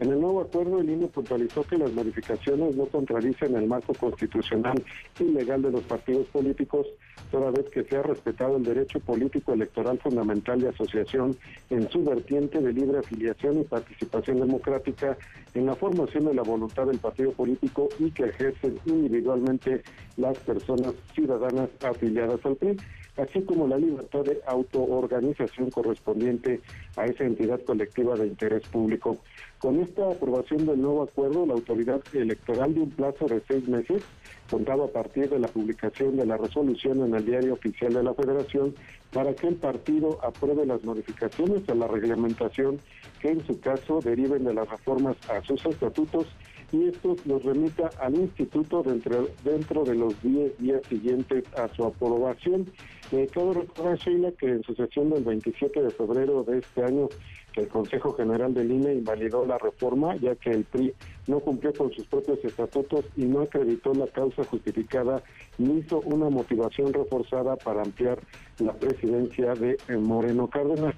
En 0.00 0.10
el 0.10 0.20
nuevo 0.20 0.40
acuerdo, 0.40 0.80
el 0.80 0.90
INE 0.90 1.06
puntualizó 1.06 1.62
que 1.62 1.78
las 1.78 1.92
modificaciones 1.92 2.74
no 2.74 2.86
contradicen 2.86 3.54
el 3.54 3.66
marco 3.66 3.94
constitucional 3.94 4.82
y 5.20 5.24
legal 5.24 5.62
de 5.62 5.70
los 5.70 5.82
partidos 5.82 6.26
políticos, 6.28 6.86
toda 7.30 7.52
vez 7.52 7.68
que 7.70 7.84
se 7.84 7.96
ha 7.96 8.02
respetado 8.02 8.56
el 8.56 8.64
derecho 8.64 8.98
político 9.00 9.52
electoral 9.52 9.98
fundamental 10.00 10.60
de 10.60 10.68
asociación 10.68 11.36
en 11.70 11.88
su 11.90 12.02
vertiente 12.04 12.60
de 12.60 12.72
libre 12.72 12.98
afiliación 12.98 13.60
y 13.60 13.64
participación 13.64 14.40
democrática 14.40 15.16
en 15.54 15.66
la 15.66 15.76
formación 15.76 16.24
de 16.26 16.34
la 16.34 16.42
voluntad 16.42 16.86
del 16.86 16.98
partido 16.98 17.30
político 17.32 17.88
y 17.98 18.10
que 18.10 18.24
ejercen 18.24 18.78
individualmente 18.86 19.82
las 20.16 20.36
personas 20.40 20.92
ciudadanas 21.14 21.70
afiliadas 21.82 22.44
al 22.44 22.56
PRI 22.56 22.76
así 23.16 23.42
como 23.42 23.66
la 23.66 23.78
libertad 23.78 24.24
de 24.24 24.40
autoorganización 24.46 25.70
correspondiente 25.70 26.60
a 26.96 27.06
esa 27.06 27.24
entidad 27.24 27.60
colectiva 27.60 28.16
de 28.16 28.26
interés 28.26 28.66
público. 28.68 29.18
Con 29.58 29.80
esta 29.80 30.10
aprobación 30.10 30.66
del 30.66 30.82
nuevo 30.82 31.04
acuerdo, 31.04 31.46
la 31.46 31.54
autoridad 31.54 32.02
electoral 32.12 32.74
de 32.74 32.80
un 32.80 32.90
plazo 32.90 33.26
de 33.26 33.40
seis 33.48 33.66
meses, 33.68 34.02
contado 34.50 34.84
a 34.84 34.88
partir 34.88 35.30
de 35.30 35.38
la 35.38 35.48
publicación 35.48 36.16
de 36.16 36.26
la 36.26 36.36
resolución 36.36 37.00
en 37.00 37.14
el 37.14 37.24
diario 37.24 37.54
oficial 37.54 37.94
de 37.94 38.02
la 38.02 38.14
Federación, 38.14 38.74
para 39.12 39.32
que 39.34 39.46
el 39.46 39.54
partido 39.54 40.18
apruebe 40.22 40.66
las 40.66 40.84
modificaciones 40.84 41.66
a 41.68 41.74
la 41.74 41.86
reglamentación 41.86 42.80
que 43.20 43.30
en 43.30 43.46
su 43.46 43.58
caso 43.60 44.00
deriven 44.00 44.44
de 44.44 44.52
las 44.52 44.68
reformas 44.68 45.16
a 45.30 45.40
sus 45.42 45.64
estatutos 45.64 46.26
y 46.72 46.88
esto 46.88 47.16
los 47.24 47.42
remita 47.44 47.90
al 48.00 48.14
instituto 48.14 48.82
dentro, 48.82 49.28
dentro 49.44 49.84
de 49.84 49.94
los 49.94 50.20
10 50.22 50.58
días 50.58 50.80
siguientes 50.88 51.44
a 51.56 51.68
su 51.74 51.84
aprobación. 51.84 52.66
Eh, 53.12 53.28
cabe 53.32 53.54
recordar, 53.54 53.98
Sheila, 53.98 54.32
que 54.32 54.46
en 54.46 54.62
su 54.62 54.74
sesión 54.74 55.10
del 55.10 55.24
27 55.24 55.82
de 55.82 55.90
febrero 55.90 56.42
de 56.42 56.58
este 56.58 56.82
año, 56.82 57.08
el 57.56 57.68
Consejo 57.68 58.12
General 58.14 58.52
del 58.52 58.70
INE 58.70 58.94
invalidó 58.94 59.46
la 59.46 59.58
reforma, 59.58 60.16
ya 60.16 60.34
que 60.34 60.50
el 60.50 60.64
PRI 60.64 60.92
no 61.28 61.38
cumplió 61.40 61.72
con 61.72 61.92
sus 61.92 62.06
propios 62.06 62.44
estatutos 62.44 63.04
y 63.16 63.24
no 63.24 63.42
acreditó 63.42 63.94
la 63.94 64.06
causa 64.08 64.42
justificada 64.44 65.22
ni 65.58 65.78
hizo 65.78 66.00
una 66.00 66.28
motivación 66.30 66.92
reforzada 66.92 67.56
para 67.56 67.82
ampliar 67.82 68.18
la 68.58 68.72
presidencia 68.72 69.54
de 69.54 69.76
Moreno 69.98 70.48
Cárdenas. 70.48 70.94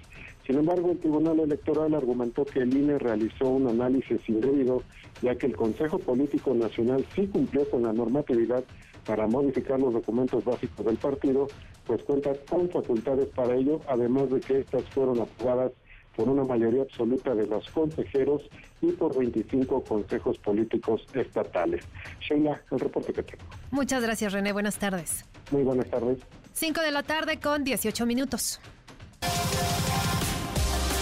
Sin 0.47 0.59
embargo, 0.59 0.93
el 0.93 0.99
Tribunal 0.99 1.41
Electoral 1.41 1.93
argumentó 1.95 2.45
que 2.45 2.61
el 2.61 2.77
INE 2.77 2.99
realizó 2.99 3.49
un 3.49 3.67
análisis 3.67 4.21
indebido, 4.29 4.83
ya 5.21 5.35
que 5.35 5.47
el 5.47 5.57
Consejo 5.57 5.99
Político 5.99 6.55
Nacional 6.55 7.05
sí 7.15 7.27
cumplió 7.27 7.69
con 7.69 7.83
la 7.83 7.93
normatividad 7.93 8.63
para 9.05 9.27
modificar 9.27 9.81
los 9.81 9.93
documentos 9.93 10.45
básicos 10.45 10.87
del 10.87 10.97
partido, 10.97 11.49
pues 11.85 12.03
cuenta 12.05 12.33
con 12.49 12.69
facultades 12.71 13.27
para 13.29 13.55
ello, 13.55 13.81
además 13.89 14.31
de 14.31 14.41
que 14.41 14.61
estas 14.61 14.85
fueron 14.91 15.21
aprobadas 15.21 15.73
por 16.15 16.29
una 16.29 16.45
mayoría 16.45 16.83
absoluta 16.83 17.35
de 17.35 17.47
los 17.47 17.69
consejeros 17.71 18.43
y 18.81 18.93
por 18.93 19.17
25 19.17 19.83
consejos 19.83 20.39
políticos 20.39 21.05
estatales. 21.13 21.85
Sheila, 22.21 22.63
el 22.71 22.81
reporte 22.81 23.13
que 23.13 23.23
tengo. 23.23 23.45
Muchas 23.71 24.03
gracias, 24.03 24.33
René. 24.33 24.53
Buenas 24.53 24.79
tardes. 24.79 25.25
Muy 25.51 25.63
buenas 25.63 25.89
tardes. 25.91 26.19
5 26.53 26.81
de 26.81 26.91
la 26.91 27.03
tarde 27.03 27.39
con 27.39 27.65
18 27.65 28.07
minutos. 28.07 28.61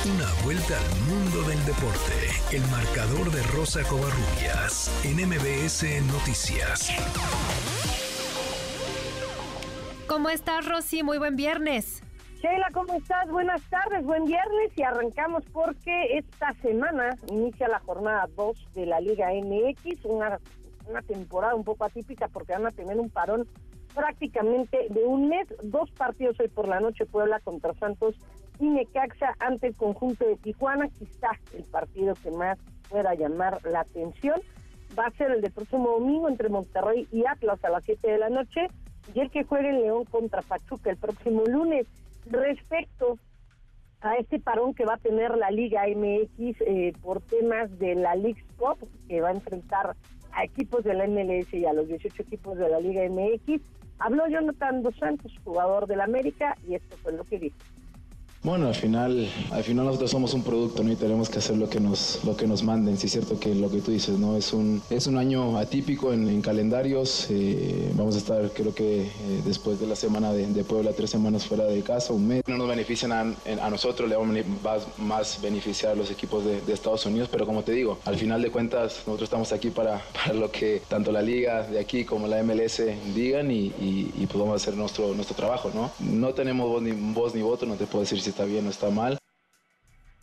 Una 0.04 0.28
vuelta 0.44 0.74
al 0.78 1.00
mundo 1.08 1.48
del 1.48 1.64
deporte. 1.64 2.12
El 2.52 2.60
marcador 2.68 3.30
de 3.32 3.42
Rosa 3.56 3.80
Covarrubias 3.88 4.92
en 5.02 5.16
MBS 5.26 5.82
Noticias. 6.12 6.90
¿Cómo 10.06 10.28
estás, 10.28 10.68
Rosy? 10.68 11.02
Muy 11.02 11.16
buen 11.16 11.36
viernes. 11.36 12.02
Sheila, 12.42 12.68
¿cómo 12.74 12.92
estás? 12.92 13.30
Buenas 13.30 13.62
tardes, 13.70 14.04
buen 14.04 14.26
viernes 14.26 14.72
y 14.76 14.82
arrancamos 14.82 15.42
porque 15.50 16.18
esta 16.18 16.52
semana 16.60 17.16
inicia 17.28 17.66
la 17.68 17.80
jornada 17.80 18.28
2 18.36 18.74
de 18.74 18.84
la 18.84 19.00
Liga 19.00 19.28
MX, 19.32 20.04
una, 20.04 20.38
una 20.86 21.00
temporada 21.00 21.54
un 21.54 21.64
poco 21.64 21.86
atípica 21.86 22.28
porque 22.28 22.52
van 22.52 22.66
a 22.66 22.72
tener 22.72 23.00
un 23.00 23.08
parón 23.08 23.48
prácticamente 23.94 24.86
de 24.90 25.02
un 25.02 25.30
mes, 25.30 25.48
dos 25.62 25.90
partidos 25.92 26.38
hoy 26.40 26.48
por 26.48 26.68
la 26.68 26.80
noche, 26.80 27.06
Puebla 27.06 27.40
contra 27.40 27.72
Santos 27.72 28.16
y 28.60 28.86
ante 29.40 29.66
el 29.68 29.74
conjunto 29.74 30.26
de 30.26 30.36
Tijuana. 30.36 30.88
Quizá 30.88 31.30
el 31.56 31.64
partido 31.64 32.14
que 32.22 32.30
más 32.30 32.58
pueda 32.88 33.14
llamar 33.14 33.58
la 33.64 33.80
atención 33.80 34.40
va 34.98 35.06
a 35.06 35.10
ser 35.12 35.32
el 35.32 35.40
de 35.40 35.50
próximo 35.50 35.90
domingo 35.90 36.28
entre 36.28 36.48
Monterrey 36.48 37.08
y 37.10 37.24
Atlas 37.26 37.62
a 37.64 37.70
las 37.70 37.84
7 37.84 38.12
de 38.12 38.18
la 38.18 38.30
noche 38.30 38.68
y 39.12 39.20
el 39.20 39.30
que 39.30 39.44
juegue 39.44 39.70
en 39.70 39.82
León 39.82 40.04
contra 40.04 40.42
Pachuca 40.42 40.90
el 40.90 40.96
próximo 40.96 41.44
lunes. 41.44 41.86
Respecto 42.26 43.18
a 44.00 44.16
este 44.16 44.38
parón 44.38 44.74
que 44.74 44.84
va 44.84 44.94
a 44.94 44.98
tener 44.98 45.36
la 45.36 45.50
Liga 45.50 45.82
MX 45.88 46.60
eh, 46.60 46.92
por 47.02 47.20
temas 47.22 47.76
de 47.78 47.94
la 47.94 48.14
League 48.14 48.44
Cup, 48.56 48.78
que 49.08 49.20
va 49.20 49.28
a 49.28 49.32
enfrentar 49.32 49.96
a 50.32 50.44
equipos 50.44 50.84
de 50.84 50.94
la 50.94 51.06
MLS 51.06 51.52
y 51.52 51.64
a 51.64 51.72
los 51.72 51.88
18 51.88 52.22
equipos 52.22 52.58
de 52.58 52.68
la 52.68 52.80
Liga 52.80 53.02
MX, 53.08 53.62
habló 53.98 54.26
Jonathan 54.28 54.82
Dos 54.82 54.96
Santos, 54.96 55.32
jugador 55.44 55.86
del 55.86 56.00
América, 56.00 56.56
y 56.68 56.74
esto 56.74 56.96
fue 56.98 57.12
lo 57.12 57.24
que 57.24 57.38
dijo. 57.38 57.56
Bueno, 58.44 58.68
al 58.68 58.74
final, 58.74 59.26
al 59.52 59.64
final 59.64 59.86
nosotros 59.86 60.10
somos 60.10 60.34
un 60.34 60.42
producto, 60.42 60.82
¿no? 60.82 60.92
Y 60.92 60.96
tenemos 60.96 61.30
que 61.30 61.38
hacer 61.38 61.56
lo 61.56 61.70
que 61.70 61.80
nos, 61.80 62.20
lo 62.24 62.36
que 62.36 62.46
nos 62.46 62.62
manden. 62.62 62.98
Sí 62.98 63.06
es 63.06 63.12
cierto 63.12 63.40
que 63.40 63.54
lo 63.54 63.70
que 63.70 63.80
tú 63.80 63.90
dices, 63.90 64.18
¿no? 64.18 64.36
Es 64.36 64.52
un, 64.52 64.82
es 64.90 65.06
un 65.06 65.16
año 65.16 65.56
atípico 65.56 66.12
en, 66.12 66.42
calendarios. 66.42 67.28
Eh, 67.30 67.90
vamos 67.94 68.16
a 68.16 68.18
estar, 68.18 68.50
creo 68.50 68.74
que 68.74 69.04
eh, 69.04 69.10
después 69.46 69.80
de 69.80 69.86
la 69.86 69.96
semana 69.96 70.30
de, 70.34 70.62
Puebla, 70.62 70.92
tres 70.92 71.08
semanas 71.08 71.46
fuera 71.46 71.64
de 71.64 71.80
casa, 71.80 72.12
un 72.12 72.28
mes. 72.28 72.42
No 72.46 72.58
nos 72.58 72.68
benefician 72.68 73.12
a, 73.12 73.70
nosotros, 73.70 74.10
le 74.10 74.16
vamos 74.16 74.36
a 74.36 75.02
más 75.02 75.40
beneficiar 75.40 75.92
a 75.92 75.94
los 75.94 76.10
equipos 76.10 76.44
de, 76.44 76.60
Estados 76.70 77.06
Unidos, 77.06 77.30
pero 77.32 77.46
como 77.46 77.62
te 77.62 77.72
digo, 77.72 77.98
al 78.04 78.16
final 78.16 78.42
de 78.42 78.50
cuentas, 78.50 79.04
nosotros 79.06 79.28
estamos 79.28 79.52
aquí 79.52 79.70
para, 79.70 80.02
lo 80.34 80.50
que 80.50 80.82
tanto 80.86 81.12
la 81.12 81.22
liga 81.22 81.62
de 81.62 81.78
aquí 81.78 82.04
como 82.04 82.26
la 82.26 82.42
MLS 82.42 82.82
digan 83.14 83.50
y, 83.50 83.72
y, 83.80 84.26
pues 84.26 84.38
vamos 84.38 84.52
a 84.52 84.56
hacer 84.56 84.76
nuestro, 84.76 85.14
nuestro 85.14 85.34
trabajo, 85.34 85.70
¿no? 85.74 85.90
No 86.00 86.34
tenemos 86.34 86.68
voz 86.68 86.82
ni, 86.82 86.92
voz 86.92 87.34
ni 87.34 87.40
voto, 87.40 87.64
no 87.64 87.76
te 87.76 87.86
puedo 87.86 88.00
decir 88.00 88.20
si 88.20 88.33
está 88.34 88.44
bien 88.46 88.66
o 88.66 88.70
está 88.70 88.90
mal. 88.90 89.16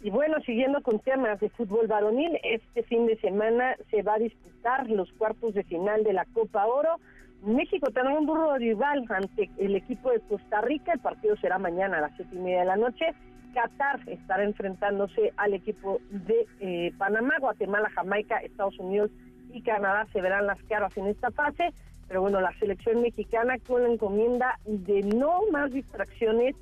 Y 0.01 0.09
bueno, 0.09 0.35
siguiendo 0.45 0.81
con 0.81 0.99
temas 0.99 1.39
de 1.39 1.49
fútbol 1.49 1.87
varonil, 1.87 2.37
este 2.43 2.83
fin 2.83 3.07
de 3.07 3.17
semana 3.21 3.77
se 3.89 4.01
va 4.01 4.15
a 4.15 4.19
disputar 4.19 4.89
los 4.89 5.09
cuartos 5.13 5.53
de 5.53 5.63
final 5.63 6.03
de 6.03 6.11
la 6.11 6.25
Copa 6.33 6.65
Oro. 6.65 6.97
México 7.41 7.87
tendrá 7.91 8.13
un 8.13 8.25
burro 8.25 8.57
rival 8.57 9.05
ante 9.09 9.49
el 9.57 9.77
equipo 9.77 10.11
de 10.11 10.19
Costa 10.21 10.59
Rica. 10.59 10.91
El 10.91 10.99
partido 10.99 11.37
será 11.37 11.57
mañana 11.57 11.99
a 11.99 12.01
las 12.01 12.15
siete 12.17 12.35
y 12.35 12.39
media 12.39 12.59
de 12.59 12.65
la 12.65 12.75
noche. 12.75 13.05
Qatar 13.53 14.01
estará 14.07 14.43
enfrentándose 14.43 15.31
al 15.37 15.53
equipo 15.53 15.99
de 16.09 16.47
eh, 16.59 16.91
Panamá, 16.97 17.35
Guatemala, 17.39 17.89
Jamaica, 17.91 18.39
Estados 18.39 18.77
Unidos 18.79 19.09
y 19.53 19.61
Canadá 19.61 20.05
se 20.11 20.21
verán 20.21 20.47
las 20.47 20.61
caras 20.63 20.95
en 20.97 21.07
esta 21.07 21.31
fase. 21.31 21.69
Pero 22.09 22.21
bueno, 22.21 22.41
la 22.41 22.51
selección 22.59 23.01
mexicana 23.01 23.57
con 23.65 23.83
la 23.83 23.89
encomienda 23.89 24.59
de 24.65 25.01
no 25.01 25.43
más 25.51 25.71
distracciones 25.71 26.55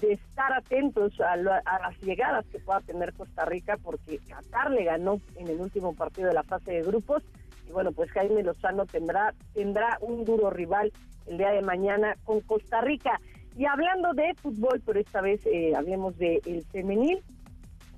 de 0.00 0.14
estar 0.14 0.52
atentos 0.52 1.12
a, 1.20 1.36
las 1.36 2.00
llegadas 2.02 2.44
que 2.46 2.58
pueda 2.58 2.80
tener 2.80 3.12
Costa 3.12 3.44
Rica, 3.44 3.76
porque 3.82 4.18
Qatar 4.18 4.70
le 4.70 4.84
ganó 4.84 5.20
en 5.36 5.48
el 5.48 5.60
último 5.60 5.94
partido 5.94 6.28
de 6.28 6.34
la 6.34 6.42
fase 6.42 6.72
de 6.72 6.82
grupos. 6.82 7.22
Y 7.68 7.72
bueno, 7.72 7.92
pues 7.92 8.10
Jaime 8.12 8.42
Lozano 8.42 8.86
tendrá, 8.86 9.34
tendrá 9.54 9.98
un 10.00 10.24
duro 10.24 10.50
rival 10.50 10.92
el 11.26 11.38
día 11.38 11.50
de 11.50 11.62
mañana 11.62 12.16
con 12.24 12.40
Costa 12.40 12.80
Rica. 12.80 13.20
Y 13.56 13.66
hablando 13.66 14.12
de 14.14 14.34
fútbol, 14.34 14.82
pero 14.84 15.00
esta 15.00 15.20
vez 15.20 15.44
eh, 15.46 15.74
hablemos 15.76 16.16
del 16.18 16.40
el 16.46 16.64
femenil. 16.66 17.22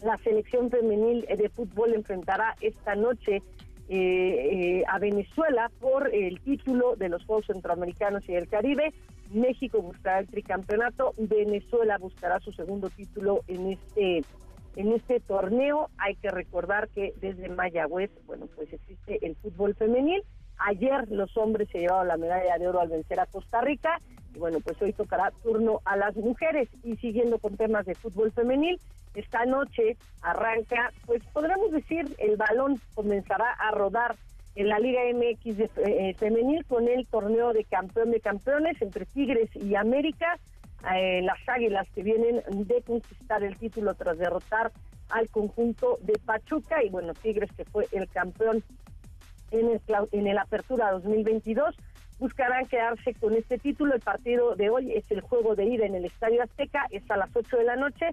La 0.02 0.18
selección 0.18 0.70
femenil 0.70 1.24
de 1.26 1.48
fútbol 1.48 1.94
enfrentará 1.94 2.56
esta 2.60 2.94
noche 2.96 3.42
eh, 3.88 4.78
eh, 4.78 4.84
a 4.88 4.98
Venezuela 4.98 5.70
por 5.80 6.12
el 6.14 6.40
título 6.40 6.96
de 6.96 7.08
los 7.08 7.24
Juegos 7.24 7.46
Centroamericanos 7.46 8.26
y 8.28 8.32
del 8.32 8.48
Caribe. 8.48 8.92
México 9.34 9.80
buscará 9.82 10.20
el 10.20 10.28
tricampeonato, 10.28 11.14
Venezuela 11.16 11.98
buscará 11.98 12.40
su 12.40 12.52
segundo 12.52 12.90
título 12.90 13.42
en 13.48 13.72
este 13.72 14.22
en 14.76 14.92
este 14.92 15.20
torneo. 15.20 15.90
Hay 15.98 16.16
que 16.16 16.30
recordar 16.30 16.88
que 16.88 17.12
desde 17.20 17.48
Mayagüez, 17.48 18.10
bueno, 18.26 18.46
pues 18.54 18.72
existe 18.72 19.18
el 19.24 19.36
fútbol 19.36 19.74
femenil. 19.74 20.22
Ayer 20.58 21.08
los 21.10 21.36
hombres 21.36 21.68
se 21.70 21.80
llevaron 21.80 22.08
la 22.08 22.16
medalla 22.16 22.56
de 22.58 22.68
oro 22.68 22.80
al 22.80 22.88
vencer 22.88 23.20
a 23.20 23.26
Costa 23.26 23.60
Rica 23.60 24.00
y 24.34 24.38
bueno, 24.38 24.60
pues 24.60 24.80
hoy 24.80 24.92
tocará 24.92 25.30
turno 25.42 25.80
a 25.84 25.96
las 25.96 26.16
mujeres 26.16 26.68
y 26.82 26.96
siguiendo 26.96 27.38
con 27.38 27.56
temas 27.56 27.84
de 27.84 27.94
fútbol 27.94 28.32
femenil, 28.32 28.80
esta 29.14 29.44
noche 29.44 29.96
arranca, 30.22 30.90
pues 31.04 31.22
podríamos 31.32 31.70
decir, 31.70 32.14
el 32.18 32.36
balón 32.36 32.80
comenzará 32.94 33.52
a 33.52 33.70
rodar 33.72 34.16
en 34.54 34.68
la 34.68 34.78
Liga 34.78 35.00
MX 35.12 35.56
de, 35.56 35.70
eh, 35.86 36.14
femenil 36.18 36.64
con 36.66 36.88
el 36.88 37.06
torneo 37.06 37.52
de 37.52 37.64
campeón 37.64 38.10
de 38.10 38.20
campeones 38.20 38.80
entre 38.80 39.06
Tigres 39.06 39.50
y 39.54 39.74
América. 39.74 40.38
Eh, 40.94 41.22
las 41.22 41.38
Águilas 41.48 41.88
que 41.94 42.02
vienen 42.02 42.42
de 42.50 42.82
conquistar 42.82 43.42
el 43.44 43.56
título 43.56 43.94
tras 43.94 44.18
derrotar 44.18 44.72
al 45.10 45.28
conjunto 45.28 45.98
de 46.02 46.14
Pachuca 46.24 46.82
y 46.82 46.90
bueno, 46.90 47.14
Tigres 47.14 47.50
que 47.56 47.64
fue 47.64 47.86
el 47.92 48.08
campeón 48.08 48.64
en 49.52 49.70
el, 49.70 49.80
en 50.12 50.26
el 50.26 50.38
Apertura 50.38 50.90
2022 50.92 51.76
buscarán 52.22 52.66
quedarse 52.66 53.14
con 53.14 53.34
este 53.34 53.58
título. 53.58 53.94
El 53.94 54.00
partido 54.00 54.54
de 54.54 54.70
hoy 54.70 54.92
es 54.92 55.10
el 55.10 55.20
juego 55.20 55.56
de 55.56 55.64
ida 55.64 55.86
en 55.86 55.96
el 55.96 56.04
Estadio 56.04 56.42
Azteca, 56.42 56.86
es 56.90 57.08
a 57.10 57.16
las 57.16 57.34
8 57.34 57.56
de 57.56 57.64
la 57.64 57.76
noche. 57.76 58.06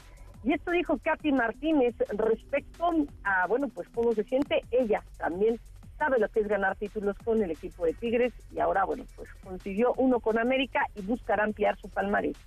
Y 0.43 0.53
esto 0.53 0.71
dijo 0.71 0.97
Katy 0.97 1.31
Martínez 1.31 1.95
respecto 2.09 2.91
a, 3.23 3.45
bueno, 3.47 3.67
pues 3.67 3.87
cómo 3.89 4.13
se 4.13 4.23
siente 4.23 4.61
ella 4.71 5.03
también 5.17 5.59
sabe 5.99 6.17
lo 6.17 6.29
que 6.29 6.39
es 6.39 6.47
ganar 6.47 6.75
títulos 6.77 7.15
con 7.23 7.43
el 7.43 7.51
equipo 7.51 7.85
de 7.85 7.93
Tigres 7.93 8.33
y 8.55 8.59
ahora, 8.59 8.85
bueno, 8.85 9.05
pues 9.15 9.29
consiguió 9.43 9.93
uno 9.97 10.19
con 10.19 10.39
América 10.39 10.87
y 10.95 11.01
buscará 11.01 11.43
ampliar 11.43 11.77
su 11.77 11.89
palmarés. 11.89 12.37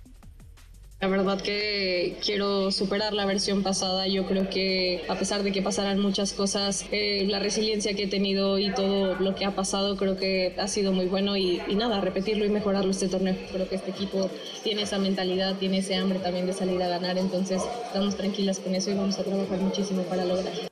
La 0.99 1.09
verdad 1.09 1.41
que 1.41 2.15
quiero 2.23 2.71
superar 2.71 3.11
la 3.11 3.25
versión 3.25 3.61
pasada. 3.61 4.07
Yo 4.07 4.25
creo 4.25 4.49
que 4.49 5.01
a 5.09 5.15
pesar 5.15 5.43
de 5.43 5.51
que 5.51 5.61
pasaran 5.61 5.99
muchas 5.99 6.31
cosas, 6.31 6.85
eh, 6.93 7.25
la 7.27 7.39
resiliencia 7.39 7.93
que 7.93 8.03
he 8.03 8.07
tenido 8.07 8.57
y 8.57 8.73
todo 8.73 9.15
lo 9.15 9.35
que 9.35 9.43
ha 9.43 9.51
pasado 9.51 9.97
creo 9.97 10.15
que 10.15 10.55
ha 10.57 10.67
sido 10.69 10.93
muy 10.93 11.07
bueno 11.07 11.35
y, 11.35 11.61
y, 11.67 11.75
nada, 11.75 11.99
repetirlo 11.99 12.45
y 12.45 12.49
mejorarlo 12.49 12.91
este 12.91 13.09
torneo. 13.09 13.35
Creo 13.51 13.67
que 13.67 13.75
este 13.75 13.91
equipo 13.91 14.29
tiene 14.63 14.83
esa 14.83 14.97
mentalidad, 14.97 15.57
tiene 15.57 15.79
ese 15.79 15.95
hambre 15.95 16.19
también 16.19 16.45
de 16.45 16.53
salir 16.53 16.81
a 16.81 16.87
ganar, 16.87 17.17
entonces 17.17 17.61
estamos 17.85 18.15
tranquilas 18.15 18.59
con 18.59 18.73
eso 18.73 18.89
y 18.89 18.93
vamos 18.93 19.19
a 19.19 19.25
trabajar 19.25 19.59
muchísimo 19.59 20.03
para 20.03 20.23
lograrlo. 20.23 20.69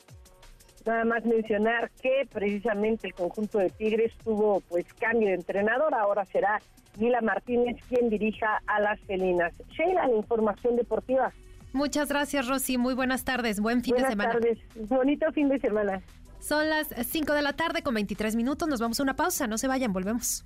Nada 0.86 1.06
más 1.06 1.26
mencionar 1.26 1.92
que 2.02 2.28
precisamente 2.32 3.08
el 3.08 3.14
conjunto 3.14 3.60
de 3.60 3.70
Tigres 3.70 4.12
tuvo 4.24 4.62
pues 4.62 4.86
cambio 4.96 5.30
de 5.30 5.36
entrenador, 5.36 5.94
ahora 5.94 6.26
será 6.26 6.60
Mila 6.98 7.22
Martínez 7.22 7.78
quien 7.88 8.10
dirija 8.10 8.62
a 8.68 8.80
las 8.80 9.00
felinas. 9.02 9.54
Sheila, 9.70 10.08
la 10.08 10.16
información 10.16 10.76
deportiva. 10.76 11.32
Muchas 11.74 12.10
gracias, 12.10 12.48
Rosy. 12.48 12.78
Muy 12.78 12.94
buenas 12.94 13.24
tardes. 13.24 13.60
Buen 13.60 13.82
fin 13.82 13.96
de 13.96 14.08
semana. 14.08 14.34
Buenas 14.34 14.58
tardes. 14.58 14.90
Bonito 14.90 15.32
fin 15.32 15.50
de 15.50 15.60
semana. 15.60 16.02
Son 16.40 16.68
las 16.68 16.88
5 16.88 17.34
de 17.34 17.42
la 17.44 17.54
tarde 17.54 17.84
con 17.84 17.94
23 17.94 18.36
minutos. 18.36 18.68
Nos 18.68 18.82
vamos 18.82 19.00
a 19.00 19.04
una 19.04 19.16
pausa. 19.16 19.48
No 19.48 19.58
se 19.58 19.68
vayan, 19.68 19.94
volvemos. 19.94 20.44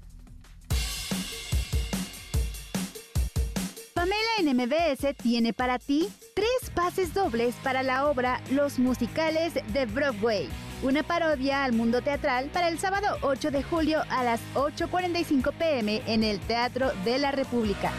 Pamela 4.06 4.52
en 4.52 4.56
MBS 4.56 5.16
tiene 5.16 5.52
para 5.52 5.80
ti 5.80 6.08
tres 6.36 6.70
pases 6.76 7.12
dobles 7.16 7.56
para 7.64 7.82
la 7.82 8.08
obra 8.08 8.40
Los 8.52 8.78
Musicales 8.78 9.54
de 9.74 9.88
Broadway 9.88 10.48
una 10.84 11.02
parodia 11.02 11.64
al 11.64 11.74
mundo 11.74 12.04
teatral 12.04 12.52
para 12.54 12.68
el 12.68 12.78
sábado 12.78 13.18
8 13.24 13.50
de 13.50 13.64
julio 13.64 14.04
a 14.12 14.24
las 14.24 14.40
8.45 14.54 15.52
pm 15.54 16.04
en 16.06 16.24
el 16.24 16.40
Teatro 16.42 16.92
de 17.04 17.18
la 17.18 17.32
República. 17.32 17.92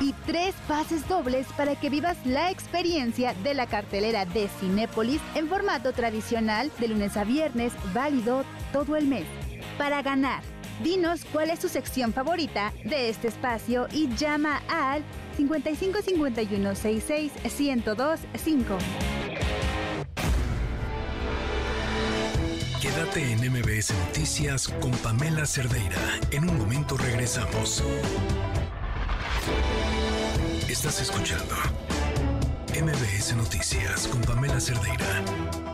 Y 0.00 0.12
tres 0.26 0.54
pases 0.68 1.08
dobles 1.08 1.46
para 1.56 1.74
que 1.76 1.88
vivas 1.88 2.18
la 2.26 2.50
experiencia 2.50 3.32
de 3.42 3.54
la 3.54 3.66
cartelera 3.66 4.26
de 4.26 4.48
Cinépolis 4.48 5.22
en 5.34 5.48
formato 5.48 5.94
tradicional 5.94 6.70
de 6.78 6.88
lunes 6.88 7.16
a 7.16 7.24
viernes, 7.24 7.72
válido 7.94 8.44
todo 8.70 8.96
el 8.96 9.06
mes. 9.06 9.24
Para 9.78 10.02
ganar, 10.02 10.42
dinos 10.82 11.24
cuál 11.32 11.50
es 11.50 11.60
tu 11.60 11.68
sección 11.68 12.12
favorita 12.12 12.72
de 12.84 13.08
este 13.08 13.28
espacio 13.28 13.86
y 13.92 14.08
llama 14.16 14.62
al 14.68 15.02
55 15.36 16.02
51 16.02 16.74
66 16.74 17.32
1025. 17.44 18.78
Quédate 22.80 23.32
en 23.32 23.52
MBS 23.52 23.94
Noticias 24.06 24.68
con 24.80 24.90
Pamela 24.92 25.46
Cerdeira. 25.46 26.18
En 26.30 26.48
un 26.48 26.58
momento 26.58 26.96
regresamos. 26.96 27.82
Estás 30.68 31.00
escuchando 31.00 31.54
MBS 32.74 33.36
Noticias 33.36 34.06
con 34.08 34.20
Pamela 34.22 34.60
Cerdeira 34.60 35.69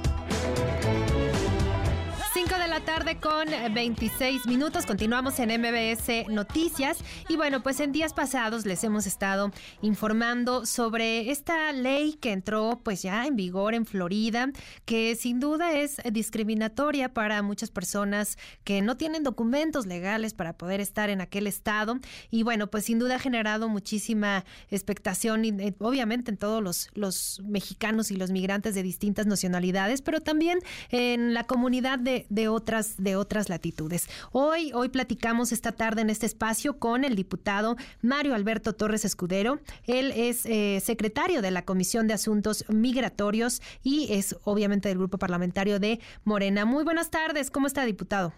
la 2.78 2.84
tarde 2.84 3.16
con 3.16 3.48
26 3.72 4.44
minutos. 4.44 4.84
Continuamos 4.84 5.38
en 5.38 5.48
MBS 5.48 6.28
Noticias. 6.28 6.98
Y 7.26 7.36
bueno, 7.36 7.62
pues 7.62 7.80
en 7.80 7.90
días 7.90 8.12
pasados 8.12 8.66
les 8.66 8.84
hemos 8.84 9.06
estado 9.06 9.50
informando 9.80 10.66
sobre 10.66 11.30
esta 11.30 11.72
ley 11.72 12.18
que 12.20 12.32
entró 12.32 12.82
pues 12.84 13.00
ya 13.00 13.24
en 13.26 13.34
vigor 13.34 13.72
en 13.72 13.86
Florida, 13.86 14.50
que 14.84 15.16
sin 15.16 15.40
duda 15.40 15.72
es 15.72 16.02
discriminatoria 16.12 17.14
para 17.14 17.40
muchas 17.40 17.70
personas 17.70 18.36
que 18.62 18.82
no 18.82 18.98
tienen 18.98 19.22
documentos 19.22 19.86
legales 19.86 20.34
para 20.34 20.58
poder 20.58 20.82
estar 20.82 21.08
en 21.08 21.22
aquel 21.22 21.46
estado. 21.46 21.98
Y 22.30 22.42
bueno, 22.42 22.66
pues 22.66 22.84
sin 22.84 22.98
duda 22.98 23.14
ha 23.14 23.20
generado 23.20 23.70
muchísima 23.70 24.44
expectación, 24.70 25.46
eh, 25.46 25.74
obviamente 25.78 26.30
en 26.30 26.36
todos 26.36 26.62
los, 26.62 26.90
los 26.92 27.40
mexicanos 27.42 28.10
y 28.10 28.16
los 28.16 28.30
migrantes 28.30 28.74
de 28.74 28.82
distintas 28.82 29.24
nacionalidades, 29.24 30.02
pero 30.02 30.20
también 30.20 30.58
en 30.90 31.32
la 31.32 31.44
comunidad 31.44 31.98
de, 31.98 32.26
otras, 32.66 32.96
de 33.00 33.14
otras 33.14 33.48
latitudes. 33.48 34.08
Hoy, 34.32 34.72
hoy 34.74 34.88
platicamos 34.88 35.52
esta 35.52 35.70
tarde 35.70 36.02
en 36.02 36.10
este 36.10 36.26
espacio 36.26 36.80
con 36.80 37.04
el 37.04 37.14
diputado 37.14 37.76
Mario 38.02 38.34
Alberto 38.34 38.72
Torres 38.72 39.04
Escudero. 39.04 39.60
Él 39.86 40.12
es 40.16 40.44
eh, 40.46 40.80
secretario 40.80 41.42
de 41.42 41.52
la 41.52 41.64
Comisión 41.64 42.08
de 42.08 42.14
Asuntos 42.14 42.64
Migratorios 42.68 43.62
y 43.84 44.12
es 44.12 44.36
obviamente 44.42 44.88
del 44.88 44.98
grupo 44.98 45.16
parlamentario 45.16 45.78
de 45.78 46.00
Morena. 46.24 46.64
Muy 46.64 46.82
buenas 46.82 47.08
tardes, 47.10 47.52
¿cómo 47.52 47.68
está, 47.68 47.84
diputado? 47.84 48.32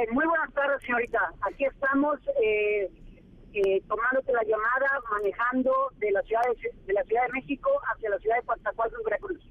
Eh, 0.00 0.06
muy 0.12 0.24
buenas 0.24 0.50
tardes, 0.54 0.80
señorita. 0.80 1.18
Aquí 1.42 1.66
estamos 1.66 2.18
eh, 2.42 2.90
eh, 3.52 3.82
tomándote 3.86 4.32
la 4.32 4.44
llamada, 4.44 4.88
manejando 5.10 5.72
de 5.98 6.10
la 6.12 6.22
ciudad 6.22 6.40
de, 6.86 6.92
la 6.94 7.04
Ciudad 7.04 7.26
de 7.26 7.32
México 7.34 7.68
hacia 7.92 8.08
la 8.08 8.18
ciudad 8.18 8.36
de 8.36 8.46
Coatzacoalcos, 8.46 9.04
Veracruz. 9.04 9.49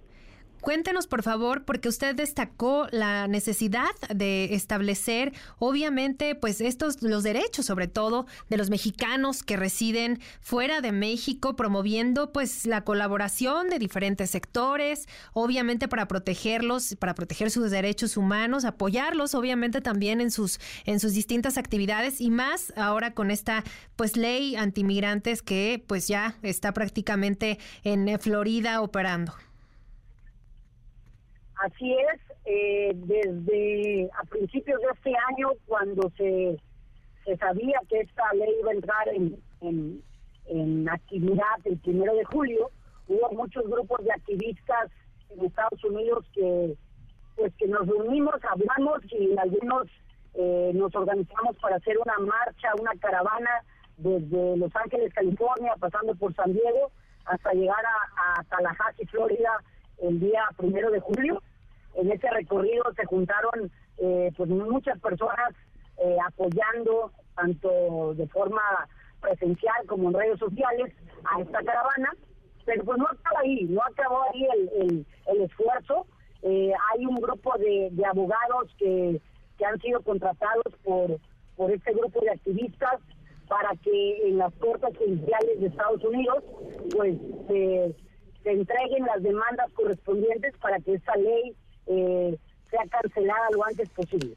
Cuéntenos, 0.61 1.07
por 1.07 1.23
favor, 1.23 1.63
porque 1.63 1.87
usted 1.87 2.15
destacó 2.15 2.87
la 2.91 3.27
necesidad 3.27 3.89
de 4.13 4.53
establecer, 4.53 5.31
obviamente, 5.57 6.35
pues 6.35 6.59
estos, 6.59 7.01
los 7.01 7.23
derechos, 7.23 7.65
sobre 7.65 7.87
todo, 7.87 8.25
de 8.49 8.57
los 8.57 8.69
mexicanos 8.69 9.41
que 9.41 9.55
residen 9.55 10.19
fuera 10.41 10.81
de 10.81 10.91
México, 10.91 11.55
promoviendo, 11.55 12.33
pues, 12.33 12.65
la 12.65 12.83
colaboración 12.83 13.69
de 13.69 13.79
diferentes 13.79 14.31
sectores, 14.31 15.07
obviamente 15.31 15.87
para 15.87 16.09
protegerlos, 16.09 16.95
para 16.99 17.15
proteger 17.15 17.51
sus 17.51 17.71
derechos 17.71 18.17
humanos, 18.17 18.65
apoyarlos, 18.65 19.35
obviamente, 19.35 19.79
también 19.79 20.19
en 20.19 20.29
sus, 20.29 20.59
en 20.83 20.99
sus 20.99 21.13
distintas 21.13 21.57
actividades 21.57 22.19
y 22.19 22.31
más 22.31 22.73
ahora 22.75 23.13
con 23.13 23.31
esta, 23.31 23.63
pues, 23.95 24.17
ley 24.17 24.57
antimigrantes 24.57 25.41
que, 25.41 25.81
pues, 25.87 26.09
ya 26.09 26.35
está 26.41 26.73
prácticamente 26.73 27.59
en 27.83 28.19
Florida 28.19 28.81
operando. 28.81 29.33
Así 31.59 31.93
es, 31.93 32.21
eh, 32.45 32.91
desde 32.95 34.09
a 34.17 34.23
principios 34.23 34.79
de 34.79 34.87
este 34.93 35.13
año, 35.29 35.49
cuando 35.65 36.09
se, 36.15 36.57
se 37.25 37.35
sabía 37.35 37.81
que 37.89 37.99
esta 37.99 38.33
ley 38.33 38.49
iba 38.61 38.71
a 38.71 38.75
entrar 38.75 39.09
en, 39.09 40.01
en, 40.45 40.89
actividad 40.89 41.59
el 41.65 41.77
primero 41.79 42.15
de 42.15 42.23
julio, 42.23 42.71
hubo 43.09 43.29
muchos 43.33 43.69
grupos 43.69 44.03
de 44.05 44.11
activistas 44.13 44.89
en 45.29 45.45
Estados 45.45 45.83
Unidos 45.83 46.25
que 46.33 46.75
pues 47.35 47.53
que 47.55 47.67
nos 47.67 47.85
reunimos, 47.87 48.35
hablamos 48.49 48.99
y 49.11 49.37
algunos 49.37 49.87
eh, 50.35 50.71
nos 50.73 50.95
organizamos 50.95 51.57
para 51.57 51.75
hacer 51.75 51.97
una 51.97 52.17
marcha, 52.19 52.73
una 52.79 52.91
caravana 52.99 53.49
desde 53.97 54.57
Los 54.57 54.73
Ángeles, 54.75 55.13
California, 55.13 55.73
pasando 55.79 56.15
por 56.15 56.33
San 56.35 56.53
Diego, 56.53 56.91
hasta 57.25 57.53
llegar 57.53 57.83
a, 57.85 58.39
a 58.39 58.43
Tallahassee, 58.45 59.05
Florida, 59.07 59.61
el 60.01 60.19
día 60.19 60.47
primero 60.57 60.89
de 60.91 60.99
julio 60.99 61.41
en 61.99 62.11
ese 62.11 62.29
recorrido 62.29 62.83
se 62.95 63.05
juntaron 63.05 63.71
eh, 63.97 64.31
pues 64.35 64.49
muchas 64.49 64.99
personas 64.99 65.53
eh, 65.97 66.17
apoyando 66.25 67.11
tanto 67.35 68.13
de 68.15 68.27
forma 68.27 68.61
presencial 69.21 69.85
como 69.87 70.09
en 70.09 70.15
redes 70.15 70.39
sociales 70.39 70.93
a 71.25 71.41
esta 71.41 71.61
caravana, 71.61 72.13
pero 72.65 72.83
pues 72.85 72.97
no 72.97 73.05
acaba 73.05 73.41
ahí, 73.41 73.63
no 73.65 73.81
acabó 73.81 74.23
ahí 74.31 74.47
el, 74.55 75.05
el, 75.27 75.41
esfuerzo. 75.41 76.05
Eh, 76.41 76.71
hay 76.93 77.05
un 77.05 77.15
grupo 77.15 77.57
de, 77.57 77.89
de 77.91 78.05
abogados 78.05 78.73
que, 78.77 79.21
que 79.57 79.65
han 79.65 79.79
sido 79.81 80.01
contratados 80.01 80.73
por, 80.83 81.19
por 81.57 81.71
este 81.71 81.93
grupo 81.93 82.21
de 82.21 82.31
activistas 82.31 83.01
para 83.49 83.75
que 83.83 84.29
en 84.29 84.37
las 84.37 84.53
cortes 84.55 84.95
judiciales 84.97 85.59
de 85.59 85.67
Estados 85.67 86.03
Unidos 86.05 86.43
pues 86.95 87.17
se 87.47 88.51
entreguen 88.51 89.05
las 89.05 89.21
demandas 89.21 89.71
correspondientes 89.73 90.55
para 90.57 90.79
que 90.79 90.93
esta 90.93 91.15
ley 91.15 91.55
eh, 91.89 92.37
sea 92.69 92.85
cancelada 92.89 93.47
lo 93.53 93.65
antes 93.65 93.89
posible. 93.89 94.35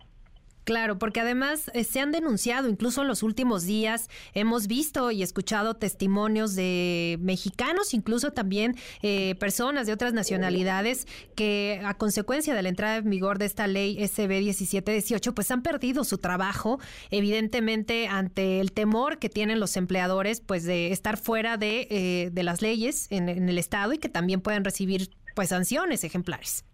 Claro, 0.64 0.96
porque 0.96 1.20
además 1.20 1.72
eh, 1.74 1.82
se 1.82 1.98
han 1.98 2.12
denunciado, 2.12 2.68
incluso 2.68 3.02
en 3.02 3.08
los 3.08 3.24
últimos 3.24 3.64
días 3.64 4.08
hemos 4.32 4.68
visto 4.68 5.10
y 5.10 5.24
escuchado 5.24 5.74
testimonios 5.74 6.54
de 6.54 7.18
mexicanos, 7.20 7.94
incluso 7.94 8.30
también 8.30 8.76
eh, 9.02 9.34
personas 9.40 9.88
de 9.88 9.92
otras 9.92 10.12
nacionalidades 10.12 11.08
que 11.34 11.80
a 11.84 11.94
consecuencia 11.94 12.54
de 12.54 12.62
la 12.62 12.68
entrada 12.68 12.96
en 12.98 13.10
vigor 13.10 13.38
de 13.38 13.46
esta 13.46 13.66
ley 13.66 13.96
SB 14.06 14.28
1718, 14.28 15.34
pues 15.34 15.50
han 15.50 15.62
perdido 15.62 16.04
su 16.04 16.18
trabajo, 16.18 16.78
evidentemente 17.10 18.06
ante 18.06 18.60
el 18.60 18.70
temor 18.70 19.18
que 19.18 19.28
tienen 19.28 19.58
los 19.58 19.76
empleadores, 19.76 20.40
pues 20.40 20.62
de 20.62 20.92
estar 20.92 21.16
fuera 21.16 21.56
de, 21.56 21.88
eh, 21.90 22.42
las 22.42 22.62
leyes 22.62 23.08
en, 23.10 23.28
en 23.28 23.48
el 23.48 23.58
Estado 23.58 23.94
y 23.94 23.98
que 23.98 24.08
también 24.08 24.40
pueden 24.40 24.64
recibir 24.64 25.10
pues 25.34 25.48
sanciones 25.48 26.04
ejemplares. 26.04 26.64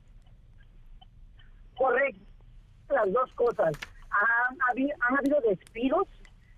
Correcto, 1.78 2.20
las 2.90 3.12
dos 3.12 3.32
cosas. 3.34 3.72
Han, 4.10 4.58
habido, 4.70 5.40
despidos, 5.48 6.08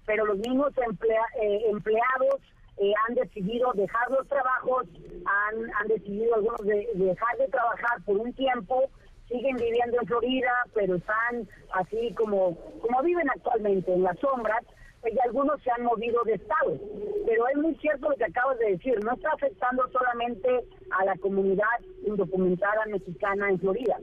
pero 0.06 0.24
los 0.24 0.38
mismos 0.38 0.72
eh, 0.78 1.62
empleados 1.68 2.40
eh, 2.78 2.92
han 3.06 3.14
decidido 3.14 3.72
dejar 3.74 4.10
los 4.10 4.26
trabajos, 4.28 4.86
han, 5.26 5.74
han 5.78 5.88
decidido 5.88 6.34
algunos 6.36 6.60
de, 6.64 6.88
dejar 6.94 7.36
de 7.36 7.48
trabajar 7.48 8.02
por 8.06 8.16
un 8.16 8.32
tiempo, 8.32 8.88
siguen 9.28 9.56
viviendo 9.56 9.98
en 10.00 10.06
Florida, 10.06 10.52
pero 10.74 10.96
están 10.96 11.46
así 11.74 12.14
como, 12.14 12.56
como 12.80 13.02
viven 13.02 13.28
actualmente 13.28 13.92
en 13.92 14.02
las 14.02 14.18
sombras, 14.18 14.64
y 15.08 15.18
algunos 15.24 15.60
se 15.62 15.70
han 15.70 15.84
movido 15.84 16.22
de 16.24 16.34
estado. 16.34 16.78
Pero 17.26 17.48
es 17.48 17.56
muy 17.56 17.74
cierto 17.76 18.10
lo 18.10 18.16
que 18.16 18.24
acabas 18.24 18.58
de 18.58 18.72
decir, 18.72 19.02
no 19.04 19.12
está 19.12 19.30
afectando 19.30 19.88
solamente 19.90 20.48
a 20.90 21.04
la 21.04 21.16
comunidad 21.16 21.80
indocumentada 22.04 22.84
mexicana 22.86 23.50
en 23.50 23.58
Florida. 23.58 23.96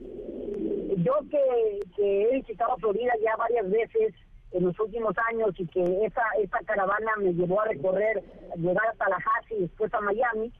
Yo 0.98 1.14
que, 1.30 1.80
he 1.98 2.36
visitado 2.36 2.78
Florida 2.78 3.14
ya 3.24 3.36
varias 3.36 3.70
veces 3.70 4.14
en 4.52 4.66
los 4.66 4.80
últimos 4.80 5.14
años 5.30 5.52
y 5.58 5.68
que 5.68 6.06
esa, 6.06 6.24
esa 6.42 6.60
caravana 6.66 7.12
me 7.18 7.34
llevó 7.34 7.62
a 7.62 7.66
recorrer, 7.66 8.24
llegar 8.56 8.88
a 8.88 8.94
Tallahassee 8.94 9.58
y 9.58 9.62
después 9.62 9.94
a 9.94 10.02
Miami, 10.02 10.52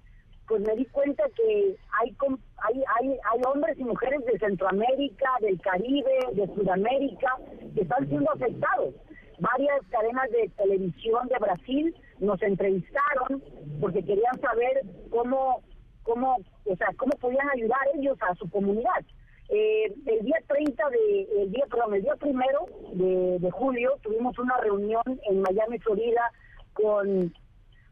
pues 0.48 0.62
me 0.62 0.76
di 0.76 0.86
cuenta 0.86 1.24
que 1.36 1.76
hay, 2.00 2.16
hay, 2.64 2.84
hay, 2.96 3.10
hay 3.10 3.42
hombres 3.48 3.78
y 3.80 3.84
mujeres 3.84 4.24
de 4.26 4.38
Centroamérica, 4.40 5.30
del 5.42 5.60
Caribe, 5.60 6.20
de 6.34 6.48
Sudamérica, 6.54 7.38
que 7.74 7.82
están 7.82 8.08
siendo 8.08 8.32
afectados 8.32 8.94
varias 9.40 9.86
cadenas 9.90 10.30
de 10.32 10.50
televisión 10.58 11.28
de 11.28 11.38
Brasil 11.40 11.96
nos 12.20 12.42
entrevistaron 12.42 13.44
porque 13.80 14.04
querían 14.04 14.40
saber 14.40 14.82
cómo, 15.10 15.62
cómo, 16.04 16.38
o 16.66 16.76
sea, 16.76 16.88
cómo 16.98 17.12
podían 17.20 17.50
ayudar 17.50 17.80
ellos 17.96 18.18
a 18.22 18.36
su 18.36 18.50
comunidad. 18.50 19.06
Eh, 19.50 19.94
el 20.06 20.26
día 20.26 20.38
30 20.48 20.90
de, 20.90 21.44
el 21.44 21.52
día, 21.52 21.66
perdón, 21.70 21.94
el 21.96 22.02
día 22.02 22.16
primero 22.16 22.66
de, 22.94 23.50
julio 23.52 23.98
tuvimos 24.02 24.38
una 24.40 24.58
reunión 24.58 25.04
en 25.30 25.42
Miami, 25.42 25.80
Florida, 25.80 26.32
con, 26.74 27.34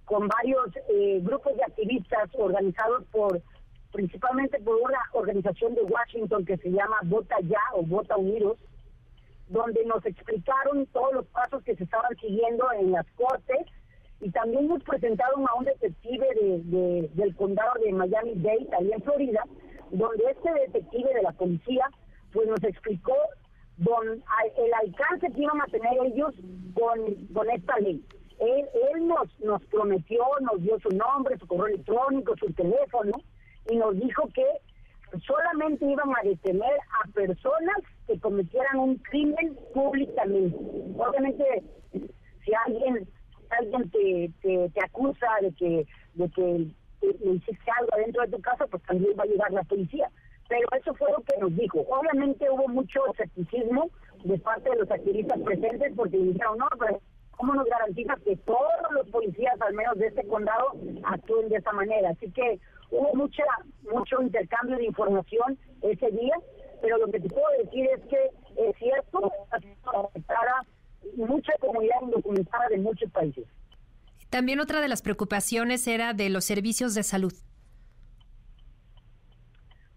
con 0.04 0.28
varios 0.28 0.68
eh, 0.90 1.20
grupos 1.24 1.56
de 1.56 1.64
activistas 1.64 2.30
organizados 2.34 3.06
por, 3.06 3.42
principalmente 3.94 4.60
por 4.60 4.76
una 4.76 5.00
organización 5.14 5.76
de 5.76 5.84
Washington 5.84 6.46
que 6.46 6.58
se 6.58 6.70
llama 6.70 6.98
Vota 7.04 7.38
Ya 7.44 7.62
o 7.74 7.84
Vota 7.84 8.18
Unidos, 8.18 8.58
donde 9.48 9.86
nos 9.86 10.06
explicaron 10.06 10.86
todos 10.88 11.14
los 11.14 11.26
pasos 11.28 11.64
que 11.64 11.76
se 11.76 11.84
estaban 11.84 12.16
siguiendo 12.18 12.66
en 12.74 12.92
las 12.92 13.06
cortes 13.12 13.66
y 14.22 14.32
también 14.32 14.68
nos 14.68 14.84
presentaron 14.84 15.46
a 15.48 15.56
un 15.56 15.66
detective 15.66 16.28
de, 16.36 17.10
del 17.14 17.36
condado 17.36 17.74
de 17.84 17.92
Miami-Dade, 17.92 18.70
ahí 18.78 18.92
en 18.92 19.02
Florida, 19.04 19.44
donde 19.92 20.24
este 20.32 20.52
detective 20.54 21.14
de 21.14 21.22
la 21.22 21.32
policía 21.34 21.90
pues 22.32 22.48
nos 22.48 22.64
explicó 22.64 23.16
don, 23.78 24.24
el 24.58 24.74
alcance 24.74 25.32
que 25.32 25.42
iban 25.42 25.62
a 25.62 25.66
tener 25.66 25.94
ellos 26.06 26.34
con, 26.74 27.00
con 27.34 27.50
esta 27.50 27.78
ley. 27.80 28.04
Él, 28.40 28.66
él 28.94 29.08
nos, 29.08 29.40
nos 29.40 29.64
prometió, 29.66 30.24
nos 30.42 30.62
dio 30.62 30.80
su 30.80 30.90
nombre, 30.90 31.38
su 31.38 31.48
correo 31.48 31.68
electrónico, 31.68 32.36
su 32.38 32.52
teléfono, 32.54 33.14
y 33.70 33.78
nos 33.78 33.96
dijo 33.96 34.28
que 34.34 34.46
solamente 35.26 35.86
iban 35.86 36.10
a 36.10 36.24
detener 36.24 36.74
a 37.04 37.08
personas 37.12 37.78
que 38.08 38.20
cometieran 38.20 38.80
un 38.80 38.96
crimen 38.98 39.58
públicamente. 39.74 40.58
Obviamente, 40.98 41.64
si 42.44 42.52
alguien 42.66 43.08
alguien 43.50 43.90
te, 43.92 44.32
te, 44.42 44.82
acusa 44.84 45.28
de 45.42 45.52
que 45.54 45.88
de 46.16 46.30
que 46.30 46.68
hiciste 47.02 47.72
algo 47.80 47.94
adentro 47.94 48.24
de 48.24 48.30
tu 48.30 48.42
casa, 48.42 48.66
pues 48.68 48.82
también 48.84 49.14
va 49.18 49.24
a 49.24 49.28
llegar 49.28 49.52
la 49.52 49.64
policía. 49.64 50.10
pero 50.48 50.68
eso 50.80 50.94
fue 50.96 51.12
lo 51.12 51.22
que 51.24 51.38
nos 51.40 51.56
dijo. 51.56 51.80
Obviamente 51.90 52.50
hubo 52.50 52.68
mucho 52.68 53.02
escepticismo 53.12 53.90
de 54.24 54.38
parte 54.40 54.70
de 54.70 54.78
los 54.78 54.92
activistas 54.92 55.40
presentes 55.40 55.94
porque 55.96 56.18
dijeron, 56.18 56.58
no, 56.58 56.68
pero 56.80 57.02
¿cómo 57.32 57.54
nos 57.54 57.68
garantiza 57.68 58.16
que 58.24 58.36
todos 58.38 58.92
los 58.92 59.10
policías, 59.10 59.60
al 59.62 59.74
menos 59.74 59.98
de 59.98 60.08
este 60.08 60.26
condado, 60.28 60.74
actúen 61.04 61.50
de 61.50 61.58
esa 61.58 61.72
manera? 61.74 62.10
Así 62.10 62.32
que 62.32 62.60
hubo 62.92 63.14
mucha 63.16 63.44
mucho 63.92 64.22
intercambio 64.22 64.78
de 64.78 64.86
información 64.86 65.58
ese 65.82 66.12
día, 66.12 66.36
pero 66.86 67.00
lo 67.00 67.12
que 67.12 67.20
te 67.20 67.30
puedo 67.30 67.48
decir 67.64 67.88
es 67.88 68.02
que 68.04 68.70
es 68.70 68.76
cierto, 68.78 69.32
afectada 69.50 70.64
mucha 71.18 71.52
comunidad 71.60 71.96
indocumentada 72.04 72.68
de 72.70 72.78
muchos 72.78 73.12
países. 73.12 73.44
También 74.30 74.60
otra 74.60 74.82
de 74.82 74.88
las 74.88 75.02
preocupaciones 75.02 75.88
era 75.88 76.14
de 76.14 76.30
los 76.30 76.46
servicios 76.46 76.94
de 76.94 77.02
salud. 77.02 77.34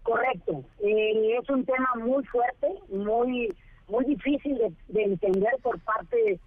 Correcto. 0.01 0.63
Eh, 0.79 1.37
es 1.39 1.47
un 1.49 1.63
tema 1.63 1.93
muy 1.95 2.23
fuerte, 2.25 2.67
muy 2.89 3.55
muy 3.87 4.05
difícil 4.05 4.57
de, 4.87 5.03
entender 5.03 5.53
por 5.61 5.79
parte 5.81 6.39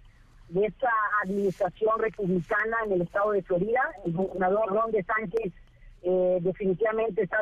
de 0.49 0.65
esta 0.65 0.89
administración 1.23 1.99
republicana 1.99 2.77
en 2.85 2.93
el 2.93 3.01
estado 3.03 3.31
de 3.31 3.43
Florida. 3.43 3.81
El 4.05 4.13
gobernador 4.13 4.67
Ron 4.67 4.91
DeSantis 4.91 5.53
eh, 6.01 6.37
definitivamente 6.41 7.23
está 7.23 7.39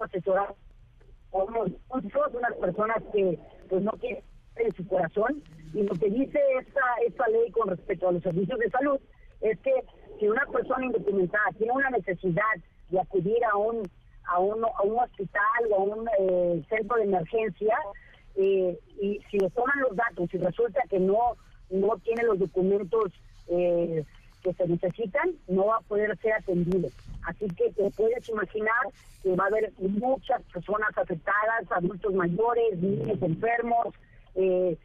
asesorado 0.00 0.56
por 1.30 1.50
unas 1.52 2.54
personas 2.60 3.02
que 3.12 3.38
pues 3.68 3.82
no 3.82 3.92
quieren 3.92 4.22
en 4.56 4.74
su 4.74 4.86
corazón. 4.86 5.42
Y 5.74 5.82
lo 5.82 5.94
que 5.94 6.10
dice 6.10 6.40
esta 6.60 6.80
esta 7.06 7.28
ley 7.28 7.50
con 7.50 7.68
respecto 7.68 8.08
a 8.08 8.12
los 8.12 8.22
servicios 8.22 8.58
de 8.58 8.70
salud 8.70 8.98
es 9.40 9.58
que 9.60 9.72
si 10.18 10.28
una 10.28 10.46
persona 10.46 10.86
indocumentada 10.86 11.44
tiene 11.58 11.72
una 11.72 11.90
necesidad 11.90 12.42
de 12.90 13.00
acudir 13.00 13.44
a 13.44 13.56
un 13.56 13.82
a 14.28 14.40
un, 14.40 14.64
a 14.64 14.82
un 14.82 14.98
hospital 14.98 15.70
o 15.70 15.76
a 15.76 15.82
un 15.84 16.08
eh, 16.18 16.64
centro 16.68 16.96
de 16.96 17.04
emergencia 17.04 17.76
eh, 18.36 18.78
y 19.00 19.20
si 19.30 19.38
le 19.38 19.50
toman 19.50 19.80
los 19.80 19.94
datos 19.94 20.32
y 20.32 20.38
resulta 20.38 20.80
que 20.88 20.98
no 20.98 21.36
no 21.70 21.96
tiene 21.98 22.22
los 22.24 22.38
documentos 22.38 23.12
eh, 23.48 24.04
que 24.46 24.54
se 24.54 24.68
necesitan, 24.68 25.32
no 25.48 25.66
va 25.66 25.78
a 25.78 25.80
poder 25.80 26.16
ser 26.18 26.34
atendido. 26.34 26.88
Así 27.24 27.48
que 27.48 27.72
te 27.72 27.90
puedes 27.90 28.28
imaginar 28.28 28.86
que 29.22 29.34
va 29.34 29.44
a 29.44 29.46
haber 29.48 29.72
muchas 29.78 30.40
personas 30.52 30.96
afectadas, 30.96 31.64
adultos 31.70 32.14
mayores, 32.14 32.78
niños 32.78 33.20
enfermos. 33.20 33.88
Eh, 34.36 34.76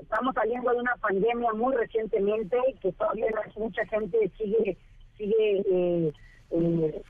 estamos 0.00 0.34
saliendo 0.34 0.70
de 0.70 0.78
una 0.78 0.96
pandemia 0.96 1.52
muy 1.52 1.76
recientemente 1.76 2.56
que 2.80 2.92
todavía 2.92 3.26
mucha 3.56 3.84
gente 3.86 4.30
sigue 4.38 4.78
sigue 5.18 5.62
eh, 5.70 6.12
eh, 6.52 7.02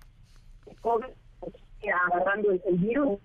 agarrando 2.08 2.50
el 2.50 2.78
virus 2.78 3.20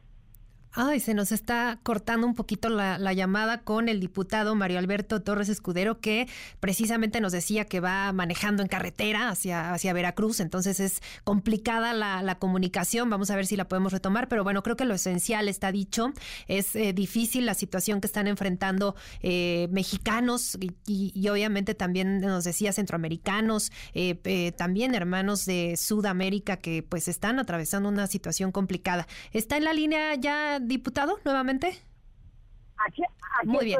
Ay, 0.78 1.00
se 1.00 1.14
nos 1.14 1.32
está 1.32 1.80
cortando 1.84 2.28
un 2.28 2.36
poquito 2.36 2.68
la, 2.68 3.14
llamada 3.14 3.62
con 3.62 3.88
el 3.88 4.02
diputado 4.02 4.56
Mario 4.56 4.78
Alberto 4.78 5.22
Torres 5.22 5.48
Escudero, 5.48 6.02
que 6.02 6.28
precisamente 6.60 7.22
nos 7.22 7.32
decía 7.32 7.64
que 7.64 7.80
va 7.80 8.12
manejando 8.12 8.62
en 8.62 8.68
carretera 8.68 9.30
hacia, 9.30 9.74
hacia 9.74 9.94
Veracruz, 9.94 10.42
entonces 10.42 10.82
es 10.82 11.02
complicada 11.24 11.94
la, 11.94 12.36
comunicación, 12.40 13.10
vamos 13.10 13.32
a 13.32 13.38
ver 13.38 13.48
si 13.48 13.56
la 13.56 13.70
podemos 13.70 13.94
retomar, 13.94 14.28
pero 14.28 14.44
bueno, 14.44 14.64
creo 14.64 14.76
que 14.76 14.84
lo 14.84 14.94
esencial 14.94 15.48
está 15.48 15.72
dicho, 15.72 16.12
es 16.50 16.76
eh, 16.76 16.92
difícil 16.92 17.46
la 17.46 17.54
situación 17.54 18.02
que 18.02 18.08
están 18.08 18.28
enfrentando 18.28 18.96
eh, 19.22 19.70
mexicanos 19.72 20.58
y, 20.86 21.30
obviamente 21.30 21.74
también 21.74 22.20
nos 22.20 22.44
decía 22.44 22.74
centroamericanos, 22.74 23.72
eh, 23.94 24.52
también 24.58 24.94
hermanos 24.94 25.46
de 25.46 25.78
Sudamérica 25.78 26.58
que 26.58 26.84
pues 26.84 27.08
están 27.08 27.40
atravesando 27.40 27.88
una 27.88 28.08
situación 28.08 28.52
complicada. 28.52 29.08
¿Está 29.32 29.56
en 29.56 29.64
la 29.64 29.74
línea 29.74 30.16
ya 30.16 30.60
diputado, 30.68 31.20
nuevamente? 31.24 31.82
Aquí, 32.78 33.04
muy 33.46 33.66
bien, 33.66 33.80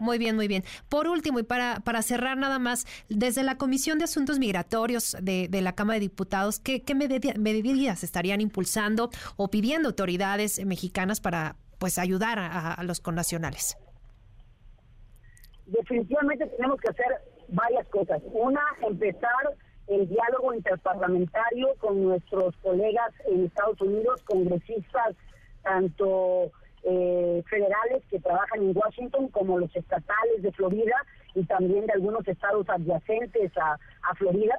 muy 0.00 0.18
bien, 0.18 0.36
muy 0.36 0.48
bien. 0.48 0.62
Por 0.88 1.08
último, 1.08 1.38
y 1.38 1.42
para, 1.42 1.80
para 1.80 2.02
cerrar 2.02 2.36
nada 2.36 2.58
más, 2.58 2.86
desde 3.08 3.42
la 3.42 3.56
Comisión 3.56 3.98
de 3.98 4.04
Asuntos 4.04 4.38
Migratorios 4.38 5.16
de, 5.20 5.48
la 5.60 5.74
Cámara 5.74 5.94
de 5.94 6.00
Diputados, 6.00 6.60
¿qué, 6.60 6.82
qué 6.82 6.94
medidas 6.94 8.04
estarían 8.04 8.40
impulsando 8.40 9.10
o 9.36 9.48
pidiendo 9.48 9.88
autoridades 9.88 10.64
mexicanas 10.64 11.20
para 11.20 11.56
pues 11.78 11.98
ayudar 11.98 12.38
a, 12.38 12.82
los 12.84 13.00
connacionales? 13.00 13.76
Definitivamente 15.66 16.46
tenemos 16.46 16.80
que 16.80 16.90
hacer 16.90 17.06
varias 17.48 17.86
cosas. 17.88 18.22
Una, 18.32 18.62
empezar 18.82 19.54
el 19.88 20.08
diálogo 20.08 20.54
interparlamentario 20.54 21.74
con 21.78 22.02
nuestros 22.02 22.56
colegas 22.58 23.12
en 23.26 23.46
Estados 23.46 23.80
Unidos, 23.80 24.22
congresistas 24.24 25.16
tanto 25.66 26.52
eh, 26.84 27.42
federales 27.50 28.04
que 28.08 28.20
trabajan 28.20 28.62
en 28.62 28.76
Washington 28.76 29.28
como 29.28 29.58
los 29.58 29.74
estatales 29.74 30.40
de 30.40 30.52
Florida 30.52 30.94
y 31.34 31.44
también 31.44 31.84
de 31.86 31.92
algunos 31.92 32.26
estados 32.28 32.68
adyacentes 32.68 33.52
a, 33.58 33.78
Florida. 34.14 34.56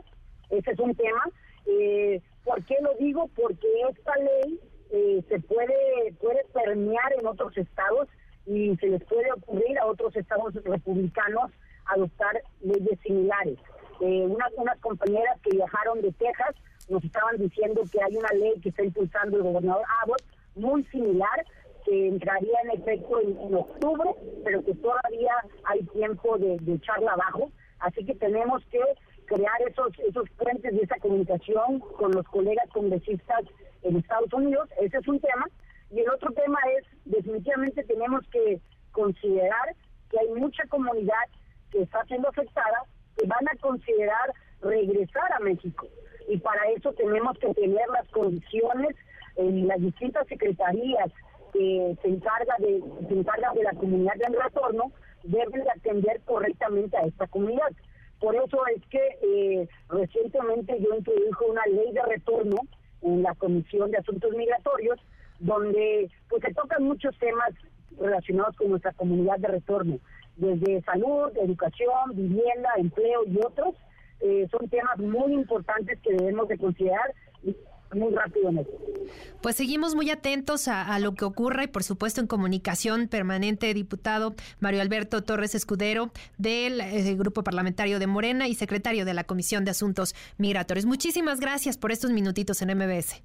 Ese 0.49 0.71
es 0.71 0.79
un 0.79 0.93
tema. 0.93 1.23
Eh, 1.65 2.21
¿Por 2.43 2.63
qué 2.65 2.75
lo 2.81 2.93
digo? 2.95 3.29
Porque 3.33 3.67
esta 3.89 4.13
ley 4.17 4.59
eh, 4.91 5.23
se 5.29 5.39
puede, 5.39 6.13
puede 6.19 6.43
permear 6.53 7.13
en 7.17 7.25
otros 7.25 7.57
estados 7.57 8.09
y 8.45 8.75
se 8.75 8.87
les 8.87 9.03
puede 9.05 9.31
ocurrir 9.31 9.79
a 9.79 9.85
otros 9.85 10.15
estados 10.15 10.53
republicanos 10.65 11.51
adoptar 11.85 12.41
leyes 12.61 12.99
similares. 13.03 13.57
unas, 14.01 14.51
unas 14.57 14.77
compañeras 14.79 15.39
que 15.41 15.55
viajaron 15.55 16.01
de 16.01 16.11
Texas 16.11 16.55
nos 16.89 17.03
estaban 17.03 17.37
diciendo 17.37 17.81
que 17.89 18.01
hay 18.01 18.15
una 18.17 18.29
ley 18.33 18.59
que 18.61 18.69
está 18.69 18.83
impulsando 18.83 19.37
el 19.37 19.43
gobernador 19.43 19.83
Abbott 20.03 20.21
muy 20.57 20.83
similar 20.85 21.45
que 21.85 22.07
entraría 22.07 22.59
en 22.63 22.81
efecto 22.81 23.19
en, 23.21 23.55
octubre, 23.55 24.09
pero 24.43 24.63
que 24.63 24.73
todavía 24.75 25.33
hay 25.63 25.81
tiempo 25.87 26.37
de, 26.37 26.57
echarla 26.73 27.13
abajo. 27.13 27.49
Así 27.79 28.05
que 28.05 28.15
tenemos 28.15 28.63
que 28.65 28.79
crear 29.25 29.61
esos, 29.67 29.97
esos 29.99 30.29
puentes 30.31 30.73
de 30.73 30.81
esa 30.81 30.97
comunicación 30.97 31.79
con 31.79 32.11
los 32.11 32.27
colegas 32.27 32.69
congresistas 32.73 33.45
en 33.83 33.97
Estados 33.97 34.33
Unidos. 34.33 34.67
Ese 34.81 34.97
es 34.97 35.07
un 35.07 35.19
tema. 35.19 35.45
Y 35.89 36.01
el 36.01 36.09
otro 36.09 36.31
tema 36.33 36.59
es, 36.77 36.85
definitivamente 37.05 37.83
tenemos 37.83 38.27
que 38.31 38.59
considerar 38.91 39.75
que 40.09 40.19
hay 40.19 40.27
mucha 40.29 40.65
comunidad 40.67 41.27
que 41.71 41.83
está 41.83 42.03
siendo 42.05 42.27
afectada, 42.29 42.83
que 43.17 43.25
van 43.27 43.47
a 43.47 43.57
considerar 43.61 44.33
regresar 44.61 45.31
a 45.33 45.39
México. 45.39 45.87
Y 46.27 46.37
para 46.39 46.69
eso 46.71 46.91
tenemos 46.93 47.37
que 47.39 47.53
tener 47.53 47.87
las 47.89 48.07
condiciones 48.09 48.95
en 49.37 49.67
las 49.67 49.79
distintas 49.79 50.27
secretarías 50.27 51.11
que 51.53 51.95
se 52.01 52.07
encarga 52.07 52.55
de 52.59 52.81
se 53.07 53.13
encarga 53.13 53.53
de 53.53 53.63
la 53.63 53.73
comunidad 53.73 54.15
del 54.15 54.41
retorno 54.41 54.91
deben 55.23 55.63
de 55.63 55.71
atender 55.71 56.21
correctamente 56.25 56.97
a 56.97 57.05
esta 57.05 57.27
comunidad. 57.27 57.71
Por 58.19 58.35
eso 58.35 58.65
es 58.75 58.83
que 58.89 58.99
eh, 59.21 59.67
recientemente 59.89 60.77
yo 60.79 60.95
introdujo 60.95 61.45
una 61.45 61.65
ley 61.67 61.91
de 61.93 62.01
retorno 62.01 62.55
en 63.01 63.21
la 63.21 63.35
Comisión 63.35 63.91
de 63.91 63.97
Asuntos 63.97 64.31
Migratorios, 64.35 64.99
donde 65.39 66.09
pues 66.29 66.41
se 66.41 66.53
tocan 66.53 66.83
muchos 66.83 67.15
temas 67.19 67.53
relacionados 67.99 68.55
con 68.55 68.69
nuestra 68.69 68.93
comunidad 68.93 69.37
de 69.37 69.49
retorno, 69.49 69.99
desde 70.35 70.81
salud, 70.81 71.29
educación, 71.37 72.15
vivienda, 72.15 72.69
empleo 72.77 73.25
y 73.27 73.37
otros. 73.37 73.75
Eh, 74.19 74.47
son 74.49 74.67
temas 74.69 74.97
muy 74.97 75.33
importantes 75.33 75.99
que 76.01 76.13
debemos 76.13 76.47
de 76.47 76.57
considerar 76.57 77.13
muy 77.95 78.13
rápido 78.13 78.51
Pues 79.41 79.55
seguimos 79.55 79.95
muy 79.95 80.09
atentos 80.09 80.67
a, 80.67 80.97
lo 80.99 81.13
que 81.13 81.25
ocurra 81.25 81.63
y 81.63 81.67
por 81.67 81.83
supuesto 81.83 82.21
en 82.21 82.27
comunicación 82.27 83.07
permanente, 83.07 83.73
diputado 83.73 84.35
Mario 84.59 84.81
Alberto 84.81 85.23
Torres 85.23 85.55
Escudero 85.55 86.11
del 86.37 86.81
eh, 86.81 87.15
Grupo 87.15 87.43
Parlamentario 87.43 87.99
de 87.99 88.07
Morena 88.07 88.47
y 88.47 88.55
secretario 88.55 89.05
de 89.05 89.13
la 89.13 89.23
Comisión 89.23 89.65
de 89.65 89.71
Asuntos 89.71 90.15
Migratorios. 90.37 90.85
Muchísimas 90.85 91.39
gracias 91.39 91.77
por 91.77 91.91
estos 91.91 92.11
minutitos 92.11 92.61
en 92.61 92.77
MBS. 92.77 93.21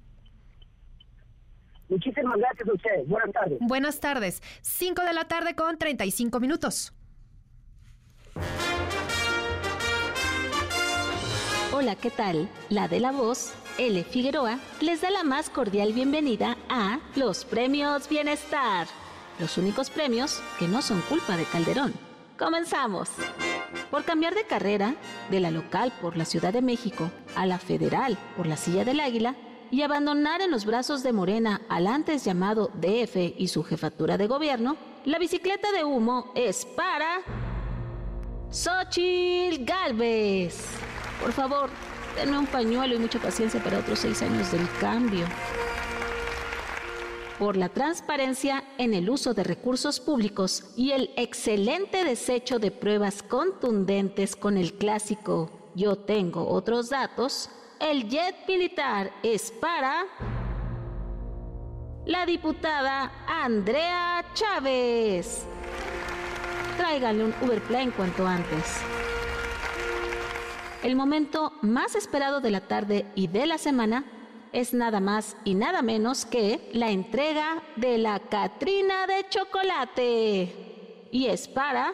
Muchísimas 1.89 2.37
gracias 2.37 2.67
a 2.67 2.73
ustedes. 2.73 3.07
Buenas 3.07 3.31
tardes. 3.31 3.57
Buenas 3.61 3.99
tardes. 3.99 4.41
Cinco 4.61 5.03
de 5.03 5.13
la 5.13 5.25
tarde 5.25 5.55
con 5.55 5.77
35 5.77 6.39
minutos. 6.39 6.93
Hola, 11.75 11.95
¿qué 11.95 12.11
tal? 12.11 12.49
La 12.69 12.87
de 12.87 12.99
la 12.99 13.11
voz 13.11 13.51
L. 13.79 14.03
Figueroa 14.03 14.59
les 14.79 15.01
da 15.01 15.09
la 15.09 15.23
más 15.23 15.49
cordial 15.49 15.91
bienvenida 15.91 16.55
a 16.69 16.99
los 17.15 17.45
Premios 17.45 18.07
Bienestar, 18.07 18.85
los 19.39 19.57
únicos 19.57 19.89
premios 19.89 20.39
que 20.59 20.67
no 20.67 20.83
son 20.83 21.01
culpa 21.09 21.35
de 21.35 21.45
Calderón. 21.45 21.91
Comenzamos. 22.37 23.09
Por 23.89 24.03
cambiar 24.03 24.35
de 24.35 24.45
carrera, 24.45 24.93
de 25.31 25.39
la 25.39 25.49
local 25.49 25.91
por 25.99 26.15
la 26.15 26.25
Ciudad 26.25 26.53
de 26.53 26.61
México 26.61 27.09
a 27.35 27.47
la 27.47 27.57
federal 27.57 28.19
por 28.37 28.45
la 28.45 28.55
Silla 28.55 28.85
del 28.85 28.99
Águila, 28.99 29.35
y 29.71 29.81
abandonar 29.81 30.41
en 30.41 30.51
los 30.51 30.65
brazos 30.65 31.01
de 31.01 31.11
Morena 31.11 31.61
al 31.69 31.87
antes 31.87 32.23
llamado 32.23 32.69
DF 32.75 33.15
y 33.35 33.47
su 33.47 33.63
jefatura 33.63 34.19
de 34.19 34.27
gobierno, 34.27 34.77
la 35.05 35.17
bicicleta 35.17 35.71
de 35.71 35.83
humo 35.83 36.31
es 36.35 36.65
para... 36.65 37.21
Xochil 38.51 39.65
Galvez. 39.65 40.92
Por 41.23 41.31
favor, 41.31 41.69
denme 42.17 42.37
un 42.37 42.47
pañuelo 42.47 42.95
y 42.95 42.99
mucha 42.99 43.17
paciencia 43.17 43.63
para 43.63 43.79
otros 43.79 43.99
seis 43.99 44.21
años 44.21 44.51
del 44.51 44.67
cambio. 44.81 45.25
por 47.39 47.57
la 47.57 47.67
transparencia 47.67 48.63
en 48.77 48.93
el 48.93 49.09
uso 49.09 49.33
de 49.33 49.43
recursos 49.43 49.99
públicos 49.99 50.71
y 50.77 50.91
el 50.91 51.09
excelente 51.17 52.03
desecho 52.03 52.59
de 52.59 52.71
pruebas 52.71 53.23
contundentes 53.23 54.35
con 54.35 54.57
el 54.57 54.73
clásico 54.73 55.49
Yo 55.73 55.95
tengo 55.95 56.47
otros 56.47 56.89
datos, 56.89 57.49
el 57.79 58.07
jet 58.07 58.35
militar 58.47 59.11
es 59.23 59.51
para 59.51 60.05
la 62.05 62.25
diputada 62.25 63.11
Andrea 63.27 64.23
Chávez. 64.35 65.45
Tráiganle 66.77 67.25
un 67.25 67.33
Uberplane 67.41 67.91
cuanto 67.91 68.27
antes. 68.27 68.77
El 70.83 70.97
momento 70.97 71.53
más 71.61 71.95
esperado 71.95 72.41
de 72.41 72.51
la 72.51 72.59
tarde 72.59 73.05
y 73.15 73.27
de 73.27 73.45
la 73.45 73.57
semana 73.57 74.03
es 74.51 74.73
nada 74.73 74.99
más 74.99 75.37
y 75.45 75.55
nada 75.55 75.81
menos 75.81 76.25
que 76.25 76.69
la 76.73 76.91
entrega 76.91 77.63
de 77.77 77.97
la 77.97 78.19
Catrina 78.19 79.07
de 79.07 79.25
chocolate. 79.29 81.07
Y 81.09 81.27
es 81.27 81.47
para 81.47 81.93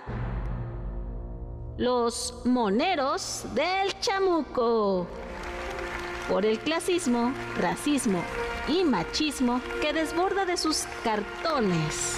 los 1.78 2.42
moneros 2.46 3.46
del 3.54 3.98
chamuco. 4.00 5.06
Por 6.28 6.48
el 6.48 6.58
clasismo, 6.58 7.32
racismo 7.60 8.24
y 8.68 8.84
machismo 8.84 9.62
que 9.82 9.94
desborda 9.94 10.46
de 10.46 10.58
sus 10.58 10.86
cartones. 11.04 12.18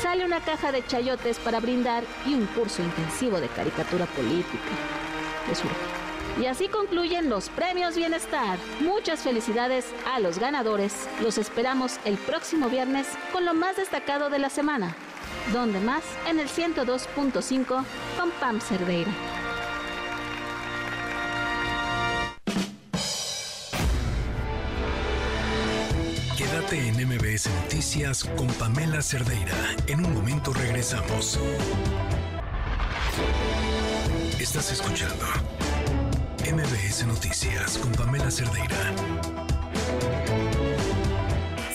Sale 0.00 0.24
una 0.24 0.38
caja 0.38 0.70
de 0.70 0.86
chayotes 0.86 1.40
para 1.40 1.58
brindar 1.58 2.04
y 2.24 2.34
un 2.34 2.46
curso 2.46 2.80
intensivo 2.80 3.40
de 3.40 3.48
caricatura 3.48 4.06
política. 4.06 4.70
Y 6.40 6.46
así 6.46 6.68
concluyen 6.68 7.28
los 7.28 7.50
premios 7.50 7.94
Bienestar. 7.94 8.58
Muchas 8.80 9.20
felicidades 9.20 9.86
a 10.06 10.18
los 10.18 10.38
ganadores. 10.38 11.08
Los 11.22 11.36
esperamos 11.38 11.98
el 12.04 12.16
próximo 12.16 12.68
viernes 12.68 13.06
con 13.32 13.44
lo 13.44 13.54
más 13.54 13.76
destacado 13.76 14.30
de 14.30 14.38
la 14.38 14.48
semana. 14.48 14.96
Donde 15.52 15.78
más 15.80 16.02
en 16.28 16.38
el 16.38 16.48
102.5 16.48 17.84
con 18.18 18.30
Pam 18.40 18.60
Cerdeira. 18.60 19.10
Quédate 26.36 26.88
en 26.88 27.08
MBS 27.08 27.50
Noticias 27.62 28.24
con 28.24 28.46
Pamela 28.54 29.02
Cerdeira. 29.02 29.54
En 29.86 30.04
un 30.04 30.14
momento 30.14 30.52
regresamos. 30.52 31.38
Estás 34.40 34.72
escuchando 34.72 35.26
MBS 36.50 37.06
Noticias 37.06 37.78
con 37.78 37.92
Pamela 37.92 38.28
Cerdeira. 38.28 38.76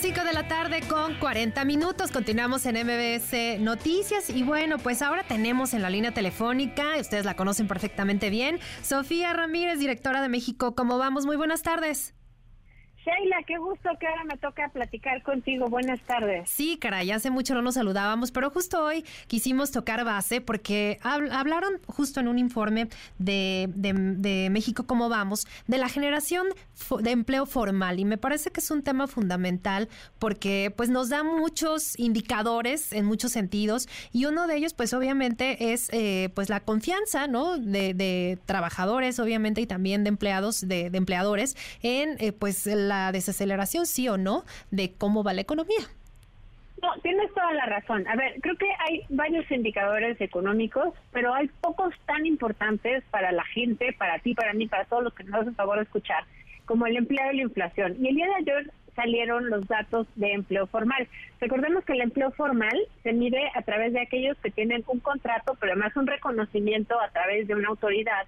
5 0.00 0.24
de 0.24 0.32
la 0.34 0.46
tarde 0.46 0.82
con 0.82 1.14
40 1.14 1.64
minutos. 1.64 2.10
Continuamos 2.10 2.66
en 2.66 2.76
MBS 2.76 3.58
Noticias. 3.60 4.28
Y 4.28 4.42
bueno, 4.42 4.78
pues 4.78 5.00
ahora 5.00 5.22
tenemos 5.22 5.72
en 5.72 5.80
la 5.80 5.88
línea 5.88 6.12
telefónica, 6.12 6.98
ustedes 7.00 7.24
la 7.24 7.34
conocen 7.34 7.66
perfectamente 7.66 8.28
bien, 8.28 8.60
Sofía 8.82 9.32
Ramírez, 9.32 9.78
directora 9.78 10.20
de 10.20 10.28
México. 10.28 10.74
¿Cómo 10.74 10.98
vamos? 10.98 11.24
Muy 11.24 11.36
buenas 11.36 11.62
tardes. 11.62 12.14
Sheila, 13.08 13.36
qué 13.46 13.56
gusto 13.56 13.88
que 13.98 14.06
ahora 14.06 14.24
me 14.24 14.36
toca 14.36 14.68
platicar 14.68 15.22
contigo. 15.22 15.68
Buenas 15.68 16.00
tardes. 16.00 16.50
Sí, 16.50 16.76
caray, 16.76 17.10
hace 17.10 17.30
mucho 17.30 17.54
no 17.54 17.62
nos 17.62 17.74
saludábamos, 17.74 18.32
pero 18.32 18.50
justo 18.50 18.84
hoy 18.84 19.02
quisimos 19.28 19.70
tocar 19.70 20.04
base 20.04 20.42
porque 20.42 20.98
hablaron 21.02 21.80
justo 21.86 22.20
en 22.20 22.28
un 22.28 22.38
informe 22.38 22.88
de, 23.18 23.70
de, 23.74 24.48
México 24.50 24.86
Cómo 24.86 25.08
Vamos 25.08 25.46
de 25.66 25.78
la 25.78 25.88
generación 25.88 26.48
de 27.00 27.10
empleo 27.10 27.46
formal 27.46 27.98
y 27.98 28.04
me 28.04 28.18
parece 28.18 28.50
que 28.50 28.60
es 28.60 28.70
un 28.70 28.82
tema 28.82 29.06
fundamental 29.06 29.88
porque 30.18 30.72
pues 30.76 30.90
nos 30.90 31.08
da 31.08 31.22
muchos 31.22 31.98
indicadores 31.98 32.92
en 32.92 33.06
muchos 33.06 33.32
sentidos 33.32 33.88
y 34.12 34.26
uno 34.26 34.46
de 34.46 34.56
ellos 34.56 34.74
pues 34.74 34.92
obviamente 34.92 35.72
es 35.72 35.88
eh, 35.92 36.30
pues 36.34 36.50
la 36.50 36.60
confianza, 36.60 37.26
¿no? 37.26 37.56
De, 37.56 38.38
trabajadores 38.44 39.18
obviamente 39.18 39.60
y 39.60 39.66
también 39.66 40.04
de 40.04 40.08
empleados, 40.08 40.66
de, 40.66 40.90
empleadores 40.92 41.56
en 41.82 42.16
eh, 42.18 42.32
pues 42.32 42.66
la 42.66 42.97
desaceleración, 43.12 43.86
sí 43.86 44.08
o 44.08 44.16
no, 44.16 44.44
de 44.70 44.92
cómo 44.92 45.24
va 45.24 45.32
la 45.32 45.42
economía. 45.42 45.80
No, 46.82 46.92
tienes 47.02 47.32
toda 47.34 47.52
la 47.54 47.66
razón. 47.66 48.06
A 48.06 48.14
ver, 48.14 48.40
creo 48.40 48.56
que 48.56 48.68
hay 48.86 49.02
varios 49.08 49.50
indicadores 49.50 50.20
económicos, 50.20 50.94
pero 51.12 51.34
hay 51.34 51.48
pocos 51.60 51.92
tan 52.06 52.24
importantes 52.24 53.02
para 53.10 53.32
la 53.32 53.44
gente, 53.46 53.92
para 53.94 54.18
ti, 54.20 54.34
para 54.34 54.52
mí, 54.52 54.68
para 54.68 54.84
todos 54.84 55.02
los 55.02 55.14
que 55.14 55.24
nos 55.24 55.40
hacen 55.40 55.56
favor 55.56 55.78
de 55.78 55.84
escuchar, 55.84 56.24
como 56.66 56.86
el 56.86 56.96
empleo 56.96 57.32
y 57.32 57.36
la 57.38 57.42
inflación. 57.42 57.96
Y 58.00 58.08
el 58.08 58.14
día 58.14 58.26
de 58.26 58.34
ayer 58.34 58.72
salieron 58.94 59.48
los 59.48 59.66
datos 59.66 60.06
de 60.14 60.32
empleo 60.32 60.66
formal. 60.66 61.08
Recordemos 61.40 61.84
que 61.84 61.92
el 61.94 62.00
empleo 62.00 62.30
formal 62.32 62.76
se 63.02 63.12
mide 63.12 63.50
a 63.54 63.62
través 63.62 63.92
de 63.92 64.00
aquellos 64.00 64.36
que 64.38 64.50
tienen 64.50 64.84
un 64.86 65.00
contrato, 65.00 65.56
pero 65.60 65.72
además 65.72 65.96
un 65.96 66.06
reconocimiento 66.06 67.00
a 67.00 67.08
través 67.10 67.46
de 67.48 67.54
una 67.54 67.68
autoridad 67.68 68.26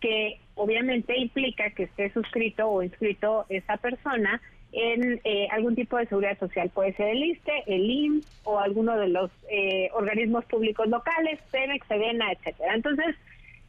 que 0.00 0.40
obviamente 0.54 1.18
implica 1.18 1.70
que 1.70 1.84
esté 1.84 2.12
suscrito 2.12 2.68
o 2.68 2.82
inscrito 2.82 3.46
esa 3.48 3.76
persona 3.76 4.40
en 4.72 5.20
eh, 5.24 5.48
algún 5.50 5.74
tipo 5.74 5.96
de 5.98 6.06
seguridad 6.06 6.38
social. 6.38 6.70
Puede 6.70 6.94
ser 6.94 7.08
el 7.08 7.24
ISTE, 7.24 7.64
el 7.66 7.90
IMSS 7.90 8.26
o 8.44 8.58
alguno 8.58 8.96
de 8.96 9.08
los 9.08 9.30
eh, 9.50 9.90
organismos 9.92 10.44
públicos 10.46 10.88
locales, 10.88 11.38
Pemex, 11.50 11.86
Sedena, 11.86 12.32
etcétera. 12.32 12.74
Entonces, 12.74 13.14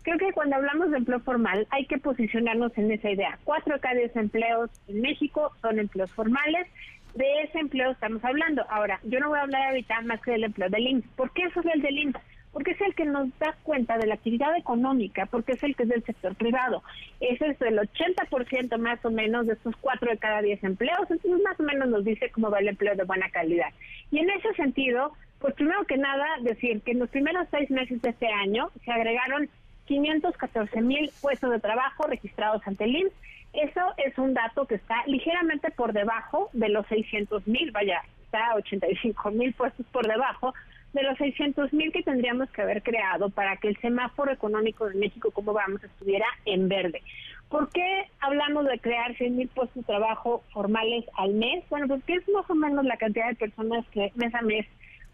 creo 0.03 0.17
que 0.17 0.31
cuando 0.31 0.55
hablamos 0.55 0.91
de 0.91 0.97
empleo 0.97 1.19
formal 1.19 1.67
hay 1.71 1.85
que 1.85 1.97
posicionarnos 1.97 2.77
en 2.77 2.91
esa 2.91 3.11
idea. 3.11 3.37
Cuatro 3.43 3.75
de 3.75 3.81
cada 3.81 3.95
diez 3.95 4.15
empleos 4.15 4.69
en 4.87 5.01
México 5.01 5.51
son 5.61 5.79
empleos 5.79 6.11
formales. 6.13 6.67
De 7.15 7.43
ese 7.43 7.59
empleo 7.59 7.91
estamos 7.91 8.23
hablando. 8.23 8.65
Ahora, 8.69 8.99
yo 9.03 9.19
no 9.19 9.29
voy 9.29 9.37
a 9.37 9.43
hablar 9.43 9.67
ahorita 9.67 10.01
más 10.01 10.19
que 10.21 10.31
del 10.31 10.45
empleo 10.45 10.69
del 10.69 10.87
IMSS. 10.87 11.07
¿Por 11.15 11.31
qué 11.31 11.43
eso 11.43 11.59
es 11.59 11.65
el 11.67 11.81
del 11.81 11.97
IMSS? 11.97 12.32
Porque 12.53 12.71
es 12.71 12.81
el 12.81 12.93
que 12.93 13.05
nos 13.05 13.27
da 13.39 13.55
cuenta 13.63 13.97
de 13.97 14.05
la 14.05 14.13
actividad 14.13 14.55
económica, 14.55 15.25
porque 15.25 15.53
es 15.53 15.63
el 15.63 15.75
que 15.75 15.83
es 15.83 15.89
del 15.89 16.03
sector 16.03 16.35
privado. 16.35 16.83
Ese 17.19 17.47
es 17.47 17.61
el 17.61 17.79
80% 17.79 18.77
más 18.77 19.03
o 19.03 19.09
menos 19.09 19.47
de 19.47 19.53
estos 19.53 19.75
cuatro 19.81 20.09
de 20.11 20.17
cada 20.17 20.41
diez 20.41 20.63
empleos, 20.63 21.09
entonces 21.09 21.41
más 21.43 21.59
o 21.59 21.63
menos 21.63 21.89
nos 21.89 22.05
dice 22.05 22.29
cómo 22.29 22.51
va 22.51 22.59
el 22.59 22.69
empleo 22.69 22.95
de 22.95 23.03
buena 23.03 23.29
calidad. 23.29 23.69
Y 24.11 24.19
en 24.19 24.29
ese 24.29 24.53
sentido, 24.53 25.13
pues 25.39 25.55
primero 25.55 25.83
que 25.85 25.97
nada, 25.97 26.25
decir 26.41 26.81
que 26.81 26.91
en 26.91 26.99
los 26.99 27.09
primeros 27.09 27.47
seis 27.49 27.69
meses 27.71 28.01
de 28.01 28.11
este 28.11 28.27
año 28.27 28.69
se 28.85 28.91
agregaron 28.91 29.49
514 29.85 30.81
mil 30.81 31.11
puestos 31.21 31.51
de 31.51 31.59
trabajo 31.59 32.03
registrados 32.07 32.61
ante 32.67 32.83
el 32.85 32.95
IMSS. 32.95 33.13
Eso 33.53 33.81
es 33.97 34.17
un 34.17 34.33
dato 34.33 34.65
que 34.65 34.75
está 34.75 35.03
ligeramente 35.05 35.69
por 35.71 35.93
debajo 35.93 36.49
de 36.53 36.69
los 36.69 36.87
600 36.87 37.47
mil, 37.47 37.71
vaya, 37.71 38.01
está 38.25 38.55
85 38.55 39.31
mil 39.31 39.53
puestos 39.53 39.85
por 39.91 40.07
debajo 40.07 40.53
de 40.93 41.03
los 41.03 41.17
600 41.17 41.73
mil 41.73 41.91
que 41.91 42.03
tendríamos 42.03 42.49
que 42.51 42.61
haber 42.61 42.83
creado 42.83 43.29
para 43.29 43.57
que 43.57 43.69
el 43.69 43.77
semáforo 43.77 44.31
económico 44.31 44.87
de 44.87 44.95
México, 44.95 45.31
como 45.31 45.53
vamos, 45.53 45.83
estuviera 45.83 46.25
en 46.45 46.69
verde. 46.69 47.01
¿Por 47.49 47.69
qué 47.69 48.07
hablamos 48.19 48.65
de 48.65 48.79
crear 48.79 49.15
100 49.15 49.35
mil 49.35 49.47
puestos 49.47 49.75
de 49.75 49.83
trabajo 49.83 50.43
formales 50.53 51.05
al 51.17 51.33
mes? 51.33 51.63
Bueno, 51.69 51.87
porque 51.87 52.15
es 52.15 52.29
más 52.29 52.49
o 52.49 52.55
menos 52.55 52.85
la 52.85 52.97
cantidad 52.97 53.29
de 53.29 53.35
personas 53.35 53.85
que 53.89 54.11
mes 54.15 54.33
a 54.33 54.41
mes 54.41 54.65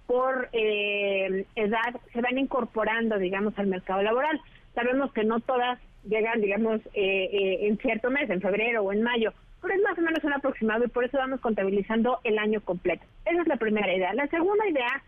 por 0.05 0.49
eh, 0.53 1.45
edad 1.55 1.95
se 2.13 2.21
van 2.21 2.37
incorporando, 2.37 3.17
digamos, 3.17 3.57
al 3.59 3.67
mercado 3.67 4.01
laboral. 4.01 4.39
Sabemos 4.73 5.13
que 5.13 5.23
no 5.23 5.39
todas 5.39 5.79
llegan, 6.03 6.41
digamos, 6.41 6.81
eh, 6.93 7.29
eh, 7.31 7.67
en 7.67 7.77
cierto 7.77 8.09
mes, 8.09 8.29
en 8.29 8.41
febrero 8.41 8.83
o 8.83 8.91
en 8.91 9.03
mayo, 9.03 9.33
pero 9.61 9.73
es 9.73 9.81
más 9.81 9.97
o 9.97 10.01
menos 10.01 10.23
un 10.23 10.33
aproximado 10.33 10.85
y 10.85 10.87
por 10.87 11.03
eso 11.03 11.17
vamos 11.17 11.41
contabilizando 11.41 12.19
el 12.23 12.37
año 12.37 12.61
completo. 12.61 13.05
Esa 13.25 13.41
es 13.41 13.47
la 13.47 13.57
primera 13.57 13.93
idea. 13.93 14.13
La 14.13 14.27
segunda 14.27 14.67
idea 14.67 15.03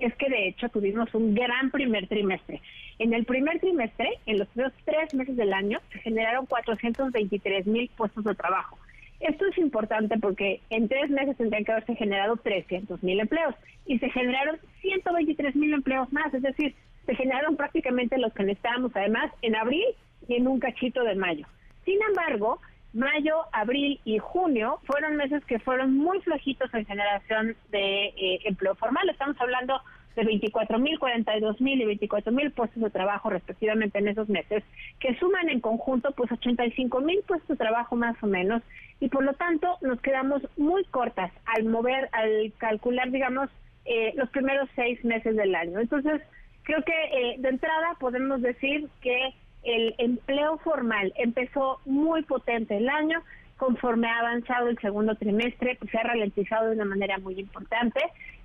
es 0.00 0.14
que 0.16 0.28
de 0.28 0.48
hecho 0.48 0.68
tuvimos 0.68 1.14
un 1.14 1.34
gran 1.34 1.70
primer 1.70 2.08
trimestre. 2.08 2.60
En 2.98 3.12
el 3.12 3.24
primer 3.24 3.60
trimestre, 3.60 4.08
en 4.26 4.38
los 4.38 4.48
primeros 4.48 4.72
tres 4.84 5.14
meses 5.14 5.36
del 5.36 5.52
año, 5.52 5.80
se 5.92 5.98
generaron 6.00 6.46
423 6.46 7.66
mil 7.66 7.90
puestos 7.96 8.24
de 8.24 8.34
trabajo. 8.34 8.78
Esto 9.20 9.46
es 9.46 9.58
importante 9.58 10.18
porque 10.18 10.60
en 10.70 10.88
tres 10.88 11.10
meses 11.10 11.36
tendrían 11.36 11.64
que 11.64 11.72
haberse 11.72 11.94
generado 11.96 12.36
300 12.36 13.02
mil 13.02 13.20
empleos 13.20 13.54
y 13.86 13.98
se 13.98 14.10
generaron 14.10 14.58
123 14.82 15.56
mil 15.56 15.72
empleos 15.72 16.12
más, 16.12 16.32
es 16.34 16.42
decir, 16.42 16.74
se 17.06 17.14
generaron 17.14 17.56
prácticamente 17.56 18.18
los 18.18 18.32
que 18.32 18.44
necesitábamos 18.44 18.92
además 18.94 19.30
en 19.42 19.56
abril 19.56 19.84
y 20.28 20.34
en 20.36 20.46
un 20.46 20.58
cachito 20.58 21.04
de 21.04 21.14
mayo. 21.14 21.46
Sin 21.84 21.98
embargo, 22.02 22.60
mayo, 22.94 23.42
abril 23.52 24.00
y 24.04 24.18
junio 24.18 24.78
fueron 24.84 25.16
meses 25.16 25.44
que 25.44 25.58
fueron 25.58 25.96
muy 25.96 26.20
flojitos 26.20 26.72
en 26.72 26.86
generación 26.86 27.56
de 27.70 28.06
eh, 28.06 28.40
empleo 28.44 28.74
formal. 28.76 29.08
Estamos 29.10 29.36
hablando 29.40 29.80
de 30.16 30.24
24 30.24 30.78
mil, 30.78 30.98
42 30.98 31.60
mil 31.60 31.80
y 31.80 31.84
24 31.84 32.32
mil 32.32 32.52
puestos 32.52 32.82
de 32.82 32.90
trabajo 32.90 33.30
respectivamente 33.30 33.98
en 33.98 34.08
esos 34.08 34.28
meses, 34.28 34.62
que 35.00 35.16
suman 35.16 35.48
en 35.48 35.60
conjunto 35.60 36.12
pues 36.12 36.30
85 36.30 37.00
mil 37.00 37.20
puestos 37.26 37.48
de 37.48 37.56
trabajo 37.56 37.96
más 37.96 38.16
o 38.22 38.26
menos 38.26 38.62
y 39.00 39.08
por 39.08 39.24
lo 39.24 39.34
tanto 39.34 39.76
nos 39.82 40.00
quedamos 40.00 40.42
muy 40.56 40.84
cortas 40.84 41.32
al 41.46 41.64
mover, 41.64 42.08
al 42.12 42.52
calcular 42.58 43.10
digamos 43.10 43.50
eh, 43.84 44.12
los 44.16 44.30
primeros 44.30 44.68
seis 44.76 45.04
meses 45.04 45.36
del 45.36 45.54
año. 45.54 45.80
Entonces 45.80 46.22
creo 46.62 46.82
que 46.84 46.92
eh, 46.92 47.36
de 47.38 47.48
entrada 47.48 47.96
podemos 47.98 48.40
decir 48.40 48.88
que 49.02 49.34
el 49.64 49.94
empleo 49.98 50.58
formal 50.58 51.12
empezó 51.16 51.80
muy 51.84 52.22
potente 52.22 52.76
el 52.76 52.88
año, 52.88 53.22
conforme 53.56 54.08
ha 54.08 54.18
avanzado 54.18 54.68
el 54.68 54.78
segundo 54.78 55.14
trimestre, 55.14 55.76
pues 55.78 55.90
se 55.90 55.98
ha 55.98 56.02
ralentizado 56.02 56.68
de 56.68 56.76
una 56.76 56.84
manera 56.84 57.18
muy 57.18 57.38
importante. 57.38 58.00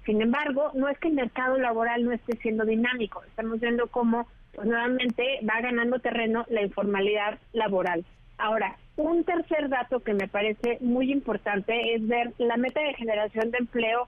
Sin 0.05 0.21
embargo, 0.21 0.71
no 0.73 0.87
es 0.87 0.97
que 0.99 1.09
el 1.09 1.15
mercado 1.15 1.57
laboral 1.57 2.05
no 2.05 2.11
esté 2.11 2.37
siendo 2.37 2.65
dinámico, 2.65 3.23
estamos 3.23 3.59
viendo 3.59 3.87
cómo 3.87 4.27
pues 4.53 4.67
nuevamente 4.67 5.39
va 5.47 5.61
ganando 5.61 5.99
terreno 5.99 6.45
la 6.49 6.63
informalidad 6.63 7.37
laboral. 7.53 8.05
Ahora, 8.37 8.77
un 8.95 9.23
tercer 9.23 9.69
dato 9.69 9.99
que 9.99 10.13
me 10.13 10.27
parece 10.27 10.77
muy 10.81 11.11
importante 11.11 11.95
es 11.95 12.07
ver 12.07 12.33
la 12.37 12.57
meta 12.57 12.81
de 12.81 12.93
generación 12.93 13.51
de 13.51 13.59
empleo, 13.59 14.07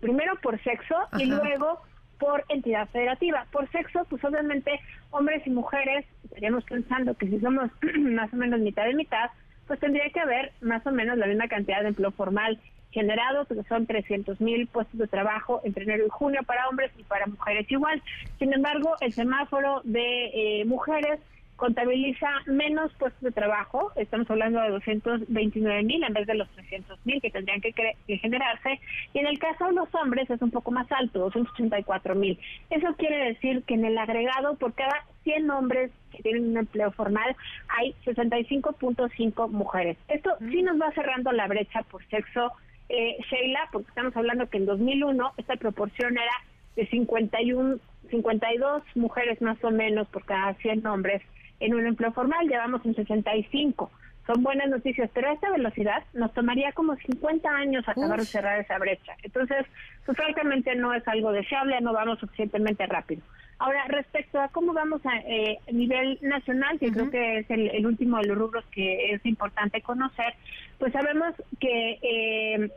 primero 0.00 0.34
por 0.42 0.62
sexo 0.62 0.96
y 1.18 1.26
luego 1.26 1.80
por 2.20 2.44
entidad 2.48 2.88
federativa. 2.90 3.46
Por 3.50 3.68
sexo, 3.72 4.06
pues 4.08 4.22
obviamente 4.24 4.78
hombres 5.10 5.44
y 5.46 5.50
mujeres, 5.50 6.06
estaríamos 6.24 6.62
pensando 6.64 7.14
que 7.14 7.26
si 7.26 7.40
somos 7.40 7.70
más 7.98 8.32
o 8.32 8.36
menos 8.36 8.60
mitad 8.60 8.84
de 8.84 8.94
mitad, 8.94 9.30
pues 9.66 9.80
tendría 9.80 10.08
que 10.10 10.20
haber 10.20 10.52
más 10.60 10.86
o 10.86 10.92
menos 10.92 11.18
la 11.18 11.26
misma 11.26 11.48
cantidad 11.48 11.80
de 11.80 11.88
empleo 11.88 12.12
formal 12.12 12.60
generado, 12.92 13.46
que 13.46 13.62
son 13.68 13.86
300 13.86 14.40
mil 14.40 14.66
puestos 14.66 14.98
de 14.98 15.06
trabajo 15.06 15.60
entre 15.64 15.84
enero 15.84 16.06
y 16.06 16.10
junio 16.10 16.40
para 16.44 16.68
hombres 16.68 16.90
y 16.98 17.04
para 17.04 17.26
mujeres 17.26 17.70
igual. 17.70 18.02
Sin 18.38 18.52
embargo, 18.52 18.96
el 19.00 19.12
semáforo 19.12 19.80
de 19.84 20.60
eh, 20.60 20.64
mujeres 20.64 21.20
contabiliza 21.60 22.26
menos 22.46 22.90
puestos 22.94 23.20
de 23.20 23.32
trabajo, 23.32 23.92
estamos 23.96 24.28
hablando 24.30 24.62
de 24.62 24.70
229 24.70 25.82
mil 25.82 26.02
en 26.02 26.14
vez 26.14 26.26
de 26.26 26.34
los 26.34 26.48
300 26.52 26.98
mil 27.04 27.20
que 27.20 27.30
tendrían 27.30 27.60
que, 27.60 27.74
generarse, 28.16 28.80
y 29.12 29.18
en 29.18 29.26
el 29.26 29.38
caso 29.38 29.66
de 29.66 29.74
los 29.74 29.94
hombres 29.94 30.28
es 30.30 30.40
un 30.40 30.50
poco 30.50 30.70
más 30.70 30.90
alto, 30.90 31.18
284 31.18 32.14
mil. 32.14 32.38
Eso 32.70 32.94
quiere 32.96 33.26
decir 33.26 33.62
que 33.64 33.74
en 33.74 33.84
el 33.84 33.98
agregado, 33.98 34.56
por 34.56 34.72
cada 34.72 35.04
100 35.24 35.50
hombres 35.50 35.90
que 36.10 36.22
tienen 36.22 36.48
un 36.48 36.56
empleo 36.56 36.92
formal, 36.92 37.36
hay 37.68 37.94
65.5 38.06 39.50
mujeres. 39.50 39.98
Esto 40.08 40.30
sí 40.50 40.62
nos 40.62 40.80
va 40.80 40.90
cerrando 40.92 41.30
la 41.30 41.46
brecha 41.46 41.82
por 41.82 42.02
sexo, 42.06 42.52
eh, 42.88 43.18
Sheila, 43.30 43.68
porque 43.70 43.88
estamos 43.88 44.16
hablando 44.16 44.48
que 44.48 44.56
en 44.56 44.64
2001 44.64 45.32
esta 45.36 45.56
proporción 45.56 46.14
era 46.16 46.32
de 46.74 46.86
51, 46.86 47.76
52 48.10 48.82
mujeres 48.94 49.42
más 49.42 49.62
o 49.62 49.70
menos 49.70 50.08
por 50.08 50.24
cada 50.24 50.54
100 50.54 50.86
hombres 50.86 51.20
en 51.60 51.74
un 51.74 51.86
empleo 51.86 52.12
formal, 52.12 52.48
llevamos 52.48 52.84
en 52.84 52.94
65. 52.94 53.90
Son 54.26 54.42
buenas 54.42 54.68
noticias, 54.68 55.10
pero 55.12 55.28
a 55.28 55.32
esta 55.32 55.50
velocidad 55.50 56.04
nos 56.12 56.32
tomaría 56.34 56.72
como 56.72 56.94
50 56.96 57.48
años 57.48 57.88
acabar 57.88 58.18
de 58.18 58.26
cerrar 58.26 58.60
esa 58.60 58.78
brecha. 58.78 59.16
Entonces, 59.22 59.66
pues, 60.04 60.16
francamente 60.16 60.74
no 60.74 60.94
es 60.94 61.06
algo 61.08 61.32
deseable, 61.32 61.80
no 61.80 61.92
vamos 61.92 62.18
suficientemente 62.18 62.86
rápido. 62.86 63.22
Ahora, 63.58 63.84
respecto 63.88 64.40
a 64.40 64.48
cómo 64.48 64.72
vamos 64.72 65.04
a 65.04 65.18
eh, 65.18 65.58
nivel 65.70 66.18
nacional, 66.22 66.78
que 66.78 66.90
creo 66.90 67.10
que 67.10 67.38
es 67.38 67.50
el, 67.50 67.84
último 67.84 68.16
de 68.18 68.28
los 68.28 68.38
rubros 68.38 68.64
que 68.72 69.12
es 69.12 69.26
importante 69.26 69.82
conocer, 69.82 70.34
pues 70.78 70.92
sabemos 70.92 71.34
que 71.58 71.98
eh, 72.00 72.70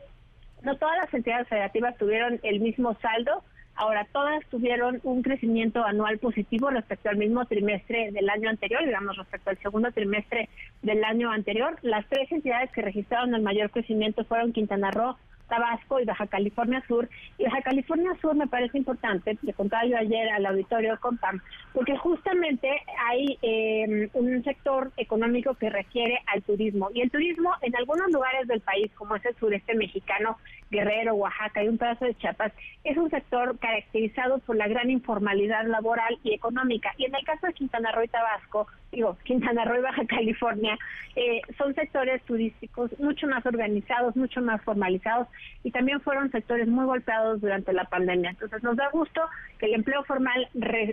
no 0.61 0.75
todas 0.77 0.97
las 0.97 1.13
entidades 1.13 1.47
federativas 1.47 1.97
tuvieron 1.97 2.39
el 2.43 2.59
mismo 2.59 2.95
saldo, 2.95 3.43
Ahora, 3.75 4.07
todas 4.11 4.45
tuvieron 4.47 4.99
un 5.03 5.23
crecimiento 5.23 5.83
anual 5.83 6.19
positivo 6.19 6.69
respecto 6.69 7.09
al 7.09 7.17
mismo 7.17 7.45
trimestre 7.45 8.11
del 8.11 8.29
año 8.29 8.49
anterior, 8.49 8.85
digamos, 8.85 9.17
respecto 9.17 9.49
al 9.49 9.57
segundo 9.57 9.91
trimestre 9.91 10.49
del 10.83 11.03
año 11.03 11.31
anterior. 11.31 11.77
Las 11.81 12.07
tres 12.07 12.31
entidades 12.31 12.71
que 12.71 12.83
registraron 12.83 13.33
el 13.33 13.41
mayor 13.41 13.71
crecimiento 13.71 14.25
fueron 14.25 14.53
Quintana 14.53 14.91
Roo, 14.91 15.17
Tabasco 15.53 15.99
y 15.99 16.05
Baja 16.05 16.25
California 16.25 16.83
Sur. 16.87 17.07
Y 17.37 17.43
Baja 17.43 17.61
California 17.61 18.11
Sur 18.19 18.33
me 18.35 18.47
parece 18.47 18.77
importante, 18.77 19.37
le 19.43 19.53
contaba 19.53 19.85
yo 19.85 19.97
ayer 19.97 20.29
al 20.29 20.47
auditorio 20.47 20.99
Compam, 20.99 21.41
porque 21.73 21.95
justamente 21.95 22.69
hay 23.07 23.37
eh, 23.43 24.09
un 24.13 24.43
sector 24.43 24.91
económico 24.97 25.53
que 25.53 25.69
requiere 25.69 26.19
al 26.25 26.41
turismo. 26.41 26.89
Y 26.95 27.01
el 27.01 27.11
turismo 27.11 27.51
en 27.61 27.75
algunos 27.75 28.11
lugares 28.11 28.47
del 28.47 28.61
país, 28.61 28.91
como 28.95 29.15
es 29.15 29.25
el 29.25 29.35
sureste 29.35 29.75
mexicano, 29.75 30.37
Guerrero, 30.71 31.13
Oaxaca 31.13 31.63
y 31.63 31.67
un 31.67 31.77
pedazo 31.77 32.05
de 32.05 32.15
Chiapas, 32.15 32.51
es 32.83 32.97
un 32.97 33.11
sector 33.11 33.59
caracterizado 33.59 34.39
por 34.39 34.55
la 34.55 34.67
gran 34.67 34.89
informalidad 34.89 35.67
laboral 35.67 36.17
y 36.23 36.33
económica. 36.33 36.93
Y 36.97 37.05
en 37.05 37.13
el 37.13 37.23
caso 37.23 37.45
de 37.45 37.53
Quintana 37.53 37.91
Roo 37.91 38.03
y 38.03 38.07
Tabasco, 38.07 38.65
digo, 38.93 39.17
Quintana 39.23 39.65
Roo 39.65 39.79
y 39.79 39.81
Baja 39.81 40.05
California, 40.05 40.77
eh, 41.15 41.41
son 41.57 41.73
sectores 41.75 42.21
turísticos 42.23 42.91
mucho 42.99 43.27
más 43.27 43.45
organizados, 43.45 44.15
mucho 44.15 44.41
más 44.41 44.61
formalizados 44.61 45.27
y 45.63 45.71
también 45.71 46.01
fueron 46.01 46.31
sectores 46.31 46.67
muy 46.67 46.85
golpeados 46.85 47.41
durante 47.41 47.73
la 47.73 47.85
pandemia. 47.85 48.31
Entonces 48.31 48.63
nos 48.63 48.77
da 48.77 48.89
gusto 48.89 49.21
que 49.59 49.67
el 49.67 49.73
empleo 49.73 50.03
formal 50.03 50.47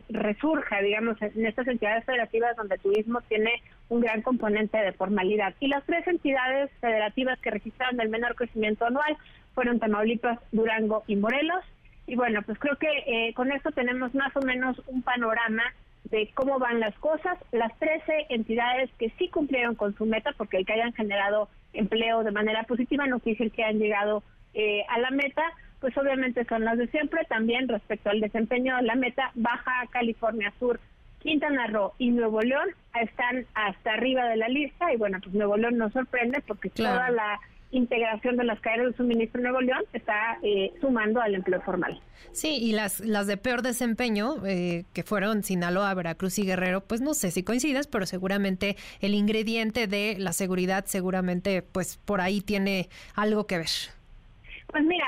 resurja, 0.08 0.80
digamos, 0.80 1.20
en 1.20 1.46
estas 1.46 1.68
entidades 1.68 2.04
federativas 2.04 2.56
donde 2.56 2.74
el 2.76 2.80
turismo 2.80 3.20
tiene 3.22 3.62
un 3.88 4.00
gran 4.00 4.22
componente 4.22 4.78
de 4.78 4.92
formalidad. 4.92 5.54
Y 5.60 5.68
las 5.68 5.84
tres 5.84 6.06
entidades 6.06 6.70
federativas 6.80 7.38
que 7.40 7.50
registraron 7.50 8.00
el 8.00 8.08
menor 8.08 8.34
crecimiento 8.34 8.86
anual 8.86 9.16
fueron 9.54 9.78
Tamaulipas, 9.78 10.38
Durango 10.52 11.04
y 11.06 11.16
Morelos. 11.16 11.64
Y 12.06 12.16
bueno, 12.16 12.42
pues 12.42 12.58
creo 12.58 12.76
que 12.76 12.88
eh, 13.06 13.34
con 13.34 13.52
esto 13.52 13.70
tenemos 13.70 14.14
más 14.14 14.34
o 14.36 14.40
menos 14.40 14.80
un 14.86 15.02
panorama 15.02 15.62
de 16.04 16.30
cómo 16.34 16.58
van 16.58 16.80
las 16.80 16.94
cosas. 16.98 17.38
Las 17.52 17.76
13 17.78 18.26
entidades 18.30 18.90
que 18.98 19.10
sí 19.18 19.28
cumplieron 19.28 19.74
con 19.74 19.94
su 19.96 20.06
meta, 20.06 20.32
porque 20.36 20.58
el 20.58 20.66
que 20.66 20.72
hayan 20.72 20.92
generado 20.92 21.48
empleo 21.72 22.24
de 22.24 22.32
manera 22.32 22.64
positiva 22.64 23.06
no 23.06 23.20
quiere 23.20 23.38
decir 23.38 23.52
que 23.52 23.64
hayan 23.64 23.80
llegado 23.80 24.22
eh, 24.54 24.84
a 24.88 24.98
la 24.98 25.10
meta, 25.10 25.42
pues 25.80 25.96
obviamente 25.96 26.44
son 26.44 26.64
las 26.64 26.78
de 26.78 26.88
siempre. 26.88 27.24
También 27.26 27.68
respecto 27.68 28.10
al 28.10 28.20
desempeño 28.20 28.76
de 28.76 28.82
la 28.82 28.94
meta, 28.94 29.30
Baja 29.34 29.86
California 29.90 30.52
Sur, 30.58 30.80
Quintana 31.20 31.66
Roo 31.66 31.92
y 31.98 32.10
Nuevo 32.10 32.40
León 32.40 32.68
están 33.00 33.46
hasta 33.54 33.92
arriba 33.92 34.24
de 34.24 34.36
la 34.36 34.48
lista 34.48 34.92
y 34.92 34.96
bueno, 34.96 35.18
pues 35.22 35.34
Nuevo 35.34 35.56
León 35.56 35.76
nos 35.76 35.92
sorprende 35.92 36.42
porque 36.46 36.70
toda 36.70 37.10
la 37.10 37.38
integración 37.70 38.36
de 38.36 38.44
las 38.44 38.60
cadenas 38.60 38.88
de 38.88 38.96
suministro 38.96 39.38
en 39.38 39.44
Nuevo 39.44 39.60
León 39.60 39.84
está 39.92 40.38
eh, 40.42 40.72
sumando 40.80 41.20
al 41.20 41.34
empleo 41.34 41.60
formal. 41.62 42.00
Sí, 42.32 42.58
y 42.60 42.72
las, 42.72 43.00
las 43.00 43.26
de 43.26 43.36
peor 43.36 43.62
desempeño, 43.62 44.44
eh, 44.46 44.84
que 44.92 45.02
fueron 45.02 45.42
Sinaloa, 45.42 45.94
Veracruz 45.94 46.38
y 46.38 46.44
Guerrero, 46.44 46.82
pues 46.82 47.00
no 47.00 47.14
sé 47.14 47.30
si 47.30 47.42
coincidas, 47.42 47.86
pero 47.86 48.06
seguramente 48.06 48.76
el 49.00 49.14
ingrediente 49.14 49.86
de 49.86 50.16
la 50.18 50.32
seguridad 50.32 50.84
seguramente 50.86 51.62
pues 51.62 51.96
por 51.96 52.20
ahí 52.20 52.40
tiene 52.40 52.88
algo 53.14 53.46
que 53.46 53.58
ver. 53.58 53.68
Pues 54.70 54.84
mira, 54.84 55.06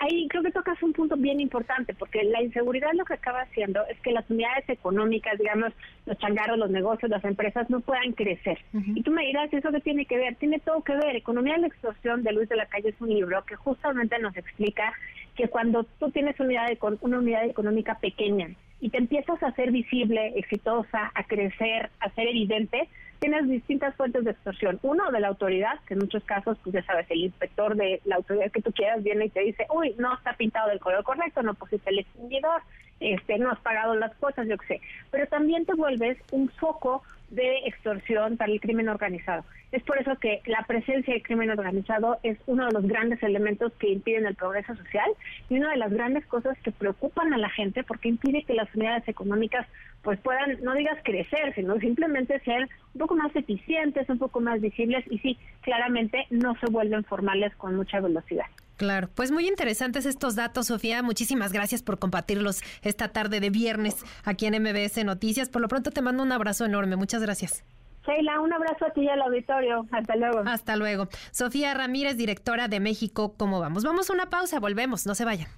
ahí 0.00 0.26
creo 0.28 0.42
que 0.42 0.50
tocas 0.50 0.82
un 0.82 0.92
punto 0.92 1.16
bien 1.16 1.40
importante, 1.40 1.94
porque 1.94 2.24
la 2.24 2.42
inseguridad 2.42 2.92
lo 2.94 3.04
que 3.04 3.14
acaba 3.14 3.42
haciendo 3.42 3.84
es 3.86 4.00
que 4.00 4.12
las 4.12 4.28
unidades 4.30 4.68
económicas, 4.68 5.38
digamos, 5.38 5.72
los 6.06 6.18
changarros, 6.18 6.58
los 6.58 6.70
negocios, 6.70 7.10
las 7.10 7.24
empresas, 7.24 7.68
no 7.68 7.80
puedan 7.80 8.12
crecer. 8.12 8.58
Y 8.72 9.02
tú 9.02 9.10
me 9.10 9.26
dirás, 9.26 9.52
¿eso 9.52 9.70
qué 9.70 9.80
tiene 9.80 10.06
que 10.06 10.16
ver? 10.16 10.36
Tiene 10.36 10.60
todo 10.60 10.82
que 10.82 10.94
ver. 10.94 11.16
Economía 11.16 11.54
de 11.54 11.60
la 11.60 11.66
extorsión 11.66 12.22
de 12.22 12.32
Luis 12.32 12.48
de 12.48 12.56
la 12.56 12.66
Calle 12.66 12.88
es 12.88 13.00
un 13.00 13.10
libro 13.10 13.44
que 13.44 13.56
justamente 13.56 14.18
nos 14.18 14.36
explica 14.36 14.92
que 15.34 15.48
cuando 15.48 15.84
tú 15.98 16.10
tienes 16.10 16.38
unidad, 16.40 16.68
una 17.00 17.18
unidad 17.18 17.44
económica 17.44 17.98
pequeña 17.98 18.48
y 18.80 18.90
te 18.90 18.98
empiezas 18.98 19.42
a 19.42 19.48
hacer 19.48 19.70
visible, 19.70 20.32
exitosa, 20.36 21.10
a 21.14 21.24
crecer, 21.24 21.90
a 22.00 22.10
ser 22.10 22.28
evidente, 22.28 22.88
tienes 23.18 23.48
distintas 23.48 23.94
fuentes 23.94 24.24
de 24.24 24.32
extorsión. 24.32 24.78
Uno, 24.82 25.10
de 25.10 25.20
la 25.20 25.28
autoridad, 25.28 25.78
que 25.86 25.94
en 25.94 26.00
muchos 26.00 26.24
casos, 26.24 26.58
pues 26.62 26.74
ya 26.74 26.84
sabes, 26.84 27.10
el 27.10 27.24
inspector 27.24 27.76
de 27.76 28.00
la 28.04 28.16
autoridad 28.16 28.50
que 28.50 28.62
tú 28.62 28.72
quieras 28.72 29.02
viene 29.02 29.26
y 29.26 29.30
te 29.30 29.40
dice, 29.40 29.66
uy, 29.74 29.94
no 29.98 30.14
está 30.14 30.34
pintado 30.34 30.68
del 30.68 30.80
color 30.80 31.02
correcto, 31.04 31.42
no 31.42 31.54
pusiste 31.54 31.90
el 31.90 32.00
extinguidor, 32.00 32.62
este, 33.00 33.38
no 33.38 33.50
has 33.50 33.60
pagado 33.60 33.94
las 33.94 34.14
cuotas, 34.16 34.46
yo 34.48 34.56
qué 34.58 34.66
sé. 34.66 34.80
Pero 35.10 35.26
también 35.26 35.64
te 35.66 35.74
vuelves 35.74 36.18
un 36.30 36.48
foco 36.50 37.02
de 37.30 37.66
extorsión 37.66 38.36
para 38.36 38.52
el 38.52 38.60
crimen 38.60 38.88
organizado. 38.88 39.44
Es 39.72 39.82
por 39.82 39.98
eso 39.98 40.16
que 40.20 40.42
la 40.46 40.64
presencia 40.66 41.12
del 41.12 41.22
crimen 41.22 41.50
organizado 41.50 42.18
es 42.22 42.38
uno 42.46 42.66
de 42.66 42.72
los 42.72 42.86
grandes 42.86 43.22
elementos 43.22 43.72
que 43.74 43.90
impiden 43.90 44.26
el 44.26 44.36
progreso 44.36 44.76
social 44.76 45.10
y 45.48 45.58
una 45.58 45.70
de 45.70 45.76
las 45.76 45.92
grandes 45.92 46.24
cosas 46.26 46.56
que 46.62 46.70
preocupan 46.70 47.34
a 47.34 47.38
la 47.38 47.50
gente 47.50 47.82
porque 47.82 48.08
impide 48.08 48.44
que 48.44 48.54
las 48.54 48.72
unidades 48.74 49.06
económicas 49.08 49.66
pues 50.02 50.20
puedan, 50.20 50.62
no 50.62 50.74
digas 50.74 50.98
crecer, 51.02 51.52
sino 51.54 51.78
simplemente 51.80 52.38
ser 52.40 52.68
un 52.94 53.00
poco 53.00 53.16
más 53.16 53.34
eficientes, 53.34 54.08
un 54.08 54.18
poco 54.18 54.40
más 54.40 54.60
visibles 54.60 55.04
y 55.10 55.18
sí, 55.18 55.38
claramente 55.62 56.26
no 56.30 56.54
se 56.60 56.70
vuelven 56.70 57.04
formales 57.04 57.54
con 57.56 57.74
mucha 57.74 58.00
velocidad. 58.00 58.46
Claro, 58.76 59.08
pues 59.14 59.30
muy 59.30 59.48
interesantes 59.48 60.04
estos 60.04 60.34
datos, 60.34 60.66
Sofía. 60.66 61.02
Muchísimas 61.02 61.52
gracias 61.52 61.82
por 61.82 61.98
compartirlos 61.98 62.60
esta 62.82 63.08
tarde 63.08 63.40
de 63.40 63.50
viernes 63.50 63.96
aquí 64.24 64.46
en 64.46 64.62
MBS 64.62 65.04
Noticias. 65.04 65.48
Por 65.48 65.62
lo 65.62 65.68
pronto 65.68 65.90
te 65.90 66.02
mando 66.02 66.22
un 66.22 66.32
abrazo 66.32 66.64
enorme. 66.64 66.96
Muchas 66.96 67.22
gracias. 67.22 67.64
Sheila, 68.06 68.40
un 68.40 68.52
abrazo 68.52 68.86
a 68.86 68.90
ti 68.92 69.02
y 69.02 69.08
al 69.08 69.20
auditorio. 69.22 69.86
Hasta 69.90 70.16
luego. 70.16 70.42
Hasta 70.46 70.76
luego. 70.76 71.08
Sofía 71.32 71.74
Ramírez, 71.74 72.16
directora 72.16 72.68
de 72.68 72.80
México, 72.80 73.34
¿cómo 73.36 73.60
vamos? 73.60 73.82
Vamos 73.82 74.10
a 74.10 74.12
una 74.12 74.30
pausa, 74.30 74.60
volvemos, 74.60 75.06
no 75.06 75.14
se 75.14 75.24
vayan. 75.24 75.48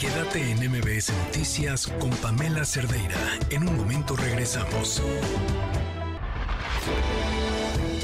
Quédate 0.00 0.50
en 0.50 0.70
MBS 0.70 1.12
Noticias 1.26 1.86
con 1.98 2.10
Pamela 2.10 2.64
Cerdeira. 2.64 3.18
En 3.50 3.68
un 3.68 3.76
momento 3.76 4.16
regresamos. 4.16 5.02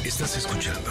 Estás 0.04 0.36
escuchando 0.36 0.90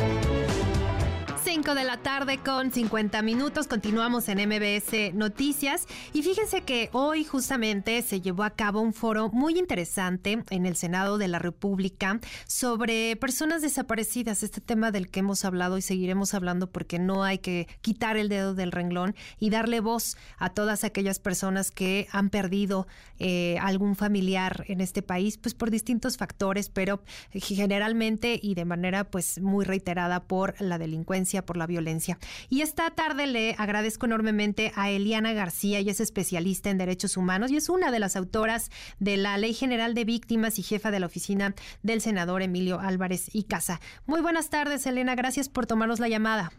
5 1.53 1.75
de 1.75 1.83
la 1.83 1.97
tarde 1.97 2.37
con 2.37 2.71
50 2.71 3.21
minutos. 3.23 3.67
Continuamos 3.67 4.29
en 4.29 4.37
MBS 4.37 5.13
Noticias. 5.13 5.85
Y 6.13 6.23
fíjense 6.23 6.61
que 6.61 6.89
hoy 6.93 7.25
justamente 7.25 8.01
se 8.03 8.21
llevó 8.21 8.43
a 8.43 8.51
cabo 8.51 8.79
un 8.79 8.93
foro 8.93 9.27
muy 9.33 9.59
interesante 9.59 10.45
en 10.49 10.65
el 10.65 10.77
Senado 10.77 11.17
de 11.17 11.27
la 11.27 11.39
República 11.39 12.21
sobre 12.47 13.17
personas 13.17 13.61
desaparecidas. 13.61 14.43
Este 14.43 14.61
tema 14.61 14.91
del 14.91 15.09
que 15.11 15.19
hemos 15.19 15.43
hablado 15.43 15.77
y 15.77 15.81
seguiremos 15.81 16.33
hablando 16.33 16.71
porque 16.71 16.99
no 16.99 17.25
hay 17.25 17.39
que 17.39 17.67
quitar 17.81 18.15
el 18.15 18.29
dedo 18.29 18.55
del 18.55 18.71
renglón 18.71 19.13
y 19.37 19.49
darle 19.49 19.81
voz 19.81 20.15
a 20.37 20.51
todas 20.51 20.85
aquellas 20.85 21.19
personas 21.19 21.69
que 21.69 22.07
han 22.13 22.29
perdido 22.29 22.87
eh, 23.19 23.57
algún 23.59 23.97
familiar 23.97 24.63
en 24.69 24.79
este 24.79 25.01
país, 25.01 25.37
pues 25.37 25.53
por 25.53 25.69
distintos 25.69 26.15
factores, 26.15 26.69
pero 26.69 27.03
generalmente 27.33 28.39
y 28.41 28.55
de 28.55 28.63
manera 28.63 29.03
pues 29.03 29.41
muy 29.41 29.65
reiterada 29.65 30.23
por 30.23 30.55
la 30.61 30.77
delincuencia, 30.77 31.40
por 31.45 31.57
la 31.57 31.67
violencia. 31.67 32.17
Y 32.49 32.61
esta 32.61 32.89
tarde 32.91 33.27
le 33.27 33.55
agradezco 33.57 34.05
enormemente 34.05 34.71
a 34.75 34.89
Eliana 34.89 35.33
García, 35.33 35.79
ella 35.79 35.91
es 35.91 35.99
especialista 35.99 36.69
en 36.69 36.77
derechos 36.77 37.17
humanos 37.17 37.51
y 37.51 37.57
es 37.57 37.69
una 37.69 37.91
de 37.91 37.99
las 37.99 38.15
autoras 38.15 38.69
de 38.99 39.17
la 39.17 39.37
Ley 39.37 39.53
General 39.53 39.93
de 39.93 40.05
Víctimas 40.05 40.59
y 40.59 40.63
jefa 40.63 40.91
de 40.91 40.99
la 40.99 41.05
oficina 41.05 41.53
del 41.83 42.01
senador 42.01 42.41
Emilio 42.41 42.79
Álvarez 42.79 43.29
y 43.33 43.43
Casa. 43.43 43.79
Muy 44.05 44.21
buenas 44.21 44.49
tardes, 44.49 44.85
Elena, 44.85 45.15
gracias 45.15 45.49
por 45.49 45.65
tomarnos 45.65 45.99
la 45.99 46.09
llamada. 46.09 46.51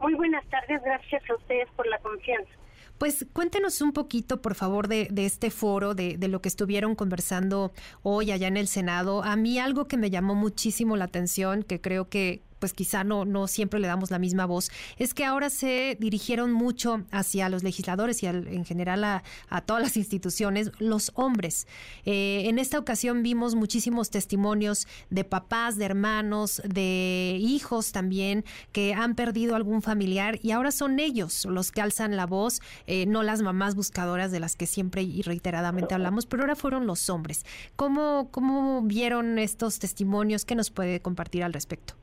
Muy 0.00 0.14
buenas 0.14 0.44
tardes, 0.46 0.82
gracias 0.84 1.22
a 1.30 1.34
ustedes 1.34 1.68
por 1.76 1.86
la 1.86 1.98
confianza. 1.98 2.50
Pues 2.98 3.26
cuéntenos 3.32 3.82
un 3.82 3.92
poquito, 3.92 4.40
por 4.40 4.54
favor, 4.54 4.88
de, 4.88 5.08
este 5.16 5.50
foro, 5.50 5.94
de, 5.94 6.16
de, 6.16 6.28
lo 6.28 6.40
que 6.40 6.48
estuvieron 6.48 6.94
conversando 6.94 7.72
hoy 8.02 8.30
allá 8.30 8.48
en 8.48 8.56
el 8.56 8.68
Senado. 8.68 9.22
A 9.22 9.36
mí 9.36 9.58
algo 9.58 9.86
que 9.86 9.98
me 9.98 10.08
llamó 10.08 10.34
muchísimo 10.34 10.96
la 10.96 11.04
atención, 11.04 11.62
que 11.62 11.80
creo 11.80 12.08
que, 12.08 12.40
pues 12.58 12.72
quizá 12.72 13.04
no, 13.04 13.24
no 13.24 13.46
siempre 13.46 13.80
le 13.80 13.86
damos 13.86 14.10
la 14.10 14.18
misma 14.18 14.46
voz, 14.46 14.70
es 14.96 15.14
que 15.14 15.24
ahora 15.24 15.50
se 15.50 15.96
dirigieron 16.00 16.52
mucho 16.52 17.04
hacia 17.10 17.48
los 17.48 17.62
legisladores 17.62 18.22
y 18.22 18.26
en 18.26 18.64
general 18.64 19.04
a, 19.04 19.22
todas 19.66 19.82
las 19.82 19.96
instituciones, 19.96 20.70
los 20.78 21.10
hombres. 21.14 21.66
Eh, 22.04 22.44
en 22.46 22.58
esta 22.58 22.78
ocasión 22.78 23.22
vimos 23.22 23.54
muchísimos 23.54 24.10
testimonios 24.10 24.86
de 25.10 25.24
papás, 25.24 25.76
de 25.76 25.84
hermanos, 25.84 26.62
de 26.64 27.38
hijos 27.40 27.92
también 27.92 28.44
que 28.72 28.94
han 28.94 29.14
perdido 29.14 29.56
algún 29.56 29.82
familiar 29.82 30.38
y 30.42 30.50
ahora 30.50 30.70
son 30.70 31.00
ellos 31.00 31.44
los 31.46 31.72
que 31.72 31.80
alzan 31.80 32.16
la 32.16 32.26
voz, 32.26 32.60
eh, 32.86 33.06
no 33.06 33.22
las 33.22 33.42
mamás 33.42 33.74
buscadoras 33.74 34.30
de 34.30 34.40
las 34.40 34.56
que 34.56 34.66
siempre 34.66 35.02
y 35.02 35.22
reiteradamente 35.22 35.94
hablamos, 35.94 36.26
pero 36.26 36.42
ahora 36.42 36.56
fueron 36.56 36.86
los 36.86 37.08
hombres. 37.10 37.44
¿Cómo, 37.76 38.28
cómo 38.30 38.82
vieron 38.82 39.38
estos 39.38 39.78
testimonios? 39.78 40.44
¿Qué 40.44 40.54
nos 40.54 40.70
puede 40.70 41.00
compartir 41.00 41.44
al 41.44 41.52
respecto? 41.52 41.94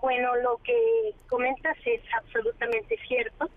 Bueno, 0.00 0.34
lo 0.36 0.56
que 0.58 1.14
comentas 1.28 1.76
es 1.84 2.00
absolutamente 2.16 2.96
cierto. 3.06 3.48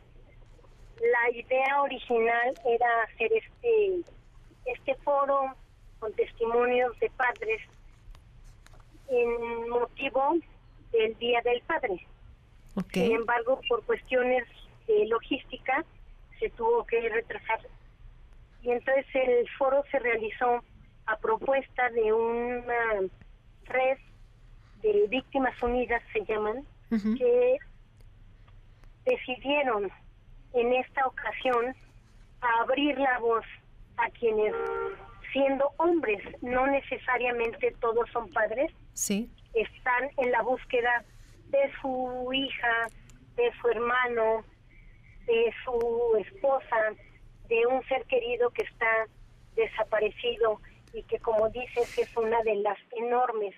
La 1.00 1.32
idea 1.32 1.82
original 1.82 2.54
era 2.66 3.04
hacer 3.04 3.32
este 3.34 4.04
este 4.66 4.96
foro 5.04 5.56
con 6.00 6.14
testimonios 6.14 6.98
de 7.00 7.10
padres 7.12 7.62
en 9.10 9.70
motivo 9.70 10.36
del 10.92 11.18
Día 11.18 11.42
del 11.42 11.62
Padre. 11.62 12.08
Sin 12.92 13.16
embargo, 13.16 13.60
por 13.68 13.84
cuestiones 13.86 14.46
de 14.88 15.06
logística 15.08 15.86
se 16.40 16.50
tuvo 16.52 16.86
que 16.86 17.08
retrasar. 17.10 17.60
Y 18.62 18.72
entonces 18.72 19.06
el 19.14 19.48
foro 19.58 19.84
se 19.92 20.00
realizó 20.00 20.64
a 21.06 21.18
propuesta 21.18 21.90
de 21.90 22.14
una 22.14 23.02
red 23.66 23.98
de 24.84 25.08
Víctimas 25.08 25.56
Unidas 25.64 26.04
se 26.12 26.24
llaman, 26.26 26.66
que 27.18 27.58
decidieron 29.06 29.90
en 30.54 30.74
esta 30.74 31.08
ocasión 31.08 31.76
abrir 32.62 33.00
la 33.00 33.18
voz 33.20 33.46
a 33.98 34.10
quienes, 34.12 34.54
siendo 35.32 35.72
hombres, 35.78 36.22
no 36.42 36.68
necesariamente 36.68 37.76
todos 37.80 38.08
son 38.12 38.30
padres, 38.32 38.72
sí. 38.94 39.32
están 39.54 40.12
en 40.18 40.32
la 40.32 40.44
búsqueda 40.44 41.04
de 41.48 41.72
su 41.82 42.30
hija, 42.32 42.88
de 43.36 43.52
su 43.60 43.68
hermano, 43.70 44.44
de 45.26 45.54
su 45.64 46.18
esposa, 46.20 46.94
de 47.48 47.66
un 47.68 47.82
ser 47.88 48.06
querido 48.06 48.50
que 48.52 48.64
está 48.64 49.08
desaparecido 49.56 50.60
y 50.94 51.04
que 51.04 51.18
como 51.20 51.50
dices 51.50 51.98
es 51.98 52.18
una 52.18 52.42
de 52.44 52.56
las 52.56 52.78
enormes 52.98 53.56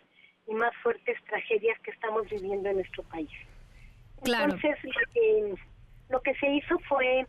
y 0.47 0.53
más 0.53 0.75
fuertes 0.83 1.17
tragedias 1.25 1.79
que 1.81 1.91
estamos 1.91 2.29
viviendo 2.29 2.69
en 2.69 2.77
nuestro 2.77 3.03
país. 3.03 3.31
Entonces, 4.23 4.77
lo 6.09 6.21
que 6.21 6.35
se 6.35 6.47
hizo 6.49 6.77
fue 6.87 7.25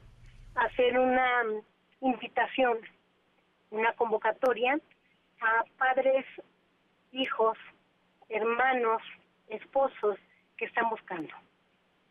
hacer 0.55 0.99
una 0.99 1.43
invitación, 2.01 2.79
una 3.71 3.93
convocatoria 3.95 4.79
a 5.41 5.65
padres, 5.79 6.25
hijos, 7.13 7.59
hermanos, 8.29 9.03
esposos 9.49 10.19
que 10.57 10.65
están 10.65 10.89
buscando. 10.91 11.33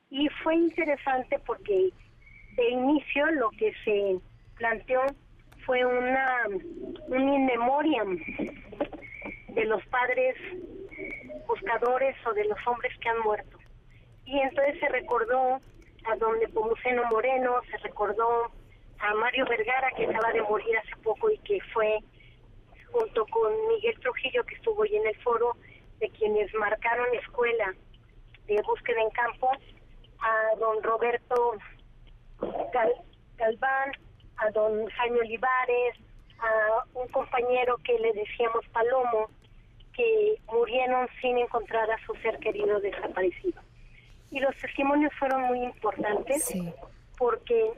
Y 0.10 0.30
fue 0.44 0.56
interesante 0.56 1.40
porque 1.40 1.90
de 2.56 2.70
inicio 2.70 3.26
lo 3.32 3.50
que 3.52 3.74
se 3.84 4.20
planteó 4.56 5.02
fue 5.66 5.84
una 5.84 6.48
un 7.08 7.34
in 7.34 7.46
memoriam 7.46 8.18
de 9.50 9.66
los 9.66 9.84
padres 9.88 10.36
buscadores 11.48 12.16
o 12.26 12.34
de 12.34 12.46
los 12.46 12.58
hombres 12.68 12.98
que 13.00 13.10
han 13.10 13.20
muerto. 13.22 13.58
Y 14.26 14.40
entonces 14.40 14.80
se 14.80 14.90
recordó 14.90 15.60
a 16.06 16.16
don 16.18 16.40
Nepomuceno 16.40 17.04
Moreno, 17.06 17.62
se 17.70 17.78
recordó 17.78 18.52
a 19.00 19.14
Mario 19.16 19.46
Vergara, 19.46 19.92
que 19.96 20.06
acaba 20.06 20.32
de 20.32 20.42
morir 20.44 20.78
hace 20.78 20.96
poco 21.04 21.30
y 21.30 21.38
que 21.40 21.60
fue, 21.74 22.00
junto 22.92 23.26
con 23.28 23.52
Miguel 23.68 24.00
Trujillo, 24.00 24.44
que 24.46 24.56
estuvo 24.56 24.82
hoy 24.82 24.96
en 24.96 25.08
el 25.08 25.16
foro, 25.22 25.56
de 26.00 26.10
quienes 26.10 26.54
marcaron 26.56 27.14
escuela 27.16 27.74
de 28.48 28.62
búsqueda 28.62 29.02
en 29.02 29.10
campo, 29.12 29.52
a 30.20 30.56
don 30.60 30.82
Roberto 30.84 31.54
Galván, 33.38 33.92
a 34.38 34.50
don 34.52 34.88
Jaime 34.88 35.20
Olivares, 35.20 35.96
a 36.40 36.84
un 36.94 37.08
compañero 37.10 37.78
que 37.84 37.98
le 38.00 38.14
decíamos 38.14 38.66
Palomo, 38.74 39.30
que 39.96 40.36
murieron 40.52 41.08
sin 41.22 41.38
encontrar 41.38 41.90
a 41.90 41.98
su 42.06 42.14
ser 42.16 42.38
querido 42.40 42.80
desaparecido. 42.80 43.62
Y 44.32 44.40
los 44.40 44.56
testimonios 44.58 45.14
fueron 45.18 45.44
muy 45.44 45.64
importantes 45.64 46.54
porque 47.18 47.72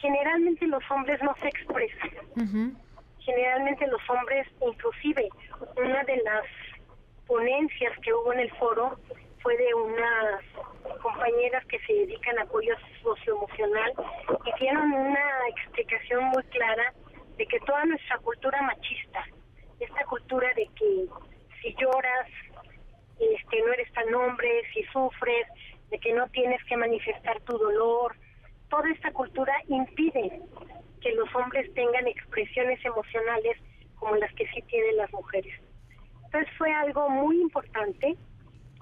generalmente 0.00 0.66
los 0.66 0.82
hombres 0.90 1.22
no 1.22 1.34
se 1.40 1.48
expresan. 1.48 2.76
Generalmente 3.20 3.86
los 3.86 4.00
hombres, 4.08 4.46
inclusive 4.60 5.28
una 5.76 6.02
de 6.04 6.16
las 6.18 6.44
ponencias 7.26 7.92
que 8.02 8.12
hubo 8.12 8.32
en 8.32 8.40
el 8.40 8.50
foro 8.52 8.98
fue 9.42 9.56
de 9.56 9.74
unas 9.74 10.42
compañeras 11.02 11.64
que 11.66 11.78
se 11.80 11.92
dedican 11.92 12.38
a 12.38 12.42
apoyo 12.42 12.74
socioemocional 13.02 13.92
y 14.44 14.60
dieron 14.60 14.92
una 14.92 15.48
explicación 15.48 16.24
muy 16.26 16.42
clara 16.44 16.92
de 17.36 17.46
que 17.46 17.60
toda 17.60 17.84
nuestra 17.84 18.18
cultura 18.18 18.62
machista, 18.62 19.24
esta 19.78 20.04
cultura 20.04 20.48
de 20.54 20.68
que 20.74 21.06
si 21.66 21.74
lloras, 21.74 22.28
este, 23.18 23.60
no 23.60 23.72
eres 23.72 23.92
tan 23.92 24.14
hombre, 24.14 24.62
si 24.72 24.84
sufres, 24.84 25.46
de 25.90 25.98
que 25.98 26.12
no 26.12 26.28
tienes 26.28 26.62
que 26.64 26.76
manifestar 26.76 27.40
tu 27.40 27.58
dolor. 27.58 28.14
Toda 28.68 28.90
esta 28.90 29.12
cultura 29.12 29.52
impide 29.68 30.40
que 31.00 31.12
los 31.12 31.32
hombres 31.34 31.72
tengan 31.74 32.06
expresiones 32.06 32.84
emocionales 32.84 33.56
como 33.96 34.16
las 34.16 34.32
que 34.34 34.46
sí 34.48 34.62
tienen 34.62 34.96
las 34.96 35.12
mujeres. 35.12 35.54
Entonces 36.26 36.52
fue 36.56 36.72
algo 36.72 37.08
muy 37.08 37.40
importante. 37.40 38.16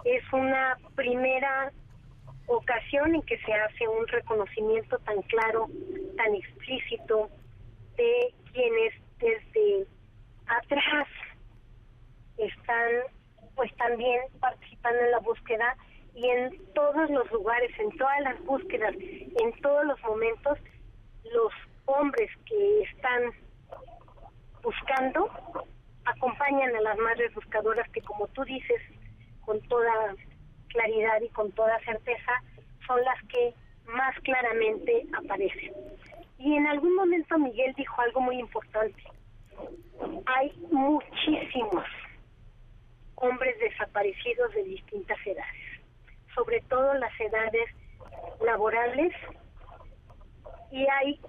Es 0.05 0.23
una 0.33 0.77
primera 0.95 1.73
ocasión 2.47 3.15
en 3.15 3.23
que 3.23 3.39
se 3.39 3.53
hace 3.53 3.89
un 3.89 4.07
reconocimiento 4.09 4.99
tan 4.99 5.23
claro, 5.23 5.69
tan 6.17 6.35
explícito 6.35 7.31
de 7.97 8.35
quienes 8.53 8.93
desde 9.19 9.87
atrás 10.47 11.09
están 12.39 12.91
pues 13.55 13.75
también 13.77 14.21
participando 14.41 14.99
en 15.01 15.11
la 15.13 15.21
búsqueda 15.21 15.77
y 16.15 16.29
en 16.29 16.65
todos 16.75 17.11
los 17.11 17.31
lugares, 17.33 17.71
en 17.79 17.97
todas 17.97 18.21
las 18.21 18.41
búsquedas, 18.45 18.95
en 18.95 19.53
todos 19.63 19.85
los 19.85 20.01
momentos, 20.03 20.59
los 21.33 21.53
hombres 21.87 22.31
que 22.47 22.83
están 22.83 23.33
buscando 24.63 25.29
acompañan 26.05 26.75
a 26.77 26.81
las 26.81 26.99
madres 26.99 27.35
buscadoras 27.35 27.89
que 27.91 28.01
como 28.03 28.27
tú 28.29 28.45
dices 28.45 28.81
con 29.45 29.61
toda 29.69 30.15
claridad 30.69 31.21
y 31.23 31.29
con 31.31 31.53
toda 31.53 31.79
certeza 31.85 32.33
son 32.87 33.01
las 33.03 33.23
que 33.29 33.55
más 33.87 34.19
claramente 34.21 35.07
aparecen. 35.17 35.73
Y 36.39 36.57
en 36.57 36.67
algún 36.67 36.95
momento 36.97 37.39
Miguel 37.39 37.75
dijo 37.75 38.01
algo 38.01 38.21
muy 38.21 38.39
importante. 38.39 39.03
edades 47.25 47.69
laborales 48.45 49.13
y 50.71 50.87
hay 50.87 51.21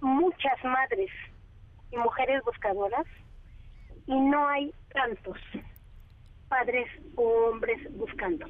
muchas 0.00 0.62
madres 0.64 1.10
y 1.90 1.96
mujeres 1.96 2.42
buscadoras 2.44 3.06
y 4.06 4.14
no 4.14 4.48
hay 4.48 4.72
tantos 4.92 5.38
padres 6.48 6.86
o 7.16 7.22
hombres 7.48 7.78
buscando, 7.96 8.46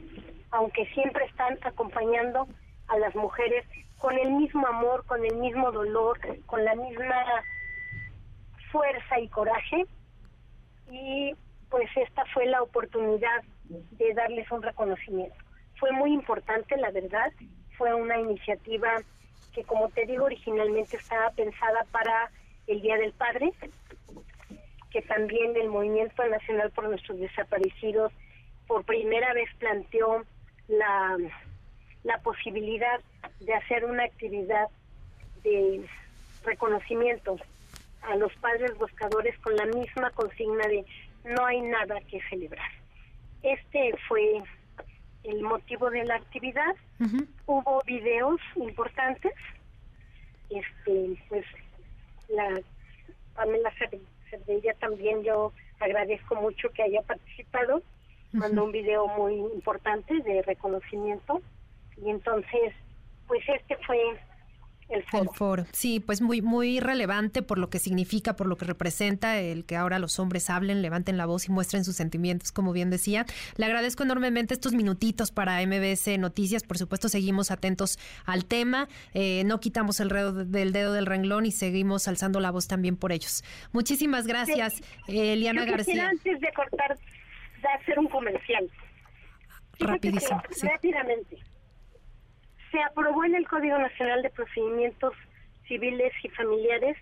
aunque 0.53 0.87
siempre 0.95 1.27
están 1.27 1.59
acompañando 1.63 2.49
a 2.89 2.99
las 2.99 3.15
mujeres 3.15 3.67
con 3.99 4.19
el 4.19 4.31
mismo 4.33 4.67
amor, 4.67 5.05
con 5.07 5.25
el 5.25 5.37
mismo 5.37 5.71
dolor, 5.71 6.19
con 6.47 6.65
la 6.65 6.75
misma 6.75 7.15
fuerza 8.73 9.21
y 9.21 9.29
coraje. 9.29 9.85
Y 10.91 11.35
pues 11.69 11.89
esta 11.95 12.25
fue 12.33 12.47
la 12.47 12.63
oportunidad 12.63 13.43
de 13.69 14.15
darles 14.15 14.51
un 14.51 14.63
reconocimiento. 14.63 15.37
Fue 15.81 15.91
muy 15.93 16.13
importante, 16.13 16.77
la 16.77 16.91
verdad, 16.91 17.33
fue 17.77 17.95
una 17.95 18.19
iniciativa 18.19 19.03
que 19.55 19.65
como 19.65 19.89
te 19.89 20.07
digo 20.07 20.27
originalmente 20.27 20.99
estaba 20.99 21.31
pensada 21.31 21.85
para 21.91 22.31
el 22.67 22.83
Día 22.83 22.97
del 22.99 23.13
Padre, 23.13 23.53
que 24.91 25.03
también 25.03 25.57
el 25.57 25.69
Movimiento 25.69 26.25
Nacional 26.29 26.71
por 26.71 26.89
Nuestros 26.89 27.19
Desaparecidos 27.19 28.13
por 28.67 28.85
primera 28.85 29.33
vez 29.33 29.49
planteó 29.59 30.25
la, 30.69 31.17
la 32.05 32.19
posibilidad 32.19 33.01
de 33.41 33.55
hacer 33.55 33.85
una 33.87 34.05
actividad 34.05 34.69
de 35.43 35.85
reconocimiento 36.45 37.37
a 38.03 38.17
los 38.17 38.33
padres 38.37 38.77
buscadores 38.79 39.37
con 39.39 39.57
la 39.57 39.67
misma 39.67 40.11
consigna 40.11 40.69
de 40.69 40.85
no 41.25 41.47
hay 41.47 41.63
nada 41.63 42.01
que 42.09 42.21
celebrar. 42.29 42.71
Este 43.43 43.95
fue 44.07 44.43
el 45.25 45.43
motivo 45.43 45.91
de 45.91 46.05
la 46.05 46.17
actividad. 46.17 46.75
Hubo 47.47 47.83
videos 47.87 48.41
importantes. 48.57 49.33
Este, 50.49 51.23
pues 51.29 51.45
la 52.29 52.61
Pamela 53.35 53.73
Cerdeira 54.31 54.75
también 54.75 55.23
yo 55.23 55.53
agradezco 55.79 56.37
mucho 56.37 56.71
que 56.71 56.83
haya 56.83 57.03
participado. 57.03 57.83
Mandó 58.33 58.65
un 58.65 58.73
video 58.73 59.07
muy 59.09 59.35
importante 59.35 60.15
de 60.21 60.43
reconocimiento 60.43 61.43
y 61.97 62.11
entonces 62.11 62.73
pues 63.27 63.43
este 63.49 63.77
fue 63.87 63.99
el 64.91 65.29
foro. 65.35 65.67
Sí, 65.73 66.01
pues 66.01 66.21
muy, 66.21 66.43
muy 66.43 66.81
relevante 66.81 67.43
por 67.43 67.59
lo 67.59 67.71
que 67.71 67.79
significa, 67.79 68.37
por 68.37 68.47
lo 68.47 68.57
que 68.57 68.65
representa 68.65 69.39
el 69.39 69.65
que 69.65 69.77
ahora 69.77 69.99
los 69.99 70.19
hombres 70.19 70.51
hablen, 70.51 70.83
levanten 70.83 71.17
la 71.17 71.27
voz 71.27 71.49
y 71.49 71.53
muestren 71.53 71.85
sus 71.85 71.97
sentimientos, 71.97 72.53
como 72.53 72.73
bien 72.73 72.91
decía. 72.91 73.27
Le 73.57 73.67
agradezco 73.67 74.03
enormemente 74.03 74.55
estos 74.55 74.73
minutitos 74.73 75.31
para 75.31 75.65
MBS 75.65 76.19
Noticias. 76.19 76.65
Por 76.65 76.79
supuesto, 76.79 77.09
seguimos 77.09 77.51
atentos 77.51 77.99
al 78.27 78.45
tema. 78.45 78.89
Eh, 79.15 79.45
no 79.45 79.61
quitamos 79.61 80.01
el 80.01 80.09
dedo 80.09 80.33
del 80.33 80.73
dedo 80.73 80.93
del 80.93 81.07
renglón 81.07 81.47
y 81.47 81.53
seguimos 81.53 82.09
alzando 82.09 82.41
la 82.41 82.51
voz 82.51 82.67
también 82.69 82.97
por 82.97 83.13
ellos. 83.13 83.45
Muchísimas 83.73 84.27
gracias, 84.27 84.83
Eliana 85.07 85.65
García. 85.65 86.09
Antes 86.09 86.41
de 86.41 86.53
cortar, 86.53 86.99
de 87.63 87.69
hacer 87.69 87.99
un 87.99 88.09
comercial. 88.09 88.69
Rapidísimo. 89.79 90.43
Rápidamente 90.63 91.50
se 92.71 92.83
aprobó 92.83 93.25
en 93.25 93.35
el 93.35 93.49
Código 93.49 93.79
Nacional 93.79 94.23
de 94.23 94.31
Procedimientos 94.31 95.15
Civiles 95.67 96.13
y 96.23 96.29
Familiares 96.31 96.97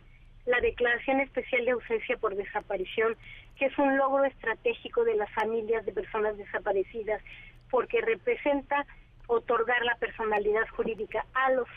la 0.46 0.60
Declaración 0.60 1.20
Especial 1.20 1.64
de 1.66 1.72
Ausencia 1.72 2.16
por 2.16 2.34
Desaparición, 2.34 3.16
que 3.56 3.66
es 3.66 3.78
un 3.78 3.98
logro 3.98 4.24
estratégico 4.24 5.04
de 5.04 5.14
las 5.14 5.30
familias 5.32 5.84
de 5.84 5.92
personas 5.92 6.38
desaparecidas, 6.38 7.22
porque 7.70 8.00
representa 8.00 8.86
otorgar 9.26 9.84
la 9.84 9.94
personalidad 9.96 10.66
jurídica 10.68 11.26
a 11.34 11.50
los 11.52 11.68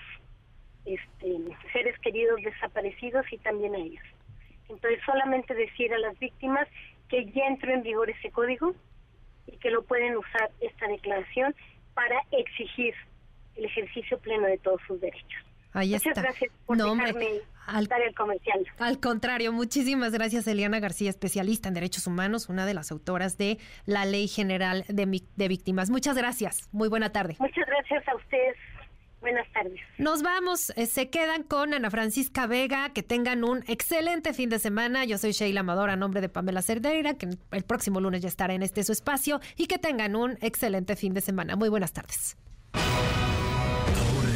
este, 0.85 1.37
seres 1.73 1.99
queridos 1.99 2.41
desaparecidos 2.41 3.25
y 3.31 3.37
también 3.39 3.75
a 3.75 3.79
ellos. 3.79 4.03
Entonces, 4.69 5.01
solamente 5.05 5.53
decir 5.53 5.93
a 5.93 5.99
las 5.99 6.17
víctimas 6.17 6.67
que 7.09 7.25
ya 7.25 7.45
entró 7.47 7.73
en 7.73 7.83
vigor 7.83 8.09
ese 8.09 8.31
código 8.31 8.73
y 9.47 9.57
que 9.57 9.69
lo 9.69 9.83
pueden 9.83 10.15
usar 10.15 10.49
esta 10.61 10.87
declaración 10.87 11.53
para 11.93 12.21
exigir 12.31 12.95
el 13.55 13.65
ejercicio 13.65 14.19
pleno 14.19 14.47
de 14.47 14.57
todos 14.57 14.81
sus 14.87 14.99
derechos. 14.99 15.45
Ahí 15.73 15.91
Muchas 15.91 16.15
gracias 16.15 16.51
por 16.65 16.77
dejarme 16.77 17.41
al, 17.65 17.87
dar 17.87 18.01
el 18.01 18.13
comercial. 18.13 18.65
Al 18.79 18.99
contrario, 18.99 19.53
muchísimas 19.53 20.11
gracias 20.11 20.45
Eliana 20.47 20.79
García, 20.79 21.09
especialista 21.09 21.69
en 21.69 21.75
derechos 21.75 22.07
humanos, 22.07 22.49
una 22.49 22.65
de 22.65 22.73
las 22.73 22.91
autoras 22.91 23.37
de 23.37 23.57
la 23.85 24.05
Ley 24.05 24.27
General 24.27 24.83
de, 24.89 25.21
de 25.35 25.47
Víctimas. 25.47 25.89
Muchas 25.89 26.17
gracias, 26.17 26.67
muy 26.73 26.89
buena 26.89 27.11
tarde. 27.11 27.37
Muchas 27.39 27.65
gracias 27.65 28.05
a 28.07 28.15
ustedes. 28.15 28.57
Buenas 29.21 29.47
tardes. 29.53 29.79
Nos 29.99 30.23
vamos, 30.23 30.71
eh, 30.75 30.87
se 30.87 31.11
quedan 31.11 31.43
con 31.43 31.75
Ana 31.75 31.91
Francisca 31.91 32.47
Vega, 32.47 32.89
que 32.91 33.03
tengan 33.03 33.43
un 33.43 33.63
excelente 33.67 34.33
fin 34.33 34.49
de 34.49 34.57
semana. 34.57 35.05
Yo 35.05 35.19
soy 35.19 35.31
Sheila 35.31 35.59
Amador 35.59 35.91
a 35.91 35.95
nombre 35.95 36.21
de 36.21 36.29
Pamela 36.29 36.63
Cerdeira, 36.63 37.13
que 37.13 37.29
el 37.51 37.63
próximo 37.63 38.01
lunes 38.01 38.21
ya 38.21 38.27
estará 38.27 38.55
en 38.55 38.63
este 38.63 38.83
su 38.83 38.91
espacio 38.91 39.39
y 39.57 39.67
que 39.67 39.77
tengan 39.77 40.15
un 40.15 40.39
excelente 40.41 40.95
fin 40.95 41.13
de 41.13 41.21
semana. 41.21 41.55
Muy 41.55 41.69
buenas 41.69 41.93
tardes 41.93 42.35